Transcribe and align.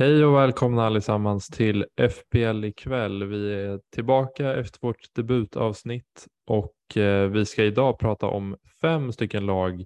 Hej 0.00 0.24
och 0.24 0.36
välkomna 0.36 0.86
allesammans 0.86 1.48
till 1.48 1.84
FPL 2.10 2.64
ikväll. 2.64 3.24
Vi 3.24 3.54
är 3.54 3.80
tillbaka 3.94 4.54
efter 4.54 4.78
vårt 4.82 5.14
debutavsnitt 5.14 6.26
och 6.46 6.96
eh, 6.96 7.30
vi 7.30 7.46
ska 7.46 7.64
idag 7.64 7.98
prata 7.98 8.26
om 8.26 8.56
fem 8.80 9.12
stycken 9.12 9.46
lag, 9.46 9.84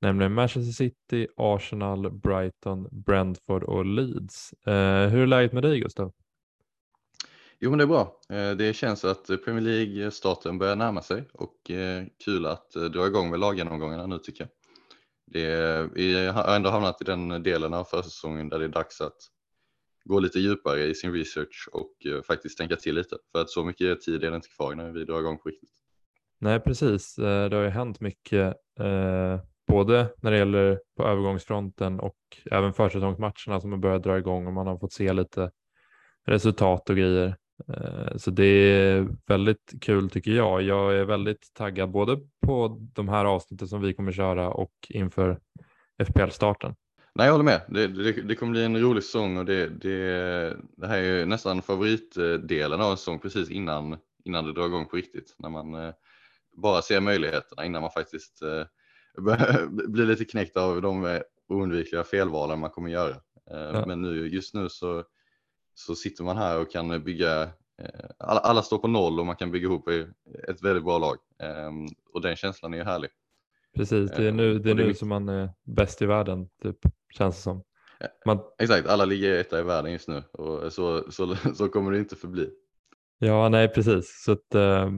nämligen 0.00 0.32
Manchester 0.32 0.72
City, 0.72 1.28
Arsenal, 1.36 2.10
Brighton, 2.10 2.88
Brentford 2.92 3.62
och 3.62 3.84
Leeds. 3.84 4.52
Eh, 4.52 5.08
hur 5.08 5.22
är 5.22 5.26
läget 5.26 5.52
med 5.52 5.62
dig 5.62 5.80
Gustav? 5.80 6.12
Jo 7.60 7.70
men 7.70 7.78
det 7.78 7.84
är 7.84 7.88
bra. 7.88 8.20
Eh, 8.30 8.50
det 8.50 8.76
känns 8.76 9.04
att 9.04 9.26
Premier 9.44 9.60
League-starten 9.60 10.58
börjar 10.58 10.76
närma 10.76 11.02
sig 11.02 11.24
och 11.32 11.70
kul 12.24 12.46
att 12.46 12.70
dra 12.70 13.06
igång 13.06 13.30
med 13.30 13.40
laggenomgångarna 13.40 14.06
nu 14.06 14.18
tycker 14.18 14.44
jag. 14.44 14.50
Det 15.26 15.46
är, 15.46 15.88
vi 15.94 16.26
har 16.26 16.56
ändå 16.56 16.70
hamnat 16.70 17.02
i 17.02 17.04
den 17.04 17.42
delen 17.42 17.74
av 17.74 17.84
försäsongen 17.84 18.48
där 18.48 18.58
det 18.58 18.64
är 18.64 18.68
dags 18.68 19.00
att 19.00 19.16
gå 20.04 20.20
lite 20.20 20.38
djupare 20.38 20.84
i 20.84 20.94
sin 20.94 21.12
research 21.12 21.68
och 21.72 22.06
eh, 22.06 22.22
faktiskt 22.22 22.58
tänka 22.58 22.76
till 22.76 22.94
lite. 22.94 23.16
För 23.32 23.40
att 23.40 23.50
så 23.50 23.64
mycket 23.64 24.00
tid 24.00 24.24
är 24.24 24.30
det 24.30 24.36
inte 24.36 24.48
kvar 24.48 24.74
när 24.74 24.92
vi 24.92 25.04
drar 25.04 25.20
igång 25.20 25.38
på 25.38 25.48
riktigt. 25.48 25.70
Nej, 26.38 26.60
precis. 26.60 27.18
Eh, 27.18 27.50
det 27.50 27.56
har 27.56 27.62
ju 27.62 27.68
hänt 27.68 28.00
mycket, 28.00 28.54
eh, 28.80 29.40
både 29.66 30.08
när 30.22 30.30
det 30.30 30.38
gäller 30.38 30.80
på 30.96 31.04
övergångsfronten 31.04 32.00
och 32.00 32.18
även 32.50 32.72
försäsongsmatcherna 32.72 33.60
som 33.60 33.72
har 33.72 33.78
börjat 33.78 34.02
dra 34.02 34.18
igång 34.18 34.46
och 34.46 34.52
man 34.52 34.66
har 34.66 34.78
fått 34.78 34.92
se 34.92 35.12
lite 35.12 35.50
resultat 36.26 36.90
och 36.90 36.96
grejer. 36.96 37.36
Eh, 37.68 38.16
så 38.16 38.30
det 38.30 38.44
är 38.44 39.08
väldigt 39.26 39.72
kul 39.80 40.10
tycker 40.10 40.30
jag. 40.30 40.62
Jag 40.62 40.94
är 40.94 41.04
väldigt 41.04 41.50
taggad 41.54 41.90
både 41.90 42.20
på 42.46 42.78
de 42.92 43.08
här 43.08 43.24
avsnitten 43.24 43.68
som 43.68 43.80
vi 43.80 43.94
kommer 43.94 44.12
köra 44.12 44.50
och 44.50 44.72
inför 44.88 45.40
FPL-starten. 46.04 46.74
Nej, 47.14 47.26
jag 47.26 47.32
håller 47.32 47.44
med. 47.44 47.60
Det, 47.68 47.86
det, 47.86 48.12
det, 48.12 48.34
kommer 48.34 48.52
bli 48.52 48.64
en 48.64 48.80
rolig 48.80 49.04
säsong 49.04 49.36
och 49.36 49.44
det, 49.44 49.68
det, 49.68 50.56
det 50.76 50.86
här 50.86 50.98
är 50.98 51.26
nästan 51.26 51.62
favoritdelen 51.62 52.80
av 52.80 52.90
en 52.90 52.96
säsong 52.96 53.18
precis 53.18 53.50
innan, 53.50 53.98
innan 54.24 54.44
det 54.44 54.52
drar 54.52 54.66
igång 54.66 54.86
på 54.86 54.96
riktigt. 54.96 55.34
När 55.38 55.50
man 55.50 55.74
eh, 55.74 55.94
bara 56.56 56.82
ser 56.82 57.00
möjligheterna 57.00 57.64
innan 57.64 57.82
man 57.82 57.90
faktiskt 57.90 58.42
eh, 58.42 58.64
blir 59.68 60.06
lite 60.06 60.24
knäckt 60.24 60.56
av 60.56 60.82
de 60.82 61.20
oundvikliga 61.48 62.04
felvalen 62.04 62.58
man 62.58 62.70
kommer 62.70 62.90
göra. 62.90 63.16
Eh, 63.50 63.58
ja. 63.72 63.86
Men 63.86 64.02
nu, 64.02 64.28
just 64.28 64.54
nu 64.54 64.68
så, 64.68 65.04
så 65.74 65.94
sitter 65.94 66.24
man 66.24 66.36
här 66.36 66.60
och 66.60 66.72
kan 66.72 67.04
bygga, 67.04 67.42
eh, 67.42 68.10
alla, 68.18 68.40
alla, 68.40 68.62
står 68.62 68.78
på 68.78 68.88
noll 68.88 69.20
och 69.20 69.26
man 69.26 69.36
kan 69.36 69.50
bygga 69.50 69.66
ihop 69.66 69.88
ett 70.48 70.62
väldigt 70.62 70.84
bra 70.84 70.98
lag. 70.98 71.16
Ehm, 71.38 71.86
och 72.12 72.20
den 72.20 72.36
känslan 72.36 72.74
är 72.74 72.78
ju 72.78 72.84
härlig. 72.84 73.10
Precis, 73.76 74.10
det 74.10 74.28
är 74.28 74.32
nu, 74.32 74.58
det 74.58 74.70
är 74.70 74.74
nu 74.74 74.94
som 74.94 75.08
man 75.08 75.28
är 75.28 75.50
bäst 75.62 76.02
i 76.02 76.06
världen, 76.06 76.48
typ, 76.62 76.76
känns 77.18 77.36
det 77.36 77.42
som. 77.42 77.62
Man... 78.26 78.38
Exakt, 78.58 78.88
alla 78.88 79.04
ligger 79.04 79.40
etta 79.40 79.60
i 79.60 79.62
världen 79.62 79.92
just 79.92 80.08
nu 80.08 80.22
och 80.32 80.72
så, 80.72 81.12
så, 81.12 81.36
så 81.54 81.68
kommer 81.68 81.92
det 81.92 81.98
inte 81.98 82.16
förbli. 82.16 82.50
Ja, 83.18 83.48
nej 83.48 83.68
precis. 83.68 84.22
Så 84.24 84.32
att, 84.32 84.54
uh, 84.54 84.90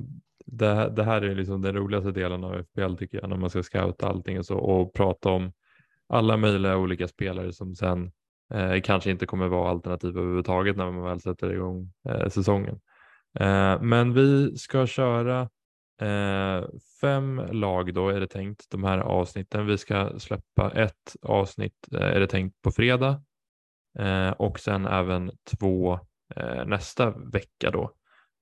det, 0.47 0.93
det, 0.97 1.05
här 1.05 1.23
är 1.23 1.35
liksom 1.35 1.63
den 1.63 1.77
roligaste 1.77 2.13
delen 2.13 2.45
av 2.45 2.63
FPL 2.63 2.95
tycker 2.95 3.19
jag, 3.21 3.29
när 3.29 3.37
man 3.37 3.51
ska 3.51 3.63
scouta 3.63 4.09
allting 4.09 4.39
och 4.39 4.47
så 4.47 4.59
och 4.59 4.95
prata 4.95 5.29
om 5.29 5.53
alla 6.09 6.37
möjliga 6.37 6.77
olika 6.77 7.09
spelare 7.09 7.53
som 7.53 7.75
sen 7.75 8.13
eh, 8.55 8.81
kanske 8.81 9.11
inte 9.11 9.27
kommer 9.27 9.49
vara 9.49 9.71
alternativ 9.71 10.19
överhuvudtaget 10.19 10.77
när 10.77 10.91
man 10.91 11.05
väl 11.05 11.21
sätter 11.21 11.53
igång 11.53 11.93
eh, 12.09 12.29
säsongen. 12.29 12.81
Eh, 13.41 13.83
men 13.83 14.15
vi 14.15 14.57
ska 14.57 14.87
köra 14.87 15.49
Eh, 16.01 16.65
fem 17.01 17.37
lag 17.53 17.95
då 17.95 18.09
är 18.09 18.21
det 18.21 18.27
tänkt 18.27 18.71
de 18.71 18.85
här 18.85 18.99
avsnitten. 18.99 19.67
Vi 19.67 19.79
ska 19.79 20.19
släppa 20.19 20.71
ett 20.71 21.17
avsnitt 21.23 21.89
eh, 21.93 22.03
är 22.03 22.21
det 22.21 22.27
tänkt 22.27 22.63
på 22.63 22.71
fredag 22.71 23.23
eh, 23.99 24.31
och 24.31 24.61
sen 24.61 24.87
även 24.87 25.31
två 25.59 25.99
eh, 26.37 26.65
nästa 26.67 27.11
vecka 27.11 27.71
då. 27.71 27.93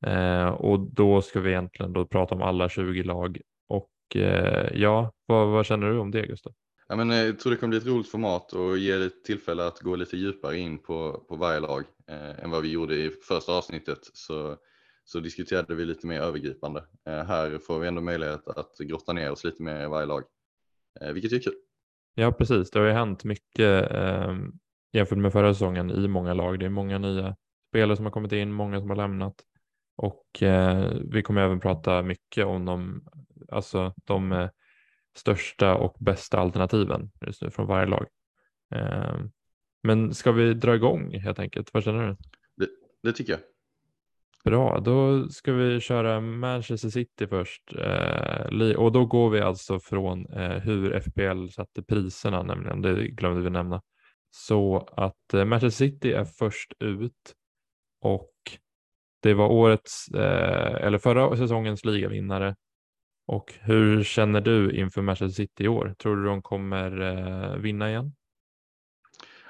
Eh, 0.06 0.46
och 0.46 0.80
då 0.80 1.22
ska 1.22 1.40
vi 1.40 1.50
egentligen 1.50 1.92
då 1.92 2.06
prata 2.06 2.34
om 2.34 2.42
alla 2.42 2.68
20 2.68 3.02
lag 3.02 3.40
och 3.68 4.16
eh, 4.16 4.68
ja, 4.74 5.12
vad, 5.26 5.48
vad, 5.48 5.66
känner 5.66 5.90
du 5.90 5.98
om 5.98 6.10
det 6.10 6.26
Gustav? 6.26 6.52
Ja, 6.88 6.96
men 6.96 7.10
eh, 7.10 7.16
jag 7.16 7.38
tror 7.38 7.50
det 7.50 7.56
kommer 7.56 7.70
bli 7.70 7.78
ett 7.78 7.86
roligt 7.86 8.10
format 8.10 8.52
och 8.52 8.78
ge 8.78 8.92
ett 8.92 9.24
tillfälle 9.24 9.66
att 9.66 9.80
gå 9.80 9.96
lite 9.96 10.16
djupare 10.16 10.58
in 10.58 10.78
på, 10.78 11.24
på 11.28 11.36
varje 11.36 11.60
lag 11.60 11.84
eh, 12.08 12.44
än 12.44 12.50
vad 12.50 12.62
vi 12.62 12.70
gjorde 12.70 12.94
i 12.94 13.10
första 13.28 13.52
avsnittet. 13.52 13.98
Så 14.12 14.56
så 15.04 15.20
diskuterade 15.20 15.74
vi 15.74 15.84
lite 15.84 16.06
mer 16.06 16.20
övergripande. 16.20 16.84
Eh, 17.06 17.24
här 17.24 17.58
får 17.58 17.78
vi 17.78 17.88
ändå 17.88 18.00
möjlighet 18.00 18.48
att 18.48 18.78
grotta 18.78 19.12
ner 19.12 19.30
oss 19.30 19.44
lite 19.44 19.62
mer 19.62 19.84
i 19.84 19.86
varje 19.86 20.06
lag, 20.06 20.24
eh, 21.00 21.12
vilket 21.12 21.32
är 21.32 21.38
kul. 21.38 21.54
Ja, 22.14 22.32
precis. 22.32 22.70
Det 22.70 22.78
har 22.78 22.86
ju 22.86 22.92
hänt 22.92 23.24
mycket 23.24 23.92
eh, 23.92 24.36
jämfört 24.92 25.18
med 25.18 25.32
förra 25.32 25.54
säsongen 25.54 25.90
i 25.90 26.08
många 26.08 26.34
lag. 26.34 26.58
Det 26.58 26.66
är 26.66 26.70
många 26.70 26.98
nya 26.98 27.36
spelare 27.68 27.96
som 27.96 28.04
har 28.04 28.12
kommit 28.12 28.32
in, 28.32 28.52
många 28.52 28.80
som 28.80 28.90
har 28.90 28.96
lämnat 28.96 29.34
och 29.96 30.42
eh, 30.42 30.92
vi 31.10 31.22
kommer 31.22 31.42
även 31.42 31.60
prata 31.60 32.02
mycket 32.02 32.46
om 32.46 32.64
de, 32.64 33.04
alltså 33.48 33.94
de 34.04 34.32
eh, 34.32 34.50
största 35.16 35.74
och 35.74 35.96
bästa 36.00 36.38
alternativen 36.38 37.10
just 37.26 37.42
nu 37.42 37.50
från 37.50 37.66
varje 37.66 37.86
lag. 37.86 38.06
Eh, 38.74 39.20
men 39.82 40.14
ska 40.14 40.32
vi 40.32 40.54
dra 40.54 40.74
igång 40.74 41.18
helt 41.18 41.38
enkelt? 41.38 41.74
Vad 41.74 41.84
känner 41.84 42.08
du? 42.08 42.16
Det, 42.56 42.68
det 43.02 43.12
tycker 43.12 43.32
jag. 43.32 43.40
Bra, 44.44 44.80
då 44.80 45.28
ska 45.28 45.52
vi 45.52 45.80
köra 45.80 46.20
Manchester 46.20 46.88
City 46.88 47.26
först. 47.26 47.62
Eh, 47.78 48.76
och 48.76 48.92
då 48.92 49.06
går 49.06 49.30
vi 49.30 49.40
alltså 49.40 49.80
från 49.80 50.26
eh, 50.26 50.58
hur 50.58 51.00
FPL 51.00 51.48
satte 51.48 51.82
priserna, 51.82 52.42
nämligen. 52.42 52.82
Det 52.82 53.08
glömde 53.08 53.40
vi 53.40 53.50
nämna. 53.50 53.82
Så 54.30 54.88
att 54.96 55.34
eh, 55.34 55.44
Manchester 55.44 55.86
City 55.86 56.12
är 56.12 56.24
först 56.24 56.72
ut 56.80 57.34
och 58.00 58.32
det 59.22 59.34
var 59.34 59.48
årets, 59.48 60.08
eh, 60.08 60.86
eller 60.86 60.98
förra 60.98 61.36
säsongens 61.36 61.84
ligavinnare. 61.84 62.56
Och 63.26 63.54
hur 63.60 64.04
känner 64.04 64.40
du 64.40 64.72
inför 64.72 65.02
Manchester 65.02 65.42
City 65.42 65.64
i 65.64 65.68
år? 65.68 65.94
Tror 65.98 66.16
du 66.16 66.24
de 66.24 66.42
kommer 66.42 67.00
eh, 67.00 67.56
vinna 67.56 67.90
igen? 67.90 68.12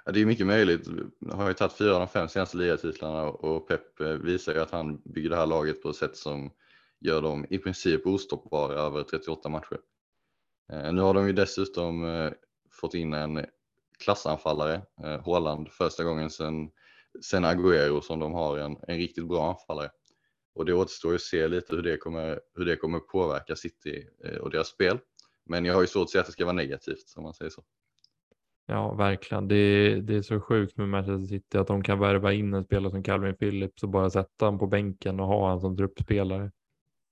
Ja, 0.05 0.13
det 0.13 0.21
är 0.21 0.27
mycket 0.27 0.47
möjligt. 0.47 0.87
Han 1.31 1.41
har 1.41 1.49
ju 1.49 1.55
tagit 1.55 1.73
fyra 1.73 1.95
av 1.95 2.01
de 2.01 2.09
fem 2.09 2.29
senaste 2.29 2.57
ligatitlarna 2.57 3.23
och 3.23 3.69
Pep 3.69 4.01
eh, 4.01 4.09
visar 4.09 4.55
ju 4.55 4.61
att 4.61 4.71
han 4.71 5.03
bygger 5.05 5.31
det 5.31 5.37
här 5.37 5.47
laget 5.47 5.83
på 5.83 5.91
ett 5.91 5.97
sätt 5.97 6.17
som 6.17 6.51
gör 7.01 7.23
dem 7.23 7.47
i 7.51 7.59
princip 7.59 8.07
ostoppbara 8.07 8.75
över 8.75 9.03
38 9.03 9.49
matcher. 9.49 9.79
Eh, 10.73 10.93
nu 10.93 11.01
har 11.01 11.15
de 11.15 11.27
ju 11.27 11.33
dessutom 11.33 12.05
eh, 12.05 12.33
fått 12.71 12.95
in 12.95 13.13
en 13.13 13.47
klassanfallare, 13.99 14.83
Håland, 15.25 15.69
första 15.73 16.05
gången 16.05 16.31
sedan 16.31 16.71
sen 17.25 17.45
Agüero 17.45 18.01
som 18.01 18.21
de 18.21 18.33
har 18.33 18.59
en, 18.59 18.77
en 18.89 18.97
riktigt 18.97 19.29
bra 19.29 19.49
anfallare. 19.51 19.91
Och 20.55 20.65
det 20.65 20.75
återstår 20.75 21.11
ju 21.11 21.15
att 21.15 21.21
se 21.21 21.49
lite 21.49 21.77
hur 21.77 21.83
det 21.83 21.97
kommer, 21.97 22.41
hur 22.55 22.65
det 22.65 22.77
kommer 22.77 22.99
påverka 22.99 23.57
City 23.57 24.09
och 24.41 24.51
deras 24.51 24.69
spel. 24.69 24.99
Men 25.47 25.65
jag 25.65 25.75
har 25.75 25.81
ju 25.81 25.87
svårt 25.87 26.03
att 26.03 26.11
säga 26.11 26.21
att 26.21 26.27
det 26.27 26.33
ska 26.33 26.45
vara 26.45 26.53
negativt 26.53 27.13
om 27.17 27.23
man 27.23 27.35
säger 27.35 27.51
så. 27.51 27.65
Ja, 28.67 28.95
verkligen. 28.95 29.49
Det 29.49 29.57
är, 29.57 29.97
det 29.97 30.17
är 30.17 30.23
så 30.23 30.41
sjukt 30.41 30.77
med 30.77 30.89
Manchester 30.89 31.27
City 31.27 31.59
att 31.59 31.67
de 31.67 31.83
kan 31.83 31.99
värva 31.99 32.33
in 32.33 32.55
en 32.55 32.65
spelare 32.65 32.91
som 32.91 33.03
Calvin 33.03 33.37
Phillips 33.37 33.83
och 33.83 33.89
bara 33.89 34.11
sätta 34.11 34.45
honom 34.45 34.59
på 34.59 34.67
bänken 34.67 35.21
och 35.21 35.27
ha 35.27 35.41
honom 35.41 35.61
som 35.61 35.77
truppspelare. 35.77 36.51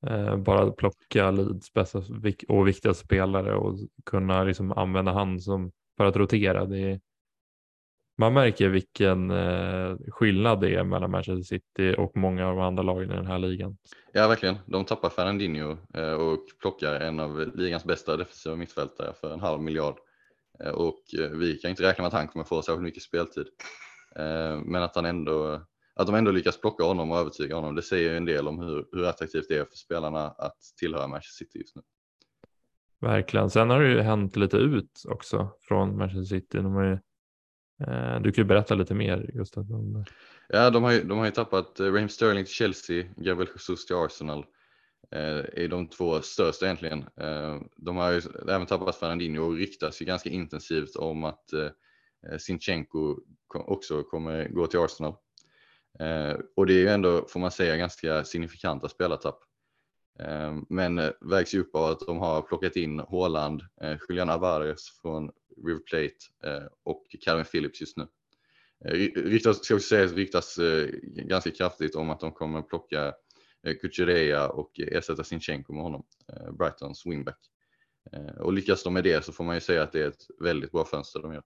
Eh, 0.07 0.37
bara 0.37 0.71
plocka 0.71 1.31
Leeds 1.31 1.73
bästa 1.73 2.03
och 2.49 2.69
viktigaste 2.69 3.05
spelare 3.05 3.55
och 3.55 3.79
kunna 4.07 4.45
liksom 4.45 4.73
använda 4.73 5.13
han 5.13 5.41
som 5.41 5.73
för 5.97 6.05
att 6.05 6.17
rotera. 6.17 6.65
Det 6.65 6.79
är, 6.79 7.01
man 8.19 8.33
märker 8.33 8.69
vilken 8.69 9.31
eh, 9.31 9.97
skillnad 10.09 10.61
det 10.61 10.75
är 10.75 10.85
mellan 10.85 11.11
Manchester 11.11 11.43
City 11.43 11.95
och 11.99 12.17
många 12.17 12.49
av 12.49 12.57
de 12.57 12.63
andra 12.63 12.83
lagen 12.83 13.11
i 13.11 13.15
den 13.15 13.27
här 13.27 13.39
ligan. 13.39 13.77
Ja, 14.13 14.29
verkligen. 14.29 14.57
De 14.67 14.85
tappar 14.85 15.09
Fernandinho 15.09 15.77
eh, 15.95 16.13
och 16.13 16.39
plockar 16.61 17.01
en 17.01 17.21
av 17.21 17.51
ligans 17.55 17.85
bästa 17.85 18.17
defensiva 18.17 18.57
mittfältare 18.57 19.13
för 19.21 19.33
en 19.33 19.41
halv 19.41 19.63
miljard. 19.63 19.95
Eh, 20.65 20.71
och 20.71 21.15
eh, 21.19 21.31
vi 21.31 21.59
kan 21.59 21.71
inte 21.71 21.83
räkna 21.83 22.03
med 22.03 22.07
att 22.07 22.13
han 22.13 22.29
kommer 22.29 22.45
få 22.45 22.63
särskilt 22.63 22.83
mycket 22.83 23.03
speltid. 23.03 23.47
Eh, 24.17 24.61
men 24.65 24.83
att 24.83 24.95
han 24.95 25.05
ändå 25.05 25.61
att 25.95 26.07
de 26.07 26.15
ändå 26.15 26.31
lyckas 26.31 26.61
plocka 26.61 26.85
honom 26.85 27.11
och 27.11 27.19
övertyga 27.19 27.55
honom, 27.55 27.75
det 27.75 27.83
säger 27.83 28.15
en 28.15 28.25
del 28.25 28.49
om 28.49 28.59
hur, 28.59 28.87
hur 28.93 29.05
attraktivt 29.05 29.49
det 29.49 29.55
är 29.55 29.65
för 29.65 29.77
spelarna 29.77 30.29
att 30.29 30.57
tillhöra 30.79 31.07
Manchester 31.07 31.45
City 31.45 31.59
just 31.59 31.77
nu. 31.77 31.83
Verkligen. 33.01 33.51
Sen 33.51 33.71
har 33.71 33.81
det 33.81 33.89
ju 33.89 34.01
hänt 34.01 34.37
lite 34.37 34.57
ut 34.57 35.03
också 35.09 35.51
från 35.61 35.99
Manchester 35.99 36.37
City. 36.37 36.59
De 36.59 36.85
ju, 36.85 36.93
eh, 37.87 38.21
du 38.21 38.33
kan 38.33 38.45
ju 38.45 38.49
berätta 38.49 38.75
lite 38.75 38.95
mer 38.95 39.31
Gustav. 39.35 39.67
Ja, 40.49 40.71
de 40.71 40.83
har 40.83 40.93
ju, 40.93 41.05
de 41.05 41.19
har 41.19 41.25
ju 41.25 41.31
tappat 41.31 41.81
Raheem 41.81 42.09
Sterling 42.09 42.45
till 42.45 42.55
Chelsea, 42.55 43.05
Gabriel 43.17 43.51
Jesus 43.55 43.87
till 43.87 43.97
Arsenal 43.97 44.45
Eh, 45.13 45.63
är 45.65 45.69
de 45.69 45.89
två 45.89 46.23
största 46.23 46.65
egentligen. 46.65 47.05
Eh, 47.17 47.61
de 47.77 47.97
har 47.97 48.11
ju 48.13 48.23
även 48.49 48.67
tappat 48.67 48.97
Fernandinho 48.97 49.45
och 49.45 49.57
ryktas 49.57 50.03
ju 50.03 50.07
ganska 50.07 50.31
intensivt 50.31 50.97
om 50.97 51.25
att 51.25 51.53
eh, 51.53 51.71
Sinchenko 52.39 53.17
också 53.55 54.03
kommer 54.03 54.49
gå 54.49 54.67
till 54.67 54.81
Arsenal. 54.81 55.15
Och 56.57 56.67
det 56.67 56.73
är 56.73 56.79
ju 56.79 56.89
ändå, 56.89 57.27
får 57.29 57.41
man 57.41 57.51
säga, 57.51 57.77
ganska 57.77 58.25
signifikanta 58.25 58.89
spelartapp. 58.89 59.39
Men 60.69 61.13
vägs 61.21 61.55
ju 61.55 61.61
upp 61.61 61.75
av 61.75 61.85
att 61.85 62.01
de 62.01 62.19
har 62.19 62.43
plockat 62.43 62.77
in 62.77 62.99
Haaland, 62.99 63.63
Julian 64.09 64.31
Alvarez 64.31 65.01
från 65.03 65.31
River 65.67 65.81
Plate 65.81 66.71
och 66.85 67.07
Calvin 67.21 67.45
Phillips 67.45 67.81
just 67.81 67.97
nu. 67.97 68.07
Ryktas, 69.15 69.65
ska 69.65 69.75
också 69.75 69.89
säga, 69.89 70.07
ryktas 70.07 70.59
ganska 71.03 71.51
kraftigt 71.51 71.95
om 71.95 72.11
att 72.11 72.21
de 72.21 72.33
kommer 72.33 72.63
plocka 72.63 73.15
Eh, 73.67 73.75
Kuchereya 73.75 74.49
och 74.49 74.81
ersätta 74.81 75.25
Sinchenko 75.25 75.73
med 75.73 75.83
honom, 75.83 76.03
eh, 76.33 76.53
Brightons 76.53 77.07
wingback. 77.07 77.39
Eh, 78.13 78.41
och 78.41 78.53
lyckas 78.53 78.83
de 78.83 78.95
med 78.95 79.05
det 79.05 79.25
så 79.25 79.33
får 79.33 79.45
man 79.45 79.55
ju 79.55 79.61
säga 79.61 79.83
att 79.83 79.93
det 79.93 80.03
är 80.03 80.09
ett 80.09 80.27
väldigt 80.41 80.73
bra 80.73 80.85
fönster 80.85 81.23
de 81.23 81.33
gör. 81.33 81.43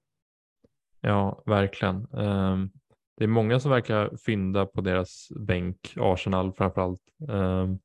Ja, 1.00 1.43
verkligen. 1.46 2.06
Ehm, 2.14 2.70
det 3.16 3.25
är 3.25 3.28
många 3.28 3.61
som 3.61 3.70
verkar 3.70 4.16
fynda 4.16 4.66
på 4.66 4.81
deras 4.81 5.28
bänk, 5.37 5.94
Arsenal 5.96 6.52
framförallt. 6.52 7.02
Ehm, 7.28 7.78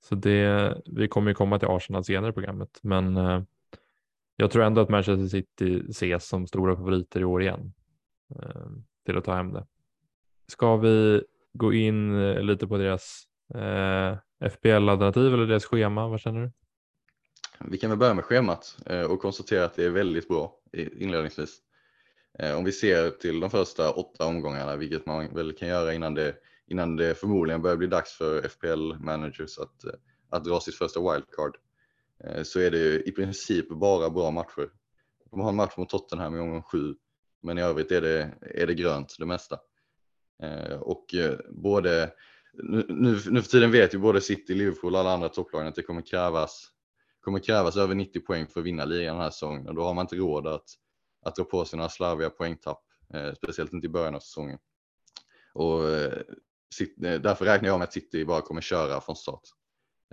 så 0.00 0.14
det, 0.14 0.74
vi 0.86 1.08
kommer 1.08 1.30
ju 1.30 1.34
komma 1.34 1.58
till 1.58 1.68
Arsenal 1.68 2.04
senare 2.04 2.30
i 2.30 2.32
programmet, 2.32 2.78
men 2.82 3.16
jag 4.36 4.50
tror 4.50 4.64
ändå 4.64 4.80
att 4.80 4.88
Manchester 4.88 5.26
City 5.26 5.82
ses 5.88 6.28
som 6.28 6.46
stora 6.46 6.76
favoriter 6.76 7.20
i 7.20 7.24
år 7.24 7.42
igen 7.42 7.72
ehm, 8.34 8.84
till 9.06 9.18
att 9.18 9.24
ta 9.24 9.34
hem 9.34 9.52
det. 9.52 9.66
Ska 10.46 10.76
vi 10.76 11.22
gå 11.52 11.72
in 11.72 12.32
lite 12.34 12.66
på 12.66 12.78
deras 12.78 13.27
eh, 13.54 14.16
FPL-alternativ 14.50 15.34
eller 15.34 15.46
deras 15.46 15.64
schema? 15.64 16.08
Vad 16.08 16.20
känner 16.20 16.40
du? 16.40 16.50
Vi 17.60 17.78
kan 17.78 17.90
väl 17.90 17.98
börja 17.98 18.14
med 18.14 18.24
schemat 18.24 18.76
eh, 18.86 19.02
och 19.02 19.20
konstatera 19.20 19.64
att 19.64 19.74
det 19.74 19.84
är 19.84 19.90
väldigt 19.90 20.28
bra 20.28 20.52
inledningsvis. 20.72 21.58
Eh, 22.38 22.56
om 22.56 22.64
vi 22.64 22.72
ser 22.72 23.10
till 23.10 23.40
de 23.40 23.50
första 23.50 23.90
åtta 23.90 24.26
omgångarna, 24.26 24.76
vilket 24.76 25.06
man 25.06 25.34
väl 25.34 25.52
kan 25.52 25.68
göra 25.68 25.94
innan 25.94 26.14
det, 26.14 26.34
innan 26.66 26.96
det 26.96 27.14
förmodligen 27.14 27.62
börjar 27.62 27.76
bli 27.76 27.86
dags 27.86 28.12
för 28.12 28.48
FPL 28.48 28.94
managers 29.04 29.58
att, 29.58 29.84
eh, 29.84 29.90
att 30.30 30.44
dra 30.44 30.60
sitt 30.60 30.74
första 30.74 31.00
wildcard, 31.00 31.56
eh, 32.24 32.42
så 32.42 32.60
är 32.60 32.70
det 32.70 33.08
i 33.08 33.12
princip 33.12 33.68
bara 33.68 34.10
bra 34.10 34.30
matcher. 34.30 34.70
De 35.30 35.40
har 35.40 35.48
en 35.48 35.56
match 35.56 35.76
mot 35.76 35.88
Tottenham 35.88 36.36
i 36.36 36.38
omgång 36.38 36.62
sju, 36.62 36.94
men 37.42 37.58
i 37.58 37.62
övrigt 37.62 37.92
är 37.92 38.00
det, 38.00 38.34
är 38.40 38.66
det 38.66 38.74
grönt 38.74 39.16
det 39.18 39.26
mesta. 39.26 39.58
Eh, 40.42 40.76
och 40.76 41.14
eh, 41.14 41.38
både, 41.50 42.12
nu, 42.62 43.18
nu 43.30 43.42
för 43.42 43.50
tiden 43.50 43.70
vet 43.70 43.94
ju 43.94 43.98
både 43.98 44.20
City, 44.20 44.54
Liverpool 44.54 44.94
och 44.94 45.00
alla 45.00 45.12
andra 45.12 45.28
topplagen 45.28 45.68
att 45.68 45.74
det 45.74 45.82
kommer 45.82 46.02
krävas, 46.02 46.68
kommer 47.20 47.38
krävas 47.38 47.76
över 47.76 47.94
90 47.94 48.20
poäng 48.20 48.46
för 48.46 48.60
att 48.60 48.66
vinna 48.66 48.84
ligan 48.84 49.14
den 49.14 49.22
här 49.22 49.30
säsongen 49.30 49.68
och 49.68 49.74
då 49.74 49.82
har 49.82 49.94
man 49.94 50.04
inte 50.04 50.16
råd 50.16 50.46
att 50.46 50.64
att 51.22 51.36
dra 51.36 51.44
på 51.44 51.64
sig 51.64 51.76
några 51.76 51.88
slarviga 51.88 52.30
poängtapp, 52.30 52.82
eh, 53.14 53.34
speciellt 53.34 53.72
inte 53.72 53.86
i 53.86 53.90
början 53.90 54.14
av 54.14 54.20
säsongen. 54.20 54.58
Och 55.54 55.88
eh, 55.88 56.22
eh, 57.04 57.20
därför 57.20 57.44
räknar 57.44 57.68
jag 57.68 57.78
med 57.78 57.84
att 57.84 57.92
City 57.92 58.24
bara 58.24 58.40
kommer 58.40 58.60
köra 58.60 59.00
från 59.00 59.16
start. 59.16 59.42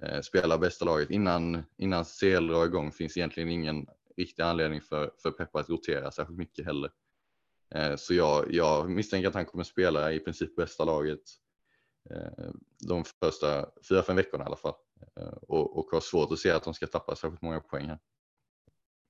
Eh, 0.02 0.22
spela 0.22 0.58
bästa 0.58 0.86
laget 0.86 1.10
innan, 1.12 1.64
innan 1.78 2.06
CL 2.06 2.48
drar 2.48 2.66
igång 2.66 2.92
finns 2.92 3.18
egentligen 3.18 3.50
ingen 3.50 3.88
riktig 4.18 4.44
anledning 4.44 4.82
för, 4.82 5.12
för 5.24 5.32
Peppa 5.32 5.60
att 5.60 5.70
rotera 5.70 6.12
särskilt 6.12 6.38
mycket 6.40 6.66
heller. 6.66 6.92
Eh, 7.76 7.96
så 7.96 8.14
jag, 8.14 8.54
jag 8.54 8.90
misstänker 8.90 9.28
att 9.28 9.34
han 9.34 9.46
kommer 9.46 9.64
spela 9.64 10.14
i 10.14 10.20
princip 10.20 10.56
bästa 10.56 10.86
laget 10.86 11.22
Eh, 12.12 12.50
de 12.88 13.04
första 13.20 13.66
fyra, 13.90 14.04
fem 14.04 14.16
veckorna 14.16 14.44
i 14.44 14.48
alla 14.48 14.56
fall. 14.56 14.74
Eh, 15.20 15.38
och, 15.48 15.80
och 15.80 15.86
har 15.92 16.00
svårt 16.00 16.32
att 16.32 16.40
se 16.40 16.52
att 16.52 16.64
de 16.64 16.74
ska 16.74 16.88
tappa 16.88 17.16
särskilt 17.16 17.42
många 17.42 17.60
poäng 17.60 17.88
här. 17.88 18.00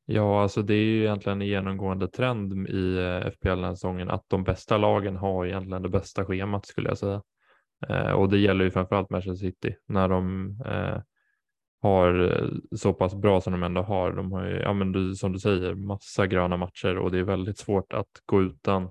Ja, 0.05 0.41
alltså 0.41 0.61
det 0.61 0.73
är 0.73 0.83
ju 0.83 1.01
egentligen 1.01 1.41
en 1.41 1.47
genomgående 1.47 2.07
trend 2.07 2.69
i 2.69 2.97
eh, 2.97 3.31
FPL 3.31 3.47
den 3.47 3.63
här 3.63 3.75
säsongen 3.75 4.09
att 4.09 4.23
de 4.27 4.43
bästa 4.43 4.77
lagen 4.77 5.15
har 5.15 5.45
egentligen 5.45 5.81
det 5.81 5.89
bästa 5.89 6.25
schemat 6.25 6.65
skulle 6.65 6.89
jag 6.89 6.97
säga. 6.97 7.21
Och 8.15 8.29
det 8.29 8.37
gäller 8.37 8.65
ju 8.65 8.71
framförallt 8.71 9.09
Manchester 9.09 9.47
City 9.47 9.75
när 9.85 10.07
de 10.07 10.49
eh, 10.65 11.01
har 11.81 12.43
så 12.75 12.93
pass 12.93 13.15
bra 13.15 13.41
som 13.41 13.53
de 13.53 13.63
ändå 13.63 13.81
har. 13.81 14.11
De 14.11 14.31
har 14.31 14.45
ju, 14.45 14.59
ja, 14.59 14.73
men 14.73 14.91
du, 14.91 15.15
som 15.15 15.31
du 15.31 15.39
säger, 15.39 15.75
massa 15.75 16.27
gröna 16.27 16.57
matcher 16.57 16.97
och 16.97 17.11
det 17.11 17.19
är 17.19 17.23
väldigt 17.23 17.57
svårt 17.57 17.93
att 17.93 18.09
gå 18.25 18.41
utan 18.41 18.83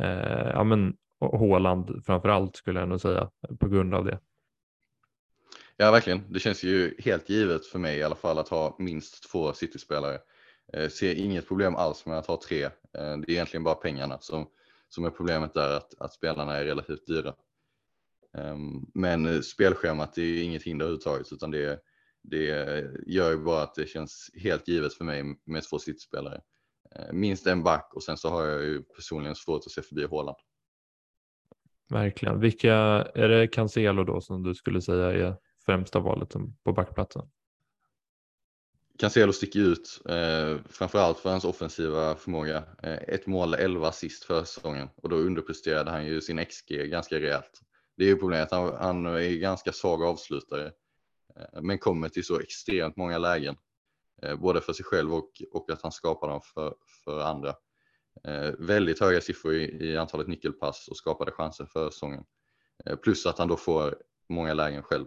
eh, 0.00 0.48
ja, 0.54 0.64
men 0.64 0.96
Håland 1.20 2.02
framför 2.06 2.28
allt 2.28 2.56
skulle 2.56 2.80
jag 2.80 2.88
nog 2.88 3.00
säga 3.00 3.30
på 3.58 3.68
grund 3.68 3.94
av 3.94 4.04
det. 4.04 4.18
Ja, 5.76 5.90
verkligen. 5.90 6.32
Det 6.32 6.40
känns 6.40 6.62
ju 6.62 6.94
helt 6.98 7.30
givet 7.30 7.66
för 7.66 7.78
mig 7.78 7.98
i 7.98 8.02
alla 8.02 8.14
fall 8.14 8.38
att 8.38 8.48
ha 8.48 8.76
minst 8.78 9.30
två 9.30 9.52
City-spelare. 9.52 10.18
Eh, 10.72 10.88
ser 10.88 11.14
inget 11.14 11.48
problem 11.48 11.76
alls 11.76 12.06
med 12.06 12.18
att 12.18 12.26
ha 12.26 12.40
tre. 12.48 12.64
Eh, 12.64 12.70
det 12.92 13.00
är 13.02 13.30
egentligen 13.30 13.64
bara 13.64 13.74
pengarna 13.74 14.18
som, 14.18 14.46
som 14.88 15.04
är 15.04 15.10
problemet 15.10 15.54
där, 15.54 15.76
att, 15.76 15.94
att 16.00 16.12
spelarna 16.12 16.56
är 16.56 16.64
relativt 16.64 17.06
dyra. 17.06 17.34
Ehm, 18.38 18.76
eh, 18.76 18.82
men 18.94 19.42
spelschemat 19.42 20.18
är 20.18 20.22
ju 20.22 20.42
inget 20.42 20.62
hinder 20.62 20.84
överhuvudtaget, 20.84 21.32
utan 21.32 21.50
det, 21.50 21.80
det 22.22 22.44
gör 23.06 23.30
ju 23.30 23.36
bara 23.36 23.62
att 23.62 23.74
det 23.74 23.86
känns 23.86 24.30
helt 24.34 24.68
givet 24.68 24.94
för 24.94 25.04
mig 25.04 25.24
med 25.44 25.62
två 25.62 25.78
City-spelare. 25.78 26.40
Eh, 26.96 27.12
minst 27.12 27.46
en 27.46 27.62
back 27.62 27.90
och 27.94 28.02
sen 28.02 28.16
så 28.16 28.28
har 28.28 28.46
jag 28.46 28.62
ju 28.62 28.82
personligen 28.82 29.36
svårt 29.36 29.66
att 29.66 29.72
se 29.72 29.82
förbi 29.82 30.04
Håland. 30.04 30.36
Verkligen. 31.90 32.40
Vilka, 32.40 32.74
är 33.14 33.28
det 33.28 33.48
Cancelo 33.48 34.04
då 34.04 34.20
som 34.20 34.42
du 34.42 34.54
skulle 34.54 34.82
säga 34.82 35.28
är 35.28 35.36
främsta 35.66 36.00
valet 36.00 36.34
på 36.64 36.72
backplatsen. 36.72 37.22
Cancelo 38.98 39.32
sticker 39.32 39.60
ut, 39.60 40.00
eh, 40.08 40.56
framförallt 40.68 41.18
för 41.18 41.30
hans 41.30 41.44
offensiva 41.44 42.16
förmåga. 42.16 42.64
Eh, 42.82 42.98
ett 43.08 43.26
mål, 43.26 43.54
11 43.54 43.88
assist 43.88 44.24
för 44.24 44.44
säsongen 44.44 44.88
och 44.96 45.08
då 45.08 45.16
underpresterade 45.16 45.90
han 45.90 46.06
ju 46.06 46.20
sin 46.20 46.44
XG 46.44 46.90
ganska 46.90 47.20
rejält. 47.20 47.60
Det 47.96 48.04
är 48.04 48.08
ju 48.08 48.16
problemet, 48.16 48.50
han, 48.50 48.74
han 48.76 49.06
är 49.06 49.36
ganska 49.36 49.72
svag 49.72 50.02
avslutare, 50.02 50.66
eh, 51.36 51.62
men 51.62 51.78
kommer 51.78 52.08
till 52.08 52.24
så 52.24 52.40
extremt 52.40 52.96
många 52.96 53.18
lägen, 53.18 53.56
eh, 54.22 54.36
både 54.36 54.60
för 54.60 54.72
sig 54.72 54.84
själv 54.84 55.14
och, 55.14 55.42
och 55.52 55.70
att 55.70 55.82
han 55.82 55.92
skapar 55.92 56.28
dem 56.28 56.40
för, 56.54 56.74
för 57.04 57.20
andra. 57.20 57.54
Eh, 58.24 58.52
väldigt 58.58 59.00
höga 59.00 59.20
siffror 59.20 59.54
i, 59.54 59.90
i 59.90 59.96
antalet 59.96 60.28
nyckelpass 60.28 60.88
och 60.88 60.96
skapade 60.96 61.32
chanser 61.32 61.66
för 61.66 61.90
säsongen. 61.90 62.24
Eh, 62.86 62.96
plus 62.96 63.26
att 63.26 63.38
han 63.38 63.48
då 63.48 63.56
får 63.56 63.94
många 64.28 64.54
lägen 64.54 64.82
själv. 64.82 65.06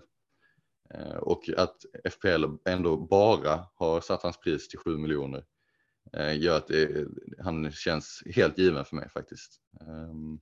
Eh, 0.93 1.15
och 1.15 1.49
att 1.57 1.75
FPL 2.11 2.45
ändå 2.65 2.97
bara 2.97 3.65
har 3.75 4.01
satt 4.01 4.23
hans 4.23 4.39
pris 4.39 4.67
till 4.67 4.79
7 4.79 4.97
miljoner 4.97 5.45
eh, 6.13 6.39
gör 6.41 6.57
att 6.57 6.67
det, 6.67 7.07
han 7.43 7.71
känns 7.71 8.23
helt 8.35 8.57
given 8.57 8.85
för 8.85 8.95
mig 8.95 9.09
faktiskt. 9.09 9.61
Ehm, 9.81 10.39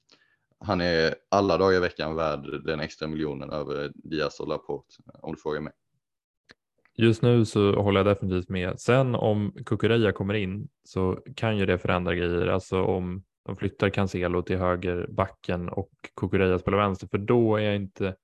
han 0.60 0.82
är 0.82 1.16
alla 1.30 1.58
dagar 1.58 1.78
i 1.78 1.80
veckan 1.80 2.16
värd 2.16 2.66
den 2.66 2.80
extra 2.80 3.08
miljonen 3.08 3.50
över 3.50 3.92
Diaz 3.96 4.40
och 4.40 4.48
Laporte 4.48 4.96
om 5.22 5.36
du 5.36 5.42
frågar 5.42 5.62
mig. 5.62 5.74
Just 7.02 7.22
nu 7.22 7.46
så 7.46 7.82
håller 7.82 8.00
jag 8.00 8.08
definitivt 8.08 8.50
med. 8.50 8.80
Sen 8.80 9.16
om 9.16 9.54
Kukureya 9.66 10.12
kommer 10.12 10.34
in 10.34 10.68
så 10.84 11.20
kan 11.36 11.58
ju 11.58 11.66
det 11.66 11.78
förändra 11.78 12.16
grejer. 12.16 12.48
Alltså 12.48 12.82
om 12.84 13.24
de 13.46 13.56
flyttar 13.56 13.90
Cancelo 13.90 14.42
till 14.42 14.58
höger 14.58 15.08
backen 15.10 15.70
och 15.70 15.92
Kukureya 16.16 16.60
spelar 16.60 16.78
vänster, 16.78 17.08
för 17.08 17.18
då 17.18 17.56
är 17.56 17.62
jag 17.62 17.76
inte 17.76 18.16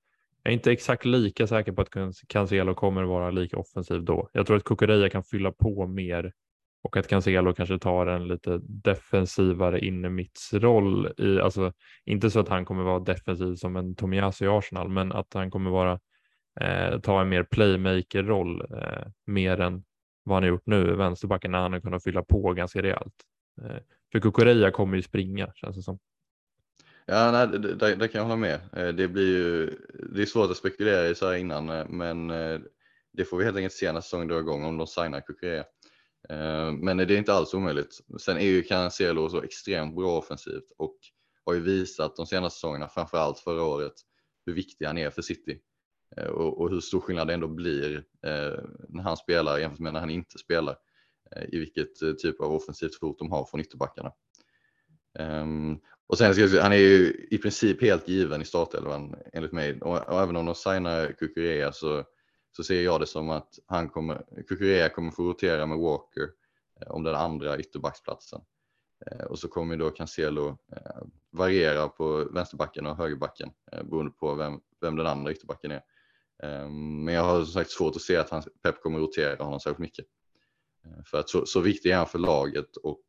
jag 0.42 0.52
är 0.52 0.56
inte 0.56 0.72
exakt 0.72 1.04
lika 1.04 1.46
säker 1.46 1.72
på 1.72 1.82
att 1.82 1.88
Cancelo 2.28 2.74
kommer 2.74 3.02
vara 3.02 3.30
lika 3.30 3.58
offensiv 3.58 4.04
då. 4.04 4.28
Jag 4.32 4.46
tror 4.46 4.56
att 4.56 4.64
Kukureya 4.64 5.10
kan 5.10 5.24
fylla 5.24 5.52
på 5.52 5.86
mer 5.86 6.32
och 6.82 6.96
att 6.96 7.08
Cancelo 7.08 7.52
kanske 7.52 7.78
tar 7.78 8.06
en 8.06 8.28
lite 8.28 8.60
defensivare 8.62 9.80
innermittsroll. 9.80 11.12
I, 11.18 11.40
alltså, 11.40 11.72
inte 12.04 12.30
så 12.30 12.40
att 12.40 12.48
han 12.48 12.64
kommer 12.64 12.82
vara 12.82 12.98
defensiv 12.98 13.54
som 13.54 13.76
en 13.76 13.94
Tomias 13.94 14.42
i 14.42 14.46
Arsenal, 14.46 14.88
men 14.88 15.12
att 15.12 15.34
han 15.34 15.50
kommer 15.50 15.70
vara, 15.70 15.98
eh, 16.60 17.00
ta 17.00 17.20
en 17.20 17.28
mer 17.28 17.42
playmaker-roll 17.42 18.60
eh, 18.60 19.06
mer 19.26 19.60
än 19.60 19.84
vad 20.24 20.36
han 20.36 20.42
har 20.42 20.48
gjort 20.48 20.66
nu, 20.66 20.96
vänsterbacken, 20.96 21.50
när 21.52 21.58
han 21.58 21.72
har 21.72 21.80
kunnat 21.80 22.04
fylla 22.04 22.22
på 22.22 22.52
ganska 22.52 22.82
rejält. 22.82 23.14
Eh, 23.62 23.76
för 24.12 24.20
Kukureya 24.20 24.70
kommer 24.70 24.96
ju 24.96 25.02
springa 25.02 25.52
känns 25.54 25.76
det 25.76 25.82
som. 25.82 25.98
Ja, 27.10 27.30
nej, 27.30 27.46
det, 27.46 27.74
det, 27.74 27.94
det, 27.94 28.08
kan 28.08 28.18
jag 28.18 28.24
hålla 28.24 28.36
med. 28.36 28.60
Eh, 28.76 28.88
det 28.88 29.08
blir 29.08 29.36
ju, 29.36 29.78
det 30.12 30.22
är 30.22 30.26
svårt 30.26 30.50
att 30.50 30.56
spekulera 30.56 31.08
i 31.08 31.14
så 31.14 31.26
här 31.26 31.34
innan, 31.34 31.70
eh, 31.70 31.88
men 31.88 32.30
eh, 32.30 32.60
det 33.12 33.24
får 33.24 33.36
vi 33.36 33.44
helt 33.44 33.56
enkelt 33.56 33.74
se 33.74 33.92
när 33.92 34.00
säsongen 34.00 34.28
drar 34.28 34.40
igång 34.40 34.64
om 34.64 34.78
de 34.78 34.86
signar 34.86 35.20
Kukurea. 35.20 35.64
Men 36.80 36.96
det 36.96 37.14
är 37.14 37.18
inte 37.18 37.32
alls 37.32 37.54
omöjligt. 37.54 37.98
Sen 38.20 38.36
är 38.36 38.46
ju 38.46 38.62
Cancelo 38.62 39.28
så 39.28 39.42
extremt 39.42 39.96
bra 39.96 40.18
offensivt 40.18 40.72
och 40.78 40.96
har 41.46 41.54
ju 41.54 41.60
visat 41.60 42.16
de 42.16 42.26
senaste 42.26 42.56
säsongerna, 42.56 42.88
framförallt 42.88 43.38
förra 43.38 43.62
året, 43.62 43.92
hur 44.46 44.52
viktig 44.52 44.86
han 44.86 44.98
är 44.98 45.10
för 45.10 45.22
City. 45.22 45.60
Eh, 46.18 46.26
och, 46.26 46.60
och 46.60 46.70
hur 46.70 46.80
stor 46.80 47.00
skillnad 47.00 47.26
det 47.26 47.34
ändå 47.34 47.48
blir 47.48 47.96
eh, 48.22 48.64
när 48.88 49.02
han 49.02 49.16
spelar 49.16 49.58
jämfört 49.58 49.78
med 49.78 49.92
när 49.92 50.00
han 50.00 50.10
inte 50.10 50.38
spelar. 50.38 50.76
Eh, 51.36 51.44
I 51.52 51.58
vilket 51.58 52.18
typ 52.18 52.40
av 52.40 52.52
offensivt 52.52 53.00
hot 53.00 53.18
de 53.18 53.32
har 53.32 53.44
från 53.44 53.60
ytterbackarna. 53.60 54.12
Um, 55.18 55.80
och 56.06 56.18
sen, 56.18 56.34
han 56.62 56.72
är 56.72 56.76
ju 56.76 57.26
i 57.30 57.38
princip 57.38 57.82
helt 57.82 58.08
given 58.08 58.42
i 58.42 58.44
startelvan 58.44 59.16
enligt 59.32 59.52
mig. 59.52 59.80
Och, 59.80 60.08
och 60.08 60.20
även 60.20 60.36
om 60.36 60.46
de 60.46 60.54
signar 60.54 61.12
Kukurea 61.12 61.72
så, 61.72 62.04
så 62.56 62.62
ser 62.62 62.82
jag 62.82 63.00
det 63.00 63.06
som 63.06 63.30
att 63.30 63.58
han 63.66 63.88
kommer, 63.88 64.24
Kukurea 64.48 64.88
kommer 64.88 65.10
få 65.10 65.22
rotera 65.22 65.66
med 65.66 65.78
Walker 65.78 66.28
eh, 66.80 66.90
om 66.90 67.02
den 67.02 67.14
andra 67.14 67.58
ytterbacksplatsen. 67.58 68.40
Eh, 69.06 69.24
och 69.24 69.38
så 69.38 69.48
kommer 69.48 69.76
då 69.76 69.90
Cancelo 69.90 70.48
eh, 70.48 71.02
variera 71.30 71.88
på 71.88 72.28
vänsterbacken 72.32 72.86
och 72.86 72.96
högerbacken 72.96 73.50
eh, 73.72 73.82
beroende 73.82 74.12
på 74.12 74.34
vem, 74.34 74.60
vem 74.80 74.96
den 74.96 75.06
andra 75.06 75.32
ytterbacken 75.32 75.70
är. 75.70 75.82
Ehm, 76.42 77.04
men 77.04 77.14
jag 77.14 77.22
har 77.22 77.44
som 77.44 77.52
sagt 77.52 77.70
svårt 77.70 77.96
att 77.96 78.02
se 78.02 78.16
att 78.16 78.30
han, 78.30 78.42
Pep 78.62 78.82
kommer 78.82 78.98
rotera 78.98 79.44
honom 79.44 79.60
särskilt 79.60 79.78
mycket. 79.78 80.04
Ehm, 80.84 81.04
för 81.04 81.18
att 81.18 81.28
så, 81.28 81.46
så 81.46 81.60
viktig 81.60 81.90
är 81.90 81.96
han 81.96 82.06
för 82.06 82.18
laget 82.18 82.76
och 82.76 83.02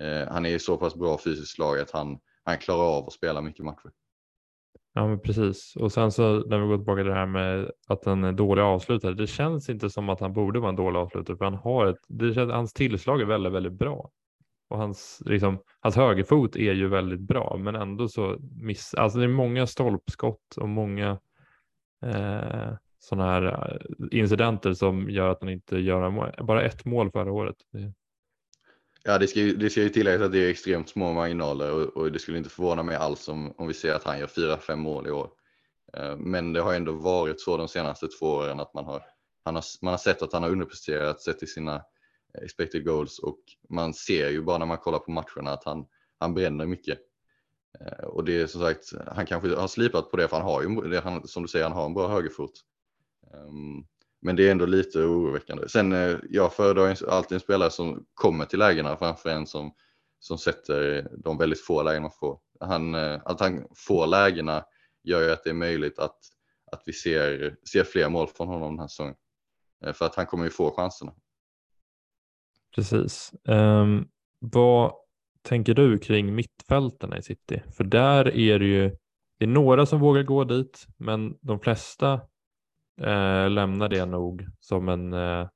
Eh, 0.00 0.28
han 0.28 0.46
är 0.46 0.50
i 0.50 0.58
så 0.58 0.76
pass 0.76 0.94
bra 0.94 1.18
fysiskt 1.18 1.58
lag 1.58 1.78
att 1.78 1.90
han, 1.90 2.18
han 2.44 2.58
klarar 2.58 2.98
av 2.98 3.06
att 3.06 3.12
spela 3.12 3.40
mycket 3.40 3.64
matcher. 3.64 3.90
Ja, 4.94 5.06
men 5.06 5.20
precis. 5.20 5.76
Och 5.76 5.92
sen 5.92 6.12
så 6.12 6.22
när 6.46 6.58
vi 6.58 6.66
går 6.66 6.76
tillbaka 6.76 7.02
till 7.02 7.08
det 7.08 7.14
här 7.14 7.26
med 7.26 7.70
att 7.88 8.04
han 8.04 8.24
är 8.24 8.32
dålig 8.32 8.62
avslutare. 8.62 9.14
Det 9.14 9.26
känns 9.26 9.70
inte 9.70 9.90
som 9.90 10.08
att 10.08 10.20
han 10.20 10.32
borde 10.32 10.60
vara 10.60 10.68
en 10.68 10.76
dålig 10.76 10.98
avslutare, 10.98 11.36
för 11.36 11.44
han 11.44 11.54
har 11.54 11.86
ett, 11.86 11.98
det 12.08 12.34
känns, 12.34 12.52
hans 12.52 12.72
tillslag 12.72 13.20
är 13.20 13.24
väldigt, 13.26 13.52
väldigt 13.52 13.78
bra. 13.78 14.10
Och 14.68 14.78
hans, 14.78 15.22
liksom, 15.26 15.58
hans 15.80 15.96
högerfot 15.96 16.56
är 16.56 16.72
ju 16.72 16.88
väldigt 16.88 17.20
bra, 17.20 17.56
men 17.58 17.74
ändå 17.74 18.08
så 18.08 18.36
miss, 18.62 18.94
alltså 18.94 19.18
det 19.18 19.24
är 19.24 19.28
många 19.28 19.66
stolpskott 19.66 20.56
och 20.56 20.68
många 20.68 21.18
eh, 22.02 22.72
sådana 22.98 23.30
här 23.30 23.42
eh, 23.44 24.18
incidenter 24.18 24.74
som 24.74 25.10
gör 25.10 25.28
att 25.28 25.40
han 25.40 25.50
inte 25.50 25.78
gör 25.78 26.42
bara 26.42 26.62
ett 26.62 26.84
mål 26.84 27.10
förra 27.10 27.32
året. 27.32 27.56
Ja, 29.02 29.18
det 29.18 29.26
ska, 29.26 29.40
ju, 29.40 29.56
det 29.56 29.70
ska 29.70 29.82
ju 29.82 29.88
tilläggas 29.88 30.22
att 30.22 30.32
det 30.32 30.44
är 30.44 30.50
extremt 30.50 30.88
små 30.88 31.12
marginaler 31.12 31.72
och, 31.72 31.96
och 31.96 32.12
det 32.12 32.18
skulle 32.18 32.38
inte 32.38 32.50
förvåna 32.50 32.82
mig 32.82 32.96
alls 32.96 33.28
om, 33.28 33.54
om 33.56 33.68
vi 33.68 33.74
ser 33.74 33.94
att 33.94 34.04
han 34.04 34.18
gör 34.18 34.26
fyra, 34.26 34.56
fem 34.56 34.80
mål 34.80 35.06
i 35.06 35.10
år. 35.10 35.30
Eh, 35.96 36.16
men 36.16 36.52
det 36.52 36.60
har 36.60 36.74
ändå 36.74 36.92
varit 36.92 37.40
så 37.40 37.56
de 37.56 37.68
senaste 37.68 38.08
två 38.08 38.26
åren 38.26 38.60
att 38.60 38.74
man 38.74 38.84
har, 38.84 39.02
han 39.44 39.54
har, 39.54 39.64
man 39.82 39.90
har 39.90 39.98
sett 39.98 40.22
att 40.22 40.32
han 40.32 40.42
har 40.42 40.50
underpresterat 40.50 41.20
sett 41.20 41.38
till 41.38 41.52
sina 41.52 41.74
eh, 41.74 42.42
expected 42.44 42.84
goals 42.84 43.18
och 43.18 43.40
man 43.68 43.94
ser 43.94 44.28
ju 44.30 44.42
bara 44.42 44.58
när 44.58 44.66
man 44.66 44.78
kollar 44.78 44.98
på 44.98 45.10
matcherna 45.10 45.52
att 45.52 45.64
han, 45.64 45.86
han 46.18 46.34
bränner 46.34 46.66
mycket. 46.66 46.98
Eh, 47.80 48.04
och 48.04 48.24
det 48.24 48.40
är 48.40 48.46
som 48.46 48.60
sagt, 48.60 48.92
han 49.06 49.26
kanske 49.26 49.56
har 49.56 49.68
slipat 49.68 50.10
på 50.10 50.16
det 50.16 50.28
för 50.28 50.36
han 50.36 50.46
har 50.46 50.62
ju, 50.62 51.00
han, 51.00 51.28
som 51.28 51.42
du 51.42 51.48
säger, 51.48 51.64
han 51.64 51.76
har 51.76 51.86
en 51.86 51.94
bra 51.94 52.08
högerfot. 52.08 52.52
Ehm, 53.34 53.84
men 54.22 54.36
det 54.36 54.48
är 54.48 54.50
ändå 54.50 54.66
lite 54.66 54.98
oroväckande. 54.98 55.68
Sen 55.68 55.92
eh, 55.92 56.16
jag 56.30 56.54
föredrar 56.54 56.96
alltid 57.08 57.34
en 57.34 57.40
spelare 57.40 57.70
som 57.70 58.06
kommer 58.14 58.44
till 58.44 58.58
lägena 58.58 58.96
framför 58.96 59.30
en 59.30 59.46
som, 59.46 59.74
som 60.18 60.38
sätter 60.38 61.08
de 61.24 61.38
väldigt 61.38 61.64
få 61.64 61.82
lägen 61.82 62.02
man 62.02 62.10
får. 62.10 62.38
Han, 62.60 62.94
eh, 62.94 63.20
att 63.24 63.40
han 63.40 63.66
får 63.76 64.06
lägena 64.06 64.64
gör 65.02 65.22
ju 65.22 65.30
att 65.30 65.44
det 65.44 65.50
är 65.50 65.54
möjligt 65.54 65.98
att, 65.98 66.18
att 66.72 66.82
vi 66.86 66.92
ser, 66.92 67.56
ser 67.72 67.84
fler 67.84 68.08
mål 68.08 68.28
från 68.28 68.48
honom 68.48 68.68
den 68.68 68.78
här 68.78 68.88
säsongen. 68.88 69.14
För 69.94 70.04
att 70.04 70.14
han 70.14 70.26
kommer 70.26 70.44
ju 70.44 70.50
få 70.50 70.70
chanserna. 70.70 71.12
Precis. 72.74 73.32
Um, 73.44 74.08
vad 74.38 74.92
tänker 75.42 75.74
du 75.74 75.98
kring 75.98 76.34
mittfältarna 76.34 77.18
i 77.18 77.22
City? 77.22 77.62
För 77.76 77.84
där 77.84 78.36
är 78.36 78.58
det 78.58 78.66
ju 78.66 78.96
det 79.40 79.44
är 79.44 79.48
några 79.48 79.86
som 79.86 80.00
vågar 80.00 80.22
gå 80.22 80.44
dit, 80.44 80.86
men 80.96 81.36
de 81.40 81.60
flesta 81.60 82.12
eh, 83.00 83.50
lämnar 83.50 83.88
det 83.88 84.06
nog 84.06 84.46
som 84.60 84.88
en, 84.88 85.12
eh, 85.12 85.48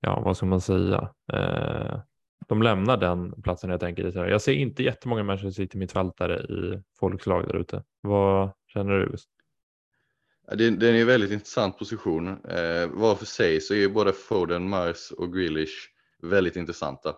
ja 0.00 0.20
vad 0.20 0.36
ska 0.36 0.46
man 0.46 0.60
säga, 0.60 1.10
eh, 1.32 2.00
de 2.48 2.62
lämnar 2.62 2.96
den 2.96 3.42
platsen 3.42 3.70
helt 3.70 3.82
enkelt. 3.82 4.14
Jag 4.14 4.42
ser 4.42 4.52
inte 4.52 4.82
jättemånga 4.82 5.22
Manchester 5.22 5.62
City 5.62 5.78
mittfältare 5.78 6.38
i 6.38 6.82
folkslag 6.98 7.48
där 7.48 7.56
ute. 7.56 7.82
Vad 8.00 8.50
känner 8.66 8.92
du? 8.92 9.16
Det, 10.56 10.70
det 10.70 10.88
är 10.88 10.94
en 10.94 11.06
väldigt 11.06 11.32
intressant 11.32 11.78
position. 11.78 12.28
Eh, 12.28 12.88
var 12.88 13.14
för 13.14 13.26
sig 13.26 13.60
så 13.60 13.74
är 13.74 13.88
både 13.88 14.12
Foden, 14.12 14.68
Mars 14.68 15.10
och 15.10 15.32
Grealish 15.32 15.88
väldigt 16.22 16.56
intressanta. 16.56 17.14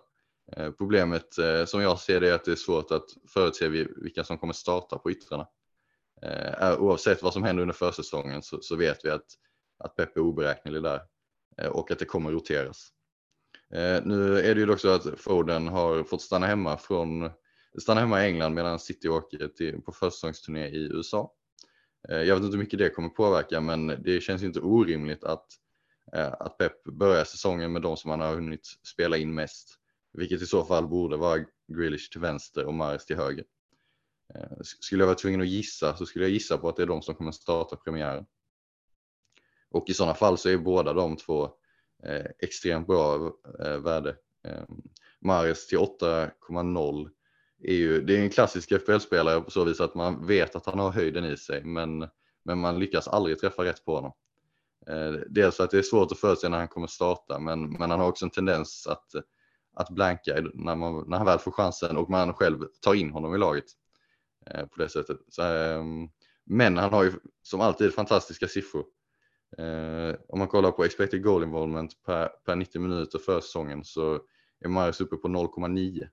Eh, 0.55 0.71
problemet 0.71 1.37
eh, 1.37 1.65
som 1.65 1.81
jag 1.81 1.99
ser 1.99 2.21
det 2.21 2.29
är 2.29 2.33
att 2.33 2.45
det 2.45 2.51
är 2.51 2.55
svårt 2.55 2.91
att 2.91 3.05
förutse 3.27 3.69
vilka 3.95 4.23
som 4.23 4.37
kommer 4.37 4.53
starta 4.53 4.97
på 4.97 5.11
yttrarna. 5.11 5.47
Eh, 6.21 6.79
oavsett 6.79 7.23
vad 7.23 7.33
som 7.33 7.43
händer 7.43 7.61
under 7.61 7.75
försäsongen 7.75 8.41
så, 8.41 8.75
vet 8.75 9.05
vi 9.05 9.09
att, 9.09 9.25
att 9.79 9.95
Pep 9.95 10.17
är 10.17 10.21
oberäknelig 10.21 10.83
där 10.83 11.01
och 11.71 11.91
att 11.91 11.99
det 11.99 12.05
kommer 12.05 12.31
roteras. 12.31 12.89
Nu 14.03 14.39
är 14.39 14.55
det 14.55 14.61
ju 14.61 14.71
också 14.71 14.89
att 14.89 15.19
Foden 15.19 15.67
har 15.67 16.03
fått 16.03 16.21
stanna 16.21 16.47
hemma 16.47 16.77
från 16.77 17.29
stanna 17.81 17.99
hemma 17.99 18.23
i 18.23 18.27
England 18.27 18.53
medan 18.53 18.79
City 18.79 19.09
åker 19.09 19.47
till, 19.47 19.81
på 19.81 19.91
försäsongsturné 19.91 20.67
i 20.67 20.77
USA. 20.77 21.31
Jag 22.07 22.35
vet 22.35 22.43
inte 22.43 22.57
hur 22.57 22.63
mycket 22.63 22.79
det 22.79 22.89
kommer 22.89 23.09
påverka 23.09 23.61
men 23.61 23.87
det 23.87 24.21
känns 24.21 24.43
inte 24.43 24.59
orimligt 24.59 25.23
att, 25.23 25.45
att 26.39 26.57
Pep 26.57 26.83
börjar 26.83 27.23
säsongen 27.23 27.73
med 27.73 27.81
de 27.81 27.97
som 27.97 28.11
han 28.11 28.21
har 28.21 28.35
hunnit 28.35 28.67
spela 28.83 29.17
in 29.17 29.33
mest. 29.33 29.79
Vilket 30.17 30.41
i 30.41 30.45
så 30.45 30.63
fall 30.63 30.87
borde 30.87 31.17
vara 31.17 31.45
Grealish 31.67 32.11
till 32.11 32.21
vänster 32.21 32.65
och 32.65 32.73
Mares 32.73 33.05
till 33.05 33.15
höger. 33.15 33.45
Eh, 34.35 34.57
skulle 34.61 35.01
jag 35.01 35.07
vara 35.07 35.17
tvungen 35.17 35.41
att 35.41 35.47
gissa 35.47 35.95
så 35.95 36.05
skulle 36.05 36.25
jag 36.25 36.31
gissa 36.31 36.57
på 36.57 36.69
att 36.69 36.75
det 36.75 36.83
är 36.83 36.87
de 36.87 37.01
som 37.01 37.15
kommer 37.15 37.31
starta 37.31 37.75
premiären. 37.75 38.25
Och 39.69 39.89
i 39.89 39.93
sådana 39.93 40.13
fall 40.13 40.37
så 40.37 40.49
är 40.49 40.57
båda 40.57 40.93
de 40.93 41.17
två 41.17 41.43
eh, 42.03 42.25
extremt 42.39 42.87
bra 42.87 43.31
eh, 43.59 43.77
värde. 43.77 44.15
Eh, 44.47 44.63
Mares 45.19 45.67
till 45.67 45.77
8,0 45.77 47.09
är 47.59 47.73
ju, 47.73 48.01
det 48.01 48.17
är 48.17 48.21
en 48.21 48.29
klassisk 48.29 48.71
FPL-spelare 48.71 49.41
på 49.41 49.51
så 49.51 49.63
vis 49.63 49.81
att 49.81 49.95
man 49.95 50.27
vet 50.27 50.55
att 50.55 50.65
han 50.65 50.79
har 50.79 50.91
höjden 50.91 51.25
i 51.25 51.37
sig 51.37 51.63
men, 51.63 52.07
men 52.43 52.57
man 52.57 52.79
lyckas 52.79 53.07
aldrig 53.07 53.39
träffa 53.39 53.63
rätt 53.63 53.85
på 53.85 53.95
honom. 53.95 54.11
Eh, 54.87 55.11
dels 55.29 55.55
för 55.57 55.63
att 55.63 55.71
det 55.71 55.77
är 55.77 55.81
svårt 55.81 56.11
att 56.11 56.19
förutse 56.19 56.49
när 56.49 56.57
han 56.57 56.67
kommer 56.67 56.87
starta 56.87 57.39
men, 57.39 57.69
men 57.69 57.91
han 57.91 57.99
har 57.99 58.07
också 58.07 58.25
en 58.25 58.31
tendens 58.31 58.87
att, 58.87 59.11
att 59.77 59.89
blanka 59.89 60.35
när, 60.53 60.75
man, 60.75 61.09
när 61.09 61.17
han 61.17 61.25
väl 61.25 61.39
får 61.39 61.51
chansen 61.51 61.97
och 61.97 62.09
man 62.09 62.33
själv 62.33 62.65
tar 62.81 62.93
in 62.93 63.11
honom 63.11 63.35
i 63.35 63.37
laget. 63.37 63.65
Eh, 64.45 64.65
på 64.65 64.81
det 64.81 64.89
sättet. 64.89 65.17
Så, 65.29 65.41
eh, 65.41 65.83
men 66.45 66.77
han 66.77 66.93
har 66.93 67.03
ju 67.03 67.11
som 67.41 67.61
alltid 67.61 67.93
fantastiska 67.93 68.47
siffror. 68.47 68.85
Eh, 69.57 70.15
om 70.27 70.39
man 70.39 70.47
kollar 70.47 70.71
på 70.71 70.83
expected 70.83 71.23
goal 71.23 71.43
involvement 71.43 72.03
per, 72.05 72.27
per 72.45 72.55
90 72.55 72.81
minuter 72.81 73.19
för 73.19 73.41
säsongen 73.41 73.83
så 73.83 74.19
är 74.59 74.67
Marius 74.67 75.01
uppe 75.01 75.15
på 75.15 75.27
0,9 75.27 76.07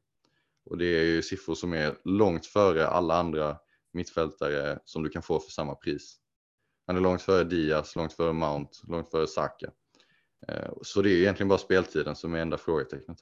och 0.64 0.78
det 0.78 0.86
är 0.86 1.04
ju 1.04 1.22
siffror 1.22 1.54
som 1.54 1.72
är 1.72 1.96
långt 2.04 2.46
före 2.46 2.86
alla 2.86 3.14
andra 3.14 3.56
mittfältare 3.92 4.78
som 4.84 5.02
du 5.02 5.10
kan 5.10 5.22
få 5.22 5.40
för 5.40 5.50
samma 5.50 5.74
pris. 5.74 6.16
Han 6.86 6.96
är 6.96 7.00
långt 7.00 7.22
före 7.22 7.44
Diaz, 7.44 7.96
långt 7.96 8.12
före 8.12 8.32
Mount, 8.32 8.78
långt 8.88 9.10
före 9.10 9.26
Saka. 9.26 9.70
Eh, 10.48 10.72
så 10.82 11.02
det 11.02 11.10
är 11.10 11.16
egentligen 11.16 11.48
bara 11.48 11.58
speltiden 11.58 12.16
som 12.16 12.34
är 12.34 12.38
enda 12.38 12.58
frågetecknet. 12.58 13.18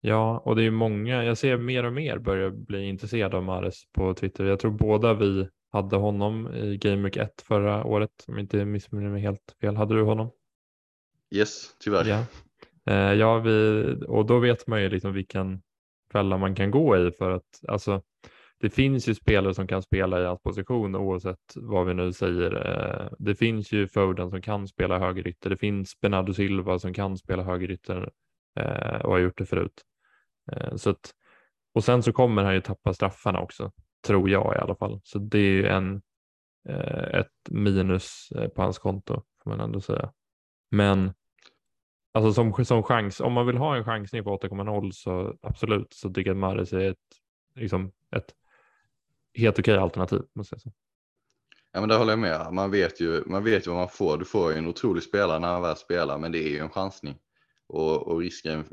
Ja, 0.00 0.38
och 0.38 0.56
det 0.56 0.62
är 0.62 0.70
många, 0.70 1.24
jag 1.24 1.38
ser 1.38 1.56
mer 1.56 1.84
och 1.84 1.92
mer 1.92 2.18
börjar 2.18 2.50
bli 2.50 2.88
intresserad 2.88 3.34
av 3.34 3.42
Mares 3.42 3.82
på 3.92 4.14
Twitter. 4.14 4.44
Jag 4.44 4.60
tror 4.60 4.70
båda 4.70 5.14
vi 5.14 5.48
hade 5.72 5.96
honom 5.96 6.54
i 6.54 6.76
Game 6.76 7.02
Week 7.02 7.16
1 7.16 7.42
förra 7.42 7.84
året, 7.84 8.24
om 8.28 8.38
inte 8.38 8.64
missminner 8.64 9.10
mig 9.10 9.22
helt 9.22 9.56
fel. 9.60 9.76
Hade 9.76 9.94
du 9.94 10.02
honom? 10.02 10.30
Yes, 11.34 11.76
tyvärr. 11.78 12.04
Ja, 12.04 12.24
eh, 12.92 13.12
ja 13.12 13.38
vi, 13.38 13.84
och 14.06 14.26
då 14.26 14.38
vet 14.38 14.66
man 14.66 14.82
ju 14.82 14.88
liksom 14.88 15.12
vilken 15.12 15.62
fälla 16.12 16.38
man 16.38 16.54
kan 16.54 16.70
gå 16.70 16.96
i 16.96 17.10
för 17.10 17.30
att 17.30 17.60
alltså, 17.68 18.02
det 18.60 18.70
finns 18.70 19.08
ju 19.08 19.14
spelare 19.14 19.54
som 19.54 19.66
kan 19.66 19.82
spela 19.82 20.22
i 20.22 20.24
hans 20.24 20.42
position 20.42 20.96
oavsett 20.96 21.54
vad 21.54 21.86
vi 21.86 21.94
nu 21.94 22.12
säger. 22.12 22.66
Eh, 22.66 23.12
det 23.18 23.34
finns 23.34 23.72
ju 23.72 23.88
Foden 23.88 24.30
som 24.30 24.42
kan 24.42 24.68
spela 24.68 24.98
högerytter. 24.98 25.50
Det 25.50 25.56
finns 25.56 26.00
Bernardo 26.00 26.34
Silva 26.34 26.78
som 26.78 26.94
kan 26.94 27.18
spela 27.18 27.42
högerytter 27.42 28.10
eh, 28.60 29.00
och 29.00 29.12
har 29.12 29.18
gjort 29.18 29.38
det 29.38 29.46
förut. 29.46 29.84
Eh, 30.52 30.76
så 30.76 30.90
att, 30.90 31.14
och 31.74 31.84
sen 31.84 32.02
så 32.02 32.12
kommer 32.12 32.44
han 32.44 32.54
ju 32.54 32.60
tappa 32.60 32.94
straffarna 32.94 33.40
också, 33.40 33.72
tror 34.06 34.30
jag 34.30 34.54
i 34.54 34.58
alla 34.58 34.74
fall. 34.74 35.00
Så 35.04 35.18
det 35.18 35.38
är 35.38 35.52
ju 35.52 35.66
en, 35.66 36.02
eh, 36.68 37.20
ett 37.20 37.50
minus 37.50 38.32
eh, 38.36 38.48
på 38.48 38.62
hans 38.62 38.78
konto 38.78 39.22
får 39.42 39.50
man 39.50 39.60
ändå 39.60 39.80
säga. 39.80 40.12
Men 40.70 41.12
alltså 42.12 42.32
som, 42.32 42.64
som 42.64 42.82
chans, 42.82 43.20
om 43.20 43.32
man 43.32 43.46
vill 43.46 43.56
ha 43.56 43.76
en 43.76 43.84
chansning 43.84 44.24
på 44.24 44.38
8,0 44.38 44.90
så 44.90 45.36
absolut 45.42 45.92
så 45.92 46.08
tycker 46.10 46.30
jag 46.30 46.36
att 46.36 46.40
Mares 46.40 46.72
är 46.72 46.90
ett, 46.90 46.98
liksom 47.54 47.92
ett 48.16 48.34
helt 49.34 49.58
okej 49.58 49.76
alternativ. 49.76 50.22
Måste 50.34 50.54
jag 50.54 50.62
säga. 50.62 50.72
Ja 51.72 51.80
men 51.80 51.88
det 51.88 51.96
håller 51.96 52.12
jag 52.12 52.18
med. 52.18 52.52
Man 52.52 52.70
vet, 52.70 53.00
ju, 53.00 53.22
man 53.26 53.44
vet 53.44 53.66
ju 53.66 53.70
vad 53.70 53.78
man 53.78 53.88
får. 53.88 54.18
Du 54.18 54.24
får 54.24 54.52
ju 54.52 54.58
en 54.58 54.66
otrolig 54.66 55.02
spelare 55.02 55.38
när 55.38 55.48
han 55.48 55.62
väl 55.62 55.76
spelar 55.76 56.18
men 56.18 56.32
det 56.32 56.38
är 56.38 56.48
ju 56.48 56.58
en 56.58 56.70
chansning. 56.70 57.18
Och, 57.66 58.08
och 58.08 58.18
risken, 58.18 58.64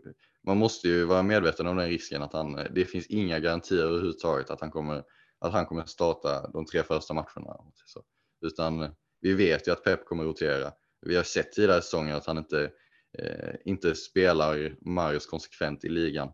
man 0.45 0.57
måste 0.57 0.87
ju 0.87 1.05
vara 1.05 1.23
medveten 1.23 1.67
om 1.67 1.77
den 1.77 1.87
risken 1.87 2.21
att 2.21 2.33
han, 2.33 2.57
eh, 2.57 2.65
det 2.71 2.85
finns 2.85 3.07
inga 3.07 3.39
garantier 3.39 3.83
överhuvudtaget 3.83 4.49
att 4.49 4.61
han 4.61 4.71
kommer, 4.71 5.03
att 5.39 5.53
han 5.53 5.65
kommer 5.65 5.85
starta 5.85 6.49
de 6.53 6.65
tre 6.65 6.83
första 6.83 7.13
matcherna. 7.13 7.57
Så. 7.85 8.03
Utan 8.41 8.81
eh, 8.81 8.89
vi 9.21 9.33
vet 9.33 9.67
ju 9.67 9.71
att 9.71 9.83
Pep 9.83 10.05
kommer 10.05 10.23
rotera. 10.23 10.71
Vi 11.01 11.15
har 11.15 11.23
sett 11.23 11.51
tidigare 11.51 11.81
säsonger 11.81 12.15
att 12.15 12.25
han 12.25 12.37
inte, 12.37 12.71
eh, 13.17 13.55
inte 13.65 13.95
spelar 13.95 14.75
Marius 14.81 15.25
konsekvent 15.25 15.85
i 15.85 15.89
ligan 15.89 16.31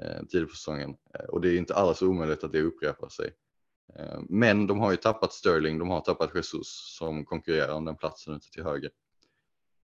eh, 0.00 0.22
tidigt 0.28 0.48
på 0.48 0.56
säsongen. 0.56 0.96
Eh, 1.14 1.24
och 1.24 1.40
det 1.40 1.48
är 1.48 1.58
inte 1.58 1.74
alls 1.74 2.02
omöjligt 2.02 2.44
att 2.44 2.52
det 2.52 2.62
upprepar 2.62 3.08
sig. 3.08 3.30
Eh, 3.98 4.20
men 4.28 4.66
de 4.66 4.80
har 4.80 4.90
ju 4.90 4.96
tappat 4.96 5.32
Sterling, 5.32 5.78
de 5.78 5.90
har 5.90 6.00
tappat 6.00 6.34
Jesus 6.34 6.96
som 6.98 7.24
konkurrerar 7.24 7.74
om 7.74 7.84
den 7.84 7.96
platsen 7.96 8.34
ute 8.34 8.50
till 8.50 8.64
höger. 8.64 8.90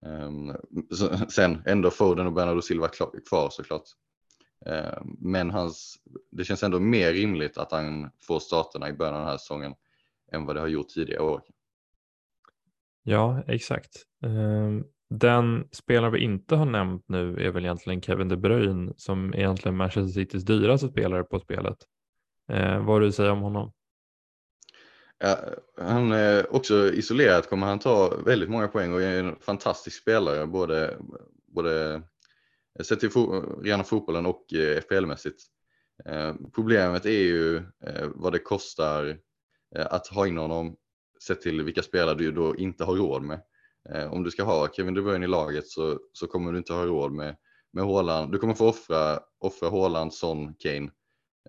Ehm, 0.07 0.53
sen 1.29 1.63
ändå 1.67 1.91
Foden 1.91 2.27
och 2.27 2.33
Bernardo 2.33 2.63
Silva 2.63 2.89
kvar 2.89 3.51
såklart. 3.51 3.85
Ehm, 4.67 5.17
men 5.19 5.51
hans, 5.51 5.97
det 6.31 6.45
känns 6.45 6.63
ändå 6.63 6.81
mer 6.81 7.13
rimligt 7.13 7.59
att 7.59 7.73
han 7.73 8.11
får 8.21 8.41
starterna 8.41 8.89
i 8.89 8.93
början 8.93 9.15
av 9.15 9.21
den 9.21 9.29
här 9.29 9.39
säsongen 9.39 9.75
än 10.33 10.47
vad 10.47 10.57
det 10.57 10.61
har 10.61 10.69
gjort 10.69 10.89
tidigare 10.89 11.23
år. 11.23 11.43
Ja, 13.03 13.43
exakt. 13.47 13.91
Ehm, 14.25 14.85
den 15.11 15.69
spelare 15.73 16.11
vi 16.11 16.21
inte 16.21 16.57
har 16.57 16.67
nämnt 16.67 17.05
nu 17.09 17.37
är 17.37 17.51
väl 17.51 17.65
egentligen 17.65 18.03
Kevin 18.03 18.29
De 18.29 18.37
Bruyne 18.37 18.93
som 18.97 19.33
är 19.35 19.39
egentligen 19.39 19.77
Manchester 19.77 20.13
Citys 20.13 20.45
dyraste 20.45 20.89
spelare 20.89 21.25
på 21.25 21.39
spelet. 21.39 21.77
Vad 22.47 22.87
har 22.87 23.01
du 23.01 23.09
att 23.09 23.15
säga 23.15 23.33
om 23.33 23.41
honom? 23.41 23.73
Ja, 25.25 25.39
han 25.77 26.13
är 26.13 26.55
också 26.55 26.93
isolerat 26.93 27.49
kommer 27.49 27.67
han 27.67 27.79
ta 27.79 28.17
väldigt 28.17 28.51
många 28.51 28.69
poäng 28.69 28.93
och 28.93 29.03
är 29.03 29.19
en 29.19 29.37
fantastisk 29.41 30.03
spelare 30.03 30.47
både, 30.47 30.97
både 31.47 31.95
eh, 32.79 32.85
sett 32.85 33.01
till 33.01 33.11
fo 33.11 33.43
rena 33.63 33.85
fotbollen 33.85 34.27
och 34.27 34.53
eh, 34.53 34.81
FPL-mässigt. 34.81 35.43
Eh, 36.05 36.35
problemet 36.55 37.07
är 37.07 37.23
ju 37.23 37.57
eh, 37.57 38.09
vad 38.15 38.33
det 38.33 38.39
kostar 38.39 39.19
eh, 39.77 39.87
att 39.91 40.07
ha 40.07 40.27
in 40.27 40.39
honom 40.39 40.77
sett 41.27 41.41
till 41.41 41.63
vilka 41.63 41.83
spelare 41.83 42.15
du 42.15 42.33
då 42.33 42.57
inte 42.57 42.85
har 42.85 42.97
råd 42.97 43.23
med. 43.23 43.41
Eh, 43.91 44.13
om 44.13 44.23
du 44.23 44.31
ska 44.31 44.43
ha 44.43 44.69
Kevin 44.69 44.95
De 44.95 45.03
Bruyne 45.03 45.25
i 45.25 45.29
laget 45.29 45.69
så, 45.69 45.99
så 46.13 46.27
kommer 46.27 46.53
du 46.53 46.59
inte 46.59 46.73
ha 46.73 46.87
råd 46.87 47.13
med, 47.13 47.37
med 47.73 47.85
Haaland. 47.85 48.33
Du 48.33 48.39
kommer 48.39 48.55
få 48.55 48.69
offra, 48.69 49.21
offra 49.39 49.71
Haaland, 49.71 50.15
Son, 50.15 50.55
Kane 50.55 50.91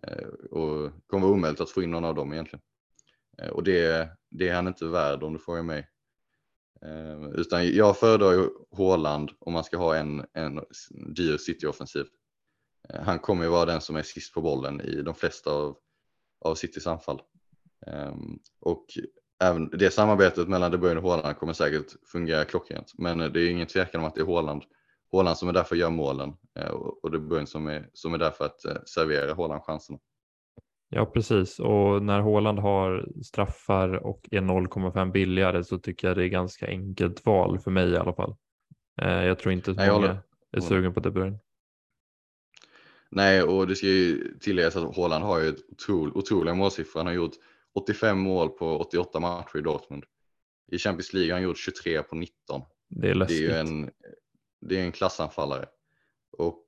eh, 0.08 0.27
och 0.51 0.92
kommer 1.08 1.27
vara 1.27 1.34
omöjligt 1.34 1.62
att 1.62 1.70
få 1.70 1.84
in 1.84 1.92
någon 1.92 2.06
av 2.06 2.15
dem 2.15 2.34
egentligen. 2.34 2.62
Eh, 3.42 3.50
och 3.50 3.63
det, 3.63 4.10
det 4.30 4.50
är 4.50 4.56
han 4.56 4.68
inte 4.68 4.86
värd 4.86 5.24
om 5.24 5.34
du 5.34 5.40
frågar 5.40 5.63
mig. 5.63 5.90
Eh, 6.82 7.30
utan 7.36 7.68
jag 7.75 7.98
föredrar 7.98 8.32
ju 8.32 8.50
Haaland 8.78 9.32
om 9.40 9.54
man 9.54 9.63
ska 9.63 9.78
ha 9.78 9.96
en, 9.96 10.25
en 10.34 10.62
dyr 11.16 11.38
City-offensiv. 11.38 12.06
Eh, 12.90 13.02
han 13.02 13.20
kommer 13.20 13.44
ju 13.44 13.50
vara 13.50 13.66
den 13.66 13.82
som 13.82 13.96
är 13.96 14.04
sist 14.04 14.34
på 14.34 14.42
bollen 14.42 14.82
i 14.82 15.02
de 15.02 15.16
flesta 15.16 15.52
av, 15.52 15.78
av 16.42 16.56
Citys 16.56 16.88
anfall. 16.88 17.22
Ehm, 17.88 18.40
och 18.60 18.86
även 19.42 19.70
det 19.70 19.92
samarbetet 19.92 20.48
mellan 20.48 20.72
De 20.72 20.78
Bruyne 20.78 21.00
och 21.00 21.10
Haaland 21.10 21.38
kommer 21.38 21.54
säkert 21.54 21.92
fungera 22.12 22.46
klockrent. 22.46 22.92
Men 22.98 23.18
det 23.18 23.42
är 23.42 23.50
ingen 23.50 23.68
tvekan 23.68 24.02
om 24.02 24.08
att 24.08 24.16
det 24.16 24.22
är 24.22 24.25
Haaland, 24.25 24.63
Haaland 25.12 25.38
som 25.38 25.50
är 25.50 25.54
där 25.54 25.63
för 25.63 25.75
att 25.75 25.80
göra 25.80 25.90
målen 25.90 26.34
och 27.02 27.12
De 27.12 27.28
Bruyne 27.28 27.48
som 27.48 27.68
är, 27.68 27.90
som 27.94 28.13
är 28.13 28.18
där 28.18 28.32
för 28.32 28.46
att 28.46 28.90
servera 28.90 29.34
Haaland 29.34 29.62
chanserna. 29.63 30.00
Ja, 30.96 31.06
precis. 31.06 31.60
Och 31.60 32.04
när 32.04 32.20
Håland 32.20 32.60
har 32.60 33.08
straffar 33.24 33.90
och 33.94 34.28
är 34.32 34.42
0,5 34.42 35.12
billigare 35.12 35.64
så 35.64 35.80
tycker 35.80 36.08
jag 36.08 36.18
det 36.18 36.24
är 36.24 36.28
ganska 36.28 36.68
enkelt 36.68 37.26
val 37.26 37.60
för 37.60 37.72
mig 37.72 37.90
i 37.90 37.98
alla 37.98 38.14
fall. 38.14 38.36
Eh, 39.02 39.26
jag 39.26 39.40
tror 39.40 39.54
inte 39.54 39.72
att 39.72 39.78
många 39.78 39.92
håller. 39.92 40.18
är 40.52 40.62
sugen 40.62 40.94
på 40.94 41.00
De 41.00 41.12
Bruyne. 41.12 41.40
Nej, 43.10 43.44
och 43.44 43.68
det 43.68 43.76
ska 43.76 43.88
ju 43.88 44.38
tilläggas 44.40 44.76
att 44.76 44.96
Håland 44.96 45.24
har 45.24 45.40
ju 45.40 45.50
ett 45.50 45.72
otro, 45.72 46.18
otroliga 46.18 46.56
målsiffror. 46.56 47.00
Han 47.00 47.08
har 47.08 47.14
gjort 47.14 47.34
85 47.74 48.20
mål 48.20 48.50
på 48.50 48.78
88 48.78 49.20
matcher 49.20 49.58
i 49.58 49.62
Dortmund. 49.62 50.04
I 50.72 50.78
Champions 50.78 51.14
League 51.14 51.32
har 51.32 51.40
han 51.40 51.44
gjort 51.44 51.58
23 51.58 52.04
på 52.04 52.16
19. 52.16 52.62
Det 52.90 53.10
är 53.10 53.16
läskigt. 53.16 53.50
Det 53.50 53.56
är 53.56 53.60
en, 53.60 53.92
det 54.62 54.80
är 54.80 54.84
en 54.84 54.92
klassanfallare. 54.92 55.66
Och 56.38 56.66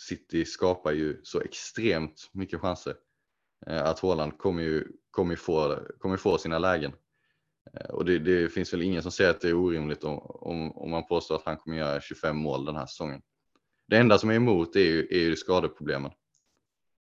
City 0.00 0.44
skapar 0.44 0.92
ju 0.92 1.20
så 1.22 1.40
extremt 1.40 2.30
mycket 2.32 2.60
chanser. 2.60 2.94
Eh, 3.66 3.84
att 3.84 3.98
Håland 3.98 4.38
kommer 4.38 4.62
ju, 4.62 4.84
kommer 5.10 5.36
få, 5.36 5.78
kommer 5.98 6.16
få 6.16 6.38
sina 6.38 6.58
lägen. 6.58 6.92
Eh, 7.72 7.90
och 7.90 8.04
det, 8.04 8.18
det, 8.18 8.48
finns 8.48 8.72
väl 8.72 8.82
ingen 8.82 9.02
som 9.02 9.12
säger 9.12 9.30
att 9.30 9.40
det 9.40 9.48
är 9.48 9.54
orimligt 9.54 10.04
om, 10.04 10.18
om, 10.18 10.72
om, 10.72 10.90
man 10.90 11.06
påstår 11.06 11.34
att 11.34 11.44
han 11.44 11.56
kommer 11.56 11.76
göra 11.76 12.00
25 12.00 12.36
mål 12.36 12.64
den 12.64 12.76
här 12.76 12.86
säsongen. 12.86 13.22
Det 13.88 13.96
enda 13.96 14.18
som 14.18 14.30
är 14.30 14.34
emot 14.34 14.76
är 14.76 14.80
ju, 14.80 15.08
är 15.10 15.18
ju 15.18 15.36
skadeproblemen. 15.36 16.10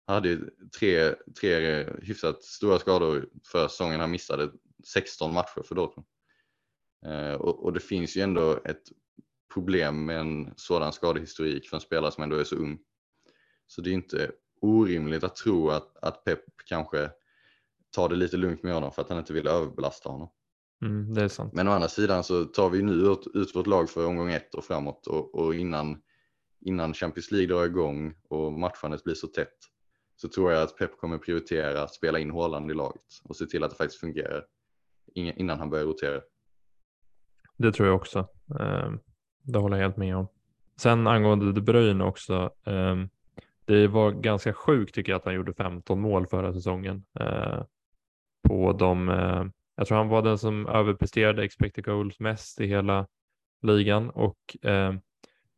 Han 0.06 0.14
hade 0.14 0.30
ju 0.30 0.50
tre, 0.80 1.16
tre 1.40 1.84
hyfsat 2.02 2.44
stora 2.44 2.80
skador 2.80 3.30
för 3.52 3.68
säsongen. 3.68 4.00
Han 4.00 4.12
missade 4.12 4.52
16 4.86 5.34
matcher 5.34 5.64
för 5.66 5.75
Dortmund. 5.75 6.08
Eh, 7.06 7.34
och, 7.34 7.64
och, 7.64 7.74
det 7.74 7.80
finns 7.80 8.18
ju 8.18 8.22
ändå 8.22 8.60
ett 8.66 8.84
problem 9.54 10.06
med 10.06 10.20
en 10.20 10.54
sådan 10.56 10.94
skadehistorik 10.94 11.70
för 11.70 11.78
en 11.78 11.82
spelare 11.82 12.12
som 12.12 12.24
ändå 12.24 12.36
är 12.36 12.44
så 12.44 12.56
ung. 12.56 12.80
Så 13.68 13.82
det 13.82 13.90
är 13.90 13.94
inte 13.94 14.32
orimligt 14.62 15.24
att 15.24 15.36
tro 15.36 15.70
att, 15.70 15.98
att 16.02 16.24
Pep 16.24 16.40
kanske 16.66 17.10
tar 17.96 18.10
det 18.10 18.16
lite 18.16 18.38
lugnt 18.38 18.64
med 18.64 18.74
honom 18.74 18.92
för 18.92 19.02
att 19.02 19.10
han 19.10 19.18
inte 19.18 19.34
vill 19.34 19.48
överbelasta 19.48 20.10
honom. 20.10 20.30
Mm, 20.82 21.14
det 21.14 21.24
är 21.24 21.28
sant. 21.28 21.54
Men 21.54 21.68
å 21.68 21.72
andra 21.72 21.88
sidan 21.88 22.24
så 22.24 22.46
tar 22.46 22.70
vi 22.70 22.82
nu 22.82 22.94
ut, 22.94 23.28
ut 23.34 23.56
vårt 23.56 23.68
lag 23.68 23.89
för 23.89 24.06
omgång 24.06 24.32
ett 24.32 24.56
och 24.56 24.63
framåt 24.63 25.08
och, 25.08 25.36
och 25.36 25.56
innan, 25.56 26.02
innan 26.62 26.94
Champions 26.94 27.32
League 27.32 27.56
drar 27.56 27.65
igång 27.65 28.13
och 28.30 28.54
matchandet 28.54 29.04
blir 29.04 29.15
så 29.15 29.28
tätt 29.28 29.58
så 30.15 30.30
tror 30.30 30.52
jag 30.52 30.63
att 30.63 30.78
Pep 30.78 30.98
kommer 30.98 31.18
prioritera 31.18 31.84
att 31.84 31.94
spela 31.94 32.20
in 32.20 32.32
Haaland 32.32 32.72
i 32.72 32.74
laget 32.74 33.02
och 33.24 33.36
se 33.36 33.46
till 33.46 33.63
att 33.63 33.70
det 33.70 33.78
faktiskt 33.78 34.00
fungerar 34.00 34.46
innan 35.13 35.60
han 35.60 35.70
börjar 35.70 35.86
rotera. 35.86 36.22
Det 37.58 37.72
tror 37.72 37.88
jag 37.88 37.96
också. 37.96 38.28
Ehm, 38.60 39.00
det 39.44 39.60
håller 39.60 39.78
jag 39.78 39.84
helt 39.84 39.98
med 39.98 40.18
om. 40.18 40.28
Sen 40.78 41.08
angående 41.08 41.52
De 41.52 41.62
Bruyne 41.62 42.04
också. 42.04 42.52
Ehm, 42.65 43.10
det 43.65 43.88
var 43.88 44.12
ganska 44.12 44.54
sjukt 44.54 44.95
tycker 44.95 45.12
jag 45.12 45.19
att 45.19 45.25
han 45.25 45.34
gjorde 45.34 45.54
15 45.54 46.01
mål 46.01 46.28
förra 46.28 46.54
säsongen. 46.54 47.06
Eh, 47.19 47.63
på 48.47 48.73
de, 48.73 49.10
eh, 49.10 49.45
jag 49.75 49.88
tror 49.88 49.97
han 49.97 50.08
var 50.08 50.21
den 50.21 50.38
som 50.38 50.67
överpresterade 50.67 51.43
expected 51.43 51.86
goals 51.86 52.19
mest 52.19 52.62
i 52.62 52.67
hela 52.67 53.08
ligan 53.62 54.10
och 54.10 54.65
eh, 54.65 54.93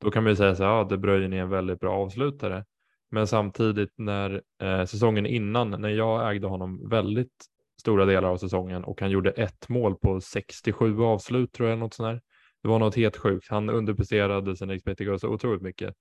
då 0.01 0.11
kan 0.11 0.23
man 0.23 0.31
ju 0.31 0.35
säga 0.35 0.55
så 0.55 0.63
här, 0.63 0.69
ja, 0.69 0.83
De 0.83 0.97
Bruyne 0.97 1.37
är 1.37 1.41
en 1.41 1.49
väldigt 1.49 1.79
bra 1.79 1.93
avslutare. 1.93 2.65
Men 3.11 3.27
samtidigt 3.27 3.93
när 3.97 4.41
eh, 4.61 4.85
säsongen 4.85 5.25
innan, 5.25 5.71
när 5.71 5.89
jag 5.89 6.31
ägde 6.31 6.47
honom 6.47 6.89
väldigt 6.89 7.45
stora 7.79 8.05
delar 8.05 8.29
av 8.29 8.37
säsongen 8.37 8.83
och 8.83 9.01
han 9.01 9.11
gjorde 9.11 9.31
ett 9.31 9.69
mål 9.69 9.95
på 9.95 10.21
67 10.21 11.01
avslut 11.01 11.53
tror 11.53 11.69
jag, 11.69 11.79
något 11.79 11.93
sånt 11.93 12.07
där. 12.07 12.21
Det 12.63 12.67
var 12.67 12.79
något 12.79 12.95
helt 12.95 13.17
sjukt. 13.17 13.47
Han 13.49 13.69
underpresterade 13.69 14.55
sina 14.55 14.73
expected 14.73 15.07
goals 15.07 15.21
så 15.21 15.29
otroligt 15.29 15.61
mycket 15.61 15.93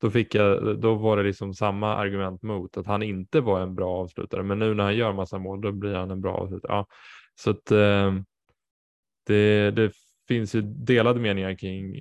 då, 0.00 0.10
fick 0.10 0.34
jag, 0.34 0.80
då 0.80 0.94
var 0.94 1.16
det 1.16 1.22
liksom 1.22 1.54
samma 1.54 1.94
argument 1.94 2.42
mot 2.42 2.76
att 2.76 2.86
han 2.86 3.02
inte 3.02 3.40
var 3.40 3.60
en 3.60 3.74
bra 3.74 3.90
avslutare. 3.90 4.42
Men 4.42 4.58
nu 4.58 4.74
när 4.74 4.84
han 4.84 4.96
gör 4.96 5.12
massa 5.12 5.38
mål, 5.38 5.60
då 5.60 5.72
blir 5.72 5.94
han 5.94 6.10
en 6.10 6.20
bra 6.20 6.34
avslutare. 6.34 6.72
Ja, 6.72 6.86
så 7.34 7.50
att, 7.50 7.70
eh, 7.70 8.14
det, 9.26 9.70
det 9.70 9.92
finns 10.28 10.54
ju 10.54 10.62
delade 10.62 11.20
meningar 11.20 11.54
kring 11.54 11.94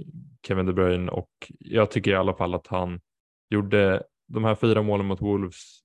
Kevin 0.48 0.66
De 0.66 0.74
Bruyne 0.74 1.12
och 1.12 1.30
jag 1.60 1.92
tycker 1.92 2.12
i 2.12 2.16
alla 2.16 2.34
fall 2.34 2.54
att 2.54 2.68
han 2.68 3.02
gjorde 3.50 4.04
de 4.28 4.44
här 4.44 4.56
fyra 4.56 4.82
målen 4.82 5.06
mot 5.06 5.22
Wolves 5.22 5.80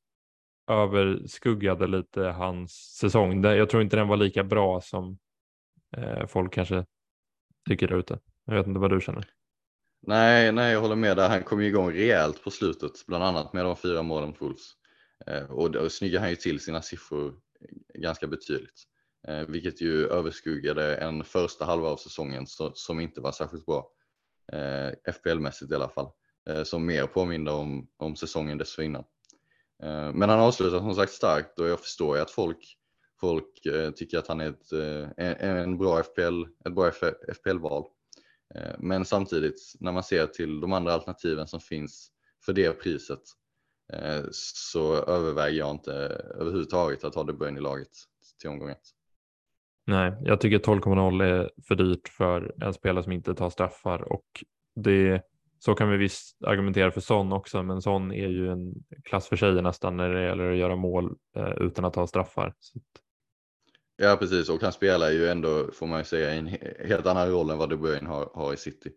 överskuggade 0.71 1.87
lite 1.87 2.21
hans 2.21 2.73
säsong. 2.73 3.45
Jag 3.45 3.71
tror 3.71 3.83
inte 3.83 3.97
den 3.97 4.09
var 4.09 4.17
lika 4.17 4.45
bra 4.45 4.81
som 4.81 5.19
eh, 5.97 6.27
folk 6.27 6.53
kanske 6.53 6.85
tycker 7.69 7.89
där 7.89 7.97
ute. 7.97 8.19
Jag 8.45 8.55
vet 8.55 8.67
inte 8.67 8.81
vad 8.81 8.91
du 8.91 9.01
känner. 9.01 9.38
Nej, 10.01 10.53
nej, 10.53 10.73
jag 10.73 10.81
håller 10.81 10.97
med 10.97 11.17
där. 11.17 11.29
Han 11.29 11.43
kom 11.43 11.63
ju 11.63 11.69
igång 11.69 11.93
rejält 11.93 12.45
på 12.45 12.51
slutet, 12.51 13.07
bland 13.07 13.25
annat 13.25 13.53
med 13.53 13.65
de 13.65 13.77
fyra 13.77 14.03
målen 14.03 14.35
för 14.35 14.45
Wolves. 14.45 14.73
Eh, 15.27 15.51
och 15.51 15.71
då 15.71 15.91
snyggar 15.91 16.21
han 16.21 16.31
ju 16.31 16.37
till 16.37 16.61
sina 16.61 16.83
siffror 16.83 17.35
ganska 17.95 18.27
betydligt. 18.27 18.85
Eh, 19.29 19.41
vilket 19.41 19.81
ju 19.81 20.07
överskuggade 20.07 20.97
en 20.97 21.25
första 21.25 21.65
halva 21.65 21.89
av 21.89 21.97
säsongen 21.97 22.47
som 22.75 23.01
inte 23.01 23.21
var 23.21 23.33
särskilt 23.33 23.67
bra. 23.67 23.91
Eh, 24.53 25.13
FPL-mässigt 25.13 25.73
i 25.73 25.75
alla 25.75 25.89
fall. 25.89 26.11
Som 26.65 26.87
mer 26.87 27.07
påminner 27.07 27.53
om, 27.53 27.89
om 27.97 28.17
säsongen 28.17 28.59
dessförinnan. 28.59 29.05
Men 30.15 30.29
han 30.29 30.41
avslutar 30.41 30.79
som 30.79 30.95
sagt 30.95 31.13
starkt 31.13 31.59
och 31.59 31.69
jag 31.69 31.81
förstår 31.81 32.17
ju 32.17 32.23
att 32.23 32.31
folk, 32.31 32.77
folk 33.21 33.47
tycker 33.97 34.19
att 34.19 34.27
han 34.27 34.41
är 34.41 34.49
ett, 34.51 34.73
en, 35.17 35.57
en 35.57 35.79
bra 35.79 36.03
FPL, 36.03 36.43
ett 36.65 36.75
bra 36.75 36.91
FPL-val. 37.35 37.85
Eh, 38.55 38.75
men 38.79 39.05
samtidigt 39.05 39.75
när 39.81 39.93
man 39.93 40.03
ser 40.03 40.27
till 40.27 40.61
de 40.61 40.73
andra 40.73 40.93
alternativen 40.93 41.47
som 41.47 41.61
finns 41.61 42.11
för 42.45 42.53
det 42.53 42.73
priset 42.73 43.23
eh, 43.93 44.25
så 44.33 44.95
överväger 44.95 45.59
jag 45.59 45.71
inte 45.71 45.93
överhuvudtaget 46.41 47.05
att 47.05 47.15
ha 47.15 47.25
De 47.25 47.33
Bruyne 47.33 47.59
i 47.59 47.63
laget 47.63 47.89
till 48.41 48.51
omgång 48.51 48.71
ett. 48.71 48.83
Nej, 49.87 50.13
jag 50.21 50.41
tycker 50.41 50.59
12,0 50.59 51.23
är 51.23 51.51
för 51.69 51.75
dyrt 51.75 52.09
för 52.09 52.65
en 52.65 52.75
spelare 52.75 53.05
som 53.05 53.13
inte 53.13 53.35
tar 53.35 53.51
straffar 53.51 54.13
och 54.13 54.45
det, 54.75 55.23
så 55.59 55.75
kan 55.75 55.91
vi 55.91 55.97
visst 55.97 56.45
argumentera 56.45 56.91
för 56.91 57.01
Son 57.01 57.33
också, 57.33 57.63
men 57.63 57.83
Son 57.83 58.13
är 58.13 58.29
ju 58.29 58.51
en 58.51 58.75
klass 59.05 59.29
för 59.29 59.37
sig 59.37 59.63
nästan 59.63 59.97
när 59.97 60.09
det 60.09 60.27
gäller 60.27 60.51
att 60.51 60.59
göra 60.59 60.77
mål 60.77 61.17
eh, 61.37 61.53
utan 61.61 61.85
att 61.85 61.95
ta 61.95 62.07
straffar. 62.07 62.55
Så 62.59 62.81
Ja 64.01 64.17
precis 64.17 64.49
och 64.49 64.63
han 64.63 64.73
spelar 64.73 65.11
ju 65.11 65.29
ändå 65.29 65.73
får 65.73 65.87
man 65.87 65.99
ju 65.99 66.05
säga 66.05 66.31
en 66.31 66.47
helt 66.89 67.07
annan 67.07 67.31
roll 67.31 67.51
än 67.51 67.59
vad 67.59 67.71
De 67.71 67.77
Bruyne 67.77 68.09
har, 68.09 68.31
har 68.35 68.55
i 68.55 68.57
City. 68.57 68.93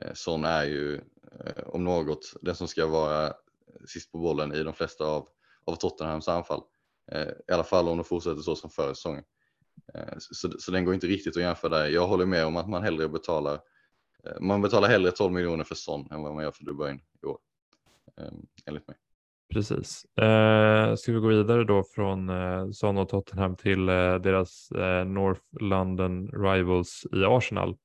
Eh, 0.00 0.12
Son 0.14 0.44
är 0.44 0.64
ju 0.64 0.94
eh, 0.94 1.62
om 1.66 1.84
något 1.84 2.34
den 2.40 2.54
som 2.54 2.68
ska 2.68 2.86
vara 2.86 3.34
sist 3.86 4.12
på 4.12 4.18
bollen 4.18 4.52
i 4.52 4.62
de 4.62 4.74
flesta 4.74 5.04
av, 5.04 5.28
av 5.64 5.76
Tottenhams 5.76 6.28
anfall. 6.28 6.62
Eh, 7.12 7.28
I 7.48 7.52
alla 7.52 7.64
fall 7.64 7.88
om 7.88 7.96
de 7.96 8.04
fortsätter 8.04 8.40
så 8.40 8.56
som 8.56 8.70
förra 8.70 8.94
säsongen. 8.94 9.24
Så, 10.18 10.50
så 10.58 10.70
den 10.70 10.84
går 10.84 10.94
inte 10.94 11.06
riktigt 11.06 11.36
att 11.36 11.42
jämföra 11.42 11.78
där. 11.78 11.88
Jag 11.88 12.06
håller 12.06 12.26
med 12.26 12.46
om 12.46 12.56
att 12.56 12.68
man 12.68 12.82
hellre 12.82 13.08
betalar 13.08 13.60
man 14.40 14.62
betalar 14.62 14.88
hellre 14.88 15.10
12 15.10 15.32
miljoner 15.32 15.64
för 15.64 15.74
Son 15.74 16.08
än 16.10 16.22
vad 16.22 16.34
man 16.34 16.44
gör 16.44 16.50
för 16.50 16.64
De 16.64 16.76
Bruyne 16.76 17.00
i 17.22 17.26
år. 17.26 17.38
Ehm, 18.16 18.46
enligt 18.66 18.88
mig. 18.88 18.96
Precis. 19.52 20.04
Eh, 20.04 20.94
ska 20.94 21.12
vi 21.12 21.18
gå 21.18 21.28
vidare 21.28 21.64
då 21.64 21.84
från 21.94 22.28
eh, 22.30 22.70
Son 22.70 22.98
och 22.98 23.08
Tottenham 23.08 23.56
till 23.56 23.88
eh, 23.88 24.14
deras 24.14 24.70
eh, 24.70 25.04
North 25.04 25.42
London 25.60 26.28
Rivals 26.28 27.06
i 27.12 27.24
Arsenal. 27.24 27.76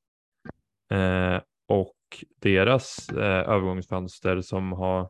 Eh, 0.91 1.41
och 1.67 1.95
deras 2.41 3.09
eh, 3.09 3.49
övergångsfönster 3.49 4.41
som 4.41 4.71
har 4.71 5.09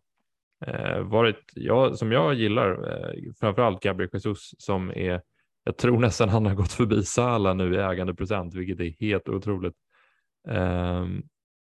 eh, 0.65 0.99
varit, 0.99 1.51
ja, 1.55 1.93
som 1.93 2.11
jag 2.11 2.33
gillar, 2.33 2.71
eh, 2.71 3.31
framförallt 3.39 3.83
Gabriel 3.83 4.09
Jesus 4.13 4.55
som 4.57 4.89
är, 4.89 5.21
jag 5.63 5.77
tror 5.77 5.99
nästan 5.99 6.29
han 6.29 6.45
har 6.45 6.55
gått 6.55 6.71
förbi 6.71 7.03
Sala 7.03 7.53
nu 7.53 7.75
i 7.75 7.77
ägandeprocent, 7.77 8.53
vilket 8.53 8.79
är 8.79 8.95
helt 8.99 9.29
otroligt. 9.29 9.75
Eh, 10.47 11.05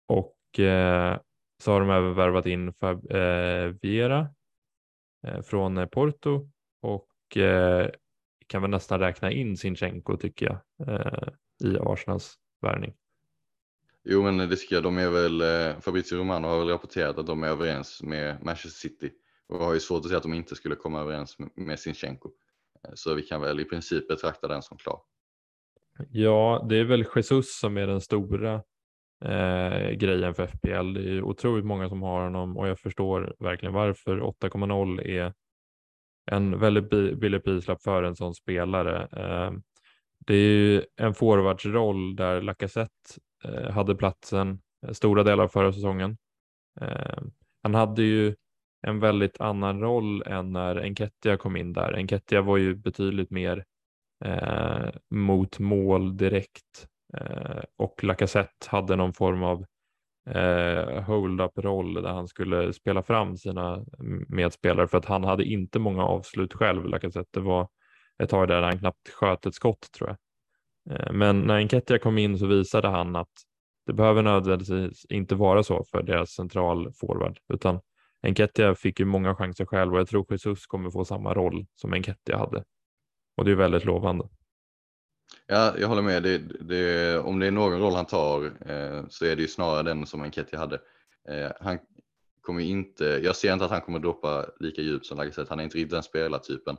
och 0.07 0.59
eh, 0.59 1.17
så 1.63 1.71
har 1.71 1.79
de 1.79 1.89
även 1.89 2.13
värvat 2.13 2.45
in 2.45 2.73
Fab, 2.73 3.11
eh, 3.11 3.75
Viera 3.81 4.27
från 5.43 5.87
Porto 5.91 6.49
och 6.81 7.37
eh, 7.37 7.89
kan 8.47 8.61
väl 8.61 8.71
nästan 8.71 8.99
räkna 8.99 9.31
in 9.31 9.57
Sinchenko 9.57 10.17
tycker 10.17 10.45
jag 10.45 10.87
eh, 10.87 11.29
i 11.69 11.77
Arsenals 11.79 12.35
värvning. 12.61 12.93
Jo, 14.03 14.23
men 14.23 14.37
det 14.37 14.57
ska 14.57 14.81
de 14.81 14.97
är 14.97 15.09
väl, 15.09 15.41
eh, 15.41 15.79
Fabrizio 15.79 16.17
Romano 16.17 16.47
har 16.47 16.59
väl 16.59 16.67
rapporterat 16.67 17.17
att 17.17 17.27
de 17.27 17.43
är 17.43 17.47
överens 17.47 18.03
med 18.03 18.43
Manchester 18.43 18.89
City 18.89 19.11
och 19.47 19.59
har 19.59 19.73
ju 19.73 19.79
svårt 19.79 20.05
att 20.05 20.09
se 20.09 20.15
att 20.15 20.23
de 20.23 20.33
inte 20.33 20.55
skulle 20.55 20.75
komma 20.75 21.01
överens 21.01 21.37
med, 21.55 21.79
Sinchenko. 21.79 22.29
Eh, 22.83 22.91
så 22.93 23.13
vi 23.13 23.21
kan 23.21 23.41
väl 23.41 23.59
i 23.59 23.65
princip 23.65 24.07
betrakta 24.07 24.47
den 24.47 24.61
som 24.61 24.77
klar. 24.77 25.01
Ja, 26.11 26.65
det 26.69 26.77
är 26.77 26.83
väl 26.83 27.05
Jesus 27.15 27.59
som 27.59 27.77
är 27.77 27.87
den 27.87 28.01
stora 28.01 28.63
eh, 29.23 29.89
grejen 29.91 30.35
för 30.35 30.47
FPL. 30.47 30.93
Det 30.93 31.09
är 31.09 31.21
otroligt 31.21 31.65
många 31.65 31.89
som 31.89 32.01
har 32.01 32.23
honom 32.23 32.57
och 32.57 32.67
jag 32.67 32.79
förstår 32.79 33.35
verkligen 33.39 33.73
varför 33.73 34.19
8,0 34.19 35.01
är 35.01 35.33
en 36.31 36.59
väldigt 36.59 36.89
billig 37.19 37.43
prislapp 37.43 37.81
för 37.81 38.03
en 38.03 38.15
sån 38.15 38.35
spelare. 38.35 39.07
Eh, 39.11 39.51
det 40.19 40.33
är 40.33 40.47
ju 40.47 40.83
en 40.95 41.13
forwardsroll 41.13 42.15
där 42.15 42.41
Lacazette 42.41 43.19
eh, 43.43 43.71
hade 43.71 43.95
platsen 43.95 44.59
eh, 44.85 44.91
stora 44.91 45.23
delar 45.23 45.43
av 45.43 45.47
förra 45.47 45.73
säsongen. 45.73 46.17
Eh, 46.81 47.23
han 47.63 47.75
hade 47.75 48.03
ju 48.03 48.35
en 48.87 48.99
väldigt 48.99 49.41
annan 49.41 49.81
roll 49.81 50.23
än 50.23 50.51
när 50.51 50.75
Enketia 50.75 51.37
kom 51.37 51.55
in 51.55 51.73
där. 51.73 51.93
Enketia 51.93 52.41
var 52.41 52.57
ju 52.57 52.75
betydligt 52.75 53.29
mer 53.29 53.65
eh, 54.25 54.89
mot 55.09 55.59
mål 55.59 56.17
direkt 56.17 56.87
Eh, 57.17 57.63
och 57.77 58.03
Lacazette 58.03 58.67
hade 58.69 58.95
någon 58.95 59.13
form 59.13 59.43
av 59.43 59.65
eh, 60.29 61.01
hold-up 61.01 61.57
roll 61.57 61.93
där 61.93 62.13
han 62.13 62.27
skulle 62.27 62.73
spela 62.73 63.03
fram 63.03 63.37
sina 63.37 63.85
mm, 63.99 64.25
medspelare 64.29 64.87
för 64.87 64.97
att 64.97 65.05
han 65.05 65.23
hade 65.23 65.43
inte 65.43 65.79
många 65.79 66.03
avslut 66.03 66.53
själv. 66.53 66.85
Lacazette. 66.85 67.39
Det 67.39 67.45
var 67.45 67.67
ett 68.23 68.29
tag 68.29 68.47
där 68.47 68.61
han 68.61 68.79
knappt 68.79 69.09
sköt 69.09 69.45
ett 69.45 69.55
skott 69.55 69.91
tror 69.97 70.09
jag. 70.09 70.17
Eh, 70.95 71.13
men 71.13 71.39
när 71.39 71.57
Enketia 71.57 71.99
kom 71.99 72.17
in 72.17 72.37
så 72.37 72.47
visade 72.47 72.87
han 72.87 73.15
att 73.15 73.31
det 73.85 73.93
behöver 73.93 74.21
nödvändigtvis 74.21 75.05
inte 75.09 75.35
vara 75.35 75.63
så 75.63 75.83
för 75.91 76.03
deras 76.03 76.29
central 76.29 76.93
forward 76.93 77.39
utan 77.53 77.79
Enketia 78.21 78.75
fick 78.75 78.99
ju 78.99 79.05
många 79.05 79.35
chanser 79.35 79.65
själv 79.65 79.93
och 79.93 79.99
jag 79.99 80.07
tror 80.07 80.25
Jesus 80.29 80.65
kommer 80.65 80.89
få 80.89 81.05
samma 81.05 81.33
roll 81.33 81.65
som 81.75 81.93
Enketia 81.93 82.37
hade. 82.37 82.63
Och 83.37 83.45
det 83.45 83.51
är 83.51 83.55
väldigt 83.55 83.85
lovande. 83.85 84.29
Ja, 85.47 85.73
jag 85.79 85.87
håller 85.87 86.01
med. 86.01 86.23
Det, 86.23 86.37
det, 86.37 87.17
om 87.17 87.39
det 87.39 87.47
är 87.47 87.51
någon 87.51 87.79
roll 87.79 87.93
han 87.93 88.05
tar 88.05 88.45
eh, 88.45 89.05
så 89.09 89.25
är 89.25 89.35
det 89.35 89.41
ju 89.41 89.47
snarare 89.47 89.83
den 89.83 90.05
som 90.05 90.21
Enketti 90.21 90.55
hade. 90.55 90.75
Eh, 91.29 91.51
han 91.59 91.79
kommer 92.41 92.61
inte, 92.61 93.05
jag 93.05 93.35
ser 93.35 93.53
inte 93.53 93.65
att 93.65 93.71
han 93.71 93.81
kommer 93.81 93.99
droppa 93.99 94.45
lika 94.59 94.81
djupt 94.81 95.05
som 95.05 95.17
Lacazette. 95.17 95.49
Han 95.49 95.59
är 95.59 95.63
inte 95.63 95.77
riktigt 95.77 95.91
den 95.91 96.03
spelartypen. 96.03 96.77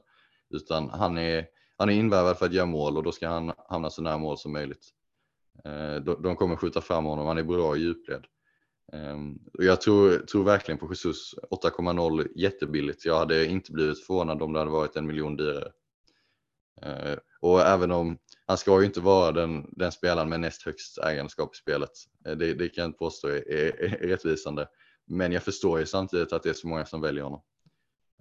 Utan 0.51 0.91
han 0.91 1.19
är, 1.19 1.47
han 1.77 1.89
är 1.89 1.93
invärvad 1.93 2.39
för 2.39 2.47
att 2.47 2.53
göra 2.53 2.67
mål 2.67 2.97
och 2.97 3.03
då 3.03 3.13
ska 3.13 3.29
han 3.29 3.53
hamna 3.69 3.91
så 3.91 4.03
nära 4.03 4.19
mål 4.19 4.39
som 4.39 4.53
möjligt. 4.53 4.89
Eh, 5.65 5.97
de, 5.97 6.23
de 6.23 6.37
kommer 6.37 6.57
skjuta 6.57 6.81
fram 6.81 7.05
honom, 7.05 7.27
han 7.27 7.39
är 7.39 7.43
bra 7.43 7.77
i 7.77 7.81
djupled. 7.81 8.25
Ehm, 8.93 9.39
och 9.59 9.65
jag 9.65 9.81
tror, 9.81 10.19
tror 10.19 10.45
verkligen 10.45 10.79
på 10.79 10.89
Jesus 10.89 11.35
8,0 11.51 12.29
jättebilligt. 12.35 13.05
Jag 13.05 13.19
hade 13.19 13.47
inte 13.47 13.73
blivit 13.73 14.07
förvånad 14.07 14.43
om 14.43 14.53
det 14.53 14.59
hade 14.59 14.71
varit 14.71 14.97
en 14.97 15.07
miljon 15.07 15.37
dyrare. 15.37 15.73
Eh, 16.83 17.17
och 17.41 17.61
även 17.61 17.91
om 17.91 18.19
han 18.47 18.59
ska 18.59 18.81
ju 18.81 18.87
inte 18.87 19.01
vara 19.01 19.33
den, 19.33 19.67
den 19.73 19.93
spelaren 19.93 20.29
med 20.29 20.41
näst 20.41 20.63
högst 20.63 20.99
ägandeskap 20.99 21.55
i 21.55 21.59
spelet. 21.59 21.91
Eh, 22.27 22.37
det, 22.37 22.55
det 22.55 22.69
kan 22.69 22.83
jag 22.83 22.89
inte 22.89 22.99
påstå 22.99 23.29
är, 23.29 23.51
är, 23.51 23.83
är 23.83 24.09
rättvisande. 24.09 24.69
Men 25.07 25.33
jag 25.33 25.43
förstår 25.43 25.81
ju 25.81 25.87
samtidigt 25.87 26.33
att 26.33 26.43
det 26.43 26.49
är 26.49 26.55
så 26.55 26.69
många 26.69 26.87
som 26.87 27.01
väljer 27.01 27.25
honom. 27.25 27.43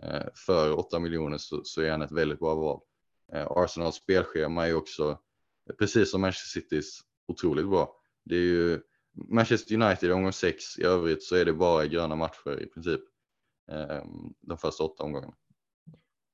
Eh, 0.03 0.25
för 0.45 0.79
8 0.79 0.99
miljoner 0.99 1.37
så, 1.37 1.61
så, 1.63 1.81
är 1.81 1.91
han 1.91 2.01
ett 2.01 2.11
väldigt 2.11 2.39
bra 2.39 2.55
val. 2.55 2.79
Eh, 3.33 3.47
Arsenals 3.49 3.95
spelschema 3.95 4.67
är 4.67 4.75
också, 4.75 5.19
precis 5.79 6.11
som 6.11 6.21
Manchester 6.21 6.61
Citys, 6.61 6.99
otroligt 7.27 7.67
bra. 7.67 7.95
Det 8.25 8.35
är 8.35 8.39
ju 8.39 8.81
Manchester 9.13 9.75
United 9.75 10.09
i 10.09 10.13
omgång 10.13 10.33
6, 10.33 10.79
i 10.79 10.83
övrigt 10.83 11.23
så 11.23 11.35
är 11.35 11.45
det 11.45 11.53
bara 11.53 11.85
gröna 11.85 12.15
matcher 12.15 12.61
i 12.61 12.65
princip. 12.65 13.01
Eh, 13.71 14.03
de 14.41 14.57
första 14.57 14.83
åtta 14.83 15.03
omgångarna. 15.03 15.33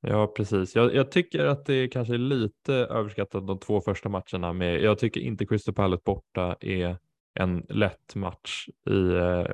Ja, 0.01 0.27
precis. 0.27 0.75
Jag, 0.75 0.95
jag, 0.95 1.11
tycker 1.11 1.45
att 1.45 1.65
det 1.65 1.87
kanske 1.87 2.13
är 2.13 2.17
lite 2.17 2.73
överskattat 2.73 3.47
de 3.47 3.59
två 3.59 3.81
första 3.81 4.09
matcherna. 4.09 4.53
Med, 4.53 4.81
jag 4.81 4.99
tycker 4.99 5.21
inte 5.21 5.45
Crystal 5.45 5.73
Palace 5.73 6.01
borta 6.05 6.55
är 6.59 6.97
en 7.33 7.65
lätt 7.69 8.15
match 8.15 8.67
i 8.89 9.15
eh, 9.15 9.45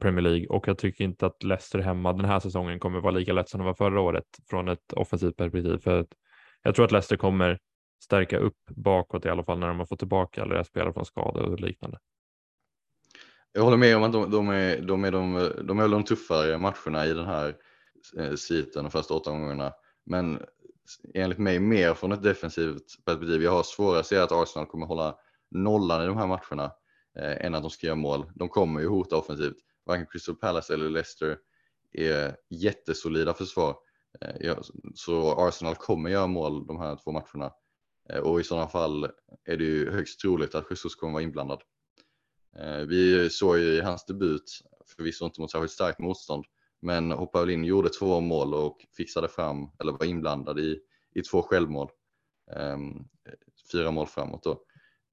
Premier 0.00 0.22
League 0.22 0.46
och 0.46 0.68
jag 0.68 0.78
tycker 0.78 1.04
inte 1.04 1.26
att 1.26 1.42
Leicester 1.42 1.78
hemma 1.78 2.12
den 2.12 2.24
här 2.24 2.40
säsongen 2.40 2.78
kommer 2.78 3.00
vara 3.00 3.14
lika 3.14 3.32
lätt 3.32 3.48
som 3.48 3.60
det 3.60 3.66
var 3.66 3.74
förra 3.74 4.00
året 4.00 4.24
från 4.50 4.68
ett 4.68 4.92
offensivt 4.92 5.36
perspektiv. 5.36 5.78
För 5.78 6.00
att 6.00 6.08
jag 6.62 6.74
tror 6.74 6.84
att 6.84 6.92
Leicester 6.92 7.16
kommer 7.16 7.58
stärka 8.04 8.38
upp 8.38 8.58
bakåt 8.68 9.24
i 9.24 9.28
alla 9.28 9.44
fall 9.44 9.58
när 9.58 9.68
de 9.68 9.78
har 9.78 9.86
fått 9.86 9.98
tillbaka 9.98 10.42
alla 10.42 10.54
deras 10.54 10.68
spelare 10.68 10.92
från 10.92 11.04
skador 11.04 11.42
och 11.42 11.60
liknande. 11.60 11.98
Jag 13.52 13.62
håller 13.62 13.76
med 13.76 13.96
om 13.96 14.02
att 14.02 14.12
de, 14.12 14.30
de, 14.30 14.48
är, 14.48 14.80
de, 14.80 15.04
är, 15.04 15.12
de, 15.12 15.50
de 15.64 15.78
är 15.78 15.88
de 15.88 16.04
tuffare 16.04 16.58
matcherna 16.58 17.06
i 17.06 17.14
den 17.14 17.26
här 17.26 17.54
eh, 18.18 18.34
sviten 18.34 18.84
de 18.84 18.90
första 18.90 19.14
åtta 19.14 19.30
omgångarna. 19.30 19.72
Men 20.06 20.42
enligt 21.14 21.38
mig 21.38 21.60
mer 21.60 21.94
från 21.94 22.12
ett 22.12 22.22
defensivt 22.22 23.04
perspektiv. 23.04 23.42
Jag 23.42 23.50
har 23.50 23.62
svårare 23.62 24.00
att 24.00 24.06
se 24.06 24.16
att 24.16 24.32
Arsenal 24.32 24.66
kommer 24.66 24.86
hålla 24.86 25.16
nollan 25.50 26.02
i 26.02 26.06
de 26.06 26.16
här 26.16 26.26
matcherna 26.26 26.72
eh, 27.18 27.46
än 27.46 27.54
att 27.54 27.62
de 27.62 27.70
ska 27.70 27.86
göra 27.86 27.96
mål. 27.96 28.32
De 28.34 28.48
kommer 28.48 28.80
ju 28.80 28.88
hota 28.88 29.16
offensivt. 29.16 29.56
Varken 29.86 30.06
Crystal 30.06 30.34
Palace 30.34 30.74
eller 30.74 30.90
Leicester 30.90 31.38
är 31.92 32.36
jättesolida 32.50 33.34
försvar. 33.34 33.76
Eh, 34.20 34.58
så 34.94 35.46
Arsenal 35.48 35.74
kommer 35.74 36.10
göra 36.10 36.26
mål 36.26 36.66
de 36.66 36.80
här 36.80 36.96
två 37.04 37.12
matcherna. 37.12 37.52
Eh, 38.10 38.18
och 38.20 38.40
i 38.40 38.44
sådana 38.44 38.68
fall 38.68 39.04
är 39.44 39.56
det 39.56 39.64
ju 39.64 39.90
högst 39.90 40.20
troligt 40.20 40.54
att 40.54 40.70
Jesus 40.70 40.94
kommer 40.94 41.12
vara 41.12 41.22
inblandad. 41.22 41.62
Eh, 42.56 42.78
vi 42.78 43.30
såg 43.30 43.58
ju 43.58 43.64
i 43.64 43.80
hans 43.80 44.04
debut, 44.04 44.60
förvisso 44.96 45.24
inte 45.24 45.40
mot 45.40 45.50
särskilt 45.50 45.72
starkt 45.72 45.98
motstånd, 45.98 46.44
men 46.82 47.10
hoppade 47.10 47.44
väl 47.44 47.54
in, 47.54 47.64
gjorde 47.64 47.88
två 47.88 48.20
mål 48.20 48.54
och 48.54 48.86
fixade 48.96 49.28
fram, 49.28 49.70
eller 49.78 49.92
var 49.92 50.04
inblandad 50.04 50.58
i, 50.58 50.80
i 51.14 51.22
två 51.22 51.42
självmål. 51.42 51.90
Um, 52.56 53.08
fyra 53.72 53.90
mål 53.90 54.06
framåt 54.06 54.42
då. 54.42 54.62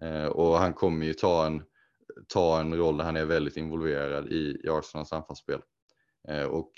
Uh, 0.04 0.26
och 0.26 0.58
han 0.58 0.74
kommer 0.74 1.06
ju 1.06 1.14
ta 1.14 1.46
en, 1.46 1.64
ta 2.28 2.60
en 2.60 2.78
roll 2.78 2.98
där 2.98 3.06
han 3.06 3.16
är 3.16 3.26
väldigt 3.26 3.58
involverad 3.58 4.28
i, 4.28 4.62
i 4.64 4.70
Arsenals 4.70 5.14
anfallsspel. 5.14 5.62
Uh, 6.32 6.44
och 6.44 6.72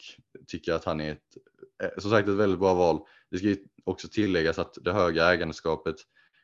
tycker 0.47 0.73
att 0.73 0.85
han 0.85 1.01
är 1.01 1.11
ett, 1.11 1.37
eh, 1.83 2.01
som 2.01 2.11
sagt 2.11 2.29
ett 2.29 2.35
väldigt 2.35 2.59
bra 2.59 2.73
val. 2.73 2.99
Det 3.31 3.37
ska 3.37 3.47
ju 3.47 3.57
också 3.83 4.07
tilläggas 4.07 4.59
att 4.59 4.77
det 4.81 4.93
höga 4.93 5.33
ägandeskapet 5.33 5.95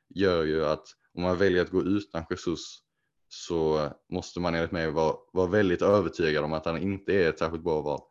gör 0.10 0.44
ju 0.44 0.66
att 0.66 0.88
om 1.14 1.22
man 1.22 1.38
väljer 1.38 1.62
att 1.62 1.72
gå 1.72 1.82
utan 1.82 2.26
Jesus 2.30 2.82
så 3.28 3.90
måste 4.10 4.40
man 4.40 4.56
enligt 4.56 4.72
mig 4.72 4.92
vara, 4.92 5.16
vara 5.34 5.48
väldigt 5.48 5.82
övertygad 5.82 6.44
om 6.44 6.54
att 6.54 6.66
han 6.66 6.78
inte 6.78 7.14
är 7.14 7.30
ett 7.30 7.40
särskilt 7.40 7.64
bra 7.64 7.82
val. 7.82 8.02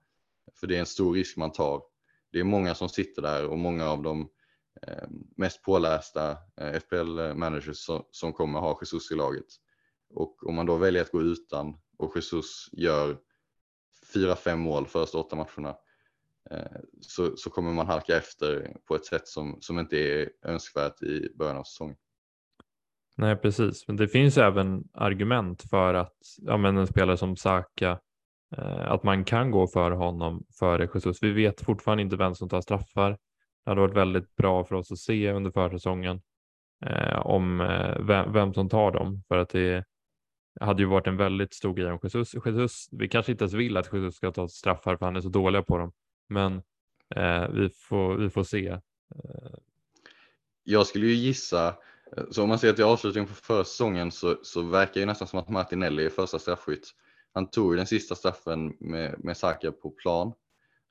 För 0.65 0.69
det 0.69 0.77
är 0.77 0.81
en 0.81 0.87
stor 0.87 1.15
risk 1.15 1.37
man 1.37 1.53
tar. 1.53 1.83
Det 2.33 2.41
är 2.41 2.45
många 2.45 2.75
som 2.75 2.89
sitter 2.89 3.23
där 3.23 3.47
och 3.47 3.59
många 3.59 3.91
av 3.91 4.03
de 4.03 4.29
eh, 4.83 5.09
mest 5.37 5.63
pålästa 5.63 6.31
eh, 6.31 6.81
FPL-managers 6.81 7.77
som, 7.77 8.05
som 8.11 8.33
kommer 8.33 8.61
ha 8.61 8.79
Jesus 8.81 9.11
i 9.11 9.15
laget. 9.15 9.45
Och 10.15 10.47
om 10.47 10.55
man 10.55 10.67
då 10.67 10.77
väljer 10.77 11.03
att 11.03 11.11
gå 11.11 11.23
utan 11.23 11.77
och 11.99 12.13
Jesus 12.17 12.69
gör 12.73 13.19
fyra, 14.13 14.37
fem 14.37 14.61
mål 14.61 14.87
första 14.87 15.19
åtta 15.19 15.37
matcherna 15.37 15.77
eh, 16.51 16.81
så, 17.01 17.37
så 17.37 17.51
kommer 17.51 17.73
man 17.73 17.87
halka 17.87 18.17
efter 18.17 18.77
på 18.85 18.95
ett 18.95 19.07
sätt 19.07 19.29
som, 19.29 19.59
som 19.61 19.79
inte 19.79 19.97
är 19.97 20.31
önskvärt 20.43 21.03
i 21.03 21.33
början 21.39 21.57
av 21.57 21.65
säsongen. 21.65 21.97
Nej, 23.17 23.37
precis. 23.37 23.89
Men 23.89 23.97
det 23.97 24.09
finns 24.09 24.39
även 24.39 24.85
argument 24.95 25.63
för 25.71 25.95
att 25.95 26.17
ja, 26.37 26.57
men 26.57 26.77
en 26.77 26.87
spelare 26.87 27.17
som 27.17 27.37
Saka 27.37 27.91
Eh, 27.91 27.99
Eh, 28.59 28.93
att 28.93 29.03
man 29.03 29.25
kan 29.25 29.51
gå 29.51 29.67
för 29.67 29.91
honom 29.91 30.45
före 30.59 30.89
Jesus. 30.95 31.23
Vi 31.23 31.33
vet 31.33 31.61
fortfarande 31.61 32.03
inte 32.03 32.17
vem 32.17 32.35
som 32.35 32.49
tar 32.49 32.61
straffar. 32.61 33.11
Det 33.65 33.71
hade 33.71 33.81
varit 33.81 33.97
väldigt 33.97 34.37
bra 34.37 34.65
för 34.65 34.75
oss 34.75 34.93
att 34.93 34.99
se 34.99 35.33
under 35.33 35.51
försäsongen 35.51 36.23
eh, 36.87 37.19
om 37.27 37.61
eh, 37.61 37.99
vem, 38.01 38.33
vem, 38.33 38.55
som 38.55 38.69
tar 38.69 38.93
dem 38.93 39.23
för 39.29 39.39
att 39.39 39.49
det 39.49 39.85
hade 40.61 40.83
ju 40.83 40.89
varit 40.89 41.07
en 41.07 41.17
väldigt 41.17 41.55
stor 41.55 41.75
grej 41.75 41.93
om 41.93 41.99
Jesus. 42.03 42.35
Jesus 42.47 42.89
vi 42.93 43.09
kanske 43.09 43.33
inte 43.33 43.45
ens 43.45 43.55
vill 43.55 43.77
att 43.77 43.93
Jesus 43.93 44.17
ska 44.17 44.33
ta 44.33 44.49
straffar 44.49 44.97
för 44.97 45.07
han 45.07 45.17
är 45.17 45.21
så 45.21 45.29
dåliga 45.29 45.63
på 45.63 45.79
dem, 45.79 45.93
men 46.29 46.63
eh, 47.17 47.49
vi, 47.49 47.69
får, 47.69 48.17
vi 48.17 48.31
får 48.31 48.45
se. 48.45 48.79
Jag 50.65 50.87
skulle 50.87 51.07
ju 51.07 51.15
gissa, 51.15 51.75
så 52.31 52.43
om 52.43 52.49
man 52.49 52.59
ser 52.59 52.73
till 52.73 52.85
avslutningen 52.85 53.29
på 53.29 53.35
försäsongen 53.35 54.11
så, 54.11 54.37
så 54.43 54.63
verkar 54.63 55.01
det 55.01 55.07
nästan 55.07 55.29
som 55.29 55.39
att 55.39 55.49
Martinelli 55.49 56.05
är 56.07 56.11
första 56.11 56.39
straffskytt 56.39 56.95
han 57.35 57.51
tog 57.51 57.77
den 57.77 57.87
sista 57.87 58.15
straffen 58.15 58.77
med, 58.81 59.25
med 59.25 59.37
Saka 59.37 59.73
på 59.73 59.91
plan 59.91 60.33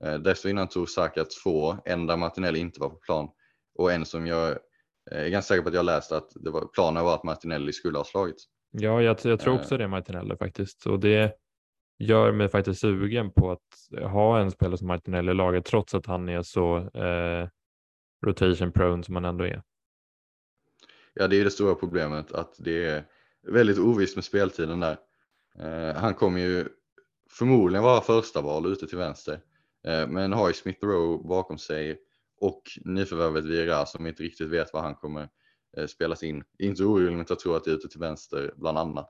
Eh, 0.03 0.15
dessförinnan 0.15 0.67
tog 0.67 0.89
Saka 0.89 1.25
två, 1.43 1.77
en 1.85 2.07
där 2.07 2.17
Martinelli 2.17 2.59
inte 2.59 2.79
var 2.79 2.89
på 2.89 2.95
plan 2.95 3.29
och 3.75 3.91
en 3.91 4.05
som 4.05 4.27
jag 4.27 4.49
eh, 5.11 5.25
är 5.25 5.29
ganska 5.29 5.53
säker 5.53 5.63
på 5.63 5.69
att 5.69 5.75
jag 5.75 5.85
läste 5.85 6.17
att 6.17 6.31
det 6.35 6.51
var, 6.51 6.67
planen 6.67 7.03
var 7.03 7.15
att 7.15 7.23
Martinelli 7.23 7.73
skulle 7.73 7.97
ha 7.97 8.05
slagit. 8.05 8.35
Ja, 8.71 9.01
jag, 9.01 9.17
jag 9.23 9.39
tror 9.39 9.55
också 9.55 9.77
det 9.77 9.87
Martinelli 9.87 10.35
faktiskt 10.35 10.85
och 10.85 10.99
det 10.99 11.33
gör 11.99 12.31
mig 12.31 12.49
faktiskt 12.49 12.81
sugen 12.81 13.31
på 13.31 13.51
att 13.51 14.01
ha 14.11 14.39
en 14.39 14.51
spelare 14.51 14.77
som 14.77 14.87
Martinelli 14.87 15.31
i 15.31 15.35
laget 15.35 15.65
trots 15.65 15.95
att 15.95 16.05
han 16.05 16.29
är 16.29 16.41
så 16.41 16.77
eh, 16.77 17.49
rotation 18.25 18.71
prone 18.71 19.03
som 19.03 19.15
han 19.15 19.25
ändå 19.25 19.43
är. 19.43 19.63
Ja, 21.13 21.27
det 21.27 21.39
är 21.39 21.43
det 21.43 21.51
stora 21.51 21.75
problemet 21.75 22.31
att 22.31 22.55
det 22.59 22.85
är 22.85 23.05
väldigt 23.47 23.79
ovisst 23.79 24.15
med 24.15 24.25
speltiden 24.25 24.79
där. 24.79 24.97
Eh, 25.59 25.95
han 25.95 26.13
kommer 26.13 26.39
ju 26.39 26.67
förmodligen 27.29 27.83
vara 27.83 28.01
första 28.01 28.41
val 28.41 28.65
ute 28.65 28.87
till 28.87 28.97
vänster, 28.97 29.39
eh, 29.87 30.07
men 30.07 30.33
har 30.33 30.47
ju 30.47 30.53
Smith 30.53 30.85
Rowe 30.85 31.27
bakom 31.27 31.57
sig 31.57 31.99
och 32.39 32.61
nyförvärvet 32.85 33.45
Vira 33.45 33.85
som 33.85 34.07
inte 34.07 34.23
riktigt 34.23 34.49
vet 34.49 34.73
vad 34.73 34.83
han 34.83 34.95
kommer 34.95 35.29
eh, 35.77 35.87
spelas 35.87 36.23
in. 36.23 36.43
Inte 36.59 36.83
orimligt 36.83 37.31
att 37.31 37.39
tro 37.39 37.53
att 37.53 37.63
det 37.63 37.71
är 37.71 37.75
ute 37.75 37.87
till 37.87 37.99
vänster 37.99 38.53
bland 38.57 38.77
annat. 38.77 39.09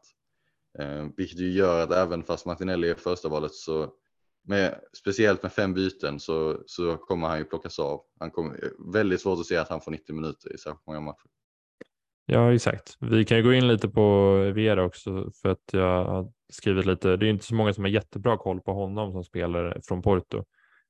Eh, 0.80 1.08
vilket 1.18 1.40
ju 1.40 1.52
gör 1.52 1.84
att 1.84 1.92
även 1.92 2.24
fast 2.24 2.46
Martinelli 2.46 2.90
är 2.90 2.96
första 2.96 3.30
valet 3.30 3.54
så 3.54 3.94
med, 4.44 4.80
speciellt 4.94 5.44
med 5.44 5.54
fem 5.54 5.74
byten 5.74 6.20
så, 6.20 6.64
så 6.66 6.98
kommer 6.98 7.28
han 7.28 7.38
ju 7.38 7.46
plockas 7.46 7.80
av. 7.80 8.02
Han 8.20 8.32
kommer, 8.32 8.64
eh, 8.64 8.94
väldigt 8.94 9.22
svårt 9.22 9.40
att 9.40 9.46
se 9.46 9.58
att 9.58 9.70
han 9.70 9.82
får 9.82 9.92
90 9.92 10.16
minuter 10.16 10.54
i 10.54 10.58
särskilt 10.58 10.88
många 10.88 11.00
matcher. 11.00 11.30
Ja, 12.26 12.54
exakt. 12.54 12.98
Vi 13.00 13.26
kan 13.26 13.38
ju 13.38 13.44
gå 13.44 13.54
in 13.54 13.68
lite 13.68 13.90
på 13.90 14.34
Vera 14.56 14.84
också 14.84 15.32
för 15.42 15.50
att 15.50 15.64
jag 15.72 16.06
har 16.06 16.32
skrivit 16.50 16.86
lite. 16.86 17.18
Det 17.18 17.26
är 17.26 17.30
inte 17.30 17.46
så 17.46 17.56
många 17.56 17.74
som 17.74 17.84
har 17.84 17.92
jättebra 17.92 18.38
koll 18.38 18.62
på 18.62 18.74
honom 18.74 19.12
som 19.12 19.24
spelare 19.24 19.82
från 19.84 20.02
Porto, 20.02 20.44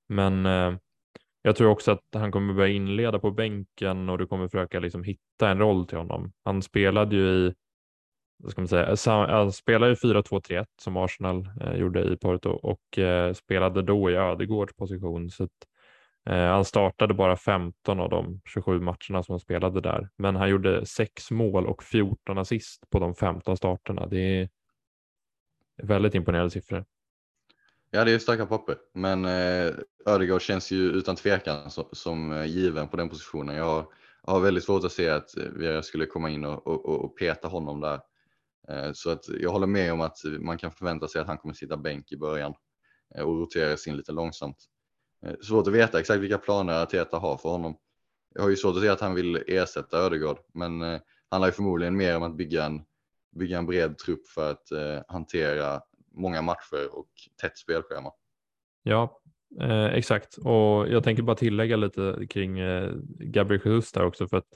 men 0.09 0.45
eh, 0.45 0.73
jag 1.41 1.55
tror 1.55 1.69
också 1.69 1.91
att 1.91 2.03
han 2.13 2.31
kommer 2.31 2.53
börja 2.53 2.73
inleda 2.73 3.19
på 3.19 3.31
bänken 3.31 4.09
och 4.09 4.17
du 4.17 4.27
kommer 4.27 4.47
försöka 4.47 4.79
liksom 4.79 5.03
hitta 5.03 5.49
en 5.49 5.59
roll 5.59 5.87
till 5.87 5.97
honom. 5.97 6.31
Han 6.43 6.61
spelade 6.61 7.15
ju 7.15 7.47
i 7.47 7.53
vad 8.37 8.51
ska 8.51 8.61
man 8.61 8.67
säga, 8.67 8.87
eh, 8.87 9.29
han 9.29 9.51
spelade 9.51 9.91
ju 9.91 9.95
4-2-3-1 9.95 10.65
som 10.81 10.97
Arsenal 10.97 11.49
eh, 11.61 11.73
gjorde 11.75 12.13
i 12.13 12.17
Porto 12.17 12.49
och 12.49 12.97
eh, 12.99 13.33
spelade 13.33 13.81
då 13.81 14.11
i 14.11 14.15
Ödegårds 14.15 14.73
position. 14.75 15.29
Så 15.29 15.43
att, 15.43 15.49
eh, 15.49 15.72
Eh, 16.29 16.47
han 16.47 16.65
startade 16.65 17.13
bara 17.13 17.35
15 17.35 17.99
av 17.99 18.09
de 18.09 18.41
27 18.45 18.79
matcherna 18.79 19.23
som 19.23 19.33
han 19.33 19.39
spelade 19.39 19.81
där, 19.81 20.09
men 20.17 20.35
han 20.35 20.49
gjorde 20.49 20.85
sex 20.85 21.31
mål 21.31 21.67
och 21.67 21.83
14 21.83 22.37
assist 22.37 22.89
på 22.89 22.99
de 22.99 23.15
15 23.15 23.57
starterna. 23.57 24.07
Det 24.07 24.17
är 24.17 24.49
väldigt 25.83 26.15
imponerande 26.15 26.51
siffror. 26.51 26.85
Ja, 27.91 28.03
det 28.03 28.11
är 28.11 28.19
starka 28.19 28.45
papper, 28.45 28.77
men 28.93 29.25
eh, 29.25 30.39
känns 30.39 30.71
ju 30.71 30.91
utan 30.91 31.15
tvekan 31.15 31.71
som, 31.71 31.85
som 31.91 32.45
given 32.47 32.87
på 32.87 32.97
den 32.97 33.09
positionen. 33.09 33.55
Jag 33.55 33.65
har, 33.65 33.85
har 34.23 34.39
väldigt 34.39 34.63
svårt 34.63 34.83
att 34.83 34.91
se 34.91 35.09
att 35.09 35.29
vi 35.55 35.83
skulle 35.83 36.05
komma 36.05 36.29
in 36.29 36.45
och, 36.45 36.67
och, 36.67 37.05
och 37.05 37.17
peta 37.17 37.47
honom 37.47 37.81
där. 37.81 37.99
Eh, 38.69 38.91
så 38.93 39.09
att 39.09 39.27
jag 39.39 39.51
håller 39.51 39.67
med 39.67 39.93
om 39.93 40.01
att 40.01 40.17
man 40.39 40.57
kan 40.57 40.71
förvänta 40.71 41.07
sig 41.07 41.21
att 41.21 41.27
han 41.27 41.37
kommer 41.37 41.53
sitta 41.53 41.77
bänk 41.77 42.11
i 42.11 42.17
början 42.17 42.53
eh, 43.15 43.23
och 43.23 43.39
rotera 43.39 43.77
sin 43.77 43.97
lite 43.97 44.11
långsamt. 44.11 44.57
Eh, 45.25 45.35
svårt 45.41 45.67
att 45.67 45.73
veta 45.73 45.99
exakt 45.99 46.19
vilka 46.19 46.37
planer 46.37 46.83
Arteta 46.83 47.17
har 47.17 47.37
för 47.37 47.49
honom. 47.49 47.77
Jag 48.35 48.41
har 48.41 48.49
ju 48.49 48.55
svårt 48.55 48.75
att 48.75 48.81
se 48.81 48.89
att 48.89 49.01
han 49.01 49.15
vill 49.15 49.43
ersätta 49.47 49.97
Ödegård, 49.97 50.37
men 50.53 50.81
eh, 50.81 50.87
det 50.87 51.01
handlar 51.31 51.47
ju 51.47 51.51
förmodligen 51.51 51.97
mer 51.97 52.17
om 52.17 52.23
att 52.23 52.37
bygga 52.37 52.65
en, 52.65 52.81
bygga 53.35 53.57
en 53.57 53.65
bred 53.65 53.97
trupp 53.97 54.27
för 54.27 54.51
att 54.51 54.71
eh, 54.71 55.01
hantera 55.07 55.81
många 56.11 56.41
matcher 56.41 56.97
och 56.97 57.09
tätt 57.41 57.57
spelschema. 57.57 58.11
Ja, 58.83 59.21
eh, 59.61 59.85
exakt. 59.85 60.37
Och 60.37 60.89
jag 60.89 61.03
tänker 61.03 61.23
bara 61.23 61.35
tillägga 61.35 61.75
lite 61.75 62.27
kring 62.29 62.59
eh, 62.59 62.91
Gabriel 63.19 63.61
Jesus 63.65 63.91
där 63.91 64.05
också, 64.05 64.27
för 64.27 64.37
att, 64.37 64.49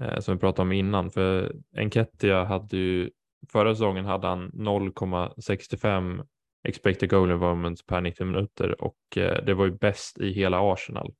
eh, 0.00 0.20
som 0.20 0.34
vi 0.34 0.40
pratade 0.40 0.62
om 0.62 0.72
innan. 0.72 1.10
För 1.10 1.56
Enketia 1.76 2.44
hade 2.44 2.76
ju 2.76 3.10
Förra 3.48 3.74
säsongen 3.74 4.04
hade 4.04 4.26
han 4.26 4.50
0,65 4.50 6.26
expected 6.62 7.10
goal 7.10 7.30
involvement 7.30 7.86
per 7.86 8.00
90 8.00 8.26
minuter 8.26 8.84
och 8.84 9.16
eh, 9.16 9.44
det 9.44 9.54
var 9.54 9.64
ju 9.64 9.70
bäst 9.70 10.18
i 10.18 10.32
hela 10.32 10.72
Arsenal. 10.72 11.14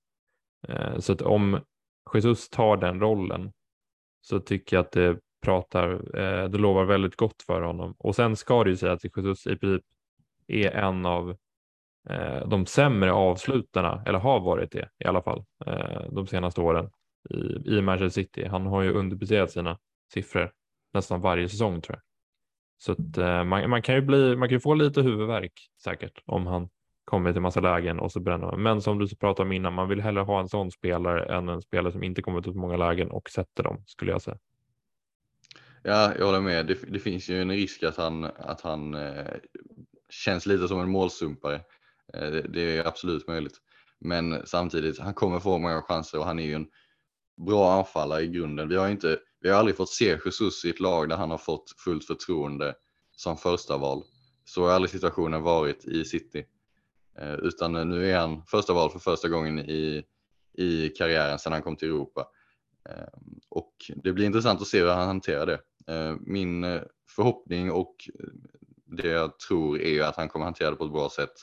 Eh, 0.69 0.99
så 0.99 1.13
att 1.13 1.23
om 1.23 1.61
Jesus 2.15 2.49
tar 2.49 2.77
den 2.77 3.01
rollen 3.01 3.53
så 4.21 4.41
tycker 4.41 4.77
jag 4.77 4.85
att 4.85 4.93
det 4.93 5.19
pratar, 5.43 5.91
eh, 6.19 6.49
det 6.49 6.59
lovar 6.59 6.85
väldigt 6.85 7.17
gott 7.17 7.43
för 7.43 7.63
honom. 7.63 7.95
Och 7.99 8.17
sen 8.17 8.37
ska 8.37 8.65
det 8.65 8.71
ju 8.71 8.77
säga 8.77 8.93
att 8.93 9.05
Jesus 9.05 9.47
i 9.47 9.57
princip 9.57 9.85
är 10.47 10.71
en 10.71 11.07
av 11.07 11.37
de 12.47 12.67
sämre 12.67 13.13
avslutarna, 13.13 14.03
eller 14.07 14.19
har 14.19 14.41
varit 14.41 14.73
det 14.73 14.89
i 14.99 15.05
alla 15.05 15.23
fall, 15.23 15.45
de 16.11 16.27
senaste 16.27 16.61
åren 16.61 16.91
i, 17.31 17.77
i 17.77 17.83
Manchester 17.83 18.23
City. 18.23 18.47
Han 18.47 18.67
har 18.67 18.83
ju 18.83 18.93
underpresterat 18.93 19.51
sina 19.51 19.79
siffror 20.13 20.53
nästan 20.93 21.21
varje 21.21 21.49
säsong 21.49 21.81
tror 21.81 21.97
jag. 21.97 22.10
Så 22.83 22.93
att, 22.93 23.19
eh, 23.19 23.45
man, 23.45 23.71
man, 23.71 23.83
kan 23.83 23.95
ju 23.95 24.01
bli, 24.01 24.37
man 24.37 24.49
kan 24.49 24.57
ju 24.57 24.61
få 24.61 24.75
lite 24.75 25.03
huvudvärk 25.03 25.53
säkert 25.85 26.23
om 26.25 26.47
han 26.47 26.69
kommer 27.05 27.33
till 27.33 27.43
massa 27.43 27.61
lägen 27.61 28.01
och 28.01 28.13
så 28.13 28.21
bränner 28.21 28.47
man. 28.47 28.63
Men 28.63 28.83
som 28.83 28.99
du 28.99 29.17
pratade 29.17 29.47
om 29.47 29.53
innan, 29.53 29.73
man 29.73 29.89
vill 29.89 30.01
hellre 30.01 30.21
ha 30.21 30.41
en 30.41 30.49
sån 30.49 30.71
spelare 30.71 31.37
än 31.37 31.49
en 31.49 31.63
spelare 31.63 31.93
som 31.93 32.03
inte 32.03 32.23
kommer 32.23 32.43
till 32.43 32.53
så 32.53 32.59
många 32.59 32.77
lägen 32.77 33.11
och 33.11 33.31
sätter 33.31 33.63
dem 33.63 33.85
skulle 33.87 34.11
jag 34.13 34.23
säga. 34.23 34.39
Ja, 35.83 36.13
jag 36.19 36.27
håller 36.27 36.41
med. 36.41 36.67
Det, 36.67 36.79
det 36.89 36.99
finns 36.99 37.29
ju 37.29 37.41
en 37.41 37.51
risk 37.51 37.83
att 37.83 37.97
han, 37.97 38.25
att 38.25 38.61
han 38.61 38.95
eh, 38.95 39.27
känns 40.11 40.47
lite 40.47 40.69
som 40.69 40.81
en 40.81 40.91
målsumpare. 40.91 41.55
Eh, 42.15 42.31
det, 42.31 42.43
det, 42.43 42.77
är 42.77 42.87
absolut 42.87 43.29
möjligt. 43.29 43.57
Men 43.99 44.47
samtidigt, 44.47 44.99
han 44.99 45.15
kommer 45.15 45.41
få 45.41 45.59
många 45.59 45.83
chanser 45.83 46.19
och 46.19 46.25
han 46.25 46.39
är 46.39 46.47
ju 46.47 46.55
en 46.55 46.67
bra 47.47 47.73
anfallare 47.73 48.23
i 48.23 48.29
grunden. 48.29 48.69
Vi 48.69 48.77
har 48.77 48.89
inte 48.89 49.19
vi 49.41 49.51
har 49.51 49.59
aldrig 49.59 49.77
fått 49.77 49.91
se 49.91 50.19
Jesus 50.25 50.65
i 50.65 50.71
ett 50.71 50.81
lag 50.81 51.09
där 51.09 51.17
han 51.17 51.31
har 51.31 51.39
fått 51.39 51.75
fullt 51.79 52.05
förtroende 52.05 52.75
som 53.17 53.37
första 53.37 53.77
val. 53.77 54.03
Så 54.45 54.63
har 54.63 54.71
aldrig 54.71 54.91
situationen 54.91 55.43
varit 55.43 55.85
i 55.85 56.05
City. 56.05 56.45
Eh, 57.19 57.35
utan 57.35 57.73
nu 57.73 58.11
är 58.11 58.19
han 58.19 58.43
första 58.47 58.73
val 58.73 58.91
för 58.91 58.99
första 58.99 59.29
gången 59.29 59.59
i, 59.59 60.05
i 60.53 60.89
karriären 60.89 61.39
sedan 61.39 61.53
han 61.53 61.63
kom 61.63 61.77
till 61.77 61.89
Europa. 61.89 62.29
Eh, 62.89 63.19
och 63.49 63.75
det 63.97 64.13
blir 64.13 64.27
intressant 64.27 64.61
att 64.61 64.67
se 64.67 64.81
hur 64.81 64.89
han 64.89 65.07
hanterar 65.07 65.47
det. 65.47 65.61
Eh, 65.95 66.17
min 66.21 66.81
förhoppning 67.09 67.71
och 67.71 67.97
det 68.85 69.09
jag 69.09 69.39
tror 69.39 69.81
är 69.81 70.03
att 70.03 70.17
han 70.17 70.29
kommer 70.29 70.45
hantera 70.45 70.71
det 70.71 70.77
på 70.77 70.85
ett 70.85 70.93
bra 70.93 71.11
sätt 71.11 71.35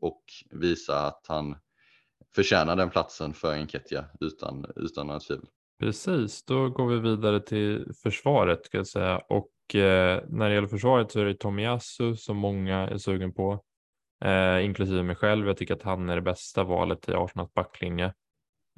och 0.00 0.24
visa 0.50 1.06
att 1.06 1.24
han 1.28 1.56
förtjänar 2.34 2.76
den 2.76 2.90
platsen 2.90 3.34
för 3.34 3.54
Enketia 3.54 4.04
utan, 4.20 4.66
utan 4.76 5.06
några 5.06 5.20
tvivel. 5.20 5.46
Precis, 5.78 6.44
då 6.44 6.68
går 6.68 6.86
vi 6.86 7.00
vidare 7.00 7.40
till 7.40 7.92
försvaret 8.02 8.66
ska 8.66 8.76
jag 8.76 8.86
säga 8.86 9.18
och 9.18 9.74
eh, 9.74 10.22
när 10.28 10.48
det 10.48 10.54
gäller 10.54 10.68
försvaret 10.68 11.12
så 11.12 11.20
är 11.20 11.24
det 11.24 11.34
Tomiyasu 11.34 12.16
som 12.16 12.36
många 12.36 12.76
är 12.76 12.98
sugen 12.98 13.34
på, 13.34 13.64
eh, 14.24 14.64
inklusive 14.64 15.02
mig 15.02 15.16
själv. 15.16 15.46
Jag 15.46 15.56
tycker 15.56 15.74
att 15.74 15.82
han 15.82 16.08
är 16.08 16.16
det 16.16 16.22
bästa 16.22 16.64
valet 16.64 17.08
i 17.08 17.12
Arsenals 17.12 17.54
backlinje. 17.54 18.14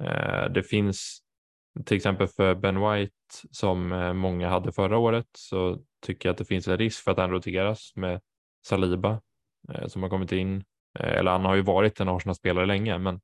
Eh, 0.03 0.45
det 0.53 0.63
finns 0.63 1.21
till 1.85 1.97
exempel 1.97 2.27
för 2.27 2.55
Ben 2.55 2.91
White 2.91 3.13
som 3.51 3.91
eh, 3.91 4.13
många 4.13 4.49
hade 4.49 4.71
förra 4.71 4.97
året 4.97 5.27
så 5.37 5.81
tycker 6.05 6.29
jag 6.29 6.33
att 6.33 6.37
det 6.37 6.45
finns 6.45 6.67
en 6.67 6.77
risk 6.77 7.03
för 7.03 7.11
att 7.11 7.17
han 7.17 7.31
roteras 7.31 7.91
med 7.95 8.21
Saliba 8.67 9.21
eh, 9.73 9.87
som 9.87 10.03
har 10.03 10.09
kommit 10.09 10.31
in. 10.31 10.63
Eh, 10.99 11.17
eller 11.17 11.31
han 11.31 11.45
har 11.45 11.55
ju 11.55 11.61
varit 11.61 11.99
en 11.99 12.09
Arsenal-spelare 12.09 12.65
länge, 12.65 12.97
men 12.97 13.21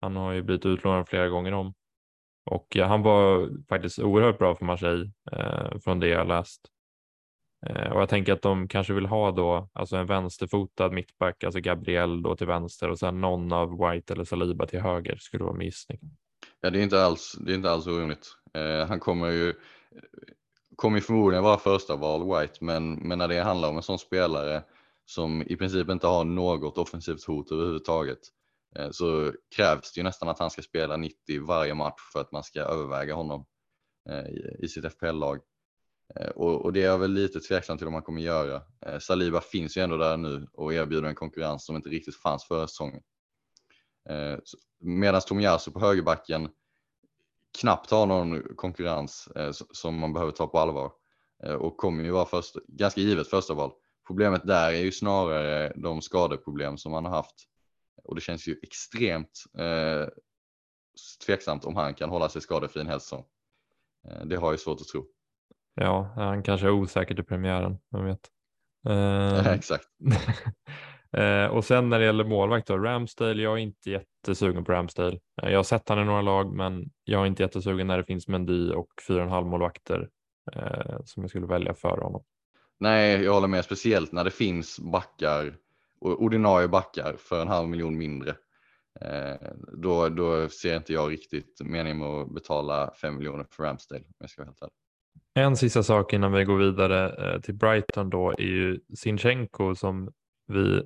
han 0.00 0.16
har 0.16 0.32
ju 0.32 0.42
blivit 0.42 0.66
utlånad 0.66 1.08
flera 1.08 1.28
gånger 1.28 1.52
om. 1.52 1.74
Och 2.50 2.76
eh, 2.76 2.88
han 2.88 3.02
var 3.02 3.50
faktiskt 3.68 3.98
oerhört 3.98 4.38
bra 4.38 4.54
för 4.54 4.64
Marseille 4.64 5.10
eh, 5.32 5.78
från 5.84 6.00
det 6.00 6.08
jag 6.08 6.28
läst. 6.28 6.60
Eh, 7.66 7.92
och 7.92 8.00
jag 8.00 8.08
tänker 8.08 8.32
att 8.32 8.42
de 8.42 8.68
kanske 8.68 8.92
vill 8.94 9.06
ha 9.06 9.30
då 9.30 9.68
alltså 9.72 9.96
en 9.96 10.06
vänsterfotad 10.06 10.90
mittback, 10.90 11.44
alltså 11.44 11.60
Gabriel 11.60 12.22
då 12.22 12.36
till 12.36 12.46
vänster 12.46 12.90
och 12.90 12.98
sen 12.98 13.20
någon 13.20 13.52
av 13.52 13.78
White 13.78 14.12
eller 14.12 14.24
Saliba 14.24 14.66
till 14.66 14.80
höger 14.80 15.16
skulle 15.16 15.44
vara 15.44 15.54
min 15.54 15.66
gissning. 15.66 15.98
Ja, 16.60 16.70
det 16.70 16.78
är 16.78 16.82
inte 16.82 17.04
alls, 17.04 17.36
det 17.40 17.52
är 17.52 17.54
inte 17.54 17.70
alls 17.70 17.86
orimligt. 17.86 18.26
Eh, 18.54 18.88
han 18.88 19.00
kommer 19.00 19.30
ju 19.30 19.54
kommer 20.76 21.00
förmodligen 21.00 21.44
vara 21.44 21.58
första 21.58 21.96
val 21.96 22.40
White, 22.40 22.64
men, 22.64 22.94
men 22.94 23.18
när 23.18 23.28
det 23.28 23.42
handlar 23.42 23.68
om 23.68 23.76
en 23.76 23.82
sån 23.82 23.98
spelare 23.98 24.62
som 25.04 25.42
i 25.42 25.56
princip 25.56 25.88
inte 25.88 26.06
har 26.06 26.24
något 26.24 26.78
offensivt 26.78 27.24
hot 27.24 27.52
överhuvudtaget 27.52 28.18
Eh, 28.78 28.90
så 28.90 29.32
krävs 29.56 29.92
det 29.92 30.00
ju 30.00 30.04
nästan 30.04 30.28
att 30.28 30.38
han 30.38 30.50
ska 30.50 30.62
spela 30.62 30.96
90 30.96 31.46
varje 31.46 31.74
match 31.74 32.00
för 32.12 32.20
att 32.20 32.32
man 32.32 32.44
ska 32.44 32.60
överväga 32.60 33.14
honom 33.14 33.46
eh, 34.10 34.24
i 34.58 34.68
sitt 34.68 34.92
FPL-lag. 34.92 35.40
Eh, 36.14 36.28
och, 36.28 36.72
det 36.72 36.82
är 36.82 36.86
jag 36.86 36.98
väl 36.98 37.12
lite 37.12 37.40
tveksam 37.40 37.78
till 37.78 37.86
om 37.86 37.94
han 37.94 38.02
kommer 38.02 38.20
göra. 38.20 38.62
Saliba 39.00 39.40
finns 39.40 39.76
ju 39.76 39.82
ändå 39.82 39.96
där 39.96 40.16
nu 40.16 40.46
och 40.52 40.74
erbjuder 40.74 41.08
en 41.08 41.14
konkurrens 41.14 41.66
som 41.66 41.76
inte 41.76 41.88
riktigt 41.88 42.16
fanns 42.16 42.44
förra 42.44 42.66
säsongen. 42.66 43.02
Medan 44.80 45.20
Tomiyasu 45.20 45.70
på 45.70 45.80
högerbacken 45.80 46.48
knappt 47.60 47.90
har 47.90 48.06
någon 48.06 48.42
konkurrens 48.56 49.28
som 49.72 49.98
man 49.98 50.12
behöver 50.12 50.32
ta 50.32 50.46
på 50.46 50.58
allvar 50.58 50.92
och 51.58 51.76
kommer 51.76 52.04
ju 52.04 52.10
vara 52.10 52.26
först, 52.26 52.54
ganska 52.68 53.00
givet 53.00 53.28
första 53.28 53.54
val. 53.54 53.72
Problemet 54.06 54.46
där 54.46 54.72
är 54.72 54.80
ju 54.80 54.92
snarare 54.92 55.72
de 55.76 56.02
skadeproblem 56.02 56.78
som 56.78 56.92
man 56.92 57.04
har 57.04 57.12
haft 57.12 57.48
och 58.08 58.14
det 58.14 58.20
känns 58.20 58.48
ju 58.48 58.56
extremt 58.62 59.44
eh, 59.58 60.08
tveksamt 61.26 61.64
om 61.64 61.76
han 61.76 61.94
kan 61.94 62.10
hålla 62.10 62.28
sig 62.28 62.42
skadefri 62.42 62.80
en 62.80 62.86
hel 62.86 63.00
säsong. 63.00 63.24
Eh, 64.08 64.26
det 64.26 64.36
har 64.36 64.52
jag 64.52 64.60
svårt 64.60 64.80
att 64.80 64.86
tro. 64.86 65.06
Ja, 65.74 66.12
han 66.16 66.42
kanske 66.42 66.66
är 66.66 66.70
osäker 66.70 67.14
till 67.14 67.24
premiären, 67.24 67.78
vem 67.90 68.04
vet. 68.04 68.30
Eh, 68.88 69.46
exakt. 69.46 69.88
eh, 71.12 71.46
och 71.46 71.64
sen 71.64 71.88
när 71.88 71.98
det 71.98 72.04
gäller 72.04 72.24
målvakt 72.24 72.66
då, 72.66 72.78
Ramsdale, 72.78 73.42
jag 73.42 73.52
är 73.52 73.56
inte 73.56 73.90
jättesugen 73.90 74.64
på 74.64 74.72
Ramsdale. 74.72 75.18
Eh, 75.42 75.50
jag 75.50 75.58
har 75.58 75.64
sett 75.64 75.88
han 75.88 75.98
i 75.98 76.04
några 76.04 76.22
lag, 76.22 76.54
men 76.54 76.90
jag 77.04 77.22
är 77.22 77.26
inte 77.26 77.42
jättesugen 77.42 77.86
när 77.86 77.96
det 77.96 78.04
finns 78.04 78.28
Mendy 78.28 78.72
och 78.72 78.88
fyra 79.08 79.16
och 79.16 79.22
en 79.22 79.28
halv 79.28 79.46
målvakter 79.46 80.08
eh, 80.52 80.96
som 81.04 81.22
jag 81.22 81.30
skulle 81.30 81.46
välja 81.46 81.74
för 81.74 81.98
honom. 81.98 82.24
Nej, 82.80 83.24
jag 83.24 83.34
håller 83.34 83.48
med, 83.48 83.64
speciellt 83.64 84.12
när 84.12 84.24
det 84.24 84.30
finns 84.30 84.78
backar 84.78 85.56
ordinarie 86.00 86.68
backar 86.68 87.16
för 87.18 87.42
en 87.42 87.48
halv 87.48 87.68
miljon 87.68 87.98
mindre. 87.98 88.30
Eh, 89.00 89.50
då, 89.72 90.08
då 90.08 90.48
ser 90.48 90.76
inte 90.76 90.92
jag 90.92 91.12
riktigt 91.12 91.60
meningen 91.64 91.98
med 91.98 92.08
att 92.08 92.34
betala 92.34 92.94
fem 93.00 93.16
miljoner 93.16 93.46
för 93.50 93.62
Ramsdale 93.62 94.04
om 94.04 94.14
jag 94.18 94.30
ska 94.30 94.42
vara 94.42 94.48
helt 94.48 94.62
ärlig. 94.62 94.72
En 95.34 95.56
sista 95.56 95.82
sak 95.82 96.12
innan 96.12 96.32
vi 96.32 96.44
går 96.44 96.56
vidare 96.58 97.32
eh, 97.32 97.40
till 97.40 97.54
Brighton 97.54 98.10
då 98.10 98.30
är 98.30 98.42
ju 98.42 98.80
Sinchenko 98.94 99.74
som 99.74 100.12
vi 100.46 100.82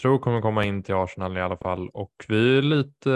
tror 0.00 0.18
kommer 0.18 0.40
komma 0.40 0.64
in 0.64 0.82
till 0.82 0.94
Arsenal 0.94 1.36
i 1.36 1.40
alla 1.40 1.56
fall 1.56 1.88
och 1.88 2.12
vi 2.28 2.58
är 2.58 2.62
lite, 2.62 3.12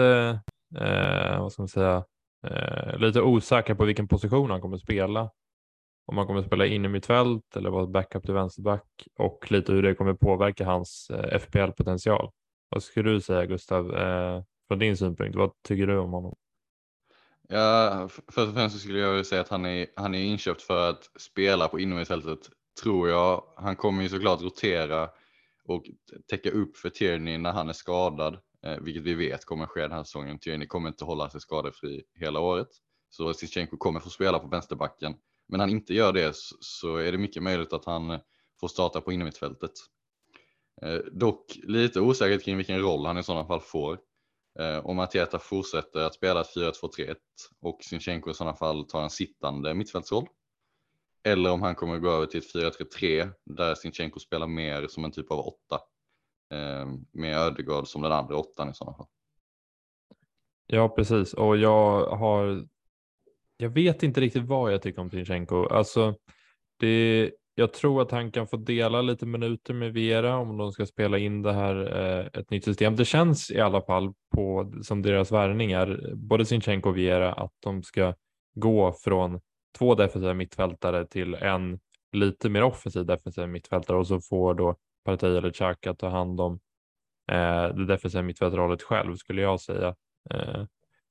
eh, 0.75 1.33
eh 1.33 1.39
vad 1.39 1.51
ska 1.51 1.61
man 1.61 1.67
säga, 1.67 2.03
eh, 2.47 2.97
lite 2.97 3.21
osäkra 3.21 3.75
på 3.75 3.85
vilken 3.85 4.07
position 4.07 4.49
han 4.49 4.61
kommer 4.61 4.77
spela. 4.77 5.29
Om 6.05 6.17
han 6.17 6.27
kommer 6.27 6.43
spela 6.43 6.65
in 6.65 6.85
i 6.85 6.87
mittfält 6.87 7.55
eller 7.55 7.69
vara 7.69 7.87
backup 7.87 8.23
till 8.23 8.33
vänsterback 8.33 9.07
och 9.19 9.51
lite 9.51 9.73
hur 9.73 9.83
det 9.83 9.95
kommer 9.95 10.13
påverka 10.13 10.65
hans 10.65 11.09
eh, 11.09 11.39
FPL-potential. 11.39 12.31
Vad 12.69 12.83
skulle 12.83 13.11
du 13.11 13.21
säga 13.21 13.45
Gustav, 13.45 13.95
eh, 13.95 14.43
från 14.67 14.79
din 14.79 14.97
synpunkt? 14.97 15.35
Vad 15.35 15.51
tycker 15.67 15.87
du 15.87 15.97
om 15.97 16.11
honom? 16.11 16.35
Ja, 17.49 18.09
först 18.27 18.47
och 18.47 18.53
främst 18.53 18.79
skulle 18.79 18.99
jag 18.99 19.25
säga 19.25 19.41
att 19.41 19.49
han 19.49 19.65
är, 19.65 19.87
han 19.95 20.15
är 20.15 20.23
inköpt 20.23 20.61
för 20.61 20.89
att 20.89 21.09
spela 21.19 21.67
på 21.67 21.79
inomhusfältet, 21.79 22.39
tror 22.83 23.09
jag. 23.09 23.43
Han 23.57 23.75
kommer 23.75 24.03
ju 24.03 24.09
såklart 24.09 24.41
rotera 24.41 25.09
och 25.65 25.83
täcka 26.29 26.51
upp 26.51 26.77
för 26.77 26.89
Tierney 26.89 27.37
när 27.37 27.51
han 27.51 27.69
är 27.69 27.73
skadad, 27.73 28.37
eh, 28.65 28.77
vilket 28.81 29.03
vi 29.03 29.13
vet 29.13 29.45
kommer 29.45 29.65
ske 29.65 29.81
den 29.81 29.91
här 29.91 30.03
säsongen. 30.03 30.39
Tierney 30.39 30.67
kommer 30.67 30.87
inte 30.87 31.05
hålla 31.05 31.29
sig 31.29 31.41
skadefri 31.41 32.03
hela 32.19 32.39
året, 32.39 32.69
så 33.09 33.33
Sitjenko 33.33 33.77
kommer 33.77 33.99
få 33.99 34.09
spela 34.09 34.39
på 34.39 34.47
vänsterbacken. 34.47 35.15
Men 35.51 35.59
han 35.59 35.69
inte 35.69 35.93
gör 35.93 36.13
det 36.13 36.35
så 36.59 36.95
är 36.95 37.11
det 37.11 37.17
mycket 37.17 37.43
möjligt 37.43 37.73
att 37.73 37.85
han 37.85 38.09
eh, 38.09 38.19
får 38.59 38.67
starta 38.67 39.01
på 39.01 39.11
innermittfältet. 39.11 39.71
Eh, 40.81 40.95
dock 41.11 41.59
lite 41.63 41.99
osäkert 41.99 42.43
kring 42.43 42.57
vilken 42.57 42.79
roll 42.79 43.05
han 43.05 43.17
i 43.17 43.23
sådana 43.23 43.45
fall 43.47 43.61
får. 43.61 43.99
Eh, 44.59 44.85
om 44.85 44.99
Arteta 44.99 45.39
fortsätter 45.39 45.99
att 45.99 46.13
spela 46.13 46.43
4-2-3-1 46.43 47.15
och 47.61 47.83
Sinchenko 47.83 48.29
i 48.31 48.33
sådana 48.33 48.55
fall 48.55 48.85
tar 48.85 49.03
en 49.03 49.09
sittande 49.09 49.73
mittfältsroll. 49.73 50.27
Eller 51.23 51.51
om 51.51 51.61
han 51.61 51.75
kommer 51.75 51.99
gå 51.99 52.09
över 52.09 52.25
till 52.25 52.39
ett 52.39 52.53
4-3-3 52.55 53.31
där 53.45 53.75
Sinchenko 53.75 54.19
spelar 54.19 54.47
mer 54.47 54.87
som 54.87 55.05
en 55.05 55.11
typ 55.11 55.31
av 55.31 55.39
åtta. 55.39 55.79
Eh, 56.53 56.87
med 57.11 57.37
Ödegaard 57.37 57.87
som 57.87 58.01
den 58.01 58.11
andra 58.11 58.37
åttan 58.37 58.69
i 58.69 58.73
sådana 58.73 58.97
fall. 58.97 59.07
Ja, 60.67 60.89
precis. 60.89 61.33
Och 61.33 61.57
jag 61.57 62.05
har. 62.05 62.67
Jag 63.61 63.69
vet 63.69 64.03
inte 64.03 64.21
riktigt 64.21 64.43
vad 64.43 64.73
jag 64.73 64.81
tycker 64.81 65.01
om 65.01 65.09
Sinchenko. 65.09 65.67
Alltså, 65.67 66.15
det, 66.79 67.31
jag 67.55 67.73
tror 67.73 68.01
att 68.01 68.11
han 68.11 68.31
kan 68.31 68.47
få 68.47 68.57
dela 68.57 69.01
lite 69.01 69.25
minuter 69.25 69.73
med 69.73 69.93
Vera 69.93 70.37
om 70.37 70.57
de 70.57 70.71
ska 70.71 70.85
spela 70.85 71.17
in 71.17 71.41
det 71.41 71.53
här 71.53 71.75
eh, 71.99 72.39
ett 72.39 72.49
nytt 72.49 72.63
system. 72.63 72.95
Det 72.95 73.05
känns 73.05 73.51
i 73.51 73.59
alla 73.59 73.81
fall 73.81 74.13
på 74.35 74.73
som 74.81 75.01
deras 75.01 75.31
värvningar, 75.31 76.13
både 76.15 76.45
Sinchenko 76.45 76.89
och 76.89 76.97
Vera, 76.97 77.33
att 77.33 77.51
de 77.59 77.83
ska 77.83 78.13
gå 78.55 78.91
från 78.91 79.39
två 79.77 79.95
defensiva 79.95 80.33
mittfältare 80.33 81.07
till 81.07 81.33
en 81.33 81.79
lite 82.11 82.49
mer 82.49 82.63
offensiv 82.63 83.05
defensiv 83.05 83.47
mittfältare 83.47 83.97
och 83.97 84.07
så 84.07 84.21
får 84.21 84.53
då 84.53 84.75
Partey 85.05 85.37
eller 85.37 85.51
Xhaka 85.51 85.93
ta 85.93 86.09
hand 86.09 86.41
om 86.41 86.59
eh, 87.31 87.75
det 87.75 87.85
defensiva 87.85 88.21
mittfältarrollet 88.21 88.81
själv 88.81 89.15
skulle 89.15 89.41
jag 89.41 89.61
säga. 89.61 89.95
Eh, 90.29 90.65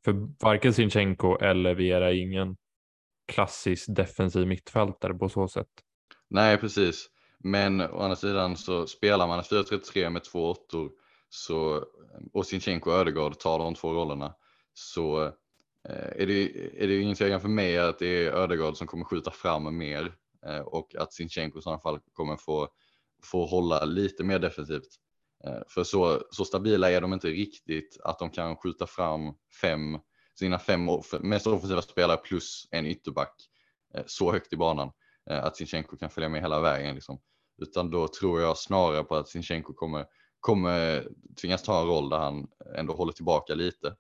för 0.05 0.29
varken 0.41 0.75
Sinchenko 0.75 1.39
eller 1.39 1.75
Vera 1.75 2.09
är 2.09 2.15
ingen 2.15 2.57
klassisk 3.33 3.87
defensiv 3.89 4.47
mittfältare 4.47 5.15
på 5.15 5.29
så 5.29 5.49
sätt. 5.49 5.69
Nej, 6.29 6.57
precis. 6.57 7.09
Men 7.39 7.81
å 7.81 7.99
andra 7.99 8.17
sidan 8.17 8.57
så 8.57 8.87
spelar 8.87 9.27
man 9.27 9.41
4-3-3 9.41 10.11
med 10.11 10.25
två 10.25 10.51
åttor 10.51 10.91
så, 11.29 11.85
och 12.33 12.47
Sinchenko 12.47 12.91
och 12.91 12.97
Ödegaard 12.97 13.39
tar 13.39 13.59
de 13.59 13.75
två 13.75 13.93
rollerna 13.93 14.35
så 14.75 15.25
eh, 15.89 16.23
är 16.23 16.27
det, 16.27 16.43
är 16.83 16.87
det 16.89 17.01
ingen 17.01 17.15
tvekan 17.15 17.41
för 17.41 17.49
mig 17.49 17.79
att 17.79 17.99
det 17.99 18.27
är 18.27 18.33
Ödegaard 18.33 18.77
som 18.77 18.87
kommer 18.87 19.05
skjuta 19.05 19.31
fram 19.31 19.79
mer 19.79 20.15
eh, 20.47 20.61
och 20.61 20.95
att 20.95 21.13
Sinchenko 21.13 21.59
i 21.59 21.63
sådana 21.63 21.81
fall 21.81 22.01
kommer 22.13 22.37
få, 22.37 22.69
få 23.23 23.47
hålla 23.47 23.85
lite 23.85 24.25
mer 24.25 24.39
defensivt. 24.39 24.89
Eh, 25.47 25.63
för 25.69 25.85
så, 25.85 26.23
så 26.31 26.45
stabila 26.45 26.91
är 26.91 27.01
de 27.01 27.13
inte 27.13 27.29
riktigt 27.29 28.01
att 28.05 28.19
de 28.19 28.31
kan 28.31 28.57
skjuta 28.57 28.87
fram 28.87 29.35
fem, 29.61 29.99
sina 30.39 30.59
fem 30.59 30.89
mest 31.21 31.47
offensiva 31.47 31.83
spelare 31.83 32.17
plus 32.17 32.69
en 32.71 32.87
ytterback 32.87 33.35
eh, 33.95 34.03
så 34.07 34.33
högt 34.33 34.53
i 34.53 34.57
banan. 34.57 34.93
Eh, 35.31 35.45
att 35.45 35.57
Sinchenko 35.57 35.97
kan 35.97 36.11
följa 36.11 36.29
med 36.29 36.41
hela 36.41 36.61
vägen. 36.61 36.95
Liksom. 36.95 37.21
Utan 37.63 37.91
då 37.91 38.09
tror 38.09 38.41
jag 38.41 38.59
snarare 38.59 39.05
på 39.05 39.17
att 39.17 39.29
Sinchenko 39.29 39.75
kommer, 39.75 40.07
kommer 40.41 41.09
tvingas 41.41 41.63
ta 41.63 41.81
en 41.81 41.87
roll 41.87 42.09
där 42.09 42.19
han 42.19 42.49
ändå 42.77 42.95
håller 42.95 43.13
tillbaka 43.13 43.55
lite. 43.55 43.97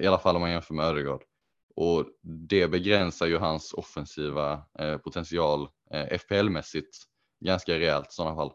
I 0.00 0.06
alla 0.06 0.18
fall 0.18 0.36
om 0.36 0.40
man 0.40 0.50
jämför 0.50 0.74
med 0.74 0.84
Ödegaard. 0.86 1.22
Och 1.76 2.06
det 2.22 2.68
begränsar 2.68 3.26
ju 3.26 3.38
hans 3.38 3.72
offensiva 3.72 4.64
potential 5.04 5.68
FPL-mässigt 6.10 6.90
ganska 7.44 7.78
rejält 7.78 8.06
i 8.06 8.12
sådana 8.12 8.36
fall. 8.36 8.52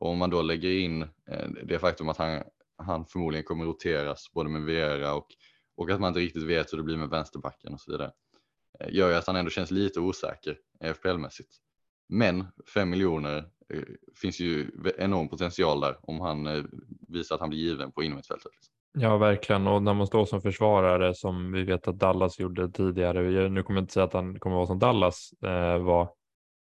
Och 0.00 0.10
om 0.10 0.18
man 0.18 0.30
då 0.30 0.42
lägger 0.42 0.70
in 0.70 1.02
eh, 1.02 1.48
det 1.64 1.78
faktum 1.78 2.08
att 2.08 2.16
han, 2.16 2.42
han 2.76 3.06
förmodligen 3.06 3.44
kommer 3.44 3.64
roteras 3.64 4.32
både 4.32 4.50
med 4.50 4.62
Vera 4.62 5.14
och, 5.14 5.26
och 5.76 5.90
att 5.90 6.00
man 6.00 6.08
inte 6.08 6.20
riktigt 6.20 6.42
vet 6.42 6.72
hur 6.72 6.78
det 6.78 6.84
blir 6.84 6.96
med 6.96 7.10
vänsterbacken 7.10 7.74
och 7.74 7.80
så 7.80 7.92
vidare. 7.92 8.12
Eh, 8.80 8.94
gör 8.94 9.08
ju 9.08 9.14
att 9.14 9.26
han 9.26 9.36
ändå 9.36 9.50
känns 9.50 9.70
lite 9.70 10.00
osäker. 10.00 10.58
Eh, 10.84 10.94
FPL-mässigt. 10.94 11.50
Men 12.08 12.46
5 12.74 12.90
miljoner 12.90 13.44
finns 14.20 14.40
ju 14.40 14.70
enorm 14.98 15.28
potential 15.28 15.80
där 15.80 15.96
om 16.02 16.20
han 16.20 16.68
visar 17.08 17.34
att 17.34 17.40
han 17.40 17.50
blir 17.50 17.58
given 17.58 17.92
på 17.92 18.02
innermittfältet. 18.02 18.52
Liksom. 18.52 18.74
Ja, 18.92 19.16
verkligen. 19.16 19.66
Och 19.66 19.82
när 19.82 19.94
man 19.94 20.06
står 20.06 20.24
som 20.24 20.40
försvarare 20.40 21.14
som 21.14 21.52
vi 21.52 21.64
vet 21.64 21.88
att 21.88 21.98
Dallas 21.98 22.38
gjorde 22.38 22.70
tidigare. 22.70 23.48
Nu 23.48 23.62
kommer 23.62 23.78
jag 23.78 23.82
inte 23.82 23.92
säga 23.92 24.04
att 24.04 24.12
han 24.12 24.38
kommer 24.38 24.56
vara 24.56 24.66
som 24.66 24.78
Dallas 24.78 25.30
eh, 25.42 25.78
var, 25.78 26.10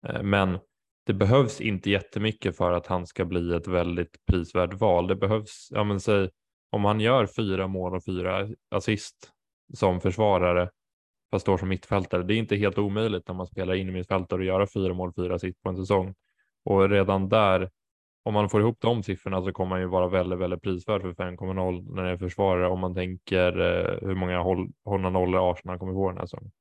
eh, 0.08 0.24
men 0.24 0.60
det 1.08 1.14
behövs 1.14 1.62
inte 1.62 1.90
jättemycket 1.90 2.58
för 2.58 2.72
att 2.72 2.88
han 2.88 3.08
ska 3.08 3.26
bli 3.26 3.56
ett 3.56 3.68
väldigt 3.68 4.26
prisvärt 4.26 4.74
val. 4.74 5.08
Det 5.08 5.16
behövs, 5.16 5.68
ja 5.72 5.84
men 5.84 6.00
säg 6.00 6.30
om 6.70 6.86
han 6.86 7.00
gör 7.00 7.26
fyra 7.26 7.68
mål 7.68 7.96
och 7.96 8.06
fyra 8.06 8.48
assist 8.72 9.32
som 9.74 10.02
försvarare 10.02 10.70
fast 11.32 11.42
står 11.42 11.58
som 11.58 11.70
mittfältare. 11.70 12.24
Det 12.24 12.34
är 12.34 12.38
inte 12.38 12.56
helt 12.56 12.78
omöjligt 12.78 13.28
när 13.28 13.36
man 13.36 13.48
spelar 13.48 13.76
in 13.76 13.90
i 13.90 13.92
mittfältare 13.92 14.40
och 14.40 14.46
göra 14.46 14.68
fyra 14.68 14.94
mål, 14.94 15.14
fyra 15.14 15.36
assist 15.36 15.62
på 15.62 15.70
en 15.70 15.78
säsong. 15.78 16.16
Och 16.66 16.90
redan 16.90 17.30
där, 17.30 17.70
om 18.24 18.34
man 18.34 18.50
får 18.50 18.62
ihop 18.62 18.78
de 18.80 19.04
siffrorna 19.04 19.42
så 19.42 19.52
kommer 19.52 19.70
man 19.70 19.80
ju 19.80 19.88
vara 19.88 20.08
väldigt, 20.08 20.40
väldigt 20.40 20.62
prisvärd 20.62 21.02
för 21.02 21.14
5,0 21.14 21.96
när 21.96 22.04
det 22.04 22.10
är 22.10 22.18
försvarare 22.18 22.68
om 22.68 22.80
man 22.80 22.96
tänker 22.96 23.60
eh, 23.60 24.08
hur 24.08 24.16
många 24.16 24.40
håll, 24.40 24.68
hållna 24.86 25.10
nollor 25.10 25.52
Arsenal 25.52 25.80
kommer 25.80 25.94
få 25.94 26.10
den 26.10 26.18
här 26.18 26.26
säsongen. 26.26 26.52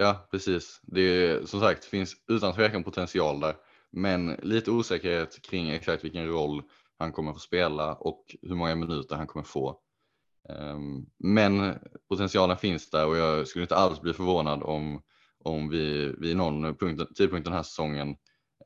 Ja, 0.00 0.28
precis. 0.30 0.80
Det 0.82 1.00
är, 1.00 1.46
som 1.46 1.60
sagt 1.60 1.84
finns 1.84 2.16
utan 2.28 2.54
tvekan 2.54 2.84
potential 2.84 3.40
där, 3.40 3.56
men 3.90 4.32
lite 4.42 4.70
osäkerhet 4.70 5.42
kring 5.42 5.70
exakt 5.70 6.04
vilken 6.04 6.26
roll 6.26 6.62
han 6.98 7.12
kommer 7.12 7.32
få 7.32 7.38
spela 7.38 7.94
och 7.94 8.36
hur 8.42 8.54
många 8.54 8.74
minuter 8.74 9.16
han 9.16 9.26
kommer 9.26 9.44
få. 9.44 9.80
Ehm, 10.48 11.06
men 11.18 11.78
potentialen 12.08 12.56
finns 12.56 12.90
där 12.90 13.06
och 13.06 13.16
jag 13.16 13.48
skulle 13.48 13.62
inte 13.62 13.76
alls 13.76 14.00
bli 14.00 14.12
förvånad 14.12 14.62
om, 14.62 15.02
om 15.38 15.68
vi 15.68 16.14
vid 16.18 16.36
någon 16.36 16.76
punkt, 16.76 17.16
tidpunkt 17.16 17.44
den 17.44 17.54
här 17.54 17.62
säsongen 17.62 18.16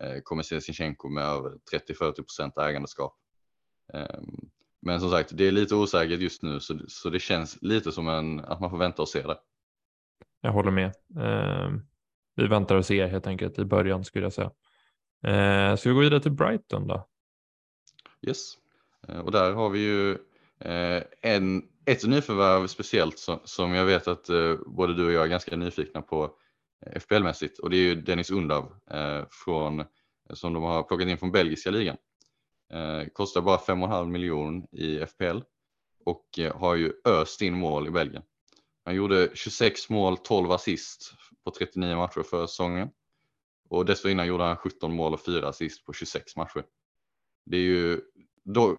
eh, 0.01 0.21
kommer 0.25 0.43
se 0.43 0.61
Sinchenko 0.61 1.09
med 1.09 1.25
över 1.25 1.51
30-40% 1.91 2.69
ägandeskap. 2.69 3.17
Ehm, 3.95 4.51
men 4.83 5.01
som 5.01 5.11
sagt, 5.11 5.31
det 5.37 5.45
är 5.45 5.53
lite 5.53 5.75
osäkert 5.75 6.21
just 6.21 6.43
nu 6.43 6.61
så, 6.61 6.79
så 6.89 7.11
det 7.11 7.21
känns 7.21 7.59
lite 7.63 7.93
som 7.93 8.09
en, 8.09 8.41
att 8.41 8.61
man 8.61 8.71
får 8.71 8.79
vänta 8.79 9.03
och 9.03 9.09
se 9.09 9.23
det. 9.23 9.39
Jag 10.43 10.53
håller 10.53 10.71
med. 10.71 10.93
Ehm, 11.21 11.83
vi 12.37 12.47
väntar 12.47 12.77
och 12.77 12.87
ser 12.87 13.07
helt 13.07 13.27
enkelt 13.27 13.59
i 13.59 13.65
början 13.65 14.05
skulle 14.05 14.25
jag 14.25 14.33
säga. 14.33 14.51
Ehm, 15.27 15.77
ska 15.77 15.89
vi 15.89 15.95
gå 15.95 16.01
vidare 16.01 16.21
till 16.21 16.33
Brighton 16.33 16.87
då? 16.87 17.09
Yes, 18.27 18.55
eh, 19.09 19.19
och 19.19 19.33
där 19.33 19.53
har 19.53 19.71
vi 19.71 19.79
ju 19.79 20.19
Eh, 20.65 21.03
en, 21.21 21.63
ett 21.85 22.05
nyförvärv 22.05 22.67
speciellt 22.67 23.19
som, 23.19 23.39
som 23.45 23.75
jag 23.75 23.85
vet 23.85 24.09
att 24.09 24.29
eh, 24.29 24.55
både 24.67 24.95
du 24.95 25.07
och 25.07 25.13
jag 25.13 25.25
är 25.25 25.29
ganska 25.29 25.57
nyfikna 25.57 26.03
på 26.03 26.37
eh, 26.87 27.01
FPL-mässigt 27.01 27.59
och 27.59 27.71
det 27.71 27.77
är 27.77 27.81
ju 27.81 27.95
Dennis 27.95 28.31
Undav 28.31 28.75
eh, 28.91 29.25
från, 29.31 29.81
eh, 29.81 29.87
som 30.35 30.53
de 30.53 30.63
har 30.63 30.83
plockat 30.83 31.09
in 31.09 31.19
från 31.19 31.33
belgiska 31.33 31.71
ligan. 31.71 31.97
Eh, 32.73 33.09
kostar 33.13 33.41
bara 33.41 33.57
5,5 33.57 34.11
miljon 34.11 34.67
i 34.73 35.07
FPL 35.07 35.41
och 36.05 36.39
eh, 36.39 36.57
har 36.57 36.75
ju 36.75 36.93
öst 37.05 37.43
in 37.43 37.55
mål 37.55 37.87
i 37.87 37.91
Belgien. 37.91 38.23
Han 38.85 38.95
gjorde 38.95 39.31
26 39.35 39.89
mål, 39.91 40.17
12 40.17 40.53
assist 40.53 41.15
på 41.45 41.51
39 41.51 41.97
matcher 41.97 42.23
förra 42.23 42.47
säsongen. 42.47 42.89
Och 43.69 43.87
dessförinnan 43.87 44.27
gjorde 44.27 44.45
han 44.45 44.57
17 44.57 44.95
mål 44.95 45.15
och 45.15 45.25
4 45.25 45.49
assist 45.49 45.85
på 45.85 45.93
26 45.93 46.37
matcher. 46.37 46.65
Det 47.47 47.57
är 47.57 47.61
ju 47.61 48.01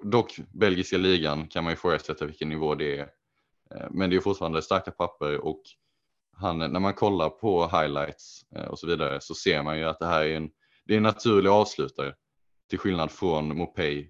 dock, 0.01 0.39
belgiska 0.53 0.97
ligan 0.97 1.47
kan 1.47 1.63
man 1.63 1.71
ju 1.71 1.75
ifrågasätta 1.75 2.25
vilken 2.25 2.49
nivå 2.49 2.75
det 2.75 2.97
är. 2.97 3.09
Eh, 3.71 3.87
men 3.91 4.09
det 4.09 4.15
är 4.15 4.19
fortfarande 4.19 4.61
starka 4.61 4.91
papper 4.91 5.37
och 5.37 5.61
han, 6.35 6.59
när 6.59 6.79
man 6.79 6.93
kollar 6.93 7.29
på 7.29 7.67
highlights 7.67 8.45
eh, 8.55 8.65
och 8.65 8.79
så 8.79 8.87
vidare 8.87 9.21
så 9.21 9.35
ser 9.35 9.63
man 9.63 9.77
ju 9.77 9.83
att 9.83 9.99
det 9.99 10.05
här 10.05 10.23
är 10.23 10.37
en, 10.37 10.49
det 10.85 10.93
är 10.93 10.97
en 10.97 11.03
naturlig 11.03 11.49
avslutare. 11.49 12.15
Till 12.69 12.79
skillnad 12.79 13.11
från 13.11 13.57
Mopey 13.57 14.09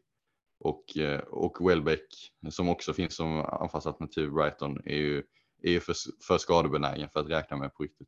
och, 0.59 0.97
eh, 0.97 1.19
och 1.19 1.69
Welbeck 1.69 2.07
som 2.49 2.69
också 2.69 2.93
finns 2.93 3.15
som 3.15 3.41
anfallsalternativ 3.41 4.31
Brighton 4.31 4.81
är 4.85 4.97
ju, 4.97 5.23
är 5.63 5.71
ju 5.71 5.79
för, 5.79 5.95
för 6.27 6.37
skadebenägen 6.37 7.09
för 7.13 7.19
att 7.19 7.29
räkna 7.29 7.57
med 7.57 7.73
på 7.73 7.83
riktigt. 7.83 8.07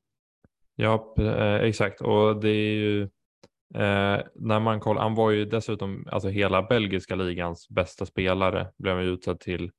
Ja, 0.75 1.15
eh, 1.19 1.55
exakt 1.55 2.01
och 2.01 2.41
det 2.41 2.49
är 2.49 2.75
ju 2.75 3.09
Eh, 3.73 4.21
när 4.35 4.59
man 4.59 4.79
kollar, 4.79 5.01
han 5.01 5.15
var 5.15 5.31
ju 5.31 5.45
dessutom 5.45 6.07
alltså 6.11 6.29
hela 6.29 6.61
belgiska 6.61 7.15
ligans 7.15 7.69
bästa 7.69 8.05
spelare 8.05 8.67
blev 8.77 8.95
han 8.95 9.05
utsedd 9.05 9.39
till 9.39 9.71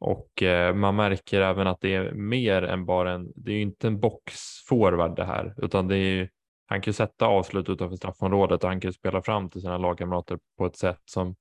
och 0.00 0.42
eh, 0.42 0.74
man 0.74 0.96
märker 0.96 1.40
även 1.40 1.66
att 1.66 1.80
det 1.80 1.94
är 1.94 2.12
mer 2.12 2.62
än 2.62 2.84
bara 2.84 3.12
en, 3.12 3.32
det 3.34 3.52
är 3.52 3.54
ju 3.54 3.62
inte 3.62 3.86
en 3.86 4.00
boxforward 4.00 5.16
det 5.16 5.24
här 5.24 5.54
utan 5.58 5.88
det 5.88 5.96
är 5.96 6.14
ju, 6.14 6.28
han 6.66 6.80
kan 6.80 6.90
ju 6.90 6.94
sätta 6.94 7.26
avslut 7.26 7.68
utanför 7.68 7.96
straffområdet 7.96 8.64
och 8.64 8.70
han 8.70 8.80
kan 8.80 8.88
ju 8.88 8.92
spela 8.92 9.22
fram 9.22 9.50
till 9.50 9.60
sina 9.60 9.78
lagkamrater 9.78 10.38
på 10.58 10.66
ett 10.66 10.76
sätt 10.76 11.02
som 11.04 11.36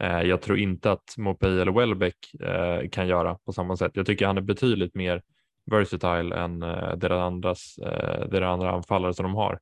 Eh, 0.00 0.22
jag 0.22 0.42
tror 0.42 0.58
inte 0.58 0.92
att 0.92 1.14
Mopey 1.16 1.60
eller 1.60 1.72
Welbeck 1.72 2.34
eh, 2.40 2.88
kan 2.88 3.08
göra 3.08 3.34
på 3.34 3.52
samma 3.52 3.76
sätt. 3.76 3.92
Jag 3.94 4.06
tycker 4.06 4.26
han 4.26 4.36
är 4.36 4.42
betydligt 4.42 4.94
mer 4.94 5.22
versatile 5.66 6.36
än 6.36 6.62
eh, 6.62 6.96
deras, 6.96 7.20
andras, 7.20 7.74
deras 8.30 8.52
andra 8.52 8.70
anfallare 8.70 9.14
som 9.14 9.22
de 9.22 9.34
har. 9.34 9.60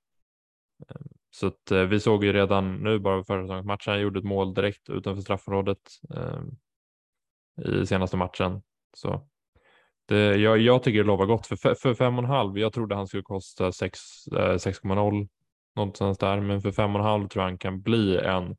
Så 1.30 1.46
att, 1.46 1.88
vi 1.88 2.00
såg 2.00 2.24
ju 2.24 2.32
redan 2.32 2.74
nu 2.74 2.98
bara 2.98 3.24
förra 3.24 3.62
matchen, 3.62 3.92
han 3.92 4.00
gjorde 4.00 4.18
ett 4.18 4.24
mål 4.24 4.54
direkt 4.54 4.90
utanför 4.90 5.22
straffområdet 5.22 5.78
i 7.66 7.86
senaste 7.86 8.16
matchen. 8.16 8.62
Så 8.96 9.28
det, 10.06 10.36
jag, 10.36 10.58
jag 10.58 10.82
tycker 10.82 10.98
det 10.98 11.06
lovar 11.06 11.26
gott 11.26 11.46
för, 11.46 11.74
för 11.74 11.94
fem 11.94 12.18
och 12.18 12.24
en 12.24 12.30
halv. 12.30 12.58
Jag 12.58 12.72
trodde 12.72 12.94
han 12.94 13.06
skulle 13.06 13.22
kosta 13.22 13.70
6,0 13.70 15.28
någonstans 15.76 16.18
där, 16.18 16.40
men 16.40 16.60
för 16.60 16.72
fem 16.72 16.94
och 16.94 17.00
en 17.00 17.06
halv 17.06 17.28
tror 17.28 17.42
jag 17.42 17.50
han 17.50 17.58
kan 17.58 17.82
bli 17.82 18.18
en 18.18 18.56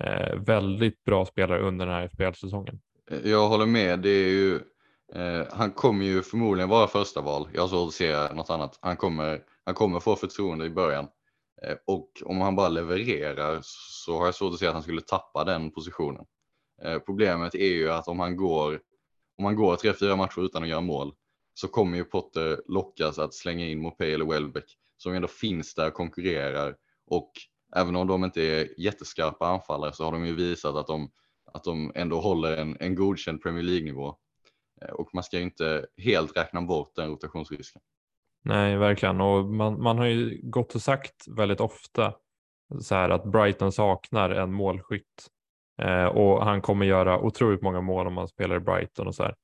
eh, 0.00 0.38
väldigt 0.38 1.04
bra 1.04 1.26
spelare 1.26 1.60
under 1.60 1.86
den 1.86 1.94
här 1.94 2.08
FBL-säsongen. 2.08 2.80
Jag 3.24 3.48
håller 3.48 3.66
med. 3.66 4.00
Det 4.00 4.08
är 4.08 4.28
ju, 4.28 4.60
eh, 5.14 5.46
han 5.50 5.70
kommer 5.70 6.04
ju 6.04 6.22
förmodligen 6.22 6.68
vara 6.68 6.86
första 6.86 7.20
val. 7.20 7.48
Jag 7.54 7.60
har 7.60 7.68
svårt 7.68 7.88
att 7.88 7.94
se 7.94 8.34
något 8.34 8.50
annat. 8.50 8.78
Han 8.80 8.96
kommer, 8.96 9.42
han 9.64 9.74
kommer 9.74 10.00
få 10.00 10.16
förtroende 10.16 10.64
i 10.66 10.70
början. 10.70 11.08
Eh, 11.62 11.76
och 11.86 12.10
om 12.24 12.40
han 12.40 12.56
bara 12.56 12.68
levererar 12.68 13.58
så 13.62 14.18
har 14.18 14.24
jag 14.24 14.34
svårt 14.34 14.52
att 14.52 14.58
se 14.58 14.66
att 14.66 14.72
han 14.72 14.82
skulle 14.82 15.00
tappa 15.00 15.44
den 15.44 15.70
positionen. 15.70 16.24
Eh, 16.82 16.98
problemet 16.98 17.54
är 17.54 17.72
ju 17.72 17.90
att 17.90 18.08
om 18.08 18.20
han 18.20 18.36
går, 18.36 18.80
om 19.38 19.44
han 19.44 19.56
går 19.56 19.76
tre, 19.76 19.92
fyra 19.92 20.16
matcher 20.16 20.40
utan 20.40 20.62
att 20.62 20.68
göra 20.68 20.80
mål 20.80 21.12
så 21.54 21.68
kommer 21.68 21.96
ju 21.96 22.04
Potter 22.04 22.62
lockas 22.68 23.18
att 23.18 23.34
slänga 23.34 23.66
in 23.66 23.82
Mopé 23.82 24.12
eller 24.12 24.24
Welbeck 24.24 24.76
som 24.96 25.14
ändå 25.14 25.28
finns 25.28 25.74
där 25.74 25.86
och 25.86 25.94
konkurrerar 25.94 26.76
och 27.06 27.32
även 27.76 27.96
om 27.96 28.06
de 28.06 28.24
inte 28.24 28.42
är 28.42 28.80
jätteskarpa 28.80 29.46
anfallare 29.46 29.92
så 29.92 30.04
har 30.04 30.12
de 30.12 30.26
ju 30.26 30.34
visat 30.34 30.76
att 30.76 30.86
de, 30.86 31.10
att 31.52 31.64
de 31.64 31.92
ändå 31.94 32.20
håller 32.20 32.56
en, 32.56 32.76
en 32.80 32.94
godkänd 32.94 33.42
Premier 33.42 33.62
League-nivå. 33.62 34.16
Eh, 34.82 34.90
och 34.90 35.08
man 35.14 35.24
ska 35.24 35.36
ju 35.36 35.42
inte 35.42 35.86
helt 35.96 36.36
räkna 36.36 36.62
bort 36.62 36.94
den 36.96 37.08
rotationsrisken. 37.10 37.82
Nej, 38.44 38.76
verkligen. 38.76 39.20
Och 39.20 39.44
man, 39.44 39.82
man 39.82 39.98
har 39.98 40.06
ju 40.06 40.40
gått 40.42 40.74
och 40.74 40.82
sagt 40.82 41.28
väldigt 41.36 41.60
ofta 41.60 42.14
så 42.80 42.94
här 42.94 43.10
att 43.10 43.24
Brighton 43.24 43.72
saknar 43.72 44.30
en 44.30 44.52
målskytt 44.52 45.28
eh, 45.82 46.04
och 46.04 46.44
han 46.44 46.60
kommer 46.60 46.86
göra 46.86 47.20
otroligt 47.20 47.62
många 47.62 47.80
mål 47.80 48.06
om 48.06 48.16
han 48.16 48.28
spelar 48.28 48.56
i 48.56 48.60
Brighton 48.60 49.06
och 49.06 49.14
så 49.14 49.22
här. 49.22 49.34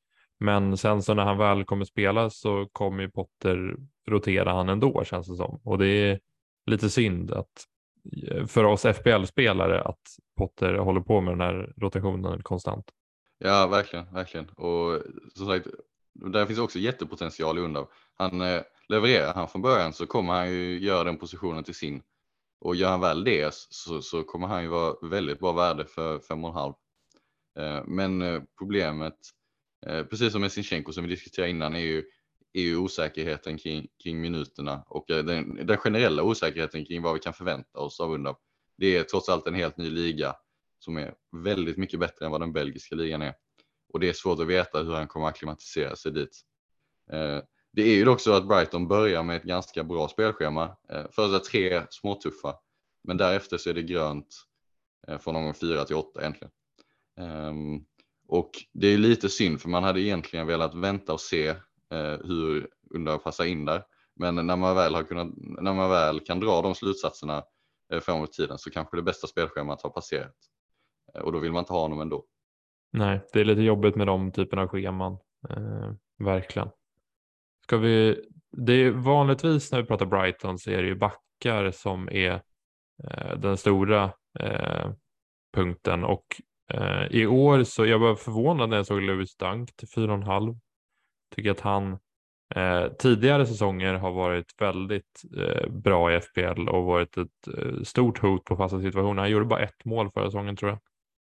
Men 0.41 0.77
sen 0.77 1.03
så 1.03 1.15
när 1.15 1.25
han 1.25 1.39
väl 1.39 1.65
kommer 1.65 1.85
spela 1.85 2.31
så 2.31 2.69
kommer 2.73 3.03
ju 3.03 3.11
Potter 3.11 3.77
rotera 4.09 4.53
han 4.53 4.69
ändå 4.69 5.05
känns 5.05 5.29
det 5.29 5.37
som 5.37 5.61
och 5.65 5.79
det 5.79 5.87
är 5.87 6.21
lite 6.67 6.91
synd 6.91 7.31
att 7.33 7.65
för 8.49 8.65
oss 8.65 8.85
FBL-spelare 8.85 9.83
att 9.83 10.01
Potter 10.37 10.75
håller 10.75 11.01
på 11.01 11.21
med 11.21 11.33
den 11.33 11.41
här 11.41 11.73
rotationen 11.77 12.43
konstant. 12.43 12.91
Ja, 13.39 13.67
verkligen, 13.67 14.15
verkligen. 14.15 14.49
Och 14.49 15.03
som 15.35 15.47
sagt, 15.47 15.67
där 16.15 16.47
finns 16.47 16.59
också 16.59 16.79
jättepotential 16.79 17.59
i 17.59 17.61
Undav. 17.61 17.89
Han, 18.15 18.41
eh, 18.41 18.63
levererar 18.89 19.35
han 19.35 19.49
från 19.49 19.63
början 19.63 19.93
så 19.93 20.07
kommer 20.07 20.33
han 20.33 20.51
ju 20.51 20.79
göra 20.79 21.05
den 21.05 21.19
positionen 21.19 21.65
till 21.65 21.75
sin. 21.75 22.03
Och 22.61 22.77
gör 22.77 22.91
han 22.91 23.01
väl 23.01 23.25
det 23.25 23.55
så, 23.55 24.03
så 24.03 24.23
kommer 24.23 24.47
han 24.47 24.63
ju 24.63 24.69
vara 24.69 24.95
väldigt 25.03 25.39
bra 25.39 25.53
värde 25.53 25.85
för 25.85 26.19
5,5. 26.19 26.75
Eh, 27.59 27.85
men 27.87 28.23
eh, 28.23 28.43
problemet, 28.59 29.19
eh, 29.87 30.05
precis 30.05 30.33
som 30.33 30.41
med 30.41 30.53
Sinchenko 30.53 30.93
som 30.93 31.05
vi 31.05 31.11
diskuterade 31.11 31.51
innan, 31.51 31.75
är 31.75 31.81
ju, 31.81 32.05
är 32.55 32.63
ju 32.63 32.77
osäkerheten 32.77 33.59
kring, 33.59 33.87
kring 34.03 34.21
minuterna 34.21 34.85
och 34.87 35.11
eh, 35.11 35.25
den, 35.25 35.67
den, 35.67 35.77
generella 35.77 36.23
osäkerheten 36.23 36.85
kring 36.85 37.03
vad 37.03 37.15
vi 37.15 37.21
kan 37.21 37.33
förvänta 37.33 37.79
oss 37.79 38.01
av 38.01 38.13
Undap. 38.13 38.41
Det 38.77 38.97
är 38.97 39.03
trots 39.03 39.29
allt 39.29 39.47
en 39.47 39.55
helt 39.55 39.77
ny 39.77 39.91
liga 39.91 40.37
som 40.79 40.97
är 40.97 41.15
väldigt 41.45 41.77
mycket 41.77 42.01
bättre 42.01 42.25
än 42.25 42.31
vad 42.31 42.41
den 42.41 42.53
belgiska 42.53 42.95
ligan 42.95 43.23
är. 43.23 43.35
Och 43.93 44.01
det 44.01 44.09
är 44.09 44.13
svårt 44.13 44.41
att 44.41 44.47
veta 44.47 44.83
hur 44.83 44.93
han 44.95 45.09
kommer 45.09 45.29
att 45.29 45.37
klimatisera 45.37 45.97
sig 45.97 46.13
dit. 46.13 46.41
Eh, 47.13 47.39
det 47.73 47.83
är 47.83 47.95
ju 47.95 48.05
dock 48.05 48.21
så 48.21 48.33
att 48.33 48.49
Brighton 48.49 48.89
börjar 48.89 49.23
med 49.23 49.37
ett 49.37 49.43
ganska 49.43 49.85
bra 49.85 50.09
spelschema. 50.09 50.77
Eh, 50.89 51.05
första 51.11 51.39
tre 51.39 51.83
småtuffa, 51.91 52.55
men 53.05 53.17
därefter 53.17 53.59
så 53.59 53.71
är 53.71 53.75
det 53.75 53.83
grönt 53.83 54.45
eh, 55.09 55.19
från 55.19 55.37
omgång 55.37 55.55
fyra 55.55 55.85
till 55.85 55.97
åtta 55.97 56.21
egentligen. 56.21 56.53
Ehm, 57.17 57.85
och 58.29 58.51
det 58.73 58.87
är 58.87 58.99
lite 58.99 59.29
synd 59.29 59.61
för 59.61 59.69
man 59.69 59.85
hade 59.85 60.01
egentligen 60.01 60.47
velat 60.47 60.75
vänta 60.75 61.13
och 61.13 61.21
se 61.21 61.55
Eh, 61.95 62.19
hur 62.25 62.69
Unda 62.91 63.19
passar 63.19 63.45
in 63.45 63.65
där. 63.65 63.83
Men 64.17 64.47
när 64.47 64.57
man 64.57 64.77
väl, 64.77 64.95
har 64.95 65.03
kunnat, 65.03 65.29
när 65.37 65.75
man 65.75 65.91
väl 65.91 66.21
kan 66.21 66.41
dra 66.41 66.63
de 66.63 66.75
slutsatserna 66.75 67.45
eh, 67.93 68.01
framåt 68.01 68.33
tiden 68.33 68.59
så 68.59 68.71
kanske 68.71 68.97
det 68.97 69.03
bästa 69.03 69.27
spelschemat 69.27 69.83
har 69.83 69.91
passerat. 69.91 70.37
Eh, 71.15 71.21
och 71.21 71.33
då 71.33 71.39
vill 71.39 71.53
man 71.53 71.61
inte 71.61 71.73
ha 71.73 71.81
honom 71.81 72.01
ändå. 72.01 72.25
Nej, 72.93 73.21
det 73.33 73.41
är 73.41 73.45
lite 73.45 73.63
jobbigt 73.63 73.97
med 73.97 74.07
de 74.07 74.33
typerna 74.33 74.63
av 74.63 74.69
scheman. 74.69 75.13
Eh, 75.51 75.93
verkligen. 76.19 76.69
Ska 77.63 77.77
vi, 77.77 78.25
det 78.51 78.73
är 78.73 78.91
vanligtvis 78.91 79.73
när 79.73 79.83
vi 79.83 79.89
pratar 79.89 80.07
Brighton 80.07 80.59
så 80.59 80.71
är 80.71 80.83
det 80.83 80.89
ju 80.89 80.95
backar 80.95 81.71
som 81.71 82.09
är 82.09 82.43
eh, 83.05 83.39
den 83.39 83.57
stora 83.57 84.05
eh, 84.41 84.91
punkten 85.57 86.05
och 86.05 86.25
eh, 86.73 87.07
i 87.11 87.27
år 87.27 87.65
så 87.65 87.87
jag 87.87 87.99
var 87.99 88.15
förvånad 88.15 88.71
när 88.71 88.77
jag 88.77 88.87
såg 88.87 89.03
Lewis 89.03 89.37
Dunk 89.37 89.77
till 89.77 89.89
4,5. 89.89 90.59
Tycker 91.35 91.51
att 91.51 91.61
han 91.61 91.99
eh, 92.55 92.87
tidigare 92.99 93.47
säsonger 93.47 93.95
har 93.95 94.13
varit 94.13 94.55
väldigt 94.61 95.23
eh, 95.37 95.71
bra 95.71 96.13
i 96.13 96.21
FPL 96.21 96.69
och 96.69 96.85
varit 96.85 97.17
ett 97.17 97.49
eh, 97.59 97.83
stort 97.83 98.19
hot 98.19 98.45
på 98.45 98.57
fasta 98.57 98.81
situationer. 98.81 99.23
Han 99.23 99.31
gjorde 99.31 99.45
bara 99.45 99.63
ett 99.63 99.85
mål 99.85 100.11
förra 100.11 100.27
säsongen 100.27 100.57
tror 100.57 100.71
jag. 100.71 100.81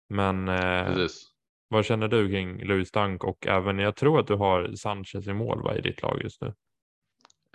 Men 0.09 0.46
Precis. 0.86 1.32
Vad 1.72 1.84
känner 1.84 2.09
du 2.09 2.28
kring 2.28 2.64
Louis 2.64 2.90
Dunk 2.90 3.24
och 3.24 3.46
även 3.46 3.78
jag 3.78 3.96
tror 3.96 4.20
att 4.20 4.26
du 4.26 4.34
har 4.34 4.74
Sanchez 4.74 5.26
i 5.26 5.32
mål 5.32 5.62
va, 5.62 5.76
i 5.76 5.80
ditt 5.80 6.03
lag 6.03 6.22
just 6.22 6.40
nu? 6.40 6.55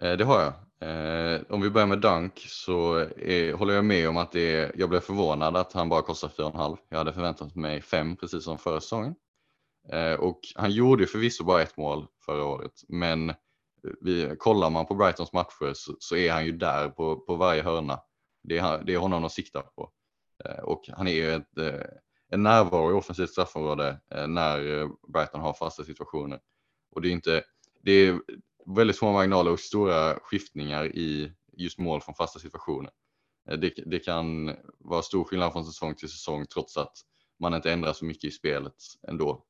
Eh, 0.01 0.17
det 0.17 0.23
har 0.23 0.41
jag. 0.41 0.53
Eh, 0.79 1.41
om 1.49 1.61
vi 1.61 1.69
börjar 1.69 1.87
med 1.87 1.99
Dunk 1.99 2.33
så 2.37 2.95
är, 3.17 3.53
håller 3.53 3.73
jag 3.73 3.85
med 3.85 4.09
om 4.09 4.17
att 4.17 4.31
det 4.31 4.55
är, 4.55 4.71
jag 4.75 4.89
blev 4.89 4.99
förvånad 4.99 5.57
att 5.57 5.73
han 5.73 5.89
bara 5.89 6.01
kostar 6.01 6.27
4,5. 6.27 6.77
Jag 6.89 6.97
hade 6.97 7.13
förväntat 7.13 7.55
mig 7.55 7.81
5 7.81 8.15
precis 8.15 8.43
som 8.43 8.57
förra 8.57 8.81
säsongen. 8.81 9.15
Eh, 9.89 10.13
och 10.13 10.39
han 10.55 10.71
gjorde 10.71 11.07
förvisso 11.07 11.43
bara 11.43 11.61
ett 11.61 11.77
mål 11.77 12.07
förra 12.27 12.45
året, 12.45 12.71
men 12.87 13.29
eh, 13.29 13.35
vi, 14.01 14.35
kollar 14.39 14.69
man 14.69 14.85
på 14.85 14.95
Brightons 14.95 15.33
matcher 15.33 15.73
så, 15.73 15.95
så 15.99 16.15
är 16.15 16.31
han 16.31 16.45
ju 16.45 16.51
där 16.51 16.89
på, 16.89 17.15
på 17.15 17.35
varje 17.35 17.63
hörna. 17.63 17.99
Det 18.43 18.57
är, 18.57 18.83
det 18.83 18.93
är 18.93 18.97
honom 18.97 19.21
de 19.21 19.29
siktar 19.29 19.61
på. 19.61 19.91
Eh, 20.45 20.63
och 20.63 20.89
han 20.93 21.07
är 21.07 21.11
ju 21.11 21.31
ett, 21.31 21.57
eh, 21.57 21.87
en 22.29 22.43
närvaro 22.43 22.91
i 22.91 22.93
offensivt 22.93 23.29
straffområde 23.29 23.99
när 24.27 24.87
Brighton 25.11 25.41
har 25.41 25.53
fasta 25.53 25.83
situationer. 25.83 26.39
Och 26.91 27.01
det 27.01 27.09
är 27.09 27.11
inte, 27.11 27.43
det 27.83 27.91
är 27.91 28.19
väldigt 28.65 28.97
små 28.97 29.11
marginaler 29.11 29.51
och 29.51 29.59
stora 29.59 30.19
skiftningar 30.19 30.85
i 30.85 31.31
just 31.57 31.79
mål 31.79 32.01
från 32.01 32.15
fasta 32.15 32.39
situationer. 32.39 32.91
Det, 33.45 33.73
det 33.85 33.99
kan 33.99 34.55
vara 34.79 35.01
stor 35.01 35.23
skillnad 35.23 35.51
från 35.51 35.65
säsong 35.65 35.95
till 35.95 36.09
säsong 36.09 36.45
trots 36.45 36.77
att 36.77 36.93
man 37.39 37.53
inte 37.53 37.71
ändrar 37.71 37.93
så 37.93 38.05
mycket 38.05 38.23
i 38.23 38.31
spelet 38.31 38.73
ändå. 39.07 39.45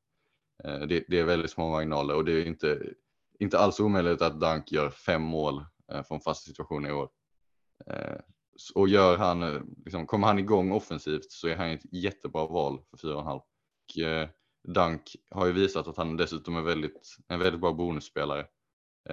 Eh, 0.64 0.80
det, 0.80 1.06
det 1.08 1.20
är 1.20 1.24
väldigt 1.24 1.52
små 1.52 1.70
marginaler 1.70 2.16
och 2.16 2.26
det 2.26 2.32
är 2.32 2.46
inte, 2.46 2.94
inte 3.40 3.60
alls 3.60 3.80
omöjligt 3.80 4.22
att 4.22 4.40
Dunk 4.40 4.72
gör 4.72 4.90
fem 4.90 5.22
mål 5.22 5.66
eh, 5.92 6.04
från 6.04 6.22
fasta 6.22 6.50
situationer 6.50 6.90
i 6.90 6.94
år. 6.94 7.10
Eh, 7.88 8.20
och 8.76 8.88
gör 8.88 9.18
han, 9.18 9.68
liksom, 9.86 10.08
kommer 10.08 10.28
han 10.28 10.40
igång 10.40 10.72
offensivt 10.72 11.32
så 11.32 11.48
är 11.48 11.56
han 11.56 11.70
ett 11.70 11.94
jättebra 11.94 12.48
val 12.48 12.80
för 12.90 13.08
4,5. 13.08 13.36
Och 13.36 14.30
Dunk 14.74 15.02
har 15.32 15.46
ju 15.46 15.52
visat 15.52 15.88
att 15.88 15.98
han 15.98 16.18
dessutom 16.18 16.56
är 16.56 16.62
väldigt, 16.62 17.18
en 17.28 17.40
väldigt 17.40 17.62
bra 17.62 17.74
bonusspelare 17.74 18.46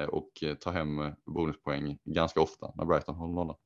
och 0.08 0.30
tar 0.60 0.72
hem 0.72 1.12
bonuspoäng 1.26 1.98
ganska 2.04 2.40
ofta 2.40 2.72
när 2.74 2.84
Brighton 2.84 3.14
håller 3.14 3.34
nollan. 3.34 3.56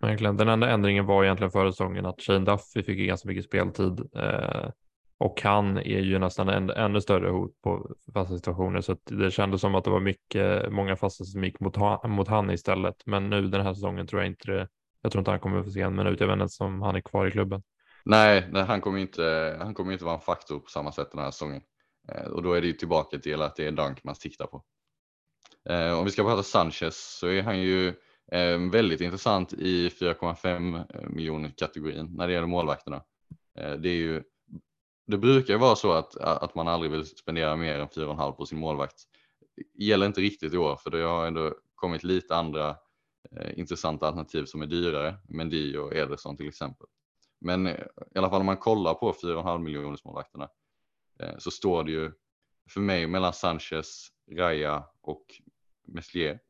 Verkligen. 0.00 0.36
Den 0.36 0.48
enda 0.48 0.70
ändringen 0.70 1.06
var 1.06 1.24
egentligen 1.24 1.50
förra 1.50 1.72
säsongen 1.72 2.06
att 2.06 2.20
Shane 2.20 2.44
Duffy 2.44 2.82
fick 2.82 2.98
ganska 2.98 3.28
mycket 3.28 3.44
speltid 3.44 4.00
eh, 4.14 4.70
och 5.18 5.42
han 5.42 5.76
är 5.78 6.00
ju 6.00 6.18
nästan 6.18 6.48
en 6.48 6.70
ännu 6.70 7.00
större 7.00 7.30
hot 7.30 7.60
på 7.62 7.96
fasta 8.14 8.36
situationer 8.36 8.80
så 8.80 8.96
det 9.04 9.30
kändes 9.30 9.60
som 9.60 9.74
att 9.74 9.84
det 9.84 9.90
var 9.90 10.00
mycket, 10.00 10.72
många 10.72 10.96
fasta 10.96 11.24
som 11.24 11.44
gick 11.44 11.60
mot, 11.60 11.76
mot 12.04 12.28
han 12.28 12.50
istället. 12.50 12.94
Men 13.06 13.30
nu 13.30 13.48
den 13.48 13.60
här 13.60 13.74
säsongen 13.74 14.06
tror 14.06 14.22
jag 14.22 14.30
inte 14.30 14.50
det, 14.50 14.68
jag 15.02 15.12
tror 15.12 15.20
inte 15.20 15.30
han 15.30 15.40
kommer 15.40 15.62
få 15.62 15.70
se 15.70 15.80
en 15.80 15.96
minut. 15.96 16.20
Jag 16.20 16.26
vet 16.26 16.42
inte 16.42 16.64
om 16.64 16.82
han 16.82 16.96
är 16.96 17.00
kvar 17.00 17.26
i 17.26 17.30
klubben. 17.30 17.62
Nej, 18.04 18.48
nej 18.52 18.62
han 18.62 18.80
kommer 18.80 18.98
inte, 18.98 19.56
han 19.60 19.74
kommer 19.74 19.92
inte 19.92 20.04
vara 20.04 20.14
en 20.14 20.20
faktor 20.20 20.58
på 20.58 20.70
samma 20.70 20.92
sätt 20.92 21.08
den 21.12 21.20
här 21.20 21.30
säsongen. 21.30 21.62
Eh, 22.08 22.26
och 22.26 22.42
då 22.42 22.52
är 22.52 22.60
det 22.60 22.66
ju 22.66 22.72
tillbaka 22.72 23.18
till 23.18 23.42
att 23.42 23.56
det 23.56 23.66
är 23.66 23.72
Dunk 23.72 24.04
man 24.04 24.14
siktar 24.14 24.46
på. 24.46 24.64
Eh, 25.68 25.98
om 25.98 26.04
vi 26.04 26.10
ska 26.10 26.22
prata 26.22 26.42
Sanchez 26.42 27.18
så 27.20 27.26
är 27.26 27.42
han 27.42 27.60
ju 27.60 27.88
eh, 28.32 28.58
väldigt 28.72 29.00
intressant 29.00 29.52
i 29.52 29.88
4,5 29.88 30.84
eh, 30.94 31.08
miljoner 31.08 31.52
kategorin 31.56 32.08
när 32.16 32.26
det 32.26 32.32
gäller 32.32 32.46
målvakterna. 32.46 33.02
Eh, 33.58 33.72
det 33.72 33.88
är 33.88 33.94
ju 33.94 34.22
det 35.08 35.18
brukar 35.18 35.54
ju 35.54 35.58
vara 35.58 35.76
så 35.76 35.92
att, 35.92 36.16
att 36.16 36.54
man 36.54 36.68
aldrig 36.68 36.92
vill 36.92 37.06
spendera 37.06 37.56
mer 37.56 37.78
än 37.78 37.88
4,5 37.88 38.32
på 38.32 38.46
sin 38.46 38.58
målvakt. 38.58 39.02
Det 39.56 39.84
gäller 39.84 40.06
inte 40.06 40.20
riktigt 40.20 40.54
i 40.54 40.58
år 40.58 40.76
för 40.76 40.90
det 40.90 41.02
har 41.02 41.26
ändå 41.26 41.54
kommit 41.74 42.04
lite 42.04 42.36
andra 42.36 42.76
eh, 43.30 43.58
intressanta 43.58 44.06
alternativ 44.06 44.44
som 44.44 44.62
är 44.62 44.66
dyrare. 44.66 45.14
Mendy 45.28 45.76
och 45.76 45.94
Ederson 45.94 46.36
till 46.36 46.48
exempel. 46.48 46.86
Men 47.40 47.66
i 47.66 47.74
alla 48.14 48.30
fall 48.30 48.40
om 48.40 48.46
man 48.46 48.56
kollar 48.56 48.94
på 48.94 49.12
4,5 49.12 49.58
miljoners 49.58 50.04
målvakterna 50.04 50.48
eh, 51.20 51.38
så 51.38 51.50
står 51.50 51.84
det 51.84 51.92
ju 51.92 52.12
för 52.70 52.80
mig 52.80 53.06
mellan 53.06 53.32
Sanchez, 53.32 54.08
Raya 54.32 54.84
och 55.00 55.24
Meslier. 55.86 56.40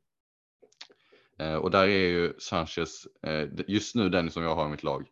Eh, 1.38 1.54
och 1.54 1.70
där 1.70 1.88
är 1.88 2.08
ju 2.08 2.34
Sanchez 2.38 3.06
eh, 3.22 3.48
just 3.66 3.94
nu 3.94 4.08
den 4.08 4.30
som 4.30 4.42
jag 4.42 4.54
har 4.54 4.66
i 4.66 4.70
mitt 4.70 4.82
lag. 4.82 5.08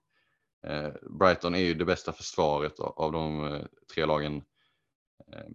Eh, 0.66 0.92
Brighton 1.02 1.54
är 1.54 1.58
ju 1.58 1.74
det 1.74 1.84
bästa 1.84 2.12
försvaret 2.12 2.80
av 2.80 3.12
de 3.12 3.44
eh, 3.44 3.62
tre 3.94 4.06
lagen 4.06 4.42
eh, 5.32 5.48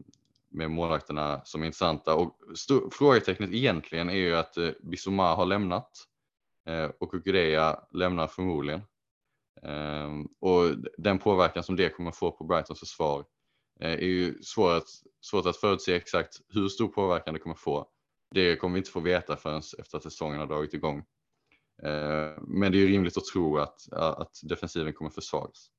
med 0.50 0.72
målvakterna 0.72 1.42
som 1.46 1.62
är 1.62 1.66
intressanta. 1.66 2.16
Och 2.16 2.38
frågetecknet 2.92 3.54
egentligen 3.54 4.10
är 4.10 4.16
ju 4.16 4.36
att 4.36 4.58
Bissouma 4.82 5.36
har 5.36 5.46
lämnat 5.46 6.08
och 7.00 7.12
Kukureya 7.12 7.80
lämnar 7.92 8.28
förmodligen. 8.28 8.82
Ehm, 9.64 10.28
och 10.40 10.76
den 10.98 11.20
påverkan 11.20 11.64
som 11.64 11.76
det 11.76 11.90
kommer 11.90 12.12
få 12.12 12.32
på 12.32 12.44
Brightons 12.44 12.80
försvar 12.80 13.26
är 13.80 13.98
ju 13.98 14.44
svårt 14.44 14.72
att, 14.72 14.88
svårt 15.22 15.46
att 15.46 15.58
förutse 15.58 15.96
exakt 15.96 16.42
hur 16.50 16.70
stor 16.70 16.88
påverkan 16.88 17.34
det 17.34 17.40
kommer 17.40 17.56
få. 17.56 17.88
Det 18.32 18.56
kommer 18.56 18.74
vi 18.74 18.78
inte 18.78 18.92
få 18.92 19.00
veta 19.00 19.38
förrän 19.38 19.62
efter 19.80 19.98
att 19.98 20.04
säsongen 20.04 20.40
har 20.40 20.48
dragit 20.48 20.74
igång. 20.74 21.04
Eh, 21.84 22.42
men 22.42 22.72
det 22.72 22.84
är 22.84 22.88
rimligt 22.88 23.18
att 23.18 23.26
tro 23.26 23.58
att, 23.58 23.94
att 23.94 24.32
defensiven 24.44 24.94
kommer 24.94 25.12
försvagas. 25.12 25.72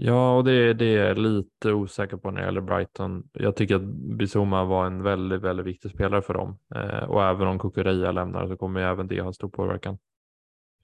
Ja, 0.00 0.36
och 0.36 0.44
det, 0.44 0.74
det 0.74 0.96
är 0.96 1.14
lite 1.14 1.72
osäker 1.72 2.16
på 2.16 2.30
när 2.30 2.40
det 2.40 2.46
gäller 2.46 2.60
Brighton. 2.60 3.28
Jag 3.32 3.56
tycker 3.56 3.76
att 3.76 3.82
Bizuma 4.18 4.64
var 4.64 4.86
en 4.86 5.02
väldigt, 5.02 5.40
väldigt 5.40 5.66
viktig 5.66 5.90
spelare 5.90 6.22
för 6.22 6.34
dem. 6.34 6.58
Eh, 6.74 7.04
och 7.04 7.24
även 7.24 7.48
om 7.48 7.58
Kukureya 7.58 8.12
lämnar 8.12 8.46
så 8.46 8.56
kommer 8.56 8.80
även 8.80 9.08
det 9.08 9.20
ha 9.20 9.32
stor 9.32 9.48
påverkan. 9.48 9.98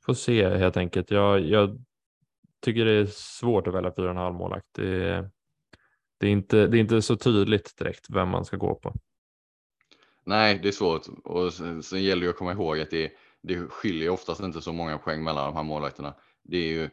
Får 0.04 0.14
se 0.14 0.48
helt 0.48 0.76
enkelt. 0.76 1.10
Jag, 1.10 1.40
jag 1.40 1.84
tycker 2.60 2.84
det 2.84 2.92
är 2.92 3.06
svårt 3.06 3.66
att 3.66 3.74
välja 3.74 3.90
4,5 3.90 4.32
målakt. 4.32 4.66
Det, 4.72 5.30
det, 6.18 6.26
är 6.26 6.30
inte, 6.30 6.66
det 6.66 6.78
är 6.78 6.80
inte 6.80 7.02
så 7.02 7.16
tydligt 7.16 7.78
direkt 7.78 8.06
vem 8.10 8.28
man 8.28 8.44
ska 8.44 8.56
gå 8.56 8.74
på. 8.74 8.94
Nej, 10.24 10.58
det 10.62 10.68
är 10.68 10.72
svårt 10.72 11.02
och 11.24 11.52
sen, 11.52 11.82
sen 11.82 12.02
gäller 12.02 12.22
det 12.22 12.30
att 12.30 12.36
komma 12.36 12.52
ihåg 12.52 12.80
att 12.80 12.90
det 12.90 13.04
är 13.04 13.10
det 13.44 13.68
skiljer 13.68 14.10
oftast 14.10 14.40
inte 14.40 14.60
så 14.60 14.72
många 14.72 14.98
poäng 14.98 15.24
mellan 15.24 15.46
de 15.46 15.56
här 15.56 15.62
målvakterna. 15.62 16.14
Det 16.42 16.56
är 16.56 16.68
ju, 16.68 16.90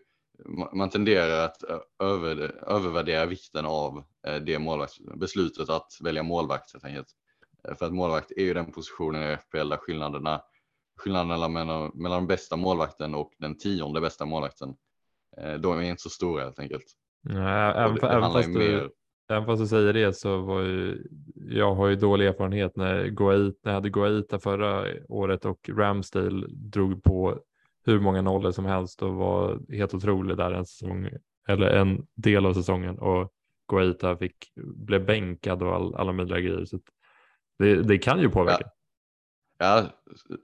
man 0.74 0.90
tenderar 0.90 1.46
att 1.46 1.64
över, 2.04 2.64
övervärdera 2.68 3.26
vikten 3.26 3.66
av 3.66 4.04
eh, 4.28 4.36
det 4.36 4.60
beslutet 5.16 5.70
att 5.70 5.98
välja 6.04 6.24
målvakt 6.24 6.74
helt 6.74 6.86
enkelt. 6.86 7.08
Eh, 7.68 7.76
för 7.76 7.86
att 7.86 7.94
målvakt 7.94 8.32
är 8.32 8.42
ju 8.42 8.54
den 8.54 8.72
positionen 8.72 9.32
i 9.32 9.38
FPL 9.38 9.70
där 9.70 9.78
skillnaderna, 9.78 10.42
skillnaderna 10.98 11.48
mellan, 11.48 11.92
mellan 11.94 12.20
den 12.20 12.28
bästa 12.28 12.56
målvakten 12.56 13.16
och 13.16 13.32
den 13.38 13.58
tionde 13.58 14.02
bästa 14.02 14.26
målvakten, 14.26 14.76
eh, 15.38 15.54
de 15.54 15.80
är 15.80 15.82
inte 15.82 16.02
så 16.02 16.10
stora 16.10 16.44
helt 16.44 16.60
enkelt. 16.60 16.86
Nej, 17.24 17.74
även, 17.76 17.96
det, 17.96 18.08
även, 18.08 18.34
fast 18.34 18.54
du, 18.54 18.90
även 19.32 19.46
fast 19.46 19.62
du 19.62 19.68
säger 19.68 19.94
det 19.94 20.14
så 20.14 20.38
var 20.42 20.62
ju, 20.62 21.04
jag 21.50 21.76
har 21.76 21.88
ju 21.88 21.96
dålig 21.96 22.28
erfarenhet 22.28 22.76
när, 22.76 23.08
Goaita, 23.08 23.58
när 23.64 23.72
jag 23.72 23.76
hade 23.76 23.90
Guaita 23.90 24.40
förra 24.40 24.86
året 25.10 25.46
och 25.46 25.70
Ramsdale 25.70 26.48
drog 26.50 27.04
på 27.04 27.40
hur 27.86 28.00
många 28.00 28.22
nollor 28.22 28.52
som 28.52 28.66
helst 28.66 29.02
och 29.02 29.14
var 29.14 29.60
helt 29.70 29.94
otrolig 29.94 30.38
där 30.38 30.52
en 30.52 30.66
säsong 30.66 31.10
eller 31.48 31.68
en 31.68 32.08
del 32.16 32.46
av 32.46 32.54
säsongen 32.54 33.00
och 33.00 33.32
Guaita 33.72 34.18
fick, 34.18 34.36
blev 34.56 35.06
bänkad 35.06 35.64
och 35.64 35.76
all, 35.76 35.96
alla 35.96 36.12
möjliga 36.12 36.40
grejer. 36.40 36.66
Så 36.66 36.80
det, 37.60 37.76
det 37.76 37.98
kan 37.98 38.20
ju 38.20 38.30
påverka. 38.30 38.64
Ja. 38.64 38.72
Ja, 39.64 39.86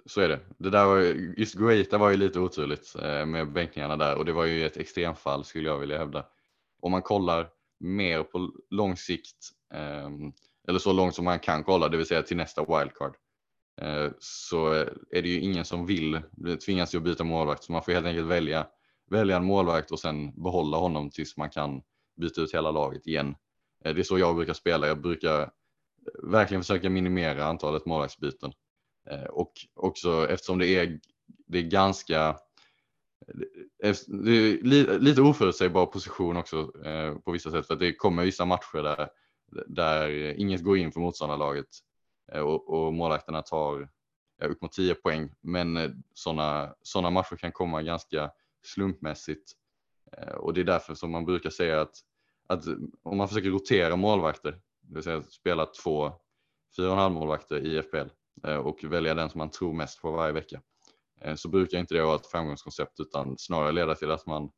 så 0.05 0.21
är 0.21 0.29
det. 0.29 0.39
Det 0.57 0.69
där 0.69 0.85
var, 0.85 0.99
just 1.39 1.55
Guaita 1.55 1.97
var 1.97 2.09
ju 2.09 2.17
lite 2.17 2.39
oturligt 2.39 2.95
eh, 2.95 3.25
med 3.25 3.51
bänkningarna 3.51 3.97
där 3.97 4.17
och 4.17 4.25
det 4.25 4.33
var 4.33 4.45
ju 4.45 4.65
ett 4.65 4.77
extremfall 4.77 5.43
skulle 5.43 5.67
jag 5.67 5.79
vilja 5.79 5.97
hävda. 5.97 6.25
Om 6.81 6.91
man 6.91 7.01
kollar 7.01 7.49
mer 7.79 8.23
på 8.23 8.51
lång 8.69 8.97
sikt, 8.97 9.49
ehm, 9.73 10.33
eller 10.67 10.79
så 10.79 10.93
långt 10.93 11.15
som 11.15 11.25
man 11.25 11.39
kan 11.39 11.63
kolla, 11.63 11.89
det 11.89 11.97
vill 11.97 12.05
säga 12.05 12.23
till 12.23 12.37
nästa 12.37 12.61
wildcard, 12.61 13.15
eh, 13.81 14.11
så 14.19 14.71
är 15.11 15.21
det 15.21 15.29
ju 15.29 15.39
ingen 15.39 15.65
som 15.65 15.85
vill 15.85 16.21
tvingas 16.65 16.95
att 16.95 17.03
byta 17.03 17.23
målvakt, 17.23 17.63
så 17.63 17.71
man 17.71 17.83
får 17.83 17.91
helt 17.91 18.05
enkelt 18.05 18.27
välja, 18.27 18.67
välja 19.09 19.37
en 19.37 19.45
målvakt 19.45 19.91
och 19.91 19.99
sen 19.99 20.43
behålla 20.43 20.77
honom 20.77 21.09
tills 21.09 21.37
man 21.37 21.49
kan 21.49 21.81
byta 22.15 22.41
ut 22.41 22.53
hela 22.53 22.71
laget 22.71 23.07
igen. 23.07 23.35
Eh, 23.85 23.93
det 23.93 24.01
är 24.01 24.03
så 24.03 24.19
jag 24.19 24.35
brukar 24.35 24.53
spela. 24.53 24.87
Jag 24.87 25.01
brukar 25.01 25.41
eh, 25.41 25.47
verkligen 26.23 26.63
försöka 26.63 26.89
minimera 26.89 27.45
antalet 27.45 27.85
målvaktsbyten. 27.85 28.51
Och 29.29 29.51
också 29.75 30.27
eftersom 30.29 30.59
det 30.59 30.67
är, 30.67 30.99
det 31.47 31.57
är 31.57 31.63
ganska 31.63 32.37
lite 34.99 35.21
oförutsägbar 35.21 35.85
position 35.85 36.37
också 36.37 36.71
eh, 36.85 37.15
på 37.15 37.31
vissa 37.31 37.51
sätt 37.51 37.67
för 37.67 37.73
att 37.73 37.79
det 37.79 37.95
kommer 37.95 38.23
vissa 38.23 38.45
matcher 38.45 38.83
där, 38.83 39.09
där 39.67 40.09
inget 40.39 40.63
går 40.63 40.77
in 40.77 40.91
för 40.91 40.99
motståndarlaget 40.99 41.67
eh, 42.31 42.41
och, 42.41 42.69
och 42.69 42.93
målvakterna 42.93 43.41
tar 43.41 43.89
ja, 44.37 44.47
upp 44.47 44.61
mot 44.61 44.71
10 44.71 44.95
poäng. 44.95 45.29
Men 45.41 45.77
eh, 45.77 45.91
sådana 46.13 46.75
såna 46.81 47.09
matcher 47.09 47.35
kan 47.35 47.51
komma 47.51 47.81
ganska 47.81 48.31
slumpmässigt 48.65 49.51
eh, 50.17 50.33
och 50.33 50.53
det 50.53 50.61
är 50.61 50.65
därför 50.65 50.95
som 50.95 51.11
man 51.11 51.25
brukar 51.25 51.49
säga 51.49 51.81
att, 51.81 51.95
att 52.47 52.63
om 53.03 53.17
man 53.17 53.27
försöker 53.27 53.49
rotera 53.49 53.95
målvakter, 53.95 54.51
det 54.81 54.93
vill 54.93 55.03
säga 55.03 55.21
spela 55.21 55.65
två 55.65 56.11
4,5 56.77 57.09
målvakter 57.09 57.65
i 57.65 57.81
FPL 57.81 58.09
eh, 58.47 58.57
och 58.57 58.83
välja 58.83 59.13
den 59.13 59.29
som 59.29 59.39
man 59.39 59.49
tror 59.49 59.73
mest 59.73 60.01
på 60.01 60.11
varje 60.11 60.33
vecka 60.33 60.61
så 61.35 61.49
brukar 61.49 61.77
inte 61.77 61.93
det 61.93 62.01
vara 62.01 62.15
ett 62.15 62.27
framgångskoncept 62.27 62.99
utan 62.99 63.37
snarare 63.37 63.71
leda 63.71 63.95
till 63.95 64.11
att 64.11 64.25
man, 64.25 64.49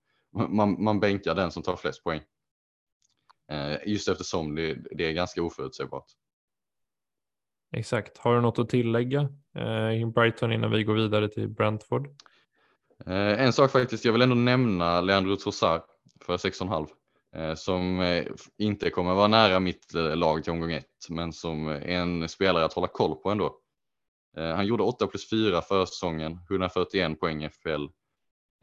man, 0.49 0.83
man 0.83 0.99
bänkar 0.99 1.35
den 1.35 1.51
som 1.51 1.63
tar 1.63 1.75
flest 1.75 2.03
poäng. 2.03 2.21
Eh, 3.51 3.77
just 3.85 4.07
eftersom 4.07 4.55
det, 4.55 4.77
det 4.91 5.05
är 5.05 5.11
ganska 5.11 5.43
oförutsägbart. 5.43 6.05
Exakt. 7.75 8.17
Har 8.17 8.35
du 8.35 8.41
något 8.41 8.59
att 8.59 8.69
tillägga 8.69 9.29
eh, 9.55 10.01
i 10.01 10.05
Brighton 10.15 10.53
innan 10.53 10.71
vi 10.71 10.83
går 10.83 10.93
vidare 10.93 11.29
till 11.29 11.47
Brentford? 11.47 12.07
En 13.05 13.53
sak 13.53 13.71
faktiskt, 13.71 14.05
jag 14.05 14.13
vill 14.13 14.21
ändå 14.21 14.35
nämna 14.35 15.01
Leandro 15.01 15.35
Trossard 15.35 15.81
för 16.21 16.37
6,5 16.37 17.55
som 17.55 18.01
inte 18.57 18.89
kommer 18.89 19.13
vara 19.13 19.27
nära 19.27 19.59
mitt 19.59 19.93
lag 19.93 20.43
till 20.43 20.53
omgång 20.53 20.71
1 20.71 20.85
men 21.09 21.33
som 21.33 21.67
är 21.67 21.81
en 21.81 22.29
spelare 22.29 22.65
att 22.65 22.73
hålla 22.73 22.87
koll 22.87 23.15
på 23.15 23.29
ändå. 23.29 23.55
Eh, 24.37 24.55
han 24.55 24.65
gjorde 24.65 24.83
8 24.83 25.07
plus 25.07 25.29
4 25.29 25.61
förra 25.61 25.85
säsongen, 25.85 26.39
141 26.49 27.19
poäng 27.19 27.43
i 27.43 27.49
FPL. 27.49 27.85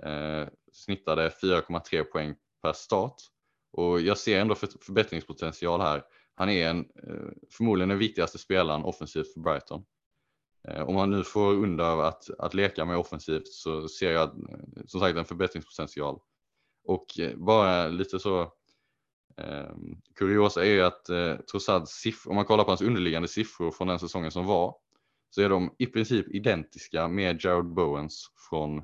Eh, 0.02 0.48
snittade 0.72 1.30
4,3 1.30 2.04
poäng 2.04 2.34
per 2.62 2.72
start 2.72 3.16
och 3.72 4.00
jag 4.00 4.18
ser 4.18 4.40
ändå 4.40 4.54
förbättringspotential 4.54 5.80
här. 5.80 6.02
Han 6.34 6.48
är 6.50 6.68
en, 6.68 6.78
eh, 6.78 7.28
förmodligen 7.50 7.88
den 7.88 7.98
viktigaste 7.98 8.38
spelaren 8.38 8.84
offensivt 8.84 9.32
för 9.32 9.40
Brighton. 9.40 9.84
Eh, 10.68 10.82
om 10.82 10.96
han 10.96 11.10
nu 11.10 11.24
får 11.24 11.52
under 11.52 12.02
att, 12.02 12.30
att 12.38 12.54
leka 12.54 12.84
med 12.84 12.96
offensivt 12.98 13.48
så 13.48 13.88
ser 13.88 14.12
jag 14.12 14.28
eh, 14.28 14.84
som 14.86 15.00
sagt 15.00 15.18
en 15.18 15.24
förbättringspotential. 15.24 16.20
Och 16.84 17.06
bara 17.36 17.88
lite 17.88 18.18
så 18.18 18.40
eh, 19.36 19.70
kuriosa 20.14 20.64
är 20.64 20.70
ju 20.70 20.82
att 20.82 21.08
eh, 21.08 21.36
Trossads 21.36 21.92
siffror, 21.92 22.30
om 22.30 22.36
man 22.36 22.44
kollar 22.44 22.64
på 22.64 22.70
hans 22.70 22.82
underliggande 22.82 23.28
siffror 23.28 23.70
från 23.70 23.88
den 23.88 23.98
säsongen 23.98 24.30
som 24.30 24.46
var, 24.46 24.74
så 25.30 25.42
är 25.42 25.48
de 25.48 25.74
i 25.78 25.86
princip 25.86 26.34
identiska 26.34 27.08
med 27.08 27.44
Jared 27.44 27.74
Bowens 27.74 28.26
från 28.50 28.82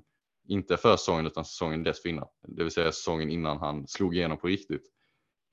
inte 0.48 0.76
försäsongen 0.76 1.26
utan 1.26 1.44
säsongen 1.44 1.82
dessförinnan, 1.82 2.28
det 2.48 2.62
vill 2.62 2.72
säga 2.72 2.92
säsongen 2.92 3.30
innan 3.30 3.58
han 3.58 3.88
slog 3.88 4.16
igenom 4.16 4.38
på 4.38 4.46
riktigt. 4.46 4.82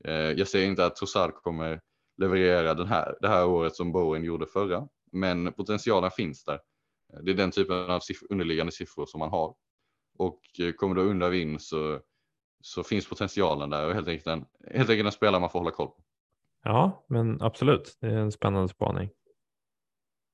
Eh, 0.05 0.13
jag 0.13 0.47
ser 0.47 0.63
inte 0.65 0.85
att 0.85 0.95
Trossard 0.95 1.33
kommer 1.33 1.81
leverera 2.17 2.73
den 2.73 2.87
här, 2.87 3.17
det 3.21 3.27
här 3.27 3.47
året 3.47 3.75
som 3.75 3.91
Bowen 3.91 4.23
gjorde 4.23 4.45
förra, 4.45 4.87
men 5.11 5.53
potentialen 5.53 6.11
finns 6.11 6.43
där. 6.43 6.59
Eh, 7.13 7.19
det 7.23 7.31
är 7.31 7.35
den 7.35 7.51
typen 7.51 7.91
av 7.91 7.99
siff 7.99 8.19
underliggande 8.29 8.71
siffror 8.71 9.05
som 9.05 9.19
man 9.19 9.29
har. 9.29 9.55
Och 10.17 10.41
eh, 10.59 10.71
kommer 10.71 10.95
du 10.95 11.01
undan 11.01 11.31
vinn 11.31 11.59
så, 11.59 12.01
så 12.61 12.83
finns 12.83 13.09
potentialen 13.09 13.69
där 13.69 13.87
och 13.87 13.93
helt 13.93 14.07
enkelt, 14.07 14.27
en, 14.27 14.45
helt 14.73 14.89
enkelt 14.89 15.05
en 15.05 15.11
spelare 15.11 15.41
man 15.41 15.49
får 15.49 15.59
hålla 15.59 15.71
koll 15.71 15.87
på. 15.87 16.03
Ja, 16.63 17.05
men 17.09 17.41
absolut. 17.41 17.97
Det 18.01 18.07
är 18.07 18.17
en 18.17 18.31
spännande 18.31 18.69
spaning. 18.69 19.09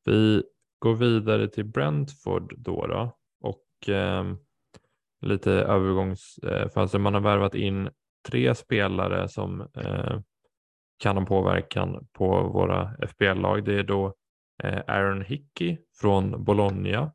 Vi 0.06 0.44
går 0.80 0.96
vidare 0.96 1.48
till 1.48 1.66
Brentford 1.66 2.54
då, 2.58 2.88
då 2.88 3.18
och 3.42 3.90
ehm, 3.90 4.32
eh, 4.32 4.38
lite 5.22 5.52
övergångsfönster. 5.52 7.00
Man 7.00 7.14
har 7.14 7.22
värvat 7.22 7.56
in 7.56 7.90
tre 8.28 8.56
spelare 8.56 9.28
som 9.30 9.62
eh, 9.62 10.20
kan 10.98 11.18
ha 11.18 11.26
påverkan 11.26 12.08
på 12.14 12.44
våra 12.44 12.96
FBL-lag. 13.08 13.66
Det 13.66 13.80
är 13.80 13.84
då 13.84 14.14
eh, 14.64 14.82
Aaron 14.88 15.22
Hickey 15.22 15.78
från 16.02 16.44
Bologna 16.44 17.12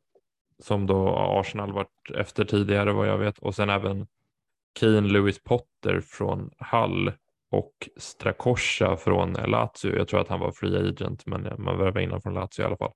som 0.61 0.87
då 0.87 1.09
Arsenal 1.09 1.71
varit 1.71 2.11
efter 2.15 2.45
tidigare 2.45 2.93
vad 2.93 3.07
jag 3.07 3.17
vet 3.17 3.39
och 3.39 3.55
sen 3.55 3.69
även 3.69 4.07
Keen 4.79 5.07
Lewis 5.07 5.43
Potter 5.43 6.01
från 6.01 6.51
Hull 6.71 7.11
och 7.51 7.89
Strakosha 7.97 8.97
från 8.97 9.33
Lazio. 9.33 9.97
Jag 9.97 10.07
tror 10.07 10.19
att 10.19 10.27
han 10.27 10.39
var 10.39 10.51
free 10.51 10.89
agent 10.89 11.25
men 11.25 11.41
man 11.57 11.77
värvade 11.77 12.03
in 12.03 12.09
honom 12.09 12.21
från 12.21 12.33
Lazio 12.33 12.61
i 12.61 12.65
alla 12.65 12.77
fall. 12.77 12.91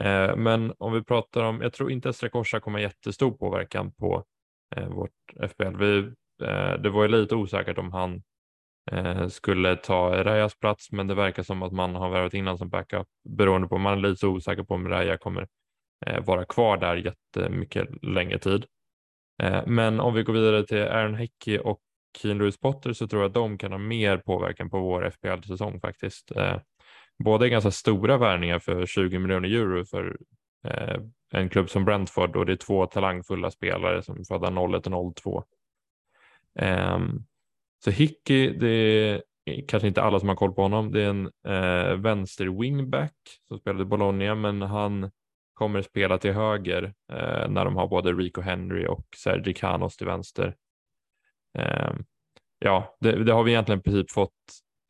Eh, 0.00 0.36
men 0.36 0.72
om 0.78 0.92
vi 0.92 1.04
pratar 1.04 1.42
om, 1.42 1.60
jag 1.60 1.72
tror 1.72 1.90
inte 1.92 2.08
att 2.08 2.16
Strakosha 2.16 2.60
kommer 2.60 2.78
ha 2.78 2.82
jättestor 2.82 3.30
påverkan 3.30 3.92
på 3.92 4.24
eh, 4.76 4.88
vårt 4.88 5.50
FBL. 5.50 5.76
Vi, 5.76 5.98
eh, 6.42 6.72
det 6.82 6.90
var 6.90 7.02
ju 7.02 7.08
lite 7.08 7.34
osäkert 7.34 7.78
om 7.78 7.92
han 7.92 8.22
eh, 8.92 9.28
skulle 9.28 9.76
ta 9.76 10.24
Rajas 10.24 10.58
plats, 10.58 10.92
men 10.92 11.06
det 11.06 11.14
verkar 11.14 11.42
som 11.42 11.62
att 11.62 11.72
man 11.72 11.94
har 11.94 12.10
värvat 12.10 12.34
in 12.34 12.46
honom 12.46 12.58
som 12.58 12.68
backup 12.68 13.06
beroende 13.28 13.68
på, 13.68 13.78
man 13.78 13.92
är 13.92 14.08
lite 14.08 14.16
så 14.16 14.28
osäker 14.28 14.62
på 14.62 14.74
om 14.74 14.88
Raja 14.88 15.18
kommer 15.18 15.46
eh, 16.06 16.24
vara 16.24 16.44
kvar 16.44 16.76
där 16.76 16.96
jättemycket 16.96 17.88
längre 18.02 18.38
tid. 18.38 18.66
Eh, 19.42 19.62
men 19.66 20.00
om 20.00 20.14
vi 20.14 20.22
går 20.22 20.32
vidare 20.32 20.66
till 20.66 20.82
Aaron 20.82 21.14
Hickey 21.14 21.58
och 21.58 21.80
Keen 22.16 22.38
Lewis 22.38 22.60
Potter 22.60 22.92
så 22.92 23.08
tror 23.08 23.22
jag 23.22 23.28
att 23.28 23.34
de 23.34 23.58
kan 23.58 23.72
ha 23.72 23.78
mer 23.78 24.18
påverkan 24.18 24.70
på 24.70 24.80
vår 24.80 25.10
FPL-säsong 25.10 25.80
faktiskt. 25.80 26.32
Eh, 26.36 26.56
båda 27.18 27.46
är 27.46 27.50
ganska 27.50 27.70
stora 27.70 28.18
värningar 28.18 28.58
för 28.58 28.86
20 28.86 29.18
miljoner 29.18 29.48
euro 29.48 29.84
för 29.84 30.16
eh, 30.68 31.00
en 31.32 31.48
klubb 31.48 31.70
som 31.70 31.84
Brentford 31.84 32.36
och 32.36 32.46
det 32.46 32.52
är 32.52 32.56
två 32.56 32.86
talangfulla 32.86 33.50
spelare 33.50 34.02
som 34.02 34.20
är 34.20 34.24
födda 34.24 34.76
01 34.76 34.86
och 34.86 35.16
02. 35.16 35.44
Ehm, 36.58 37.24
så 37.84 37.90
Hickey, 37.90 38.50
det 38.50 38.68
är 38.68 39.22
kanske 39.68 39.88
inte 39.88 40.02
alla 40.02 40.20
som 40.20 40.28
har 40.28 40.36
koll 40.36 40.52
på 40.52 40.62
honom. 40.62 40.92
Det 40.92 41.02
är 41.02 41.08
en 41.08 41.26
eh, 41.26 41.96
vänster 41.96 42.60
wingback 42.60 43.12
som 43.48 43.58
spelade 43.58 43.82
i 43.82 43.86
Bologna, 43.86 44.34
men 44.34 44.62
han 44.62 45.10
kommer 45.54 45.82
spela 45.82 46.18
till 46.18 46.32
höger 46.32 46.94
eh, 47.12 47.48
när 47.48 47.64
de 47.64 47.76
har 47.76 47.88
både 47.88 48.12
Rico 48.12 48.40
Henry 48.40 48.86
och 48.86 49.06
Sergi 49.16 49.54
Canos 49.54 49.96
till 49.96 50.06
vänster. 50.06 50.54
Eh, 51.58 51.92
ja, 52.58 52.96
det, 53.00 53.24
det, 53.24 53.32
har 53.32 53.42
vi 53.42 53.50
egentligen 53.50 53.78
i 53.78 53.82
princip 53.82 54.10
fått 54.10 54.32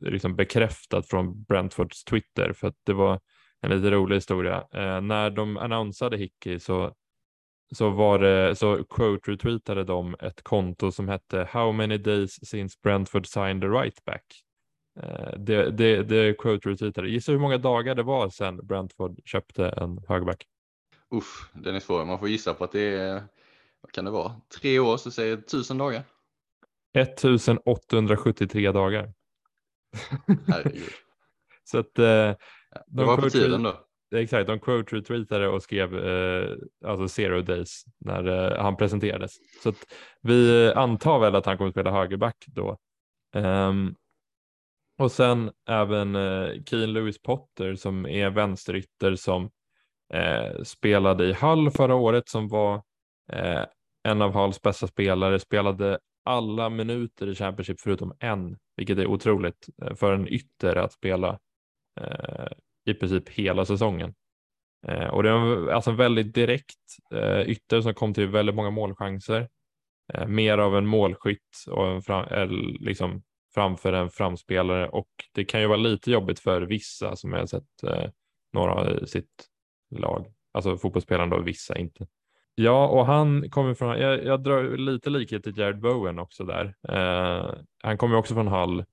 liksom 0.04 0.36
bekräftat 0.36 1.08
från 1.08 1.42
Brentfords 1.42 2.04
Twitter 2.04 2.52
för 2.52 2.68
att 2.68 2.76
det 2.84 2.92
var 2.92 3.20
en 3.60 3.70
lite 3.70 3.90
rolig 3.90 4.16
historia. 4.16 4.56
Eh, 4.74 5.00
när 5.00 5.30
de 5.30 5.56
annonsade 5.56 6.16
Hickey 6.16 6.58
så 6.58 6.94
så 7.74 7.90
var 7.90 8.18
det, 8.18 8.56
så 8.56 8.84
quote 8.84 9.30
retweetade 9.30 9.84
de 9.84 10.16
ett 10.20 10.42
konto 10.42 10.92
som 10.92 11.08
hette 11.08 11.48
How 11.50 11.72
many 11.72 11.98
days 11.98 12.48
since 12.48 12.78
Brentford 12.82 13.26
signed 13.26 13.60
the 13.62 13.68
right 13.68 14.04
back? 14.04 14.24
Eh, 15.02 15.38
det, 15.38 15.70
det, 15.70 16.02
det 16.02 16.34
quote 16.38 16.68
retweetade. 16.68 17.08
Gissa 17.08 17.32
hur 17.32 17.38
många 17.38 17.58
dagar 17.58 17.94
det 17.94 18.02
var 18.02 18.28
sedan 18.28 18.66
Brentford 18.66 19.20
köpte 19.24 19.68
en 19.68 19.98
högerback? 20.08 20.44
Uff, 21.10 21.50
den 21.54 21.74
är 21.74 21.80
svår. 21.80 22.04
Man 22.04 22.18
får 22.18 22.28
gissa 22.28 22.54
på 22.54 22.64
att 22.64 22.72
det 22.72 22.94
är, 22.94 23.22
vad 23.80 23.92
kan 23.92 24.04
det 24.04 24.10
vara, 24.10 24.40
tre 24.60 24.78
år 24.78 24.96
så 24.96 25.10
säger 25.10 25.36
tusen 25.36 25.78
dagar. 25.78 26.02
1873 27.01 28.72
dagar. 28.72 29.12
Herregud. 30.49 30.90
så 31.64 31.78
att 31.78 31.99
eh, 31.99 32.34
det 32.86 33.05
var 33.05 33.16
på 33.16 33.30
tiden 33.30 33.62
då. 33.62 33.86
Exakt, 34.14 34.47
de 34.47 34.61
quote 34.61 34.97
retweetade 34.97 35.49
och 35.49 35.62
skrev 35.62 36.07
eh, 36.07 36.57
alltså 36.84 37.09
zero 37.09 37.42
days 37.42 37.84
när 37.99 38.53
eh, 38.53 38.62
han 38.62 38.76
presenterades. 38.76 39.32
Så 39.62 39.68
att 39.68 39.86
vi 40.22 40.72
antar 40.72 41.18
väl 41.18 41.34
att 41.34 41.47
han 41.47 41.59
kommer 41.59 41.70
spela 41.70 41.90
högerback 41.90 42.44
då. 42.47 42.78
Um, 43.34 43.94
och 44.99 45.12
sen 45.12 45.51
även 45.68 46.16
eh, 46.16 46.62
Keen 46.66 46.92
Lewis 46.92 47.22
Potter 47.22 47.74
som 47.74 48.07
är 48.07 48.30
vänsterytter 48.30 49.14
som 49.14 49.51
eh, 50.12 50.62
spelade 50.62 51.24
i 51.24 51.32
Hull 51.32 51.70
förra 51.70 51.94
året 51.94 52.28
som 52.28 52.49
var 52.49 52.82
eh, 53.32 53.64
en 54.03 54.22
av 54.22 54.32
Hulls 54.32 54.62
bästa 54.62 54.86
spelare, 54.86 55.40
spelade 55.40 55.99
alla 56.26 56.68
minuter 56.68 57.28
i 57.28 57.34
Championship 57.34 57.80
förutom 57.80 58.16
en, 58.18 58.58
vilket 58.76 58.98
är 58.98 59.06
otroligt 59.06 59.68
eh, 59.82 59.94
för 59.94 60.12
en 60.12 60.28
ytter 60.28 60.76
att 60.76 60.92
spela 60.92 61.38
eh, 62.00 62.48
i 62.84 62.94
princip 62.94 63.28
hela 63.28 63.64
säsongen. 63.64 64.14
Eh, 64.86 65.06
och 65.06 65.22
det 65.22 65.30
är 65.30 65.70
alltså 65.70 65.90
en 65.90 65.96
väldigt 65.96 66.34
direkt 66.34 66.96
eh, 67.14 67.40
ytter 67.40 67.80
som 67.80 67.94
kom 67.94 68.14
till 68.14 68.28
väldigt 68.28 68.54
många 68.54 68.70
målchanser. 68.70 69.48
Eh, 70.14 70.26
mer 70.26 70.58
av 70.58 70.76
en 70.76 70.86
målskytt 70.86 71.64
och 71.70 71.86
en 71.86 72.02
fram, 72.02 72.28
eh, 72.28 72.48
liksom 72.80 73.22
framför 73.54 73.92
en 73.92 74.10
framspelare 74.10 74.88
och 74.88 75.08
det 75.32 75.44
kan 75.44 75.60
ju 75.60 75.66
vara 75.66 75.76
lite 75.76 76.10
jobbigt 76.10 76.40
för 76.40 76.62
vissa 76.62 77.16
som 77.16 77.32
jag 77.32 77.48
sett 77.48 77.82
eh, 77.82 78.10
några 78.52 78.90
i 78.90 79.06
sitt 79.06 79.48
lag. 79.90 80.32
Alltså 80.52 80.78
fotbollsspelaren 80.78 81.30
då, 81.30 81.42
vissa 81.42 81.78
inte. 81.78 82.06
Ja, 82.59 82.88
och 82.88 83.07
han 83.07 83.50
kommer 83.50 83.74
från, 83.74 83.98
jag, 83.98 84.24
jag 84.24 84.42
drar 84.42 84.76
lite 84.76 85.11
likhet 85.11 85.44
till 85.44 85.59
Jared 85.59 85.80
Bowen 85.80 86.18
också 86.18 86.44
där. 86.44 86.74
Eh, 86.88 87.54
han 87.82 87.98
kommer 87.98 88.16
också 88.16 88.34
från 88.34 88.48
Hull, 88.48 88.84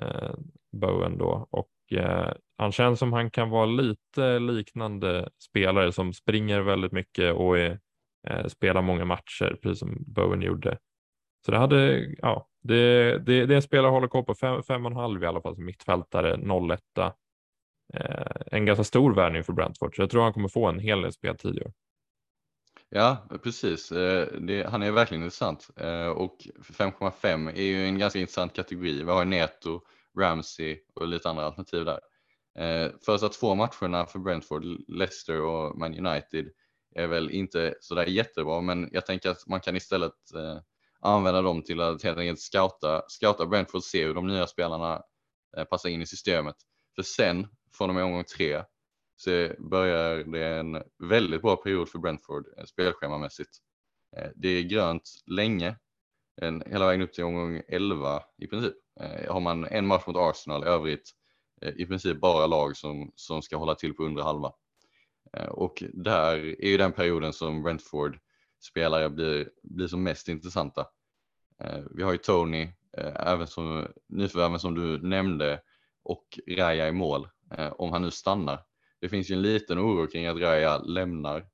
eh, 0.00 0.34
Bowen 0.72 1.18
då, 1.18 1.46
och 1.50 1.70
eh, 1.92 2.32
han 2.58 2.72
känns 2.72 2.98
som 2.98 3.12
han 3.12 3.30
kan 3.30 3.50
vara 3.50 3.66
lite 3.66 4.38
liknande 4.38 5.28
spelare 5.44 5.92
som 5.92 6.12
springer 6.12 6.60
väldigt 6.60 6.92
mycket 6.92 7.34
och 7.34 7.58
är, 7.58 7.80
eh, 8.28 8.46
spelar 8.46 8.82
många 8.82 9.04
matcher, 9.04 9.58
precis 9.62 9.78
som 9.78 9.96
Bowen 10.06 10.42
gjorde. 10.42 10.78
Så 11.44 11.50
det 11.50 11.58
hade, 11.58 12.06
ja, 12.18 12.48
det, 12.62 13.12
det, 13.18 13.46
det 13.46 13.54
är 13.54 13.56
en 13.56 13.62
spelare 13.62 13.86
jag 13.86 13.92
håller 13.92 14.08
koll 14.08 14.24
på, 14.24 14.34
fem, 14.34 14.62
fem 14.62 14.86
och 14.86 14.90
en 14.90 14.96
halv 14.96 15.22
i 15.22 15.26
alla 15.26 15.40
fall 15.40 15.54
som 15.54 15.64
mittfältare, 15.64 16.36
01. 16.72 16.80
Eh, 17.94 18.42
en 18.46 18.66
ganska 18.66 18.84
stor 18.84 19.14
värvning 19.14 19.44
för 19.44 19.52
Brentford, 19.52 19.96
så 19.96 20.02
jag 20.02 20.10
tror 20.10 20.22
han 20.22 20.32
kommer 20.32 20.48
få 20.48 20.66
en 20.66 20.78
hel 20.78 21.02
del 21.02 21.12
speltid 21.12 21.56
i 21.56 21.60
år. 21.60 21.72
Ja, 22.90 23.28
precis. 23.42 23.92
Eh, 23.92 24.28
det, 24.40 24.62
han 24.62 24.82
är 24.82 24.90
verkligen 24.90 25.22
intressant 25.22 25.68
eh, 25.76 26.06
och 26.06 26.38
5,5 26.62 27.48
är 27.48 27.62
ju 27.62 27.84
en 27.86 27.98
ganska 27.98 28.18
intressant 28.18 28.54
kategori. 28.54 29.02
Vi 29.02 29.10
har 29.10 29.24
Neto, 29.24 29.80
Ramsey 30.18 30.78
och 30.94 31.08
lite 31.08 31.28
andra 31.28 31.44
alternativ 31.44 31.84
där. 31.84 32.00
Eh, 32.58 32.92
första 33.06 33.28
två 33.28 33.54
matcherna 33.54 34.06
för 34.06 34.18
Brentford, 34.18 34.64
Leicester 34.88 35.40
och 35.40 35.78
Man 35.78 36.06
United 36.06 36.48
är 36.94 37.06
väl 37.06 37.30
inte 37.30 37.74
sådär 37.80 38.06
jättebra, 38.06 38.60
men 38.60 38.88
jag 38.92 39.06
tänker 39.06 39.30
att 39.30 39.46
man 39.46 39.60
kan 39.60 39.76
istället 39.76 40.12
använda 41.00 41.42
dem 41.42 41.62
till 41.62 41.80
att 41.80 42.02
helt 42.02 42.18
enkelt 42.18 42.40
scouta, 42.40 43.02
scouta 43.08 43.46
Brentford, 43.46 43.82
se 43.82 44.04
hur 44.06 44.14
de 44.14 44.26
nya 44.26 44.46
spelarna 44.46 45.02
passar 45.70 45.88
in 45.88 46.02
i 46.02 46.06
systemet. 46.06 46.56
För 46.96 47.02
sen, 47.02 47.46
från 47.72 47.88
och 47.90 47.94
med 47.94 48.04
omgång 48.04 48.24
tre, 48.24 48.62
så 49.18 49.48
börjar 49.58 50.24
det 50.24 50.46
en 50.46 50.82
väldigt 50.98 51.42
bra 51.42 51.56
period 51.56 51.88
för 51.88 51.98
Brentford 51.98 52.46
eh, 52.58 52.64
spelschemamässigt. 52.64 53.50
Eh, 54.16 54.28
det 54.36 54.48
är 54.48 54.62
grönt 54.62 55.10
länge, 55.26 55.76
en, 56.40 56.62
hela 56.66 56.86
vägen 56.86 57.02
upp 57.02 57.12
till 57.12 57.24
omgång 57.24 57.62
11 57.68 58.22
i 58.38 58.46
princip. 58.46 58.74
Eh, 59.00 59.32
har 59.32 59.40
man 59.40 59.64
en 59.64 59.86
match 59.86 60.06
mot 60.06 60.16
Arsenal, 60.16 60.64
i 60.64 60.66
övrigt 60.66 61.10
i 61.76 61.86
princip 61.86 62.20
bara 62.20 62.46
lag 62.46 62.76
som, 62.76 63.12
som 63.14 63.42
ska 63.42 63.56
hålla 63.56 63.74
till 63.74 63.94
på 63.94 64.04
undre 64.04 64.24
halva. 64.24 64.52
Och 65.48 65.82
där 65.92 66.36
är 66.36 66.68
ju 66.68 66.76
den 66.76 66.92
perioden 66.92 67.32
som 67.32 67.62
Brentford 67.62 68.18
spelare 68.60 69.10
blir, 69.10 69.50
blir 69.62 69.86
som 69.86 70.02
mest 70.02 70.28
intressanta. 70.28 70.86
Vi 71.90 72.02
har 72.02 72.12
ju 72.12 72.18
Tony, 72.18 72.68
även 73.14 73.46
som 73.46 73.86
nyförvärven 74.08 74.60
som 74.60 74.74
du 74.74 75.08
nämnde, 75.08 75.62
och 76.04 76.38
Raja 76.48 76.88
i 76.88 76.92
mål, 76.92 77.28
om 77.72 77.92
han 77.92 78.02
nu 78.02 78.10
stannar. 78.10 78.67
Det 79.00 79.08
finns 79.08 79.30
ju 79.30 79.34
en 79.34 79.42
liten 79.42 79.78
oro 79.78 80.06
kring 80.06 80.26
att 80.26 80.36
Raja 80.36 80.78
lämnar 80.78 81.46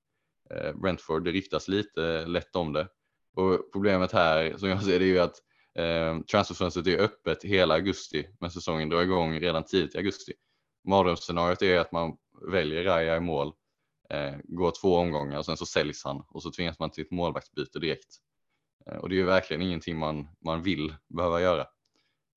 eh, 0.51 0.73
Brentford. 0.73 1.25
Det 1.25 1.31
ryktas 1.31 1.69
lite 1.69 2.27
lätt 2.27 2.57
om 2.57 2.73
det. 2.73 2.89
Och 3.35 3.73
problemet 3.73 4.13
här, 4.13 4.55
som 4.57 4.69
jag 4.69 4.83
ser 4.83 4.99
det, 4.99 5.05
är 5.05 5.09
ju 5.09 5.19
att 5.19 5.41
Eh, 5.79 6.21
transferfönstret 6.21 6.87
är 6.87 6.99
öppet 6.99 7.45
hela 7.45 7.75
augusti, 7.75 8.29
men 8.41 8.51
säsongen 8.51 8.89
drar 8.89 9.03
igång 9.03 9.41
redan 9.41 9.65
tidigt 9.65 9.95
i 9.95 9.99
augusti. 9.99 10.33
Mardrömsscenariot 10.89 11.63
är 11.63 11.79
att 11.79 11.93
man 11.93 12.17
väljer 12.51 12.85
Raja 12.85 13.17
i 13.17 13.21
mål 13.21 13.53
eh, 14.11 14.35
går 14.45 14.73
två 14.81 14.97
omgångar 14.97 15.39
och 15.39 15.45
sen 15.45 15.57
så 15.57 15.67
säljs 15.67 16.05
han 16.05 16.25
och 16.29 16.43
så 16.43 16.51
tvingas 16.51 16.79
man 16.79 16.91
till 16.91 17.05
ett 17.05 17.11
målvaktsbyte 17.11 17.79
direkt. 17.79 18.17
Eh, 18.87 18.97
och 18.97 19.09
det 19.09 19.15
är 19.15 19.17
ju 19.17 19.25
verkligen 19.25 19.63
ingenting 19.63 19.99
man, 19.99 20.29
man 20.45 20.63
vill 20.63 20.95
behöva 21.09 21.41
göra. 21.41 21.67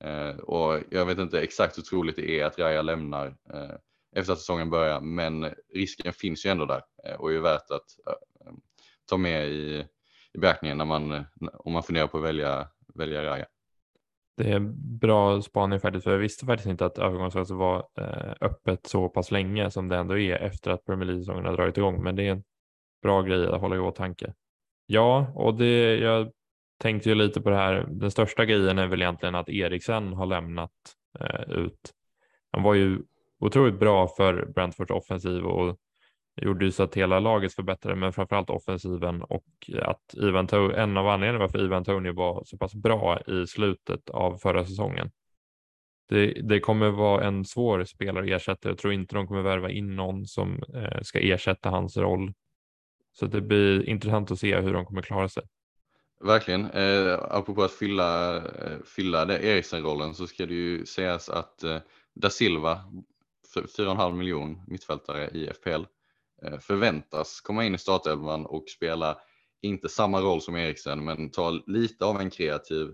Eh, 0.03 0.38
och 0.38 0.82
jag 0.89 1.05
vet 1.05 1.20
inte 1.20 1.41
exakt 1.41 1.78
hur 1.78 1.84
troligt 1.84 2.16
det 2.16 2.39
är 2.39 2.45
att 2.45 2.60
Raja 2.60 2.82
lämnar 2.82 3.28
eh, 3.28 3.76
efter 4.18 4.34
att 4.34 4.39
säsongen 4.39 4.70
börjar, 4.70 5.01
men 5.01 5.53
risken 5.74 6.13
finns 6.13 6.45
ju 6.45 6.49
ändå 6.49 6.65
där 6.65 6.82
eh, 7.03 7.15
och 7.15 7.34
är 7.34 7.39
värt 7.39 7.72
att 7.72 8.07
eh, 8.07 8.53
ta 9.09 9.18
med 9.18 9.47
i, 9.47 9.86
i 10.34 10.38
beaktningen 10.38 10.78
när 10.78 10.86
man, 10.86 11.11
eh, 11.11 11.24
om 11.53 11.74
man 11.74 11.84
funderar 11.84 12.07
på 12.07 12.18
att 12.18 12.24
välja, 12.24 12.68
välja 12.95 13.24
Raja. 13.24 13.45
Det 14.38 14.51
är 14.51 14.59
bra 14.99 15.41
spaning 15.41 15.80
faktiskt, 15.80 16.03
för 16.03 16.11
jag 16.11 16.20
visste 16.20 16.45
faktiskt 16.45 16.70
inte 16.70 16.86
att 16.86 16.97
övergångsfönstret 16.97 17.59
var 17.59 17.88
öppet 18.41 18.88
så 18.88 19.09
pass 19.09 19.32
länge 19.32 19.72
som 19.72 19.89
det 19.89 19.97
ändå 19.97 20.18
är 20.18 20.36
efter 20.36 20.72
att 20.72 20.86
Premier 20.86 21.05
League-säsongen 21.05 21.45
har 21.45 21.53
dragit 21.53 21.78
igång. 21.78 22.03
Men 22.03 22.15
det 22.15 22.24
är 22.24 22.32
en 22.32 22.43
bra 23.01 23.22
grej 23.22 23.47
att 23.47 23.61
hålla 23.61 23.76
i 23.76 23.80
åtanke. 23.80 24.34
Ja, 24.86 25.32
och 25.36 25.55
det, 25.55 25.95
jag 25.95 26.32
tänkte 26.80 27.09
ju 27.09 27.15
lite 27.15 27.41
på 27.41 27.49
det 27.49 27.55
här. 27.55 27.88
Den 27.89 28.11
största 28.11 28.45
grejen 28.45 28.80
är 28.80 28.88
väl 28.88 29.01
egentligen 29.01 29.36
att 29.36 29.49
Eriksen 29.49 30.13
har 30.13 30.26
lämnat 30.26 30.72
eh, 31.20 31.51
ut. 31.51 31.93
Han 32.51 32.63
var 32.63 32.74
ju 32.74 32.99
otroligt 33.39 33.79
bra 33.79 34.07
för 34.07 34.45
Brentfords 34.45 34.91
offensiv 34.91 35.45
och 35.45 35.77
gjorde 36.41 36.65
ju 36.65 36.71
så 36.71 36.83
att 36.83 36.95
hela 36.95 37.19
laget 37.19 37.53
förbättrade, 37.53 37.95
men 37.95 38.13
framförallt 38.13 38.49
offensiven 38.49 39.21
och 39.21 39.45
att 39.81 40.13
Ivan 40.13 40.47
Tony, 40.47 40.73
en 40.73 40.97
av 40.97 41.07
anledningarna 41.07 41.39
varför 41.39 41.63
Ivan 41.63 41.83
Tony 41.83 42.11
var 42.11 42.43
så 42.45 42.57
pass 42.57 42.75
bra 42.75 43.19
i 43.21 43.47
slutet 43.47 44.09
av 44.09 44.38
förra 44.38 44.65
säsongen. 44.65 45.11
Det, 46.09 46.25
det 46.27 46.59
kommer 46.59 46.89
vara 46.89 47.27
en 47.27 47.45
svår 47.45 47.83
spelare 47.83 48.23
att 48.23 48.41
ersätta. 48.41 48.69
Jag 48.69 48.77
tror 48.77 48.93
inte 48.93 49.15
de 49.15 49.27
kommer 49.27 49.41
värva 49.41 49.69
in 49.69 49.95
någon 49.95 50.25
som 50.25 50.63
eh, 50.75 51.01
ska 51.01 51.19
ersätta 51.19 51.69
hans 51.69 51.97
roll. 51.97 52.33
Så 53.13 53.25
det 53.25 53.41
blir 53.41 53.89
intressant 53.89 54.31
att 54.31 54.39
se 54.39 54.59
hur 54.59 54.73
de 54.73 54.85
kommer 54.85 55.01
klara 55.01 55.29
sig. 55.29 55.43
Verkligen. 56.21 56.65
Eh, 56.65 57.19
apropå 57.29 57.63
att 57.63 57.71
fylla, 57.71 58.35
eh, 58.38 58.77
fylla 58.85 59.25
det 59.25 59.45
Eriksen-rollen 59.45 60.13
så 60.13 60.27
ska 60.27 60.45
det 60.45 60.53
ju 60.53 60.85
sägas 60.85 61.29
att 61.29 61.63
eh, 61.63 61.77
Da 62.13 62.29
Silva, 62.29 62.79
4,5 63.56 64.14
miljon 64.14 64.62
mittfältare 64.68 65.30
i 65.30 65.48
FPL, 65.48 65.86
eh, 66.43 66.60
förväntas 66.60 67.41
komma 67.41 67.66
in 67.66 67.76
i 67.76 67.78
startelvan 67.78 68.45
och 68.45 68.70
spela 68.70 69.18
inte 69.62 69.89
samma 69.89 70.22
roll 70.22 70.41
som 70.41 70.56
Eriksen 70.56 71.06
men 71.06 71.32
ta 71.32 71.50
lite 71.50 72.06
av 72.06 72.22
en 72.22 72.30
kreativ, 72.30 72.93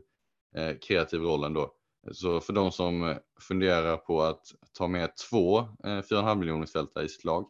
eh, 0.56 0.78
kreativ 0.82 1.22
roll 1.22 1.43
ändå. 1.43 1.74
Så 2.12 2.39
för 2.39 2.54
de 2.54 2.72
som 2.72 3.04
eh, 3.04 3.18
funderar 3.41 3.97
på 3.97 4.22
att 4.22 4.45
ta 4.78 4.88
med 4.88 5.18
två 5.30 5.60
4,5 5.84 6.36
miljoner 6.36 6.60
mittfältare 6.60 7.06
i 7.06 7.10
sitt 7.10 7.24
lag 7.24 7.49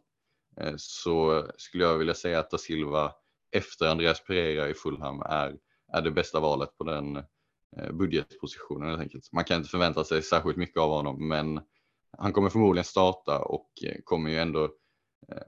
så 0.76 1.46
skulle 1.56 1.84
jag 1.84 1.98
vilja 1.98 2.14
säga 2.14 2.38
att 2.38 2.50
da 2.50 2.58
Silva 2.58 3.12
efter 3.52 3.86
Andreas 3.86 4.24
Pereira 4.24 4.68
i 4.68 4.74
Fulham 4.74 5.22
är, 5.22 5.56
är 5.92 6.02
det 6.02 6.10
bästa 6.10 6.40
valet 6.40 6.78
på 6.78 6.84
den 6.84 7.24
budgetpositionen 7.92 8.88
helt 8.88 9.00
enkelt. 9.00 9.32
Man 9.32 9.44
kan 9.44 9.56
inte 9.56 9.68
förvänta 9.68 10.04
sig 10.04 10.22
särskilt 10.22 10.56
mycket 10.56 10.76
av 10.80 10.90
honom 10.90 11.28
men 11.28 11.60
han 12.18 12.32
kommer 12.32 12.50
förmodligen 12.50 12.84
starta 12.84 13.38
och 13.38 13.70
eh, 13.86 13.96
kommer 14.04 14.30
ju 14.30 14.38
ändå 14.38 14.64
eh, 15.28 15.42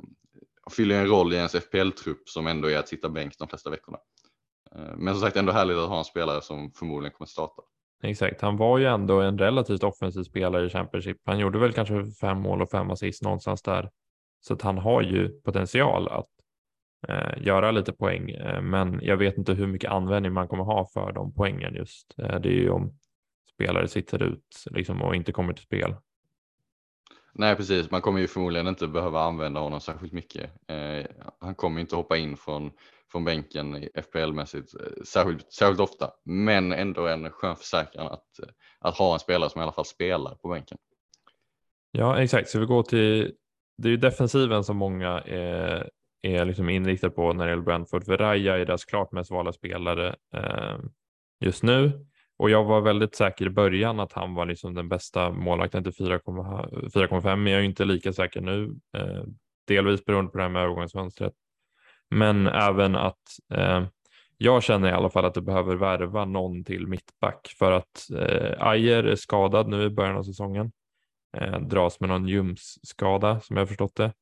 fyller 0.71 1.01
en 1.01 1.07
roll 1.07 1.33
i 1.33 1.37
ens 1.37 1.55
FPL-trupp 1.55 2.29
som 2.29 2.47
ändå 2.47 2.71
är 2.71 2.79
att 2.79 2.89
sitta 2.89 3.09
bänk 3.09 3.39
de 3.39 3.49
flesta 3.49 3.71
veckorna. 3.71 3.99
Eh, 4.77 4.97
men 4.97 5.15
som 5.15 5.21
sagt 5.21 5.37
ändå 5.37 5.53
härligt 5.53 5.77
att 5.77 5.89
ha 5.89 5.99
en 5.99 6.05
spelare 6.05 6.43
som 6.43 6.73
förmodligen 6.73 7.13
kommer 7.13 7.27
starta. 7.27 7.63
Exakt, 8.03 8.41
han 8.41 8.57
var 8.57 8.79
ju 8.79 8.87
ändå 8.87 9.21
en 9.21 9.39
relativt 9.39 9.83
offensiv 9.83 10.23
spelare 10.23 10.67
i 10.67 10.71
Championship. 10.71 11.17
Han 11.25 11.39
gjorde 11.39 11.59
väl 11.59 11.73
kanske 11.73 12.11
fem 12.21 12.41
mål 12.41 12.63
och 12.63 12.71
fem 12.71 12.91
assist 12.91 13.23
någonstans 13.23 13.63
där. 13.63 13.91
Så 14.41 14.55
att 14.55 14.63
han 14.63 14.79
har 14.79 15.03
ju 15.03 15.29
potential 15.29 16.09
att 16.09 16.29
eh, 17.09 17.43
göra 17.43 17.71
lite 17.71 17.93
poäng. 17.93 18.31
Eh, 18.31 18.63
men 18.63 19.01
jag 19.03 19.17
vet 19.17 19.39
inte 19.39 19.53
hur 19.53 19.67
mycket 19.67 19.91
användning 19.91 20.33
man 20.33 20.49
kommer 20.49 20.65
ha 20.65 20.87
för 20.95 21.13
de 21.13 21.35
poängen 21.35 21.75
just. 21.75 22.15
Eh, 22.19 22.41
det 22.41 22.49
är 22.49 22.61
ju 22.61 22.71
om 22.71 22.99
spelare 23.55 23.89
sitter 23.89 24.23
ut 24.23 24.65
liksom, 24.71 25.03
och 25.03 25.17
inte 25.17 25.33
kommer 25.33 25.53
till 25.53 25.65
spel. 25.65 25.95
Nej 27.39 27.57
precis, 27.57 27.91
man 27.91 28.01
kommer 28.01 28.21
ju 28.21 28.27
förmodligen 28.27 28.67
inte 28.67 28.87
behöva 28.87 29.21
använda 29.21 29.61
honom 29.61 29.81
särskilt 29.81 30.13
mycket. 30.13 30.51
Eh, 30.69 31.07
han 31.41 31.55
kommer 31.55 31.81
inte 31.81 31.97
hoppa 31.97 32.17
in 32.17 32.37
från, 32.37 32.71
från 33.13 33.25
bänken 33.25 33.75
FPL-mässigt 33.95 34.75
eh, 34.81 35.03
särskilt, 35.05 35.53
särskilt 35.53 35.81
ofta, 35.81 36.11
men 36.25 36.73
ändå 36.73 37.07
en 37.07 37.31
skön 37.31 37.57
försäkran 37.57 38.07
att, 38.07 38.25
att 38.79 38.97
ha 38.97 39.13
en 39.13 39.19
spelare 39.19 39.51
som 39.51 39.61
i 39.61 39.63
alla 39.63 39.73
fall 39.73 39.85
spelar 39.85 40.35
på 40.35 40.49
bänken. 40.49 40.79
Ja 41.93 42.23
exakt, 42.23 42.49
så 42.49 42.59
vi 42.59 42.67
går 42.67 42.83
till, 42.83 43.35
det 43.79 43.89
är 43.89 43.91
ju 43.91 43.97
defensiven 43.97 44.65
som 44.65 44.77
många 44.77 45.21
är, 45.21 45.91
är 46.23 46.45
liksom 46.45 46.69
inriktade 46.69 47.15
på 47.15 47.33
när 47.33 47.45
det 47.45 47.51
gäller 47.51 47.63
Brentford, 47.63 48.05
för 48.05 48.19
Raja 48.19 48.59
är 48.59 48.67
deras 48.67 48.85
klart 48.85 49.13
mest 49.13 49.31
valda 49.31 49.53
spelare 49.53 50.17
eh, 50.35 50.79
just 51.41 51.63
nu. 51.63 52.07
Och 52.39 52.51
jag 52.51 52.65
var 52.65 52.81
väldigt 52.81 53.15
säker 53.15 53.47
i 53.47 53.51
början 53.51 54.01
att 54.01 54.13
han 54.13 54.35
var 54.35 54.47
liksom 54.47 54.75
den 54.75 54.89
bästa 54.89 55.31
målvakten 55.31 55.85
till 55.85 55.93
4,5 55.93 57.37
men 57.37 57.53
jag 57.53 57.61
är 57.61 57.65
inte 57.65 57.85
lika 57.85 58.13
säker 58.13 58.41
nu. 58.41 58.75
Eh, 58.97 59.23
delvis 59.67 60.05
beroende 60.05 60.31
på 60.31 60.39
det 60.39 60.45
här 60.45 60.51
med 60.51 60.63
övergångsfönstret. 60.63 61.33
Men 62.11 62.47
även 62.47 62.97
att 62.97 63.23
eh, 63.55 63.87
jag 64.37 64.63
känner 64.63 64.89
i 64.89 64.93
alla 64.93 65.11
fall 65.11 65.25
att 65.25 65.35
du 65.35 65.41
behöver 65.41 65.77
värva 65.77 66.25
någon 66.25 66.65
till 66.65 66.87
mittback 66.87 67.55
för 67.59 67.73
att 67.73 68.11
eh, 68.17 68.67
Ayer 68.67 69.05
är 69.05 69.17
skadad 69.17 69.69
nu 69.69 69.83
i 69.83 69.91
början 69.91 70.17
av 70.17 70.23
säsongen. 70.23 70.73
Eh, 71.37 71.61
dras 71.61 72.01
med 72.01 72.09
någon 72.09 72.29
ljumsskada 72.29 73.41
som 73.41 73.57
jag 73.57 73.69
förstått 73.69 73.95
det. 73.95 74.13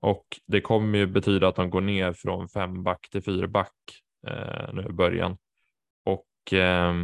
Och 0.00 0.26
det 0.46 0.60
kommer 0.60 0.98
ju 0.98 1.06
betyda 1.06 1.48
att 1.48 1.56
de 1.56 1.70
går 1.70 1.80
ner 1.80 2.12
från 2.12 2.48
fem 2.48 2.82
back 2.82 3.08
till 3.10 3.22
fyra 3.22 3.48
back 3.48 3.74
eh, 4.26 4.74
nu 4.74 4.86
i 4.88 4.92
början. 4.92 5.36
Och 6.04 6.52
eh, 6.52 6.94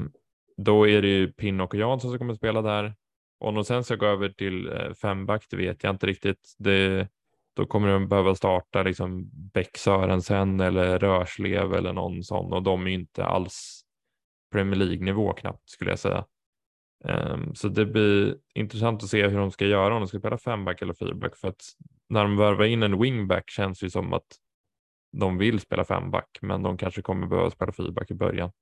då 0.57 0.89
är 0.89 1.03
det 1.03 1.09
ju 1.09 1.33
Pinnock 1.33 1.75
och 1.75 1.81
Jansson 1.81 2.11
som 2.11 2.19
kommer 2.19 2.33
att 2.33 2.39
spela 2.39 2.63
där. 2.63 2.95
Om 3.39 3.55
de 3.55 3.65
sen 3.65 3.85
ska 3.85 3.97
gå 3.97 4.07
över 4.07 4.29
till 4.29 4.73
eh, 4.73 4.95
femback, 4.95 5.47
det 5.51 5.57
vet 5.57 5.85
jag 5.85 5.95
inte 5.95 6.07
riktigt. 6.07 6.55
Det, 6.59 7.09
då 7.57 7.67
kommer 7.67 7.89
de 7.89 8.09
behöva 8.09 8.35
starta 8.35 8.83
liksom 8.83 9.31
Bäck 9.33 9.79
Sörensen 9.79 10.61
eller 10.61 10.99
Rörslev 10.99 11.75
eller 11.75 11.93
någon 11.93 12.23
sån 12.23 12.53
och 12.53 12.63
de 12.63 12.87
är 12.87 12.91
inte 12.91 13.25
alls 13.25 13.83
Premier 14.53 14.77
League-nivå 14.77 15.33
knappt 15.33 15.71
skulle 15.71 15.91
jag 15.91 15.99
säga. 15.99 16.25
Um, 17.05 17.55
så 17.55 17.69
det 17.69 17.87
blir 17.87 18.37
intressant 18.55 19.03
att 19.03 19.09
se 19.09 19.29
hur 19.29 19.39
de 19.39 19.51
ska 19.51 19.67
göra 19.67 19.95
om 19.95 20.01
de 20.01 20.09
ska 20.09 20.19
spela 20.19 20.39
femback 20.39 20.83
eller 20.83 20.95
fyrback 20.95 21.37
för 21.37 21.49
att 21.49 21.63
när 22.09 22.23
de 22.23 22.37
värvar 22.37 22.65
in 22.65 22.83
en 22.83 23.01
wingback 23.01 23.51
känns 23.51 23.81
det 23.81 23.91
som 23.91 24.13
att 24.13 24.27
de 25.13 25.39
vill 25.39 25.61
spela 25.61 25.85
femback 25.85 26.39
men 26.43 26.63
de 26.63 26.77
kanske 26.77 27.03
kommer 27.03 27.27
behöva 27.27 27.51
spela 27.51 27.73
fyrback 27.73 28.11
i 28.11 28.15
början. 28.15 28.53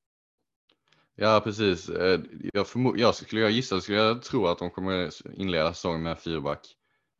Ja, 1.22 1.40
precis. 1.44 1.88
Eh, 1.88 2.20
jag, 2.52 2.66
jag 2.96 3.14
skulle 3.14 3.40
jag 3.40 3.50
gissa 3.50 3.80
skulle 3.80 3.98
jag 3.98 4.22
tro 4.22 4.46
att 4.46 4.58
de 4.58 4.70
kommer 4.70 5.10
inleda 5.40 5.74
säsongen 5.74 6.02
med 6.02 6.18
fyrback. 6.18 6.66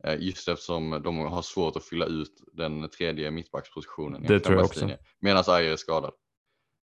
Eh, 0.05 0.17
just 0.21 0.49
eftersom 0.49 1.01
de 1.05 1.19
har 1.19 1.43
svårt 1.43 1.77
att 1.77 1.85
fylla 1.85 2.07
ut 2.07 2.43
den 2.53 2.89
tredje 2.89 3.31
mittbackspositionen. 3.31 4.23
Det 4.23 4.41
tror 4.41 4.57
jag 4.57 4.65
också. 4.65 4.91
Medan 5.19 5.45
Ajer 5.47 5.73
är 5.73 5.77
skadad. 5.77 6.13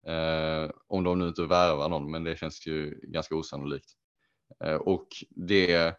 Eh, 0.07 0.71
om 0.87 1.03
de 1.03 1.19
nu 1.19 1.27
inte 1.27 1.41
värvar 1.41 1.89
någon, 1.89 2.11
men 2.11 2.23
det 2.23 2.39
känns 2.39 2.67
ju 2.67 2.99
ganska 3.03 3.35
osannolikt. 3.35 3.89
Eh, 4.63 4.75
och 4.75 5.07
det 5.29 5.95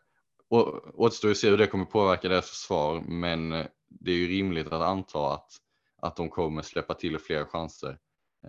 återstår 0.95 1.31
att 1.31 1.37
se 1.37 1.51
hur 1.51 1.59
det 1.59 1.67
kommer 1.67 1.85
påverka 1.85 2.29
deras 2.29 2.51
försvar, 2.51 3.01
men 3.01 3.51
det 3.89 4.11
är 4.11 4.17
ju 4.17 4.29
rimligt 4.29 4.67
att 4.67 4.83
anta 4.83 5.33
att, 5.33 5.49
att 6.03 6.17
de 6.17 6.31
kommer 6.31 6.63
släppa 6.63 6.95
till 6.95 7.19
fler 7.19 7.45
chanser 7.45 7.99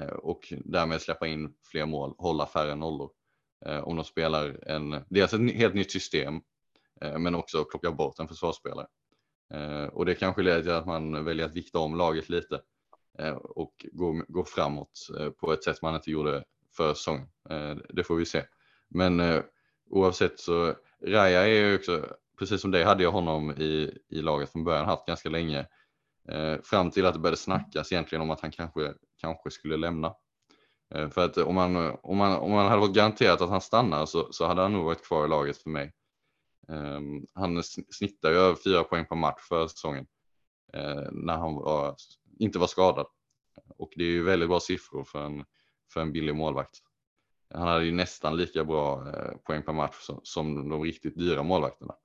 Eh, 0.02 0.08
och 0.08 0.54
därmed 0.66 1.02
släppa 1.02 1.28
in 1.28 1.54
fler 1.72 1.86
mål, 1.86 2.16
hålla 2.18 2.46
färre 2.46 2.76
nollor. 2.76 3.12
Eh, 3.66 3.80
om 3.80 3.96
de 3.96 4.06
spelar 4.06 4.70
en, 4.70 5.04
dels 5.10 5.34
ett 5.34 5.54
helt 5.54 5.76
nytt 5.76 5.92
system 5.92 6.42
eh, 7.02 7.18
men 7.18 7.36
också 7.36 7.66
plocka 7.66 7.92
bort 7.92 8.20
en 8.20 8.28
försvarsspelare. 8.28 8.88
Och 9.92 10.06
det 10.06 10.16
kanske 10.16 10.42
leder 10.42 10.62
till 10.62 10.72
att 10.72 10.86
man 10.86 11.26
väljer 11.26 11.46
att 11.46 11.56
vikta 11.56 11.80
om 11.80 11.96
laget 11.96 12.30
lite 12.30 12.62
och 13.40 13.86
gå, 13.92 14.24
gå 14.28 14.44
framåt 14.44 15.08
på 15.38 15.54
ett 15.54 15.64
sätt 15.64 15.82
man 15.82 15.96
inte 15.96 16.12
gjorde 16.12 16.44
för 16.78 16.94
säsongen. 16.94 17.28
Det 17.90 18.04
får 18.04 18.16
vi 18.16 18.26
se. 18.26 18.44
Men 18.88 19.44
oavsett 19.90 20.40
så, 20.40 20.74
Raja 21.02 21.42
är 21.42 21.48
ju 21.48 21.76
också, 21.76 22.06
precis 22.40 22.62
som 22.62 22.72
dig 22.72 22.84
hade 22.84 23.04
jag 23.04 23.12
honom 23.12 23.52
i, 23.52 23.98
i 24.10 24.22
laget 24.22 24.52
från 24.52 24.64
början, 24.64 24.86
haft 24.86 25.08
ganska 25.08 25.30
länge. 25.30 25.66
Fram 26.64 26.92
till 26.92 27.06
att 27.06 27.14
det 27.14 27.20
började 27.20 27.38
snackas 27.38 27.92
egentligen 27.92 28.22
om 28.22 28.32
att 28.32 28.42
han 28.42 28.52
kanske 28.52 28.94
kanske 29.18 29.52
skulle 29.52 29.78
lämna. 29.78 30.16
Eh, 30.96 31.10
för 31.10 31.26
att 31.26 31.38
om 31.38 31.56
man, 31.56 31.76
om 32.04 32.18
man, 32.18 32.38
om 32.40 32.52
man 32.52 32.68
hade 32.68 32.82
varit 32.82 32.96
garanterat 32.96 33.42
att 33.42 33.50
han 33.50 33.62
stannar 33.62 34.06
så, 34.06 34.34
så 34.34 34.46
hade 34.46 34.62
han 34.62 34.74
nog 34.74 34.86
varit 34.86 35.06
kvar 35.06 35.26
i 35.26 35.30
laget 35.30 35.58
för 35.58 35.70
mig. 35.70 35.94
Ehm, 36.70 37.26
han 37.34 37.64
snittar 37.90 38.32
ju 38.32 38.38
över 38.38 38.56
fyra 38.56 38.84
poäng 38.84 39.06
per 39.06 39.16
match 39.16 39.42
för 39.50 39.68
säsongen 39.68 40.08
eh, 40.74 41.08
när 41.12 41.38
han 41.38 41.56
var, 41.56 41.96
inte 42.40 42.60
var 42.60 42.68
skadad. 42.68 43.08
Och 43.78 43.94
det 43.96 44.04
är 44.04 44.10
ju 44.10 44.24
väldigt 44.24 44.50
bra 44.50 44.60
siffror 44.60 45.04
för 45.04 45.26
en, 45.26 45.46
för 45.94 46.02
en 46.02 46.12
billig 46.12 46.36
målvakt. 46.36 46.80
Han 47.54 47.68
hade 47.68 47.86
ju 47.86 47.92
nästan 47.92 48.38
lika 48.38 48.64
bra 48.64 49.10
eh, 49.10 49.38
poäng 49.38 49.64
per 49.64 49.74
match 49.74 49.96
som, 50.00 50.20
som 50.24 50.70
de 50.70 50.84
riktigt 50.84 51.18
dyra 51.18 51.44
målvakterna. 51.44 51.96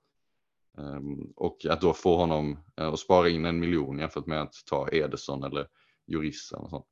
Ehm, 0.77 1.33
och 1.35 1.65
att 1.65 1.81
då 1.81 1.93
få 1.93 2.15
honom 2.15 2.59
att 2.75 2.99
spara 2.99 3.29
in 3.29 3.45
en 3.45 3.59
miljon 3.59 3.99
jämfört 3.99 4.25
med 4.25 4.41
att 4.41 4.53
ta 4.65 4.89
Ederson 4.89 5.43
eller 5.43 5.67
Jurissa 6.07 6.57
och 6.57 6.69
sånt. 6.69 6.85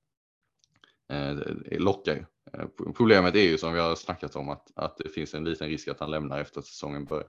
Eh, 1.11 1.37
lockar 1.79 2.13
ju. 2.13 2.25
Eh, 2.53 2.65
problemet 2.97 3.35
är 3.35 3.39
ju 3.39 3.57
som 3.57 3.73
vi 3.73 3.79
har 3.79 3.95
snackat 3.95 4.35
om 4.35 4.49
att, 4.49 4.71
att 4.75 4.97
det 4.97 5.09
finns 5.09 5.33
en 5.33 5.43
liten 5.43 5.67
risk 5.67 5.87
att 5.87 5.99
han 5.99 6.11
lämnar 6.11 6.39
efter 6.39 6.59
att 6.59 6.65
säsongen 6.65 7.05
börjar. 7.05 7.27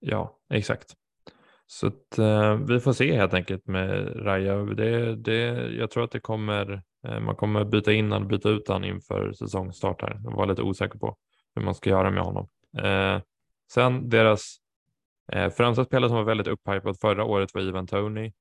Ja, 0.00 0.38
exakt. 0.54 0.96
Så 1.66 1.86
att, 1.86 2.18
eh, 2.18 2.54
vi 2.56 2.80
får 2.80 2.92
se 2.92 3.16
helt 3.16 3.34
enkelt 3.34 3.66
med 3.66 4.12
Raja. 4.26 4.56
Det, 4.56 5.16
det, 5.16 5.38
jag 5.72 5.90
tror 5.90 6.04
att 6.04 6.10
det 6.10 6.20
kommer, 6.20 6.82
eh, 7.06 7.20
man 7.20 7.36
kommer 7.36 7.64
byta 7.64 7.92
in 7.92 8.12
och 8.12 8.26
byta 8.26 8.48
ut 8.48 8.68
honom 8.68 8.84
inför 8.84 9.32
säsongstart 9.32 10.02
här. 10.02 10.20
Jag 10.24 10.36
var 10.36 10.46
lite 10.46 10.62
osäker 10.62 10.98
på 10.98 11.16
hur 11.54 11.62
man 11.62 11.74
ska 11.74 11.90
göra 11.90 12.10
med 12.10 12.22
honom. 12.22 12.48
Eh, 12.78 13.20
sen 13.72 14.08
deras 14.08 14.56
eh, 15.32 15.50
främsta 15.50 15.84
spelare 15.84 16.08
som 16.08 16.16
var 16.16 16.24
väldigt 16.24 16.46
upphypad 16.46 17.00
förra 17.00 17.24
året 17.24 17.54
var 17.54 17.62
Ivan 17.62 17.86
Tony. 17.86 18.32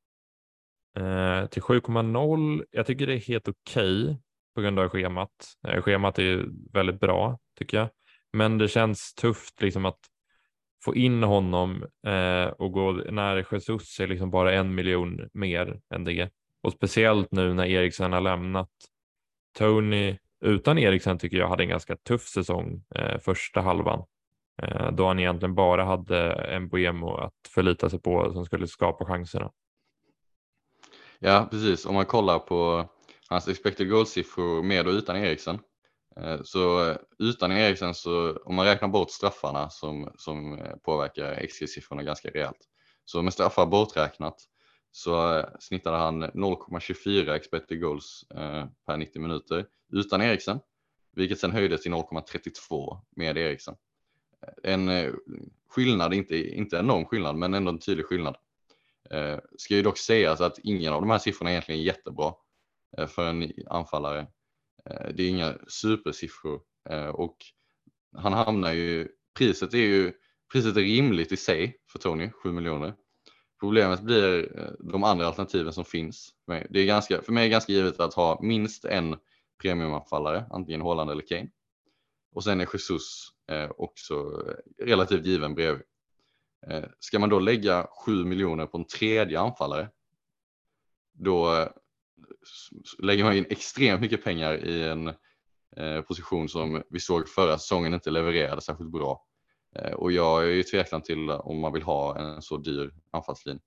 Eh, 0.99 1.45
till 1.45 1.61
7,0. 1.61 2.65
Jag 2.71 2.85
tycker 2.85 3.07
det 3.07 3.13
är 3.13 3.17
helt 3.17 3.47
okej 3.47 4.03
okay 4.03 4.15
på 4.55 4.61
grund 4.61 4.79
av 4.79 4.89
schemat. 4.89 5.29
Eh, 5.67 5.81
schemat 5.81 6.19
är 6.19 6.23
ju 6.23 6.45
väldigt 6.73 6.99
bra 6.99 7.39
tycker 7.59 7.77
jag. 7.77 7.89
Men 8.33 8.57
det 8.57 8.67
känns 8.67 9.13
tufft 9.13 9.61
liksom 9.61 9.85
att 9.85 9.99
få 10.83 10.95
in 10.95 11.23
honom 11.23 11.85
eh, 12.07 12.45
och 12.45 12.71
gå 12.71 12.91
när 12.91 13.45
Jesus 13.51 13.99
är 13.99 14.07
liksom 14.07 14.31
bara 14.31 14.53
en 14.53 14.75
miljon 14.75 15.29
mer 15.33 15.79
än 15.93 16.03
det. 16.03 16.29
Och 16.61 16.73
speciellt 16.73 17.31
nu 17.31 17.53
när 17.53 17.65
Eriksen 17.65 18.13
har 18.13 18.21
lämnat. 18.21 18.69
Tony 19.57 20.17
utan 20.45 20.77
Eriksen 20.77 21.17
tycker 21.17 21.37
jag 21.37 21.47
hade 21.47 21.63
en 21.63 21.69
ganska 21.69 21.95
tuff 21.95 22.27
säsong 22.27 22.83
eh, 22.95 23.19
första 23.19 23.61
halvan. 23.61 24.05
Eh, 24.61 24.91
då 24.91 25.07
han 25.07 25.19
egentligen 25.19 25.55
bara 25.55 25.85
hade 25.85 26.31
en 26.31 26.69
Boemo 26.69 27.15
att 27.15 27.33
förlita 27.49 27.89
sig 27.89 28.01
på 28.01 28.33
som 28.33 28.45
skulle 28.45 28.67
skapa 28.67 29.05
chanserna. 29.05 29.51
Ja, 31.23 31.47
precis. 31.51 31.85
Om 31.85 31.95
man 31.95 32.05
kollar 32.05 32.39
på 32.39 32.89
hans 33.29 33.47
expected 33.47 33.89
goal-siffror 33.89 34.63
med 34.63 34.87
och 34.87 34.93
utan 34.93 35.15
Eriksen 35.15 35.59
eh, 36.15 36.41
så 36.43 36.89
eh, 36.89 36.97
utan 37.19 37.51
Eriksen 37.51 37.93
så 37.93 38.37
om 38.45 38.55
man 38.55 38.65
räknar 38.65 38.87
bort 38.87 39.11
straffarna 39.11 39.69
som, 39.69 40.11
som 40.15 40.59
eh, 40.59 40.75
påverkar 40.75 41.47
XG-siffrorna 41.47 42.03
ganska 42.03 42.29
rejält. 42.29 42.57
Så 43.05 43.21
med 43.21 43.33
straffar 43.33 43.65
borträknat 43.65 44.35
så 44.91 45.45
snittade 45.59 45.97
han 45.97 46.23
0,24 46.23 47.33
expected 47.33 47.81
goals 47.81 48.25
per 48.85 48.97
90 48.97 49.21
minuter 49.21 49.65
utan 49.93 50.21
Eriksen, 50.21 50.59
vilket 51.15 51.39
sen 51.39 51.51
höjdes 51.51 51.81
till 51.81 51.91
0,32 51.91 52.97
med 53.15 53.37
Eriksen. 53.37 53.75
En 54.63 54.89
skillnad, 55.69 56.13
inte, 56.13 56.55
inte 56.57 56.77
enorm 56.77 57.05
skillnad, 57.05 57.35
men 57.35 57.53
ändå 57.53 57.71
en 57.71 57.79
tydlig 57.79 58.05
skillnad. 58.05 58.35
Eh, 59.13 59.39
ska 59.57 59.75
ju 59.75 59.81
dock 59.81 59.97
sägas 59.97 60.41
att 60.41 60.59
ingen 60.59 60.93
av 60.93 61.01
de 61.01 61.09
här 61.09 61.17
siffrorna 61.17 61.51
egentligen 61.51 61.81
är 61.81 61.85
jättebra 61.85 62.33
eh, 62.97 63.07
för 63.07 63.25
en 63.25 63.51
anfallare 63.69 64.27
Eh, 64.85 65.13
det 65.13 65.23
är 65.23 65.29
inga 65.29 65.57
supersiffror 65.67 66.61
eh, 66.89 67.07
och 67.07 67.37
han 68.17 68.33
hamnar 68.33 68.73
ju, 68.73 69.07
priset 69.37 69.73
är 69.73 69.77
ju, 69.77 70.13
priset 70.53 70.77
är 70.77 70.81
rimligt 70.81 71.31
i 71.31 71.37
sig 71.37 71.77
för 71.91 71.99
Tony, 71.99 72.29
7 72.29 72.51
miljoner. 72.51 72.95
Problemet 73.59 74.01
blir 74.01 74.59
eh, 74.59 74.71
de 74.79 75.03
andra 75.03 75.27
alternativen 75.27 75.73
som 75.73 75.85
finns. 75.85 76.29
Det 76.69 76.79
är 76.79 76.85
ganska, 76.85 77.21
för 77.21 77.31
mig 77.31 77.41
är 77.41 77.45
det 77.45 77.51
ganska 77.51 77.73
givet 77.73 77.99
att 77.99 78.13
ha 78.13 78.39
minst 78.41 78.85
en 78.85 79.17
premiumanfallare, 79.61 80.45
antingen 80.51 80.81
Holland 80.81 81.11
eller 81.11 81.27
Kane. 81.27 81.49
Och 82.35 82.43
sen 82.43 82.61
är 82.61 82.67
Jesus 82.73 83.29
också 83.77 84.43
relativt 84.83 85.25
given 85.25 85.55
bredvid. 85.55 85.83
Eh, 86.67 86.83
ska 86.99 87.19
man 87.19 87.29
då 87.29 87.39
lägga 87.39 87.87
7 88.05 88.25
miljoner 88.25 88.65
på 88.65 88.77
en 88.77 88.85
tredje 88.85 89.39
anfallare, 89.39 89.89
då 91.13 91.55
eh, 91.55 91.67
lägger 92.99 93.23
man 93.23 93.35
in 93.35 93.45
extremt 93.49 94.01
mycket 94.01 94.23
pengar 94.23 94.65
i 94.65 94.83
en 94.83 95.07
eh, 95.77 96.01
position 96.01 96.49
som 96.49 96.83
vi 96.89 96.99
såg 96.99 97.29
förra 97.29 97.57
säsongen 97.57 97.93
inte 97.93 98.11
levererade 98.11 98.61
särskilt 98.61 98.91
bra. 98.91 99.25
Och 99.95 100.11
jag 100.11 100.43
är 100.43 100.47
ju 100.47 100.63
tveksam 100.63 101.01
till 101.01 101.29
om 101.29 101.59
man 101.59 101.73
vill 101.73 101.83
ha 101.83 102.19
en 102.19 102.41
så 102.41 102.57
dyr 102.57 102.91
anfallslinje. 103.11 103.61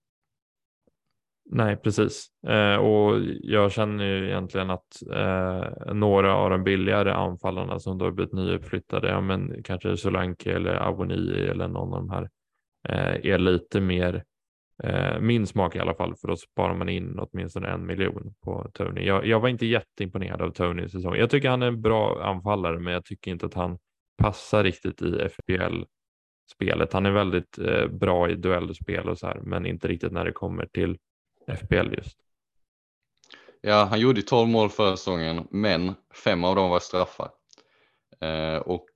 Nej, 1.51 1.77
precis. 1.77 2.27
Eh, 2.47 2.77
och 2.77 3.21
jag 3.41 3.73
känner 3.73 4.05
ju 4.05 4.29
egentligen 4.29 4.71
att 4.71 5.03
eh, 5.13 5.95
några 5.95 6.35
av 6.35 6.51
de 6.51 6.65
billigare 6.65 7.13
anfallarna 7.13 7.79
som 7.79 7.99
då 7.99 8.05
har 8.05 8.13
blivit 8.13 8.33
nyuppflyttade, 8.33 9.09
ja, 9.09 9.21
men 9.21 9.63
kanske 9.63 9.97
Solanke 9.97 10.53
eller 10.53 10.75
Avoni 10.75 11.47
eller 11.49 11.69
någon 11.69 11.95
av 11.95 12.01
de 12.01 12.11
här, 12.11 12.31
Eh, 12.89 13.27
är 13.33 13.39
lite 13.39 13.81
mer 13.81 14.25
Eh, 14.83 15.21
min 15.21 15.47
smak 15.47 15.77
i 15.77 15.79
alla 15.79 15.95
fall, 15.95 16.17
för 16.17 16.29
då 16.29 16.37
sparar 16.37 16.75
man 16.75 16.89
in 16.89 17.19
åtminstone 17.19 17.69
en 17.69 17.87
miljon 17.87 18.35
på 18.45 18.71
Tony. 18.75 19.07
Jag, 19.07 19.27
jag 19.27 19.41
var 19.41 19.49
inte 19.49 19.67
jätteimponerad 19.67 20.43
av 20.43 20.51
Tony 20.51 20.83
i 20.83 20.89
säsongen. 20.89 21.21
Jag 21.21 21.31
tycker 21.31 21.49
han 21.49 21.63
är 21.63 21.67
en 21.67 21.83
bra 21.83 22.25
anfallare, 22.25 22.79
men 22.79 22.93
jag 22.93 23.05
tycker 23.05 23.31
inte 23.31 23.47
att 23.47 23.55
han 23.55 23.79
passar 24.17 24.65
riktigt 24.65 25.03
i 25.03 25.29
FPL-spelet. 25.29 26.93
Han 26.93 27.07
är 27.07 27.11
väldigt 27.11 27.59
eh, 27.59 27.87
bra 27.87 28.31
i 28.31 28.35
duellspel 28.35 29.09
och 29.09 29.19
så 29.19 29.27
här, 29.27 29.41
men 29.43 29.67
inte 29.67 29.89
riktigt 29.89 30.13
när 30.13 30.25
det 30.25 30.33
kommer 30.33 30.67
till 30.67 30.99
FPL 31.49 31.95
just. 31.95 32.19
Ja, 33.61 33.85
han 33.91 34.01
gjorde 34.01 34.23
12 34.23 34.49
mål 34.49 34.71
förra 34.71 34.97
säsongen, 34.97 35.49
men 35.51 35.95
fem 36.25 36.45
av 36.45 36.57
dem 36.57 36.71
var 36.71 36.81
straffar. 36.81 37.31
Eh, 38.21 38.57
och 38.57 38.87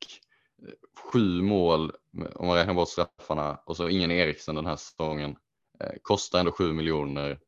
sju 1.13 1.43
mål 1.43 1.93
om 2.35 2.47
man 2.47 2.57
räknar 2.57 2.75
bort 2.75 2.89
straffarna 2.89 3.61
och 3.67 3.77
så 3.77 3.89
ingen 3.89 4.11
Eriksen 4.11 4.55
den 4.55 4.67
här 4.67 4.77
säsongen 4.77 5.37
Eh, 5.81 5.93
kostar 6.03 6.39
ändå 6.39 6.53
7 6.53 6.73
miljoner 6.73 7.39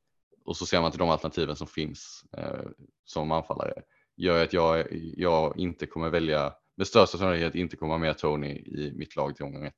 och 0.44 0.56
så 0.56 0.66
ser 0.66 0.80
man 0.80 0.90
till 0.90 0.98
de 0.98 1.10
alternativen 1.10 1.56
som 1.56 1.66
finns 1.66 2.24
eh, 2.36 2.70
som 3.04 3.32
anfallare 3.32 3.82
gör 4.16 4.44
att 4.44 4.52
jag, 4.52 4.86
jag 5.16 5.58
inte 5.58 5.86
kommer 5.86 6.10
välja 6.10 6.54
med 6.76 6.86
största 6.86 7.18
sannolikhet 7.18 7.54
inte 7.54 7.76
komma 7.76 7.98
med 7.98 8.18
Tony 8.18 8.48
i 8.48 8.92
mitt 8.96 9.16
lag 9.16 9.36
till 9.36 9.44
omgång 9.44 9.66
ett. 9.66 9.74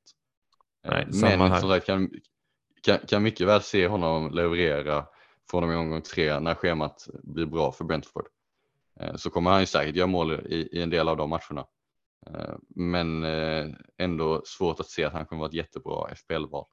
Eh, 0.85 0.91
Nej, 0.91 1.37
Men 1.37 1.59
som 1.59 1.69
sagt 1.69 1.85
kan, 1.85 2.09
kan, 2.83 2.97
kan 3.07 3.23
mycket 3.23 3.47
väl 3.47 3.61
se 3.61 3.87
honom 3.87 4.31
leverera 4.31 5.05
från 5.51 5.63
och 5.63 5.69
med 5.69 5.77
omgång 5.77 6.01
tre 6.01 6.39
när 6.39 6.55
schemat 6.55 7.07
blir 7.23 7.45
bra 7.45 7.71
för 7.71 7.85
Brentford. 7.85 8.27
Så 9.15 9.29
kommer 9.29 9.51
han 9.51 9.59
ju 9.59 9.65
säkert 9.65 9.95
göra 9.95 10.07
mål 10.07 10.31
i, 10.33 10.55
i 10.71 10.81
en 10.81 10.89
del 10.89 11.07
av 11.07 11.17
de 11.17 11.29
matcherna. 11.29 11.65
Men 12.75 13.23
ändå 13.97 14.41
svårt 14.45 14.79
att 14.79 14.89
se 14.89 15.03
att 15.03 15.13
han 15.13 15.25
kommer 15.25 15.39
vara 15.39 15.49
ett 15.49 15.53
jättebra 15.53 16.15
FPL-val. 16.15 16.65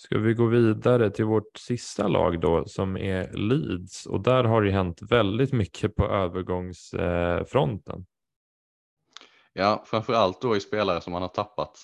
Ska 0.00 0.18
vi 0.18 0.34
gå 0.34 0.46
vidare 0.46 1.10
till 1.10 1.24
vårt 1.24 1.56
sista 1.56 2.08
lag 2.08 2.40
då 2.40 2.64
som 2.66 2.96
är 2.96 3.32
Leeds 3.32 4.06
och 4.06 4.20
där 4.20 4.44
har 4.44 4.62
det 4.62 4.70
hänt 4.70 5.02
väldigt 5.02 5.52
mycket 5.52 5.96
på 5.96 6.04
övergångsfronten. 6.04 8.06
Ja, 9.52 9.84
framför 9.86 10.12
allt 10.12 10.40
då 10.40 10.56
i 10.56 10.60
spelare 10.60 11.00
som 11.00 11.12
man 11.12 11.22
har 11.22 11.28
tappat. 11.28 11.78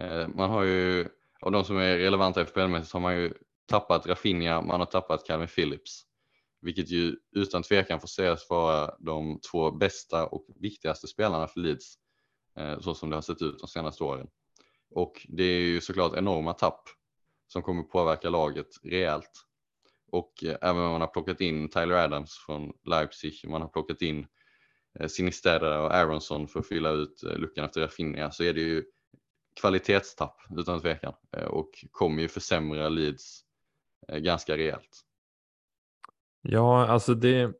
Eh, 0.00 0.28
man 0.28 0.50
har 0.50 0.62
ju, 0.62 1.08
av 1.40 1.52
de 1.52 1.64
som 1.64 1.76
är 1.76 1.98
relevanta 1.98 2.44
FPL-mässigt 2.44 2.92
har 2.92 3.00
man 3.00 3.16
ju 3.16 3.34
tappat 3.66 4.06
Rafinha, 4.06 4.62
man 4.62 4.80
har 4.80 4.86
tappat 4.86 5.26
Calvin 5.26 5.48
Phillips. 5.48 6.02
Vilket 6.60 6.90
ju 6.90 7.16
utan 7.32 7.62
tvekan 7.62 8.00
får 8.00 8.08
sägas 8.08 8.50
vara 8.50 8.94
de 8.98 9.40
två 9.40 9.70
bästa 9.70 10.26
och 10.26 10.46
viktigaste 10.60 11.06
spelarna 11.06 11.48
för 11.48 11.60
Leeds. 11.60 11.98
Eh, 12.58 12.80
så 12.80 12.94
som 12.94 13.10
det 13.10 13.16
har 13.16 13.22
sett 13.22 13.42
ut 13.42 13.58
de 13.58 13.68
senaste 13.68 14.04
åren. 14.04 14.28
Och 14.90 15.26
det 15.28 15.42
är 15.42 15.60
ju 15.60 15.80
såklart 15.80 16.16
enorma 16.16 16.52
tapp 16.52 16.88
som 17.48 17.62
kommer 17.62 17.82
påverka 17.82 18.30
laget 18.30 18.68
rejält. 18.82 19.30
Och 20.10 20.44
eh, 20.44 20.56
även 20.62 20.82
om 20.82 20.90
man 20.90 21.00
har 21.00 21.08
plockat 21.08 21.40
in 21.40 21.68
Tyler 21.68 21.94
Adams 21.94 22.38
från 22.46 22.72
Leipzig, 22.84 23.44
man 23.48 23.62
har 23.62 23.68
plockat 23.68 24.02
in 24.02 24.26
eh, 25.00 25.08
Sinisterra 25.08 25.82
och 25.82 25.94
Aronson 25.94 26.48
för 26.48 26.60
att 26.60 26.68
fylla 26.68 26.90
ut 26.90 27.22
luckan 27.22 27.64
efter 27.64 27.80
Rafinha 27.80 28.30
så 28.30 28.44
är 28.44 28.54
det 28.54 28.60
ju 28.60 28.84
kvalitetstapp 29.60 30.36
utan 30.58 30.80
tvekan 30.80 31.14
och 31.48 31.84
kommer 31.90 32.22
ju 32.22 32.28
försämra 32.28 32.88
Leeds 32.88 33.44
ganska 34.08 34.56
rejält. 34.56 35.07
Ja, 36.50 36.86
alltså 36.86 37.14
det, 37.14 37.52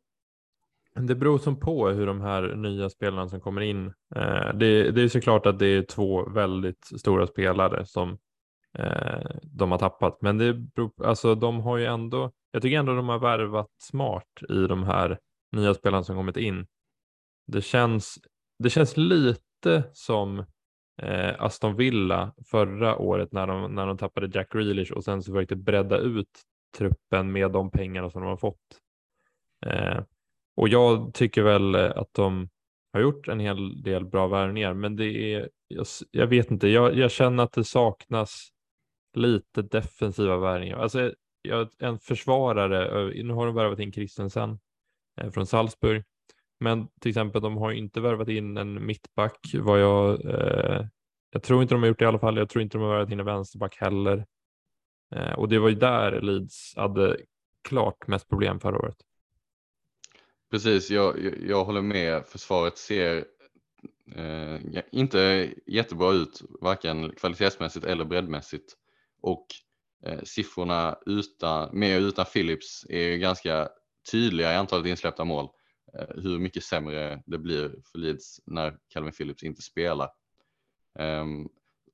det 0.94 1.14
beror 1.14 1.38
som 1.38 1.60
på 1.60 1.88
hur 1.88 2.06
de 2.06 2.20
här 2.20 2.54
nya 2.54 2.90
spelarna 2.90 3.28
som 3.28 3.40
kommer 3.40 3.60
in. 3.60 3.86
Eh, 4.14 4.54
det, 4.54 4.90
det 4.90 5.02
är 5.02 5.08
såklart 5.08 5.46
att 5.46 5.58
det 5.58 5.66
är 5.66 5.82
två 5.82 6.30
väldigt 6.30 6.84
stora 6.84 7.26
spelare 7.26 7.86
som 7.86 8.18
eh, 8.78 9.30
de 9.42 9.70
har 9.70 9.78
tappat. 9.78 10.22
Men 10.22 10.38
det 10.38 10.54
beror, 10.54 10.90
alltså, 11.04 11.34
de 11.34 11.60
har 11.60 11.76
ju 11.76 11.84
ändå, 11.84 12.32
jag 12.50 12.62
tycker 12.62 12.78
ändå 12.78 12.94
de 12.94 13.08
har 13.08 13.18
värvat 13.18 13.70
smart 13.78 14.42
i 14.48 14.66
de 14.66 14.82
här 14.82 15.18
nya 15.52 15.74
spelarna 15.74 16.04
som 16.04 16.16
kommit 16.16 16.36
in. 16.36 16.66
Det 17.46 17.62
känns, 17.62 18.18
det 18.58 18.70
känns 18.70 18.96
lite 18.96 19.84
som 19.92 20.38
eh, 21.02 21.34
Aston 21.38 21.76
Villa 21.76 22.34
förra 22.50 22.98
året 22.98 23.32
när 23.32 23.46
de, 23.46 23.74
när 23.74 23.86
de 23.86 23.98
tappade 23.98 24.38
Jack 24.38 24.52
Grealish 24.52 24.92
och 24.92 25.04
sen 25.04 25.22
så 25.22 25.32
försökte 25.32 25.56
bredda 25.56 25.98
ut 25.98 26.44
truppen 26.76 27.32
med 27.32 27.50
de 27.50 27.70
pengarna 27.70 28.10
som 28.10 28.22
de 28.22 28.28
har 28.28 28.36
fått. 28.36 28.80
Eh, 29.66 30.00
och 30.56 30.68
jag 30.68 31.14
tycker 31.14 31.42
väl 31.42 31.74
eh, 31.74 31.90
att 31.96 32.14
de 32.14 32.48
har 32.92 33.00
gjort 33.00 33.28
en 33.28 33.40
hel 33.40 33.82
del 33.82 34.04
bra 34.04 34.26
värvningar, 34.26 34.74
men 34.74 34.96
det 34.96 35.34
är 35.34 35.48
jag, 35.68 35.86
jag 36.10 36.26
vet 36.26 36.50
inte, 36.50 36.68
jag, 36.68 36.94
jag, 36.94 37.10
känner 37.10 37.44
att 37.44 37.52
det 37.52 37.64
saknas 37.64 38.48
lite 39.14 39.62
defensiva 39.62 40.36
värvningar. 40.36 40.78
Alltså, 40.78 41.12
jag, 41.42 41.68
en 41.78 41.98
försvarare, 41.98 43.12
nu 43.22 43.34
har 43.34 43.46
de 43.46 43.54
värvat 43.54 43.78
in 43.78 43.92
Christensen 43.92 44.58
eh, 45.20 45.30
från 45.30 45.46
Salzburg, 45.46 46.04
men 46.60 46.88
till 47.00 47.08
exempel 47.08 47.42
de 47.42 47.56
har 47.56 47.72
inte 47.72 48.00
värvat 48.00 48.28
in 48.28 48.56
en 48.56 48.86
mittback 48.86 49.38
vad 49.54 49.80
jag, 49.80 50.24
eh, 50.24 50.86
jag 51.30 51.42
tror 51.42 51.62
inte 51.62 51.74
de 51.74 51.82
har 51.82 51.88
gjort 51.88 51.98
det 51.98 52.04
i 52.04 52.08
alla 52.08 52.18
fall. 52.18 52.36
Jag 52.36 52.48
tror 52.48 52.62
inte 52.62 52.78
de 52.78 52.82
har 52.82 52.90
värvat 52.90 53.12
in 53.12 53.20
en 53.20 53.26
vänsterback 53.26 53.76
heller. 53.76 54.26
Eh, 55.10 55.32
och 55.32 55.48
det 55.48 55.58
var 55.58 55.68
ju 55.68 55.74
där 55.74 56.20
Leeds 56.20 56.76
hade 56.76 57.16
klart 57.62 58.06
mest 58.06 58.28
problem 58.28 58.60
förra 58.60 58.78
året. 58.78 58.96
Precis, 60.50 60.90
jag, 60.90 61.24
jag, 61.24 61.34
jag 61.42 61.64
håller 61.64 61.82
med. 61.82 62.26
Försvaret 62.26 62.78
ser 62.78 63.24
eh, 64.14 64.82
inte 64.92 65.52
jättebra 65.66 66.12
ut, 66.12 66.42
varken 66.60 67.12
kvalitetsmässigt 67.12 67.86
eller 67.86 68.04
breddmässigt. 68.04 68.74
Och 69.20 69.46
eh, 70.04 70.22
siffrorna 70.22 70.98
utan, 71.06 71.78
med 71.78 72.02
och 72.02 72.08
utan 72.08 72.24
Philips 72.24 72.86
är 72.88 73.16
ganska 73.16 73.68
tydliga 74.10 74.52
i 74.52 74.56
antalet 74.56 74.86
insläppta 74.86 75.24
mål. 75.24 75.48
Eh, 75.94 76.22
hur 76.22 76.38
mycket 76.38 76.64
sämre 76.64 77.22
det 77.26 77.38
blir 77.38 77.74
för 77.92 77.98
Leeds 77.98 78.40
när 78.46 78.78
Calvin 78.88 79.12
Phillips 79.12 79.42
inte 79.42 79.62
spelar. 79.62 80.10
Ehm, 80.98 81.48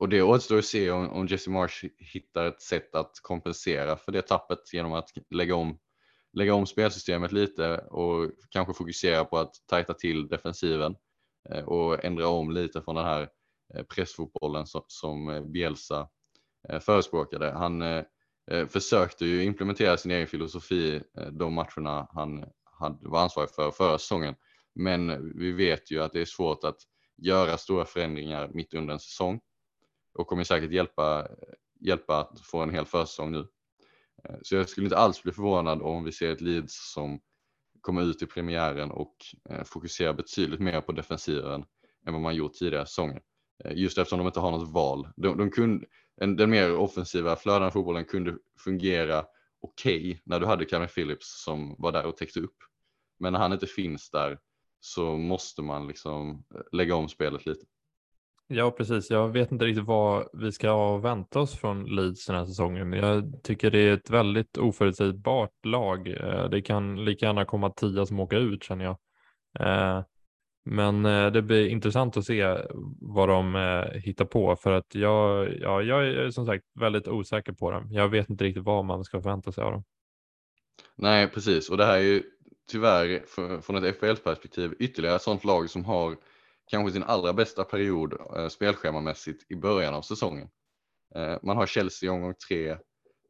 och 0.05 0.11
det 0.11 0.23
återstår 0.23 0.59
att 0.59 0.65
se 0.65 0.91
om, 0.91 1.11
om 1.11 1.27
Jesse 1.27 1.51
Marsh 1.51 1.87
hittar 1.99 2.45
ett 2.45 2.63
sätt 2.63 2.95
att 2.95 3.13
kompensera 3.23 3.97
för 3.97 4.13
det 4.13 4.23
tappet 4.23 4.73
genom 4.73 4.93
att 4.93 5.11
lägga 5.31 5.55
om, 5.55 5.79
lägga 6.33 6.55
om 6.55 6.67
spelsystemet 6.67 7.33
lite 7.33 7.79
och 7.79 8.31
kanske 8.51 8.75
fokusera 8.75 9.25
på 9.25 9.39
att 9.39 9.55
tajta 9.67 9.95
till 9.95 10.29
defensiven 10.29 10.97
eh, 11.51 11.65
och 11.65 12.05
ändra 12.05 12.29
om 12.29 12.51
lite 12.51 12.83
från 12.83 12.95
den 12.95 13.05
här 13.05 13.29
eh, 13.75 13.83
pressfotbollen 13.83 14.67
som, 14.67 14.85
som 14.87 15.29
eh, 15.29 15.43
Bielsa 15.43 16.09
förespråkade. 16.81 17.51
Han 17.51 17.83
eh, 17.83 18.05
försökte 18.69 19.27
ju 19.27 19.45
implementera 19.45 19.97
sin 19.97 20.11
egen 20.11 20.27
filosofi 20.27 21.03
de 21.33 21.55
matcherna 21.55 22.09
han 22.11 22.45
hade, 22.65 23.09
var 23.09 23.23
ansvarig 23.23 23.51
för 23.51 23.71
förra 23.71 23.99
säsongen. 23.99 24.35
Men 24.75 25.33
vi 25.39 25.53
vet 25.53 25.91
ju 25.91 26.03
att 26.03 26.13
det 26.13 26.21
är 26.21 26.25
svårt 26.25 26.65
att 26.65 26.79
göra 27.17 27.59
stora 27.59 27.85
förändringar 27.85 28.51
mitt 28.55 28.75
under 28.75 28.93
en 28.93 29.01
säsong 29.01 29.41
och 30.15 30.27
kommer 30.27 30.45
säkert 30.45 30.73
hjälpa, 30.73 31.29
hjälpa 31.81 32.21
att 32.21 32.41
få 32.41 32.63
en 32.63 32.71
hel 32.71 32.85
försäsong 32.85 33.33
nu. 33.33 33.47
Eh, 34.25 34.37
så 34.43 34.55
jag 34.55 34.69
skulle 34.69 34.87
inte 34.87 34.97
alls 34.97 35.23
bli 35.23 35.33
förvånad 35.33 35.83
om 35.83 36.05
vi 36.05 36.13
ser 36.13 36.33
ett 36.33 36.41
Leeds 36.41 36.93
som 36.93 37.21
kommer 37.81 38.03
ut 38.03 38.23
i 38.23 38.27
premiären 38.27 38.91
och 38.91 39.17
eh, 39.51 39.65
fokuserar 39.65 40.13
betydligt 40.13 40.61
mer 40.61 40.81
på 40.81 40.93
defensiven 40.93 41.65
än 42.07 42.13
vad 42.13 42.23
man 42.23 42.35
gjort 42.35 42.55
tidigare 42.55 42.87
säsonger. 42.87 43.23
Eh, 43.65 43.73
just 43.75 43.99
eftersom 43.99 44.19
de 44.19 44.27
inte 44.27 44.41
har 44.41 44.51
något 44.51 44.73
val. 44.73 45.09
De, 45.17 45.39
de 45.39 45.51
kunde, 45.51 45.87
den 46.17 46.51
mer 46.51 46.77
offensiva 46.77 47.37
flödande 47.37 47.71
fotbollen 47.71 48.05
kunde 48.05 48.39
fungera 48.65 49.25
okej 49.61 49.99
okay 49.99 50.19
när 50.25 50.41
du 50.41 50.47
hade 50.47 50.65
Cameron 50.65 50.89
Phillips 50.89 51.45
som 51.45 51.77
var 51.79 51.93
där 51.93 52.07
och 52.07 52.17
täckte 52.17 52.41
upp. 52.41 52.57
Men 53.19 53.33
när 53.33 53.41
han 53.41 53.53
inte 53.53 53.67
finns 53.67 54.11
där 54.11 54.39
så 54.81 55.17
måste 55.17 55.63
man 55.63 55.87
liksom 55.87 56.45
lägga 56.73 56.95
om 56.95 57.09
spelet 57.09 57.47
lite. 57.47 57.67
Ja, 58.47 58.71
precis. 58.71 59.11
Jag 59.11 59.29
vet 59.29 59.53
inte 59.53 59.65
riktigt 59.65 59.85
vad 59.85 60.29
vi 60.33 60.53
ska 60.53 60.97
vänta 60.97 61.41
oss 61.41 61.61
från 61.61 61.85
Leeds 61.85 62.27
den 62.27 62.37
här 62.37 62.45
säsongen. 62.45 62.93
Jag 62.93 63.43
tycker 63.43 63.71
det 63.71 63.79
är 63.79 63.93
ett 63.93 64.11
väldigt 64.11 64.59
oförutsägbart 64.59 65.65
lag. 65.65 66.09
Eh, 66.09 66.49
det 66.51 66.63
kan 66.63 67.05
lika 67.05 67.27
gärna 67.27 67.45
komma 67.45 67.71
tio 67.71 68.07
som 68.07 68.21
åker 68.21 68.37
ut 68.37 68.63
känner 68.65 68.85
jag. 68.85 68.97
Eh, 69.61 70.05
men 70.65 71.07
eh, 71.07 71.27
det 71.33 71.43
blir 71.43 71.69
intressant 71.69 72.17
att 72.17 72.25
se 72.25 72.59
vad 73.01 73.29
de 73.29 73.55
hittar 73.95 74.25
på 74.25 74.57
för 74.57 74.73
att 74.73 74.95
jag, 74.95 75.49
ja, 75.61 75.83
jag 75.83 76.07
är 76.07 76.31
som 76.31 76.47
sagt 76.47 76.65
väldigt 76.81 77.09
osäker 77.09 77.53
på 77.53 77.71
dem. 77.71 77.89
Jag 77.93 78.09
vet 78.09 78.31
inte 78.31 78.45
riktigt 78.45 78.65
vad 78.65 78.85
man 78.85 79.05
ska 79.05 79.23
förvänta 79.23 79.53
sig 79.53 79.65
av 79.65 79.73
dem. 79.73 79.85
Nej, 80.97 81.29
precis. 81.29 81.71
Och 81.71 81.77
det 81.77 81.85
här 81.85 81.97
är 81.97 82.03
ju 82.03 82.23
tyvärr 82.71 83.23
från 83.61 83.85
ett 83.85 83.97
FPL-perspektiv 83.97 84.75
ytterligare 84.79 85.17
ett 85.17 85.23
sånt 85.23 85.45
lag 85.45 85.71
som 85.71 85.85
har 85.85 86.17
kanske 86.71 86.93
sin 86.93 87.03
allra 87.03 87.33
bästa 87.33 87.65
period 87.65 88.13
eh, 88.37 88.49
spelschemamässigt 88.49 89.51
i 89.51 89.57
början 89.57 89.95
av 89.95 90.03
säsongen. 90.03 90.49
Eh, 91.15 91.37
man 91.43 91.57
har 91.57 91.67
Chelsea 91.67 92.07
i 92.07 92.11
omgång 92.11 92.35
tre, 92.49 92.71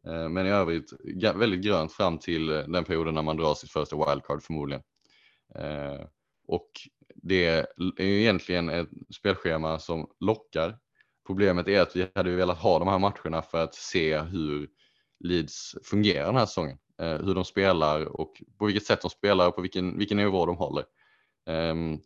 eh, 0.07 0.29
men 0.29 0.47
i 0.47 0.51
övrigt 0.51 0.93
väldigt 1.35 1.65
grönt 1.65 1.93
fram 1.93 2.19
till 2.19 2.51
eh, 2.51 2.59
den 2.59 2.85
perioden 2.85 3.15
när 3.15 3.23
man 3.23 3.37
drar 3.37 3.55
sitt 3.55 3.71
första 3.71 3.97
wildcard 3.97 4.43
förmodligen. 4.43 4.83
Eh, 5.55 6.07
och 6.47 6.71
det 7.15 7.47
är 7.47 7.67
egentligen 8.01 8.69
ett 8.69 8.89
spelschema 9.17 9.79
som 9.79 10.11
lockar. 10.21 10.79
Problemet 11.27 11.69
är 11.69 11.81
att 11.81 11.97
vi 11.97 12.07
hade 12.15 12.31
velat 12.31 12.59
ha 12.59 12.79
de 12.79 12.89
här 12.89 12.99
matcherna 12.99 13.43
för 13.43 13.65
att 13.65 13.75
se 13.75 14.19
hur 14.19 14.69
Leeds 15.21 15.77
fungerar 15.85 16.27
den 16.27 16.37
här 16.37 16.47
säsongen. 16.47 16.79
Eh, 17.01 17.19
hur 17.25 17.35
de 17.35 17.45
spelar 17.45 18.05
och 18.21 18.43
på 18.59 18.67
vilket 18.67 18.87
sätt 18.87 19.03
de 19.03 19.11
spelar 19.11 19.49
och 19.49 19.57
på 19.57 19.63
vilken, 19.63 19.99
vilken 19.99 20.17
nivå 20.17 20.47
de 20.47 20.57
håller. 20.57 20.85
Ehm, 21.47 21.99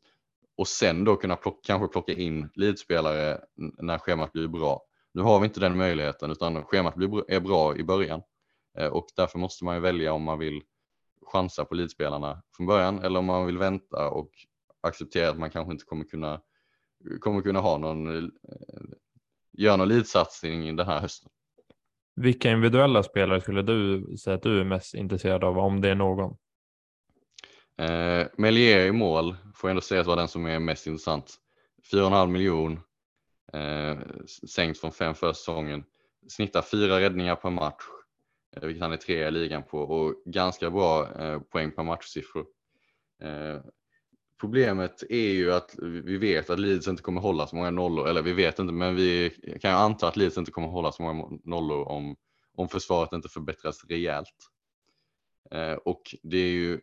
och 0.58 0.68
sen 0.68 1.04
då 1.04 1.16
kunna 1.16 1.36
plocka, 1.36 1.60
kanske 1.62 1.88
plocka 1.88 2.12
in 2.12 2.50
leadspelare 2.54 3.40
när 3.56 3.98
schemat 3.98 4.32
blir 4.32 4.48
bra. 4.48 4.82
Nu 5.12 5.22
har 5.22 5.40
vi 5.40 5.46
inte 5.46 5.60
den 5.60 5.76
möjligheten 5.76 6.30
utan 6.30 6.64
schemat 6.64 6.94
blir, 6.94 7.30
är 7.30 7.40
bra 7.40 7.76
i 7.76 7.84
början 7.84 8.22
eh, 8.78 8.86
och 8.86 9.06
därför 9.16 9.38
måste 9.38 9.64
man 9.64 9.74
ju 9.74 9.80
välja 9.80 10.12
om 10.12 10.22
man 10.22 10.38
vill 10.38 10.62
chansa 11.26 11.64
på 11.64 11.74
leadspelarna 11.74 12.42
från 12.56 12.66
början 12.66 12.98
eller 12.98 13.18
om 13.18 13.24
man 13.24 13.46
vill 13.46 13.58
vänta 13.58 14.10
och 14.10 14.30
acceptera 14.80 15.30
att 15.30 15.38
man 15.38 15.50
kanske 15.50 15.72
inte 15.72 15.84
kommer 15.84 16.04
kunna, 16.04 16.40
kommer 17.20 17.42
kunna 17.42 17.60
ha 17.60 17.78
någon, 17.78 18.24
eh, 18.24 18.28
göra 19.52 19.76
någon 19.76 19.88
leadsatsning 19.88 20.76
den 20.76 20.86
här 20.86 21.00
hösten. 21.00 21.30
Vilka 22.16 22.50
individuella 22.50 23.02
spelare 23.02 23.40
skulle 23.40 23.62
du 23.62 24.06
säga 24.16 24.36
att 24.36 24.42
du 24.42 24.60
är 24.60 24.64
mest 24.64 24.94
intresserad 24.94 25.44
av 25.44 25.58
om 25.58 25.80
det 25.80 25.88
är 25.88 25.94
någon? 25.94 26.36
Eh, 27.78 28.26
Melier 28.36 28.86
i 28.86 28.92
mål 28.92 29.36
får 29.54 29.68
ändå 29.68 29.80
sägas 29.80 30.06
vara 30.06 30.16
den 30.16 30.28
som 30.28 30.46
är 30.46 30.58
mest 30.58 30.86
intressant. 30.86 31.34
4,5 31.92 32.26
miljon 32.26 32.80
eh, 33.52 33.98
sänkt 34.48 34.80
från 34.80 34.92
fem 34.92 35.14
för 35.14 35.32
säsongen. 35.32 35.84
Snittar 36.28 36.62
fyra 36.62 37.00
räddningar 37.00 37.36
per 37.36 37.50
match, 37.50 37.82
eh, 38.56 38.62
vilket 38.66 38.82
han 38.82 38.92
är 38.92 38.96
trea 38.96 39.28
i 39.28 39.30
ligan 39.30 39.62
på 39.62 39.78
och 39.78 40.14
ganska 40.24 40.70
bra 40.70 41.18
eh, 41.18 41.40
poäng 41.40 41.70
per 41.70 41.82
matchsiffror. 41.82 42.46
Eh, 43.22 43.60
problemet 44.40 45.02
är 45.10 45.32
ju 45.32 45.52
att 45.52 45.74
vi 45.82 46.16
vet 46.16 46.50
att 46.50 46.60
Leeds 46.60 46.88
inte 46.88 47.02
kommer 47.02 47.20
hålla 47.20 47.46
så 47.46 47.56
många 47.56 47.70
nollor, 47.70 48.08
eller 48.08 48.22
vi 48.22 48.32
vet 48.32 48.58
inte, 48.58 48.72
men 48.72 48.96
vi 48.96 49.30
kan 49.60 49.70
ju 49.70 49.76
anta 49.76 50.08
att 50.08 50.16
Leeds 50.16 50.38
inte 50.38 50.50
kommer 50.50 50.68
hålla 50.68 50.92
så 50.92 51.02
många 51.02 51.38
nollor 51.44 51.88
om, 51.88 52.16
om 52.54 52.68
försvaret 52.68 53.12
inte 53.12 53.28
förbättras 53.28 53.84
rejält. 53.88 54.36
Eh, 55.50 55.72
och 55.72 56.02
det 56.22 56.38
är 56.38 56.50
ju 56.50 56.80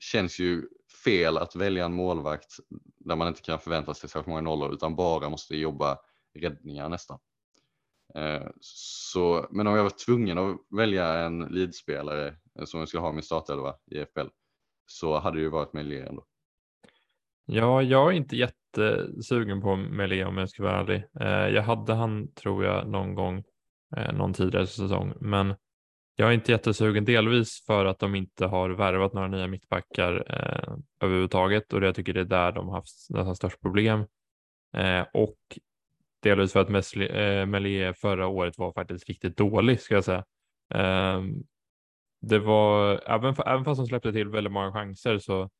känns 0.00 0.38
ju 0.38 0.68
fel 1.04 1.38
att 1.38 1.56
välja 1.56 1.84
en 1.84 1.92
målvakt 1.92 2.56
där 2.98 3.16
man 3.16 3.28
inte 3.28 3.42
kan 3.42 3.58
förvänta 3.58 3.94
sig 3.94 4.10
särskilt 4.10 4.26
många 4.26 4.40
nollor 4.40 4.74
utan 4.74 4.96
bara 4.96 5.28
måste 5.28 5.56
jobba 5.56 5.98
räddningar 6.34 6.88
nästan. 6.88 7.18
Eh, 8.14 8.48
så, 8.60 9.46
men 9.50 9.66
om 9.66 9.74
jag 9.74 9.82
var 9.82 10.04
tvungen 10.06 10.38
att 10.38 10.56
välja 10.70 11.18
en 11.18 11.40
leadspelare 11.40 12.26
eh, 12.58 12.64
som 12.64 12.80
jag 12.80 12.88
skulle 12.88 13.00
ha 13.00 13.10
i 13.10 13.12
min 13.12 13.22
startelva 13.22 13.74
i 13.90 14.04
FPL 14.04 14.28
så 14.86 15.18
hade 15.18 15.36
det 15.36 15.42
ju 15.42 15.48
varit 15.48 15.72
Melier 15.72 16.06
ändå. 16.06 16.24
Ja, 17.44 17.82
jag 17.82 18.08
är 18.08 18.16
inte 18.16 18.36
jättesugen 18.36 19.60
på 19.60 19.76
Melier 19.76 20.26
om 20.26 20.38
jag 20.38 20.50
ska 20.50 20.62
vara 20.62 20.80
ärlig. 20.80 21.04
Eh, 21.20 21.54
jag 21.54 21.62
hade 21.62 21.94
han 21.94 22.32
tror 22.32 22.64
jag 22.64 22.88
någon 22.88 23.14
gång 23.14 23.44
någon 24.12 24.32
tidigare 24.32 24.66
säsong, 24.66 25.14
men 25.20 25.54
jag 26.22 26.30
är 26.30 26.34
inte 26.34 26.52
jättesugen, 26.52 27.04
delvis 27.04 27.64
för 27.66 27.84
att 27.84 27.98
de 27.98 28.14
inte 28.14 28.46
har 28.46 28.70
värvat 28.70 29.12
några 29.12 29.28
nya 29.28 29.46
mittbackar 29.46 30.24
eh, 30.28 30.74
överhuvudtaget 31.00 31.72
och 31.72 31.82
jag 31.82 31.94
tycker 31.94 32.12
det 32.12 32.20
är 32.20 32.24
där 32.24 32.52
de 32.52 32.68
har 32.68 32.74
haft 32.74 33.10
nästan 33.10 33.36
störst 33.36 33.60
problem. 33.60 34.04
Eh, 34.76 35.06
och 35.14 35.38
delvis 36.22 36.52
för 36.52 36.60
att 36.60 36.68
eh, 36.96 37.46
Melier 37.46 37.86
eh, 37.86 37.92
förra 37.92 38.26
året 38.26 38.58
var 38.58 38.72
faktiskt 38.72 39.08
riktigt 39.08 39.36
dålig 39.36 39.80
ska 39.80 39.94
jag 39.94 40.04
säga. 40.04 40.24
Eh, 40.74 41.22
det 42.20 42.38
var, 42.38 43.00
även, 43.06 43.34
även 43.46 43.64
fast 43.64 43.78
de 43.78 43.86
släppte 43.86 44.12
till 44.12 44.28
väldigt 44.28 44.52
många 44.52 44.72
chanser 44.72 45.18
så 45.18 45.50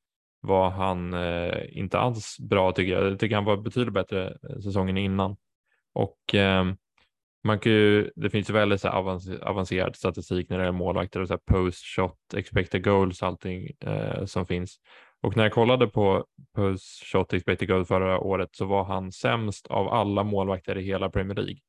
var 0.40 0.70
han 0.70 1.14
eh, 1.14 1.78
inte 1.78 1.98
alls 1.98 2.36
bra 2.40 2.72
tycker 2.72 2.92
jag. 2.92 3.10
Jag 3.10 3.18
tycker 3.18 3.34
han 3.34 3.44
var 3.44 3.56
betydligt 3.56 3.94
bättre 3.94 4.38
eh, 4.50 4.58
säsongen 4.58 4.96
innan. 4.96 5.36
Och 5.92 6.34
ehm, 6.34 6.76
man 7.45 7.59
kan 7.59 7.72
ju, 7.72 8.11
det 8.16 8.30
finns 8.30 8.51
ju 8.51 8.55
väldigt 8.55 8.80
så 8.80 8.88
avancerad 9.43 9.97
statistik 9.97 10.49
när 10.49 10.59
det 10.59 10.64
är 10.64 10.72
målvakter 10.72 11.20
och 11.20 11.28
så 11.28 11.38
post 11.38 11.84
shot, 11.97 12.34
expected 12.34 12.84
goals, 12.84 13.22
allting 13.22 13.70
eh, 13.80 14.24
som 14.24 14.47
finns. 14.47 14.76
Och 15.22 15.36
när 15.36 15.43
jag 15.43 15.53
kollade 15.53 15.86
på 15.86 16.26
post 16.55 17.05
shot, 17.12 17.32
expected 17.32 17.68
goals 17.68 17.88
förra 17.88 18.18
året 18.18 18.49
så 18.53 18.64
var 18.66 18.84
han 18.84 19.12
sämst 19.12 19.66
av 19.66 19.88
alla 19.88 20.24
målvakter 20.24 20.78
i 20.78 20.82
hela 20.82 21.11
Premier 21.11 21.36
League. 21.36 21.61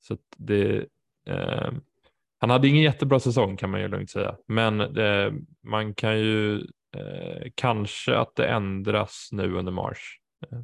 Så 0.00 0.16
det, 0.36 0.86
eh, 1.26 1.72
han 2.38 2.50
hade 2.50 2.68
ingen 2.68 2.82
jättebra 2.82 3.20
säsong 3.20 3.56
kan 3.56 3.70
man 3.70 3.80
ju 3.80 3.88
lugnt 3.88 4.10
säga, 4.10 4.36
men 4.46 4.80
eh, 4.80 5.32
man 5.62 5.94
kan 5.94 6.18
ju 6.18 6.54
eh, 6.96 7.50
kanske 7.54 8.16
att 8.16 8.36
det 8.36 8.46
ändras 8.46 9.28
nu 9.32 9.54
under 9.54 9.72
mars. 9.72 10.20
Eh, 10.52 10.58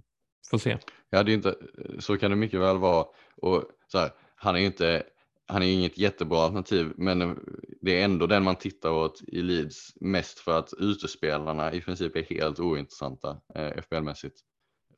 får 0.51 0.59
se. 0.59 0.79
Ja, 1.11 1.23
det 1.23 1.33
är 1.33 1.35
inte, 1.35 1.55
så 1.99 2.17
kan 2.17 2.31
det 2.31 2.37
mycket 2.37 2.61
väl 2.61 2.79
vara. 2.79 3.07
Och 3.37 3.65
så 3.87 3.99
här, 3.99 4.11
han 4.47 4.57
är 4.57 4.61
ju 4.61 4.67
inte, 4.67 5.03
han 5.47 5.63
är 5.63 5.67
inget 5.67 5.99
jättebra 5.99 6.39
alternativ, 6.39 6.93
men 6.97 7.39
det 7.81 8.01
är 8.01 8.05
ändå 8.05 8.27
den 8.27 8.43
man 8.43 8.57
tittar 8.57 8.91
åt 8.91 9.23
i 9.27 9.43
Leeds 9.43 9.93
mest 10.01 10.39
för 10.39 10.59
att 10.59 10.73
utespelarna 10.79 11.73
i 11.73 11.81
princip 11.81 12.17
är 12.17 12.23
helt 12.23 12.61
ointressanta 12.61 13.41
eh, 13.55 13.71
FBL-mässigt. 13.83 14.41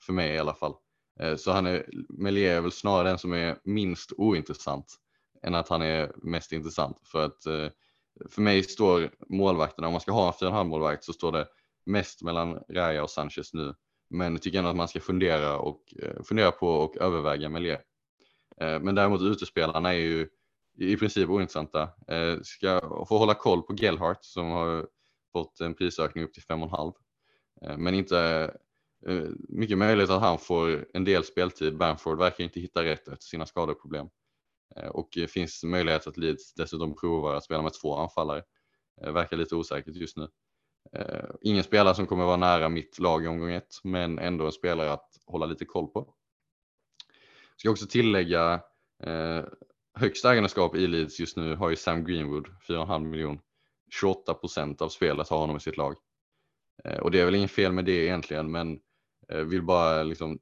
För 0.00 0.12
mig 0.12 0.34
i 0.34 0.38
alla 0.38 0.54
fall. 0.54 0.74
Eh, 1.20 1.36
så 1.36 1.52
han 1.52 1.66
är, 1.66 1.86
Melier 2.08 2.56
är 2.56 2.60
väl 2.60 2.72
snarare 2.72 3.08
den 3.08 3.18
som 3.18 3.32
är 3.32 3.58
minst 3.64 4.12
ointressant 4.16 4.94
än 5.42 5.54
att 5.54 5.68
han 5.68 5.82
är 5.82 6.12
mest 6.16 6.52
intressant. 6.52 7.00
För 7.04 7.24
att 7.24 7.46
eh, 7.46 7.68
för 8.30 8.42
mig 8.42 8.62
står 8.62 9.10
målvakterna, 9.28 9.86
om 9.86 9.92
man 9.92 10.00
ska 10.00 10.12
ha 10.12 10.26
en 10.26 10.48
4,5 10.48 10.64
målvakt 10.64 11.04
så 11.04 11.12
står 11.12 11.32
det 11.32 11.46
mest 11.86 12.22
mellan 12.22 12.58
Raya 12.68 13.02
och 13.02 13.10
Sanchez 13.10 13.54
nu. 13.54 13.74
Men 14.10 14.32
jag 14.32 14.42
tycker 14.42 14.58
ändå 14.58 14.70
att 14.70 14.76
man 14.76 14.88
ska 14.88 15.00
fundera, 15.00 15.58
och, 15.58 15.94
eh, 16.02 16.22
fundera 16.22 16.50
på 16.50 16.68
och 16.68 16.96
överväga 16.96 17.48
Melier. 17.48 17.80
Eh, 18.60 18.80
men 18.80 18.94
däremot 18.94 19.22
utespelarna 19.22 19.94
är 19.94 19.98
ju 19.98 20.28
i 20.78 20.96
princip 20.96 21.28
ointressanta. 21.28 21.82
Eh, 22.08 22.40
ska 22.42 22.80
få 23.08 23.18
hålla 23.18 23.34
koll 23.34 23.62
på 23.62 23.74
Gellhart 23.74 24.24
som 24.24 24.46
har 24.46 24.88
fått 25.32 25.60
en 25.60 25.74
prisökning 25.74 26.24
upp 26.24 26.34
till 26.34 26.42
5,5. 26.42 26.92
Eh, 27.62 27.78
men 27.78 27.94
inte 27.94 28.50
mycket 29.48 29.78
möjligt 29.78 30.10
att 30.10 30.20
han 30.20 30.38
får 30.38 30.86
en 30.94 31.04
del 31.04 31.24
speltid. 31.24 31.76
Bamford 31.76 32.18
verkar 32.18 32.44
inte 32.44 32.60
hitta 32.60 32.84
rätt 32.84 33.08
efter 33.08 33.24
sina 33.24 33.46
skadeproblem. 33.46 34.08
Och 34.90 35.08
det 35.14 35.28
finns 35.28 35.64
möjlighet 35.64 36.06
att 36.06 36.16
Leeds 36.16 36.54
dessutom 36.54 36.96
provar 36.96 37.34
att 37.34 37.44
spela 37.44 37.62
med 37.62 37.72
två 37.82 37.96
anfallare. 37.96 38.42
Verkar 39.00 39.36
lite 39.36 39.54
osäkert 39.54 39.96
just 39.96 40.16
nu. 40.16 40.28
Ingen 41.40 41.64
spelare 41.64 41.94
som 41.94 42.06
kommer 42.06 42.24
vara 42.24 42.36
nära 42.36 42.68
mitt 42.68 42.98
lag 42.98 43.24
i 43.24 43.26
omgång 43.26 43.50
ett, 43.50 43.74
men 43.84 44.18
ändå 44.18 44.46
en 44.46 44.52
spelare 44.52 44.92
att 44.92 45.08
hålla 45.26 45.46
lite 45.46 45.64
koll 45.64 45.88
på. 45.88 46.14
Ska 47.58 47.70
också 47.70 47.86
tillägga 47.86 48.60
eh, 49.02 49.44
högst 49.94 50.24
ägandeskap 50.24 50.76
i 50.76 50.86
Leeds 50.86 51.20
just 51.20 51.36
nu 51.36 51.54
har 51.54 51.70
ju 51.70 51.76
Sam 51.76 52.04
Greenwood 52.04 52.46
4,5 52.68 53.04
miljon. 53.04 53.40
28 54.00 54.34
procent 54.34 54.82
av 54.82 54.88
spelet 54.88 55.28
har 55.28 55.38
honom 55.38 55.56
i 55.56 55.60
sitt 55.60 55.76
lag. 55.76 55.96
Eh, 56.84 56.98
och 56.98 57.10
det 57.10 57.20
är 57.20 57.24
väl 57.24 57.34
inget 57.34 57.50
fel 57.50 57.72
med 57.72 57.84
det 57.84 58.04
egentligen, 58.04 58.50
men 58.50 58.80
eh, 59.28 59.38
vill 59.38 59.62
bara 59.62 60.02
liksom 60.02 60.38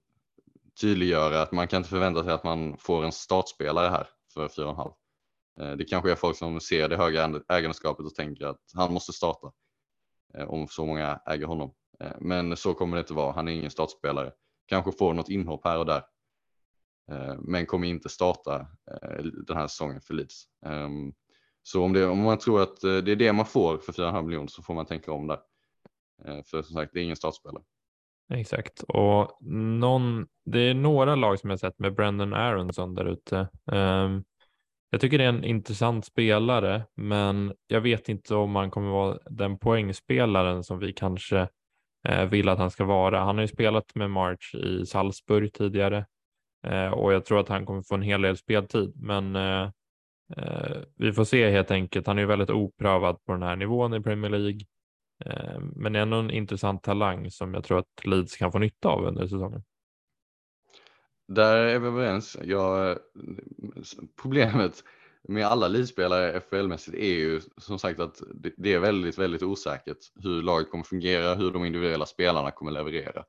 tydliggöra 0.80 1.42
att 1.42 1.52
man 1.52 1.68
kan 1.68 1.76
inte 1.76 1.90
förvänta 1.90 2.24
sig 2.24 2.32
att 2.32 2.44
man 2.44 2.76
får 2.78 3.04
en 3.04 3.12
startspelare 3.12 3.88
här 3.88 4.08
för 4.34 4.48
4,5. 4.48 4.92
Eh, 5.60 5.76
det 5.76 5.84
kanske 5.84 6.10
är 6.10 6.14
folk 6.14 6.36
som 6.36 6.60
ser 6.60 6.88
det 6.88 6.96
höga 6.96 7.40
ägandeskapet 7.48 8.06
och 8.06 8.14
tänker 8.14 8.46
att 8.46 8.60
han 8.74 8.92
måste 8.92 9.12
starta 9.12 9.52
eh, 10.34 10.48
om 10.48 10.68
så 10.68 10.86
många 10.86 11.20
äger 11.26 11.46
honom. 11.46 11.74
Eh, 12.00 12.16
men 12.20 12.56
så 12.56 12.74
kommer 12.74 12.96
det 12.96 13.00
inte 13.00 13.14
vara. 13.14 13.32
Han 13.32 13.48
är 13.48 13.52
ingen 13.52 13.70
startspelare. 13.70 14.32
Kanske 14.66 14.92
får 14.92 15.14
något 15.14 15.28
inhopp 15.28 15.64
här 15.64 15.78
och 15.78 15.86
där. 15.86 16.02
Eh, 17.10 17.34
men 17.38 17.66
kommer 17.66 17.88
inte 17.88 18.08
starta 18.08 18.66
eh, 18.90 19.24
den 19.46 19.56
här 19.56 19.66
säsongen 19.66 20.00
för 20.00 20.14
Leeds. 20.14 20.44
Ehm, 20.66 21.12
så 21.62 21.84
om, 21.84 21.92
det, 21.92 22.06
om 22.06 22.22
man 22.22 22.38
tror 22.38 22.62
att 22.62 22.84
eh, 22.84 22.96
det 22.96 23.12
är 23.12 23.16
det 23.16 23.32
man 23.32 23.46
får 23.46 23.78
för 23.78 23.92
4,5 23.92 24.22
miljoner 24.22 24.48
så 24.48 24.62
får 24.62 24.74
man 24.74 24.86
tänka 24.86 25.12
om 25.12 25.26
där. 25.26 25.38
För 26.24 26.62
som 26.62 26.74
sagt, 26.74 26.92
det 26.92 27.00
är 27.00 27.04
ingen 27.04 27.16
startspelare. 27.16 27.62
Exakt, 28.34 28.82
och 28.82 29.38
någon, 29.52 30.26
det 30.44 30.58
är 30.58 30.74
några 30.74 31.14
lag 31.14 31.38
som 31.38 31.50
jag 31.50 31.60
sett 31.60 31.78
med 31.78 31.94
Brendan 31.94 32.34
Aronson 32.34 32.94
där 32.94 33.04
ute. 33.04 33.48
Um, 33.64 34.24
jag 34.90 35.00
tycker 35.00 35.18
det 35.18 35.24
är 35.24 35.28
en 35.28 35.44
intressant 35.44 36.06
spelare, 36.06 36.84
men 36.94 37.54
jag 37.66 37.80
vet 37.80 38.08
inte 38.08 38.34
om 38.34 38.56
han 38.56 38.70
kommer 38.70 38.90
vara 38.90 39.18
den 39.30 39.58
poängspelaren 39.58 40.64
som 40.64 40.78
vi 40.78 40.92
kanske 40.92 41.48
uh, 42.08 42.24
vill 42.24 42.48
att 42.48 42.58
han 42.58 42.70
ska 42.70 42.84
vara. 42.84 43.20
Han 43.20 43.36
har 43.36 43.42
ju 43.42 43.48
spelat 43.48 43.94
med 43.94 44.10
March 44.10 44.54
i 44.54 44.86
Salzburg 44.86 45.52
tidigare 45.52 46.06
Eh, 46.66 46.92
och 46.92 47.12
jag 47.12 47.24
tror 47.24 47.40
att 47.40 47.48
han 47.48 47.66
kommer 47.66 47.82
få 47.82 47.94
en 47.94 48.02
hel 48.02 48.22
del 48.22 48.36
speltid. 48.36 48.92
Men 48.96 49.36
eh, 49.36 49.70
eh, 50.36 50.76
vi 50.96 51.12
får 51.12 51.24
se 51.24 51.50
helt 51.50 51.70
enkelt. 51.70 52.06
Han 52.06 52.18
är 52.18 52.22
ju 52.22 52.28
väldigt 52.28 52.50
oprövad 52.50 53.24
på 53.24 53.32
den 53.32 53.42
här 53.42 53.56
nivån 53.56 53.94
i 53.94 54.02
Premier 54.02 54.30
League. 54.30 54.60
Eh, 55.24 55.60
men 55.60 55.96
ändå 55.96 56.16
en 56.16 56.30
intressant 56.30 56.82
talang 56.82 57.30
som 57.30 57.54
jag 57.54 57.64
tror 57.64 57.78
att 57.78 58.04
Leeds 58.06 58.36
kan 58.36 58.52
få 58.52 58.58
nytta 58.58 58.88
av 58.88 59.04
under 59.04 59.22
säsongen. 59.22 59.62
Där 61.28 61.56
är 61.56 61.78
vi 61.78 61.86
överens. 61.86 62.36
Jag, 62.42 62.98
problemet 64.22 64.84
med 65.28 65.46
alla 65.46 65.68
Leeds-spelare 65.68 66.40
FBL-mässigt 66.40 66.96
är 66.96 67.14
ju 67.14 67.40
som 67.56 67.78
sagt 67.78 68.00
att 68.00 68.22
det 68.56 68.74
är 68.74 68.78
väldigt, 68.78 69.18
väldigt 69.18 69.42
osäkert 69.42 69.98
hur 70.22 70.42
laget 70.42 70.70
kommer 70.70 70.84
fungera, 70.84 71.34
hur 71.34 71.50
de 71.50 71.64
individuella 71.64 72.06
spelarna 72.06 72.50
kommer 72.50 72.70
leverera. 72.72 73.24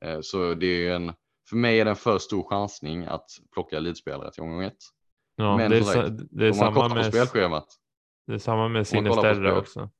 Eh, 0.00 0.20
så 0.20 0.54
det 0.54 0.88
är 0.88 0.94
en 0.94 1.12
för 1.48 1.56
mig 1.56 1.80
är 1.80 1.84
det 1.84 1.90
en 1.90 1.96
för 1.96 2.18
stor 2.18 2.48
chansning 2.48 3.04
att 3.04 3.26
plocka 3.52 3.76
elitspelare 3.76 4.30
till 4.30 4.42
omgång 4.42 4.62
ett. 4.62 4.76
Ja, 5.36 5.56
Men 5.56 5.70
det 5.70 5.76
är, 5.76 5.82
sagt, 5.82 6.10
det 6.30 6.48
är 6.48 6.72
kollar 6.72 6.94
med, 6.94 7.06
spelschemat. 7.06 7.66
Det 8.26 8.34
är 8.34 8.38
samma 8.38 8.68
med 8.68 8.86
Sinisterra 8.86 9.58
också. 9.58 9.90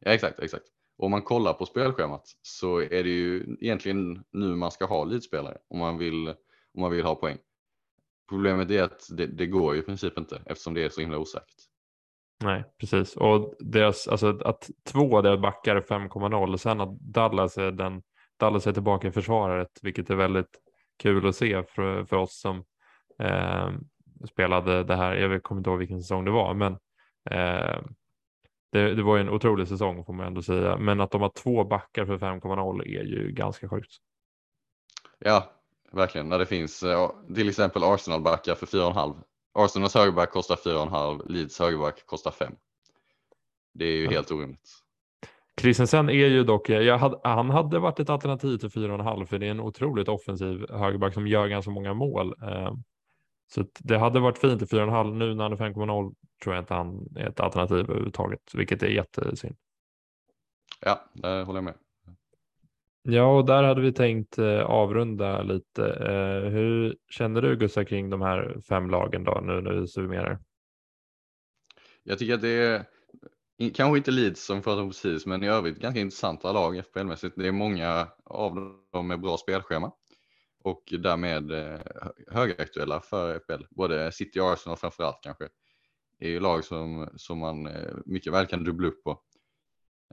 Ja, 0.00 0.10
exakt, 0.12 0.38
exakt. 0.38 0.64
Om 0.98 1.10
man 1.10 1.22
kollar 1.22 1.52
på 1.52 1.66
spelschemat 1.66 2.24
så 2.42 2.80
är 2.80 3.02
det 3.04 3.10
ju 3.10 3.56
egentligen 3.60 4.24
nu 4.32 4.46
man 4.46 4.70
ska 4.70 4.84
ha 4.84 5.02
elitspelare 5.02 5.58
om 5.68 5.78
man 5.78 5.98
vill, 5.98 6.28
om 6.74 6.80
man 6.80 6.90
vill 6.90 7.04
ha 7.04 7.14
poäng. 7.14 7.38
Problemet 8.28 8.70
är 8.70 8.82
att 8.82 9.08
det, 9.16 9.26
det 9.26 9.46
går 9.46 9.74
ju 9.74 9.80
i 9.80 9.84
princip 9.84 10.18
inte 10.18 10.42
eftersom 10.46 10.74
det 10.74 10.84
är 10.84 10.88
så 10.88 11.00
himla 11.00 11.18
osäkert. 11.18 11.56
Nej, 12.44 12.64
precis. 12.80 13.16
Och 13.16 13.54
deras, 13.58 14.08
alltså 14.08 14.38
att 14.44 14.70
två 14.84 15.16
av 15.16 15.22
deras 15.22 15.40
backar 15.40 15.76
är 15.76 15.80
5,0 15.80 16.52
och 16.52 16.60
sen 16.60 16.80
att 16.80 17.00
Dallas 17.00 17.58
är 17.58 17.70
den 17.70 18.02
Dallas 18.42 18.66
är 18.66 18.72
tillbaka 18.72 19.08
i 19.08 19.12
försvaret, 19.12 19.78
vilket 19.82 20.10
är 20.10 20.14
väldigt 20.14 20.60
kul 20.98 21.28
att 21.28 21.36
se 21.36 21.62
för, 21.62 22.04
för 22.04 22.16
oss 22.16 22.40
som 22.40 22.64
eh, 23.18 23.70
spelade 24.28 24.84
det 24.84 24.96
här. 24.96 25.14
Jag 25.14 25.42
kommer 25.42 25.60
inte 25.60 25.70
ihåg 25.70 25.78
vilken 25.78 26.02
säsong 26.02 26.24
det 26.24 26.30
var, 26.30 26.54
men 26.54 26.72
eh, 27.30 27.82
det, 28.72 28.94
det, 28.94 29.02
var 29.02 29.18
en 29.18 29.28
otrolig 29.28 29.68
säsong 29.68 30.04
får 30.04 30.12
man 30.12 30.26
ändå 30.26 30.42
säga. 30.42 30.76
Men 30.76 31.00
att 31.00 31.10
de 31.10 31.20
har 31.20 31.28
två 31.28 31.64
backar 31.64 32.06
för 32.06 32.18
5,0 32.18 32.82
är 32.82 33.04
ju 33.04 33.32
ganska 33.32 33.68
sjukt. 33.68 33.92
Ja, 35.18 35.52
verkligen. 35.92 36.28
När 36.28 36.38
det 36.38 36.46
finns 36.46 36.82
eh, 36.82 37.10
till 37.34 37.48
exempel 37.48 37.82
Arsenal-backar 37.84 38.54
för 38.54 38.66
4,5. 38.66 39.22
Arsenals 39.52 39.94
högerback 39.94 40.30
kostar 40.30 40.56
4,5, 40.56 41.22
Leeds 41.28 41.58
högerback 41.58 42.06
kostar 42.06 42.30
5. 42.30 42.54
Det 43.74 43.84
är 43.84 43.96
ju 43.96 44.04
ja. 44.04 44.10
helt 44.10 44.30
orimligt. 44.30 44.82
Christensen 45.62 46.08
är 46.08 46.12
ju 46.12 46.44
dock, 46.44 46.70
hade, 46.70 47.20
han 47.24 47.50
hade 47.50 47.78
varit 47.78 48.00
ett 48.00 48.10
alternativ 48.10 48.56
till 48.56 48.68
4,5 48.68 49.26
för 49.26 49.38
det 49.38 49.46
är 49.46 49.50
en 49.50 49.60
otroligt 49.60 50.08
offensiv 50.08 50.66
högerback 50.70 51.14
som 51.14 51.26
gör 51.26 51.48
ganska 51.48 51.70
många 51.70 51.94
mål. 51.94 52.34
Eh, 52.42 52.74
så 53.54 53.64
det 53.78 53.98
hade 53.98 54.20
varit 54.20 54.38
fint 54.38 54.62
i 54.62 54.64
4,5. 54.64 55.14
Nu 55.14 55.34
när 55.34 55.42
han 55.42 55.52
är 55.52 55.56
5,0 55.56 56.14
tror 56.42 56.54
jag 56.54 56.62
inte 56.62 56.74
han 56.74 57.16
är 57.16 57.28
ett 57.28 57.40
alternativ 57.40 57.78
överhuvudtaget, 57.78 58.54
vilket 58.54 58.82
är 58.82 58.88
jättesynd. 58.88 59.56
Ja, 60.80 61.04
det 61.12 61.42
håller 61.42 61.56
jag 61.56 61.64
med. 61.64 61.74
Ja, 63.02 63.36
och 63.36 63.46
där 63.46 63.62
hade 63.62 63.80
vi 63.80 63.92
tänkt 63.92 64.38
eh, 64.38 64.60
avrunda 64.60 65.42
lite. 65.42 65.86
Eh, 65.86 66.50
hur 66.50 66.96
känner 67.08 67.42
du 67.42 67.56
Gustav 67.56 67.84
kring 67.84 68.10
de 68.10 68.22
här 68.22 68.60
fem 68.68 68.90
lagen 68.90 69.24
då 69.24 69.40
nu 69.42 69.60
när 69.60 69.72
vi 69.72 69.86
summerar? 69.86 70.38
Jag 72.02 72.18
tycker 72.18 72.34
att 72.34 72.42
det 72.42 72.48
är 72.48 72.84
Kanske 73.70 73.96
inte 73.98 74.10
Leeds 74.10 74.44
som 74.44 74.56
vi 74.56 74.62
pratade 74.62 74.82
om 74.82 74.88
precis, 74.88 75.26
men 75.26 75.42
i 75.42 75.48
övrigt 75.48 75.78
ganska 75.78 76.00
intressanta 76.00 76.52
lag 76.52 76.76
FPL-mässigt. 76.76 77.32
Det 77.36 77.48
är 77.48 77.52
många 77.52 78.08
av 78.24 78.76
dem 78.92 79.06
med 79.06 79.20
bra 79.20 79.38
spelschema 79.38 79.92
och 80.64 80.94
därmed 80.98 81.50
eh, 81.50 81.80
högaktuella 82.28 83.00
för 83.00 83.38
FPL. 83.38 83.64
Både 83.70 84.12
City 84.12 84.40
och 84.40 84.52
Arsenal 84.52 84.76
framförallt 84.76 85.22
kanske. 85.22 85.48
Det 86.18 86.26
är 86.26 86.30
ju 86.30 86.40
lag 86.40 86.64
som, 86.64 87.08
som 87.16 87.38
man 87.38 87.66
eh, 87.66 87.94
mycket 88.06 88.32
väl 88.32 88.46
kan 88.46 88.64
dubbla 88.64 88.88
upp 88.88 89.04
på. 89.04 89.20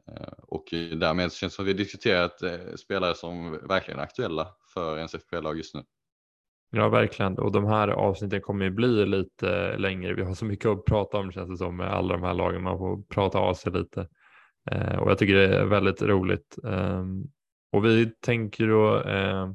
Eh, 0.07 0.33
och 0.37 0.67
därmed 0.71 1.33
känns 1.33 1.53
det 1.53 1.55
som 1.55 1.65
att 1.65 1.69
vi 1.69 1.73
diskuterat 1.73 2.41
spelare 2.75 3.15
som 3.15 3.51
verkligen 3.67 3.99
är 3.99 4.03
aktuella 4.03 4.47
för 4.73 4.97
ens 4.97 5.15
FPL-lag 5.15 5.57
just 5.57 5.75
nu. 5.75 5.83
Ja, 6.71 6.89
verkligen. 6.89 7.39
Och 7.39 7.51
de 7.51 7.65
här 7.65 7.87
avsnitten 7.87 8.41
kommer 8.41 8.65
ju 8.65 8.71
bli 8.71 9.05
lite 9.05 9.77
längre. 9.77 10.13
Vi 10.13 10.23
har 10.23 10.33
så 10.33 10.45
mycket 10.45 10.65
att 10.65 10.85
prata 10.85 11.17
om 11.17 11.31
känns 11.31 11.49
det 11.49 11.57
som 11.57 11.77
med 11.77 11.93
alla 11.93 12.13
de 12.13 12.23
här 12.23 12.33
lagen. 12.33 12.63
Man 12.63 12.77
får 12.77 13.01
prata 13.01 13.39
av 13.39 13.53
sig 13.53 13.71
lite. 13.71 14.07
Eh, 14.71 14.95
och 14.95 15.11
jag 15.11 15.17
tycker 15.17 15.35
det 15.35 15.57
är 15.57 15.65
väldigt 15.65 16.01
roligt. 16.01 16.57
Eh, 16.63 17.05
och 17.71 17.85
vi 17.85 18.11
tänker 18.21 18.67
då 18.67 19.01
eh, 19.01 19.51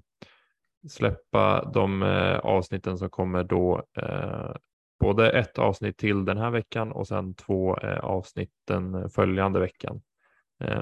släppa 0.89 1.71
de 1.75 2.03
eh, 2.03 2.39
avsnitten 2.39 2.99
som 2.99 3.11
kommer 3.11 3.45
då 3.45 3.85
eh, 3.97 4.57
både 5.01 5.31
ett 5.31 5.59
avsnitt 5.59 5.99
till 5.99 6.25
den 6.25 6.39
här 6.39 6.51
veckan 6.51 6.93
och 6.93 7.09
sen 7.09 7.35
två 7.35 7.79
eh, 7.79 7.99
avsnitt 7.99 8.53
den 8.67 9.11
följande 9.11 9.61
veckan. 9.61 10.03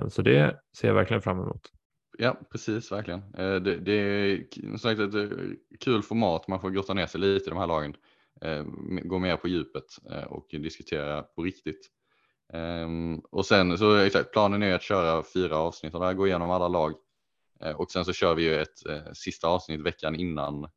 så 0.09 0.22
det 0.22 0.60
ser 0.76 0.88
jag 0.88 0.94
verkligen 0.94 1.22
fram 1.22 1.40
emot. 1.40 1.70
Ja, 2.18 2.36
precis, 2.51 2.93
verkligen. 2.93 3.22
Eh, 3.39 3.55
det, 3.55 3.76
det 3.76 3.93
är 3.93 4.47
som 4.60 4.78
sagt 4.78 5.01
ett 5.01 5.14
eh, 5.14 5.28
kul 5.80 6.02
format, 6.02 6.48
man 6.48 6.60
får 6.60 6.70
grotta 6.70 6.94
ner 6.94 7.06
sig 7.06 7.20
lite 7.20 7.47
i 7.47 7.51
de 7.51 7.59
här 7.59 7.66
lagen. 7.66 7.97
Eh, 8.40 8.64
gå 9.02 9.18
mer 9.18 9.36
på 9.36 9.48
djupet 9.48 9.84
och 10.26 10.47
diskutera 10.51 11.22
på 11.22 11.43
riktigt. 11.43 11.90
Ehm, 12.52 13.18
och 13.18 13.47
sen 13.47 13.78
så 13.78 13.97
exakt, 13.97 14.32
planen 14.32 14.62
är 14.62 14.74
att 14.74 14.82
köra 14.82 15.22
fyra 15.34 15.56
avsnitt 15.56 15.94
och 15.94 16.01
där, 16.01 16.12
gå 16.12 16.26
igenom 16.26 16.51
alla 16.51 16.68
lag. 16.68 16.94
och 17.76 17.90
sen 17.90 18.05
så 18.05 18.12
kör 18.12 18.34
vi 18.34 18.43
ju 18.43 18.60
ett 18.60 18.78
sista 19.14 19.48
avsnitt 19.48 19.80
veckan 19.80 20.14
innan, 20.14 20.68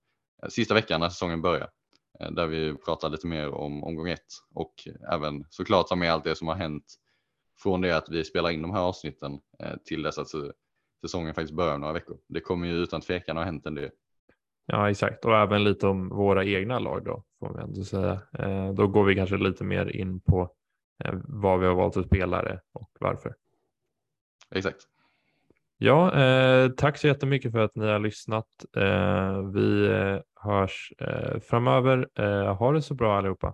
sista 0.49 0.74
veckan 0.74 0.99
när 0.99 1.10
säsongen 1.10 1.41
börjar. 1.41 1.70
Där 2.32 2.48
vi 2.48 2.74
pratar 2.74 3.10
lite 3.10 3.28
mer 3.28 3.49
om 3.49 3.84
omgång 3.84 4.10
ett 4.10 4.34
och 4.53 4.74
även 5.12 5.45
såklart 5.49 5.88
ta 5.88 5.95
med 5.95 6.14
allt 6.14 6.24
det 6.24 6.36
som 6.36 6.48
har 6.48 6.56
hänt 6.56 6.95
från 7.57 7.82
det 7.82 7.98
att 7.98 8.10
vi 8.10 8.24
spelar 8.24 8.49
in 8.49 8.62
de 8.62 8.72
här 8.72 8.82
avsnitten 8.82 9.40
till 9.86 10.02
dess 10.02 10.18
att 10.18 10.30
säsongen 11.07 11.34
faktiskt 11.34 11.53
börjar 11.53 11.76
om 11.76 11.82
några 11.82 11.94
veckor. 11.94 12.18
Det 12.27 12.40
kommer 12.40 12.68
ju 12.68 12.73
utan 12.73 13.02
tvekan 13.02 13.38
ha 13.38 13.44
hänt 13.44 13.65
en 13.65 13.76
del. 13.76 13.90
Ja 14.65 14.90
exakt 14.90 15.26
och 15.26 15.36
även 15.36 15.64
lite 15.64 15.88
om 15.88 16.10
våra 16.10 16.45
egna 16.45 16.80
lag 16.80 17.06
då 17.06 17.23
får 17.40 17.53
vi 17.53 17.64
ändå 17.64 17.84
säga. 17.84 18.22
Eh, 18.40 18.73
då 18.73 18.88
går 18.88 19.03
vi 19.03 19.15
kanske 19.15 19.38
lite 19.38 19.64
mer 19.64 19.95
in 19.95 20.19
på 20.19 20.52
eh, 21.03 21.14
vad 21.23 21.60
vi 21.60 21.65
har 21.65 21.76
valt 21.76 21.94
för 21.94 22.03
spelare 22.03 22.60
och 22.73 22.90
varför. 22.99 23.36
Exakt. 24.56 24.77
Ja, 25.77 26.22
eh, 26.22 26.69
tack 26.69 26.98
så 26.98 27.07
jättemycket 27.07 27.52
för 27.52 27.60
att 27.60 27.76
ni 27.76 27.88
har 27.88 27.99
lyssnat. 27.99 28.48
Vi 29.53 29.90
hörs 30.36 30.94
framöver. 31.49 32.07
ha 32.53 32.72
det 32.72 32.82
så 32.82 32.94
bra 32.94 33.18
allihopa. 33.18 33.53